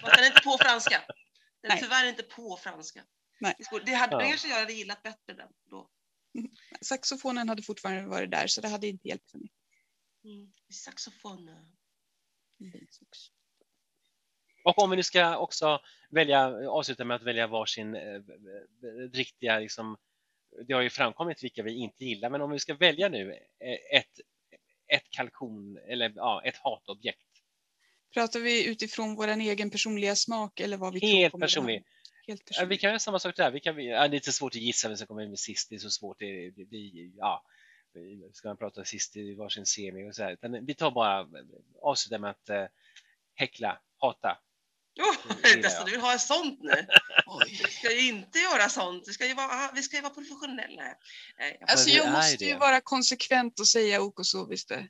Fast 0.00 0.14
den 0.16 0.24
är 0.24 0.28
inte 0.28 0.40
på 0.44 0.58
franska. 0.60 1.02
Den 1.62 1.70
är 1.70 1.74
Nej. 1.74 1.82
tyvärr 1.82 2.06
inte 2.08 2.22
på 2.22 2.56
franska. 2.56 3.04
Nej. 3.40 3.54
Det 3.86 3.94
hade 3.94 4.14
Ja. 4.14 4.20
kanske 4.20 4.48
jag 4.48 4.56
hade 4.56 4.72
gillat 4.72 5.02
bättre 5.02 5.34
den 5.34 5.48
då. 5.70 5.90
Saxofonen 6.80 7.48
hade 7.48 7.62
fortfarande 7.62 8.08
varit 8.08 8.30
där 8.30 8.46
så 8.46 8.60
det 8.60 8.68
hade 8.68 8.86
inte 8.86 9.08
hjälpt 9.08 9.30
så 9.30 9.38
mycket. 9.38 9.58
Mm. 10.24 10.52
Saxofon. 10.72 11.50
Och 14.64 14.78
om 14.78 14.90
vi 14.90 14.96
nu 14.96 15.02
ska 15.02 15.38
också 15.38 15.80
välja, 16.10 16.70
avsluta 16.70 17.04
med 17.04 17.14
att 17.14 17.22
välja 17.22 17.46
varsin 17.46 17.94
eh, 17.94 18.20
riktiga, 19.12 19.58
liksom, 19.58 19.96
det 20.66 20.74
har 20.74 20.82
ju 20.82 20.90
framkommit 20.90 21.44
vilka 21.44 21.62
vi 21.62 21.74
inte 21.74 22.04
gillar, 22.04 22.30
men 22.30 22.40
om 22.40 22.50
vi 22.50 22.58
ska 22.58 22.74
välja 22.74 23.08
nu 23.08 23.32
eh, 23.32 23.98
ett, 23.98 24.20
ett 24.86 25.10
kalkon 25.10 25.78
eller 25.88 26.12
ja, 26.16 26.42
ett 26.44 26.56
hatobjekt, 26.56 27.28
Pratar 28.14 28.40
vi 28.40 28.66
utifrån 28.68 29.14
vår 29.14 29.28
egen 29.28 29.70
personliga 29.70 30.16
smak 30.16 30.60
eller 30.60 30.76
vad 30.76 30.92
vi 30.92 31.00
tror 31.00 31.10
helt 31.10 31.32
kommer 31.32 31.44
att 31.44 31.50
personlig. 31.50 31.84
Helt 32.28 32.42
Ja, 32.50 32.64
vi 32.64 32.78
kan 32.78 32.90
göra 32.90 32.98
samma 32.98 33.18
sak 33.18 33.36
där. 33.36 33.50
Vi 33.50 33.60
kan, 33.60 33.84
ja, 33.84 34.00
det 34.00 34.04
är 34.04 34.08
lite 34.08 34.32
svårt 34.32 34.54
att 34.54 34.60
gissa 34.60 34.88
vem 34.88 34.96
som 34.96 35.06
kommer 35.06 35.28
med 35.28 35.38
sist. 35.38 35.68
Det 35.70 35.74
är 35.74 35.78
så 35.78 35.90
svårt. 35.90 36.18
Det, 36.18 36.50
det, 36.50 36.64
det, 36.64 36.76
ja, 37.16 37.44
ska 38.32 38.48
man 38.48 38.56
prata 38.56 38.84
sist 38.84 39.16
i 39.16 39.34
varsin 39.34 39.66
semi 39.66 40.10
och 40.10 40.14
så 40.14 40.22
här. 40.22 40.32
Utan 40.32 40.66
vi 40.66 40.74
tar 40.74 40.90
bara 40.90 41.28
avsluta 41.82 42.18
med 42.18 42.30
att 42.30 42.48
eh, 42.48 42.64
häckla, 43.34 43.80
hata. 43.96 44.38
Oh, 45.00 45.36
jag. 45.62 45.86
du 45.86 45.90
vill 45.92 46.00
ha 46.00 46.18
sånt 46.18 46.58
nu? 46.62 46.86
Vi 47.48 47.54
ska 47.56 47.92
ju 47.92 48.08
inte 48.08 48.38
göra 48.38 48.68
sånt. 48.68 49.04
Vi 49.08 49.12
ska 49.12 49.26
ju 49.26 49.34
vara, 49.34 49.70
vi 49.74 49.82
ska 49.82 49.96
ju 49.96 50.02
vara 50.02 50.14
professionella. 50.14 50.82
jag- 51.38 51.56
Alltså 51.70 51.90
jag 51.90 52.12
måste 52.12 52.44
ju 52.44 52.56
vara 52.56 52.80
konsekvent 52.80 53.60
och 53.60 53.68
säga 53.68 54.00
OK 54.02 54.26
Sovister. 54.26 54.88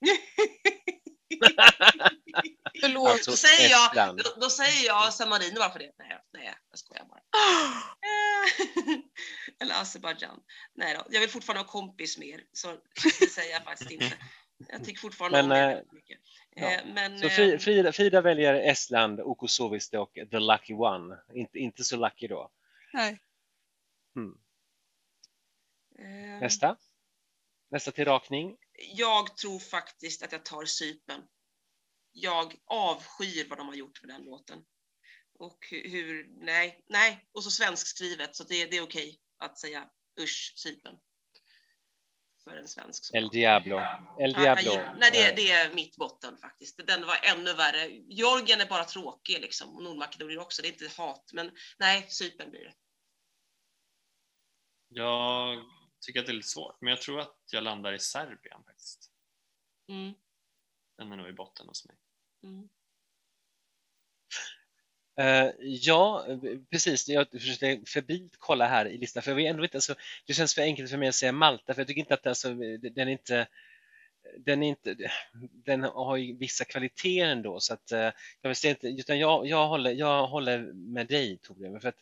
Förlåt. 2.80 3.08
Alltså, 3.10 3.30
Då 3.30 3.36
säger 3.36 3.70
jag, 3.70 4.16
då, 4.16 4.22
då 4.40 4.50
säger 4.50 4.86
jag 4.86 5.14
San 5.14 5.28
Marino 5.28 5.58
bara 5.58 5.70
för 5.70 5.78
det. 5.78 5.92
Nej, 5.98 6.18
nej 6.32 6.54
jag 6.70 6.78
skojar 6.78 7.04
bara. 7.04 7.20
Eller 9.60 9.80
Azerbajdzjan. 9.80 10.40
Nej 10.74 10.94
då, 10.94 11.06
jag 11.10 11.20
vill 11.20 11.30
fortfarande 11.30 11.60
ha 11.62 11.68
kompis 11.68 12.18
med 12.18 12.28
er. 12.28 12.44
Så 12.52 12.68
det 13.20 13.26
säger 13.26 13.52
jag 13.52 13.64
faktiskt 13.64 13.90
inte. 13.90 14.12
Jag 14.68 14.84
tycker 14.84 15.00
fortfarande 15.00 15.42
Men, 15.42 15.50
om 15.50 15.56
er 15.56 15.76
eh, 15.76 15.82
mycket. 15.92 16.18
ja. 16.54 16.70
Eh, 16.72 16.80
Men, 16.94 17.18
Så 17.18 17.24
eh, 17.26 17.30
Fri- 17.30 17.58
Frida, 17.58 17.92
Frida 17.92 18.20
väljer 18.20 18.54
Estland, 18.54 19.20
Okosoviste 19.20 19.98
och 19.98 20.12
The 20.30 20.38
Lucky 20.38 20.74
One. 20.74 21.16
Inte, 21.34 21.58
inte 21.58 21.84
så 21.84 21.96
lucky 21.96 22.26
då. 22.28 22.50
Nej. 22.92 23.20
Hmm. 24.14 24.34
eh, 25.98 26.40
Nästa. 26.40 26.76
Nästa 27.70 27.90
till 27.90 28.04
rakning. 28.04 28.56
Jag 28.94 29.36
tror 29.36 29.58
faktiskt 29.58 30.22
att 30.22 30.32
jag 30.32 30.44
tar 30.44 30.64
Cypern. 30.64 31.22
Jag 32.16 32.54
avskyr 32.64 33.48
vad 33.48 33.58
de 33.58 33.66
har 33.68 33.74
gjort 33.74 34.02
med 34.02 34.10
den 34.14 34.22
låten. 34.24 34.64
Och 35.38 35.58
hu- 35.70 35.88
hur, 35.88 36.26
nej, 36.44 36.84
nej, 36.88 37.28
och 37.32 37.44
så 37.44 37.50
svenskskrivet 37.50 38.36
så 38.36 38.44
det, 38.44 38.66
det 38.66 38.76
är 38.76 38.82
okej 38.82 39.20
att 39.38 39.58
säga 39.58 39.90
usch 40.20 40.52
Cypern. 40.56 40.98
För 42.44 42.56
en 42.56 42.68
svensk. 42.68 43.04
som 43.04 43.16
El. 43.18 43.28
Diablo. 43.28 43.76
El 44.20 44.32
Ja, 44.32 44.40
Diablo. 44.40 44.70
gillar- 44.70 44.96
Nej, 44.98 45.10
det, 45.12 45.28
Eh, 45.30 45.36
det 45.36 45.50
är 45.50 45.74
mitt 45.74 45.96
botten 45.96 46.36
faktiskt. 46.38 46.86
Den 46.86 47.06
var 47.06 47.16
ännu 47.22 47.52
värre. 47.54 47.88
Georgien 47.90 48.60
är 48.60 48.66
bara 48.66 48.84
tråkig 48.84 49.40
liksom, 49.40 49.76
och 49.76 49.82
Nordmakedonien 49.82 50.38
också. 50.40 50.62
Det 50.62 50.68
är 50.68 50.72
inte 50.72 51.02
hat, 51.02 51.30
men 51.32 51.52
nej, 51.78 52.06
Cypern 52.10 52.50
blir 52.50 52.64
det. 52.64 52.74
Jag 54.88 55.64
tycker 56.00 56.20
att 56.20 56.26
det 56.26 56.32
är 56.32 56.36
lite 56.36 56.48
svårt, 56.48 56.80
men 56.80 56.90
jag 56.90 57.00
tror 57.02 57.20
att 57.20 57.38
jag 57.50 57.64
landar 57.64 57.92
i 57.92 57.98
Serbien 57.98 58.64
faktiskt. 58.64 59.10
Mm. 59.88 60.14
Den 60.96 61.12
är 61.12 61.16
nog 61.16 61.28
i 61.28 61.32
botten 61.32 61.66
hos 61.68 61.86
mig. 61.86 61.96
Mm. 62.44 62.68
Eh, 65.16 65.52
ja, 65.60 66.26
precis. 66.70 67.08
Jag 67.08 67.30
försökte 67.30 67.80
förbi 67.86 68.30
kolla 68.38 68.66
här 68.66 68.86
i 68.86 68.98
listan 68.98 69.22
för 69.22 69.30
jag 69.30 69.40
ändå 69.40 69.62
inte, 69.64 69.76
alltså, 69.76 69.94
det 70.26 70.34
känns 70.34 70.54
för 70.54 70.62
enkelt 70.62 70.90
för 70.90 70.96
mig 70.96 71.08
att 71.08 71.14
säga 71.14 71.32
Malta 71.32 71.74
för 71.74 71.80
jag 71.80 71.88
tycker 71.88 72.00
inte 72.00 72.14
att 72.14 72.26
alltså, 72.26 72.54
den 72.94 73.08
inte 73.08 73.46
den, 74.38 74.62
är 74.62 74.68
inte, 74.68 74.96
den 75.64 75.82
har 75.82 76.16
ju 76.16 76.36
vissa 76.36 76.64
kvaliteter 76.64 77.26
ändå 77.26 77.60
så 77.60 77.74
att 77.74 77.92
eh, 77.92 78.10
jag 78.40 78.48
vill 78.50 78.56
säga 78.56 78.70
inte, 78.70 78.88
utan 78.88 79.18
jag, 79.18 79.46
jag, 79.46 79.68
håller, 79.68 79.90
jag 79.92 80.26
håller 80.26 80.72
med 80.72 81.06
dig 81.06 81.38
Torbjörn 81.42 81.80
för 81.80 81.88
att 81.88 82.00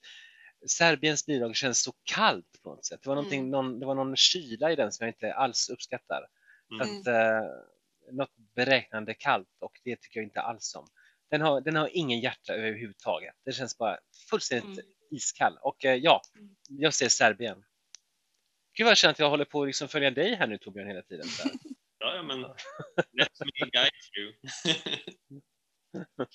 Serbiens 0.66 1.26
bidrag 1.26 1.56
känns 1.56 1.82
så 1.82 1.92
kallt 2.04 2.62
på 2.62 2.70
något 2.70 2.84
sätt. 2.84 3.02
Det 3.02 3.08
var, 3.08 3.18
Mm. 3.18 3.50
någon, 3.50 3.80
det 3.80 3.86
var 3.86 3.94
någon 3.94 4.16
kyla 4.16 4.72
i 4.72 4.76
den 4.76 4.92
som 4.92 5.06
jag 5.06 5.10
inte 5.14 5.34
alls 5.34 5.70
uppskattar. 5.70 6.26
Mm. 6.70 6.80
Att, 6.80 7.06
eh, 7.06 7.48
något 8.12 8.36
beräknande 8.54 9.14
kallt 9.14 9.48
och 9.60 9.80
det 9.84 9.96
tycker 10.00 10.20
jag 10.20 10.24
inte 10.26 10.40
alls 10.40 10.74
om. 10.74 10.86
Den 11.30 11.40
har, 11.40 11.60
den 11.60 11.76
har 11.76 11.88
ingen 11.92 12.20
hjärta 12.20 12.52
överhuvudtaget. 12.54 13.34
Det 13.44 13.52
känns 13.52 13.78
bara 13.78 13.98
fullständigt 14.30 14.84
Mm. 14.84 14.92
iskall. 15.10 15.58
Och 15.62 15.84
eh, 15.84 15.94
ja, 15.94 16.22
jag 16.68 16.94
ser 16.94 17.08
Serbien. 17.08 17.64
Gud 18.74 18.84
vad 18.84 18.90
jag 18.90 18.98
känner 18.98 19.12
att 19.12 19.18
jag 19.18 19.30
håller 19.30 19.44
på 19.44 19.62
att 19.62 19.68
liksom 19.68 19.88
följa 19.88 20.10
dig 20.10 20.34
här 20.34 20.46
nu 20.46 20.58
Torbjörn 20.58 20.86
hela 20.88 21.02
tiden. 21.02 21.26
Ja, 22.04 22.14
ja, 22.14 22.22
men 22.22 22.40
let 22.40 23.40
me 23.40 23.70
guide 23.72 23.90
you. 24.18 24.32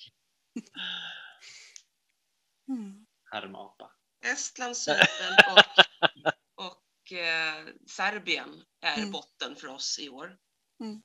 Mm. 2.68 3.06
Härmapa. 3.30 3.90
Estland, 4.32 4.76
Cypern 4.76 5.36
och, 5.56 6.66
och 6.66 7.12
eh, 7.12 7.66
Serbien 7.86 8.64
är 8.80 8.98
Mm. 8.98 9.10
botten 9.10 9.56
för 9.56 9.68
oss 9.68 9.98
i 9.98 10.08
år. 10.08 10.38
Mm. 10.80 11.02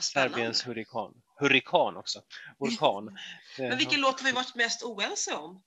Serbiens 0.00 0.66
hurrikan. 0.66 1.22
Hurrikan 1.36 1.96
också. 1.96 2.22
Orkan. 2.58 3.18
Men 3.58 3.78
vilken 3.78 4.00
låt 4.00 4.20
har 4.20 4.26
vi 4.26 4.32
varit 4.32 4.54
mest 4.54 4.82
oense 4.82 5.34
om 5.34 5.62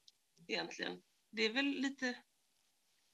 egentligen? 0.48 1.02
Det 1.32 1.46
är 1.46 1.54
väl 1.54 1.66
lite... 1.66 2.06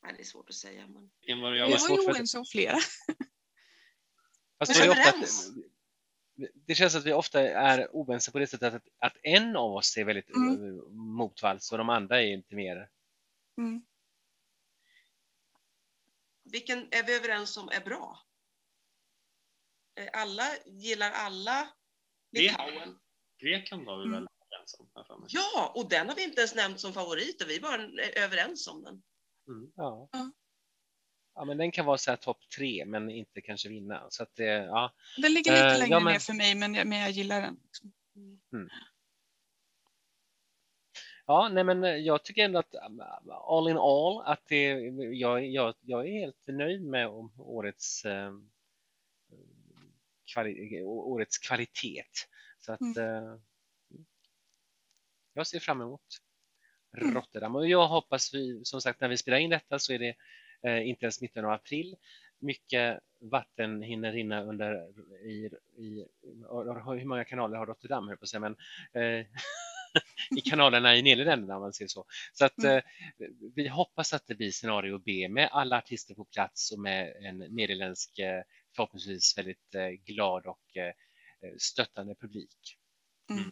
Nej, 0.03 0.13
det 0.13 0.19
är 0.21 0.25
svårt 0.25 0.49
att 0.49 0.55
säga. 0.55 0.88
Men... 0.88 1.11
Vilken 1.19 1.41
var 1.41 1.51
Vi 1.51 1.59
jag 1.59 1.69
var? 1.69 1.89
ju 1.89 2.11
oense 2.11 2.38
om 2.38 2.45
flera. 2.45 2.77
Fast 4.59 4.79
Men 4.79 4.89
det, 4.89 4.89
ofta 4.89 5.27
det 6.53 6.75
känns 6.75 6.95
att 6.95 7.05
vi 7.05 7.13
ofta 7.13 7.41
är 7.41 7.88
oense 7.91 8.31
på 8.31 8.39
det 8.39 8.47
sättet 8.47 8.73
att, 8.73 8.83
att 8.99 9.17
en 9.23 9.55
av 9.55 9.71
oss 9.71 9.97
är 9.97 10.03
väldigt 10.03 10.29
Mm. 10.29 10.79
eh, 10.79 10.83
motvalls 10.91 11.71
och 11.71 11.77
de 11.77 11.89
andra 11.89 12.21
är 12.21 12.27
inte 12.27 12.55
mer. 12.55 12.89
Mm. 13.57 13.85
Vilken 16.43 16.88
är 16.91 17.03
vi 17.03 17.15
överens 17.15 17.57
om 17.57 17.69
är 17.69 17.81
bra? 17.81 18.19
Eh, 19.95 20.09
Alla, 20.13 20.43
gillar 20.65 21.11
alla 21.11 21.68
Litauen? 22.31 22.99
Grekland 23.41 23.85
var 23.85 23.97
vi 23.97 24.03
Mm. 24.05 24.11
väl 24.19 24.27
överens 24.51 24.76
om? 24.80 24.89
har 24.93 25.18
mig. 25.19 25.27
Ja, 25.31 25.72
och 25.76 25.89
den 25.89 26.07
har 26.09 26.15
vi 26.15 26.23
inte 26.23 26.41
ens 26.41 26.55
nämnt 26.55 26.80
som 26.80 26.93
favorit 26.93 27.41
och 27.43 27.49
vi 27.49 27.55
är 27.55 27.61
bara 27.61 27.76
är 27.76 28.18
överens 28.23 28.68
om 28.68 28.84
den. 28.84 29.03
Mm. 29.47 29.72
Ja. 29.76 30.09
Ja. 30.11 30.31
ja, 31.35 31.45
men 31.45 31.57
den 31.57 31.72
kan 31.72 31.85
vara 31.85 31.97
så 31.97 32.11
här 32.11 32.18
topp 32.18 32.49
tre 32.57 32.85
men 32.85 33.09
inte 33.09 33.41
kanske 33.41 33.69
vinna. 33.69 34.07
Så 34.09 34.23
att 34.23 34.35
det, 34.35 34.45
ja. 34.45 34.93
Den 35.18 35.34
ligger 35.34 35.51
lite 35.51 35.65
Eh, 35.65 35.80
längre 35.80 35.91
ja, 35.95 35.99
men- 35.99 36.13
ner 36.13 36.19
för 36.19 36.34
mig, 36.34 36.55
men 36.55 36.73
jag, 36.76 36.88
men 36.88 36.99
jag 36.99 37.11
gillar 37.11 37.41
den. 37.41 37.59
liksom. 37.63 37.91
Ja, 41.26 41.49
nej 41.49 41.63
men 41.63 41.84
eh, 41.84 41.95
jag 41.95 42.23
tycker 42.23 42.45
ändå 42.45 42.59
att 42.59 42.76
um, 42.88 43.01
all 43.30 43.69
in 43.69 43.77
all 43.77 44.22
att 44.26 44.45
det, 44.47 44.63
jag, 45.13 45.45
jag, 45.45 45.76
jag 45.81 46.07
är 46.07 46.11
helt 46.19 46.47
nöjd 46.47 46.81
med 46.84 47.07
om 47.07 47.34
årets, 47.38 48.05
eh, 48.05 48.31
kvali, 50.33 50.81
årets 50.83 51.37
kvalitet. 51.37 52.03
Så 52.59 52.73
att 52.73 52.81
Mm. 52.81 52.97
eh, 53.25 53.35
jag 55.33 55.47
ser 55.47 55.59
fram 55.59 55.81
emot 55.81 56.01
Mm. 56.97 57.15
Rotterdam 57.15 57.55
och 57.55 57.69
jag 57.69 57.87
hoppas 57.87 58.33
vi, 58.33 58.61
som 58.65 58.81
sagt 58.81 59.01
när 59.01 59.07
vi 59.09 59.17
spelar 59.17 59.37
in 59.37 59.49
detta 59.49 59.79
så 59.79 59.93
är 59.93 59.99
det 59.99 60.15
eh, 60.67 60.87
inte 60.89 61.05
ens 61.05 61.21
mitten 61.21 61.45
av 61.45 61.51
april. 61.51 61.95
Mycket 62.39 62.99
vatten 63.19 63.81
hinner 63.81 64.11
rinna 64.11 64.43
under 64.43 64.73
i, 65.25 65.49
i 65.77 66.05
hur 66.85 67.05
många 67.05 67.25
kanaler 67.25 67.57
har 67.57 67.65
Rotterdam 67.65 68.07
höll 68.07 68.17
på 68.17 68.23
att 68.23 68.29
säga, 68.29 68.39
men 68.39 68.55
eh, 68.93 69.25
i 70.37 70.41
kanalerna 70.41 70.95
i 70.95 71.01
Nederländerna 71.01 71.55
om 71.55 71.61
man 71.61 71.73
säger 71.73 71.89
så. 71.89 72.05
Så 72.33 72.45
att 72.45 72.57
Mm. 72.57 72.77
eh, 72.77 72.83
vi 73.55 73.67
hoppas 73.67 74.13
att 74.13 74.27
det 74.27 74.35
blir 74.35 74.51
scenario 74.51 74.97
B 74.99 75.29
med 75.29 75.49
alla 75.51 75.77
artister 75.77 76.15
på 76.15 76.25
plats 76.25 76.71
och 76.71 76.79
med 76.79 77.15
en 77.25 77.37
nederländsk 77.37 78.19
eh, 78.19 78.43
förhoppningsvis 78.76 79.38
väldigt 79.38 79.76
eh, 79.76 79.88
glad 79.89 80.45
och 80.45 80.77
eh, 80.77 80.93
stöttande 81.60 82.15
publik. 82.15 82.77
Mm. 83.30 83.52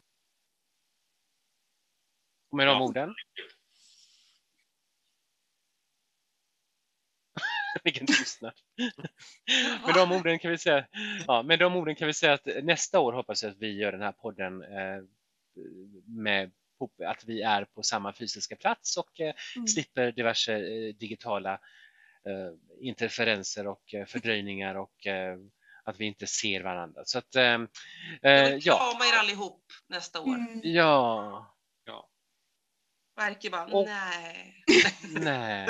Och 2.51 2.57
med 2.57 2.67
de 2.67 2.77
Ja. 2.77 2.83
orden. 2.83 3.13
Vilken 7.83 8.07
tystnad. 8.07 8.53
med 9.85 9.95
de 9.95 10.11
orden 10.11 10.39
kan 10.39 10.51
vi 10.51 10.57
säga, 10.57 10.87
ja, 11.27 11.43
med 11.43 11.59
de 11.59 11.75
orden 11.75 11.95
kan 11.95 12.07
vi 12.07 12.13
säga 12.13 12.33
att 12.33 12.45
nästa 12.63 12.99
år 12.99 13.13
hoppas 13.13 13.43
jag 13.43 13.51
att 13.51 13.57
vi 13.57 13.71
gör 13.77 13.91
den 13.91 14.01
här 14.01 14.11
podden 14.11 14.63
eh, 14.63 15.03
med 16.05 16.51
att 17.05 17.23
vi 17.25 17.41
är 17.41 17.65
på 17.65 17.83
samma 17.83 18.13
fysiska 18.13 18.55
plats 18.55 18.97
och 18.97 19.19
eh, 19.19 19.33
Mm. 19.55 19.67
slipper 19.67 20.11
diverse 20.11 20.53
eh, 20.53 20.93
digitala 20.95 21.53
eh, 21.53 21.59
interferenser 22.81 23.67
och 23.67 23.93
eh, 23.93 24.05
fördröjningar 24.05 24.75
och 24.75 25.07
eh, 25.07 25.37
att 25.83 25.99
vi 25.99 26.05
inte 26.05 26.27
ser 26.27 26.63
varandra. 26.63 27.01
Så 27.05 27.17
att, 27.17 27.35
eh, 27.35 27.53
eh, 28.23 28.55
ja, 28.59 28.77
krama 28.77 29.05
er 29.05 29.19
allihop 29.19 29.63
nästa 29.87 30.21
år. 30.21 30.35
Mm. 30.35 30.61
ja, 30.63 31.55
Verkar 33.19 33.49
bara, 33.49 33.65
Och- 33.65 33.85
nej. 33.85 34.63
nej, 35.09 35.67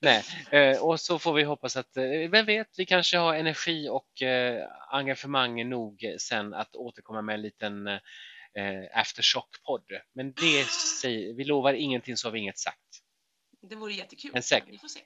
nej. 0.00 0.24
Eh, 0.50 0.82
och 0.84 1.00
så 1.00 1.18
får 1.18 1.32
vi 1.32 1.42
hoppas 1.42 1.76
att, 1.76 1.96
eh, 1.96 2.04
vem 2.30 2.46
vet, 2.46 2.78
vi 2.78 2.86
kanske 2.86 3.18
har 3.18 3.34
energi 3.34 3.88
och 3.88 4.22
eh, 4.22 4.68
engagemang 4.88 5.68
nog 5.68 6.04
sen 6.18 6.54
att 6.54 6.76
återkomma 6.76 7.22
med 7.22 7.34
en 7.34 7.42
liten 7.42 7.86
eh, 7.86 8.00
aftershock-podd. 8.94 9.84
Men 10.12 10.32
det 10.32 10.64
säger, 11.00 11.34
vi 11.34 11.44
lovar 11.44 11.72
ingenting 11.74 12.16
så 12.16 12.28
har 12.28 12.32
vi 12.32 12.38
inget 12.38 12.58
sagt. 12.58 12.78
Det 13.62 13.76
vore 13.76 13.92
jättekul. 13.92 14.30
Men 14.32 14.42
säkert. 14.42 14.68
Vi 14.68 14.78
får 14.78 14.88
se. 14.88 15.00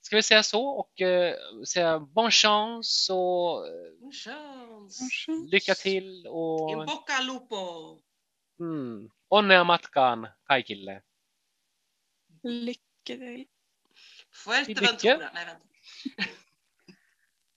Ska 0.00 0.16
vi 0.16 0.22
säga 0.22 0.42
så 0.42 0.66
och 0.66 1.00
eh, 1.00 1.34
säga 1.68 1.98
bon 1.98 2.30
chance 2.30 3.12
och 3.12 3.68
eh, 3.68 3.72
En 4.02 4.12
chans. 4.12 5.26
lycka 5.52 5.74
till 5.74 6.26
och 6.26 6.70
In 6.70 6.78
bocca 6.86 7.12
al 7.12 7.26
lupo. 7.26 8.02
mm, 8.60 9.10
onnea 9.28 9.64
matkaan 9.64 10.28
kaikille. 10.44 11.02
Lycka 12.42 12.80
till. 13.04 13.46
Fuerteventura. 14.32 15.30
Nej, 15.34 15.44
vänta. 15.46 15.66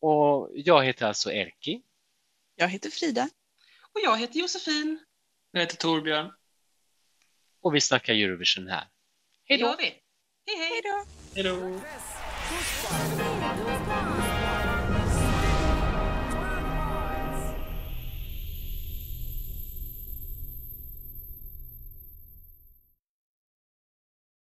Och 0.01 0.49
jag 0.55 0.83
heter 0.85 1.05
alltså 1.07 1.31
Erki. 1.31 1.81
Jag 2.55 2.67
heter 2.67 2.89
Frida. 2.89 3.29
Och 3.93 3.99
jag 4.03 4.17
heter 4.17 4.39
Josefin. 4.39 5.05
Jag 5.51 5.61
heter 5.61 5.77
Torbjörn. 5.77 6.31
och 7.61 7.75
vi 7.75 7.81
snackar 7.81 8.13
Eurovision 8.13 8.67
här. 8.67 8.87
Hej 9.45 9.57
då! 9.57 9.75
hej. 10.57 10.81
Hej. 10.83 11.03
Hej 11.35 11.43
då. 11.43 13.28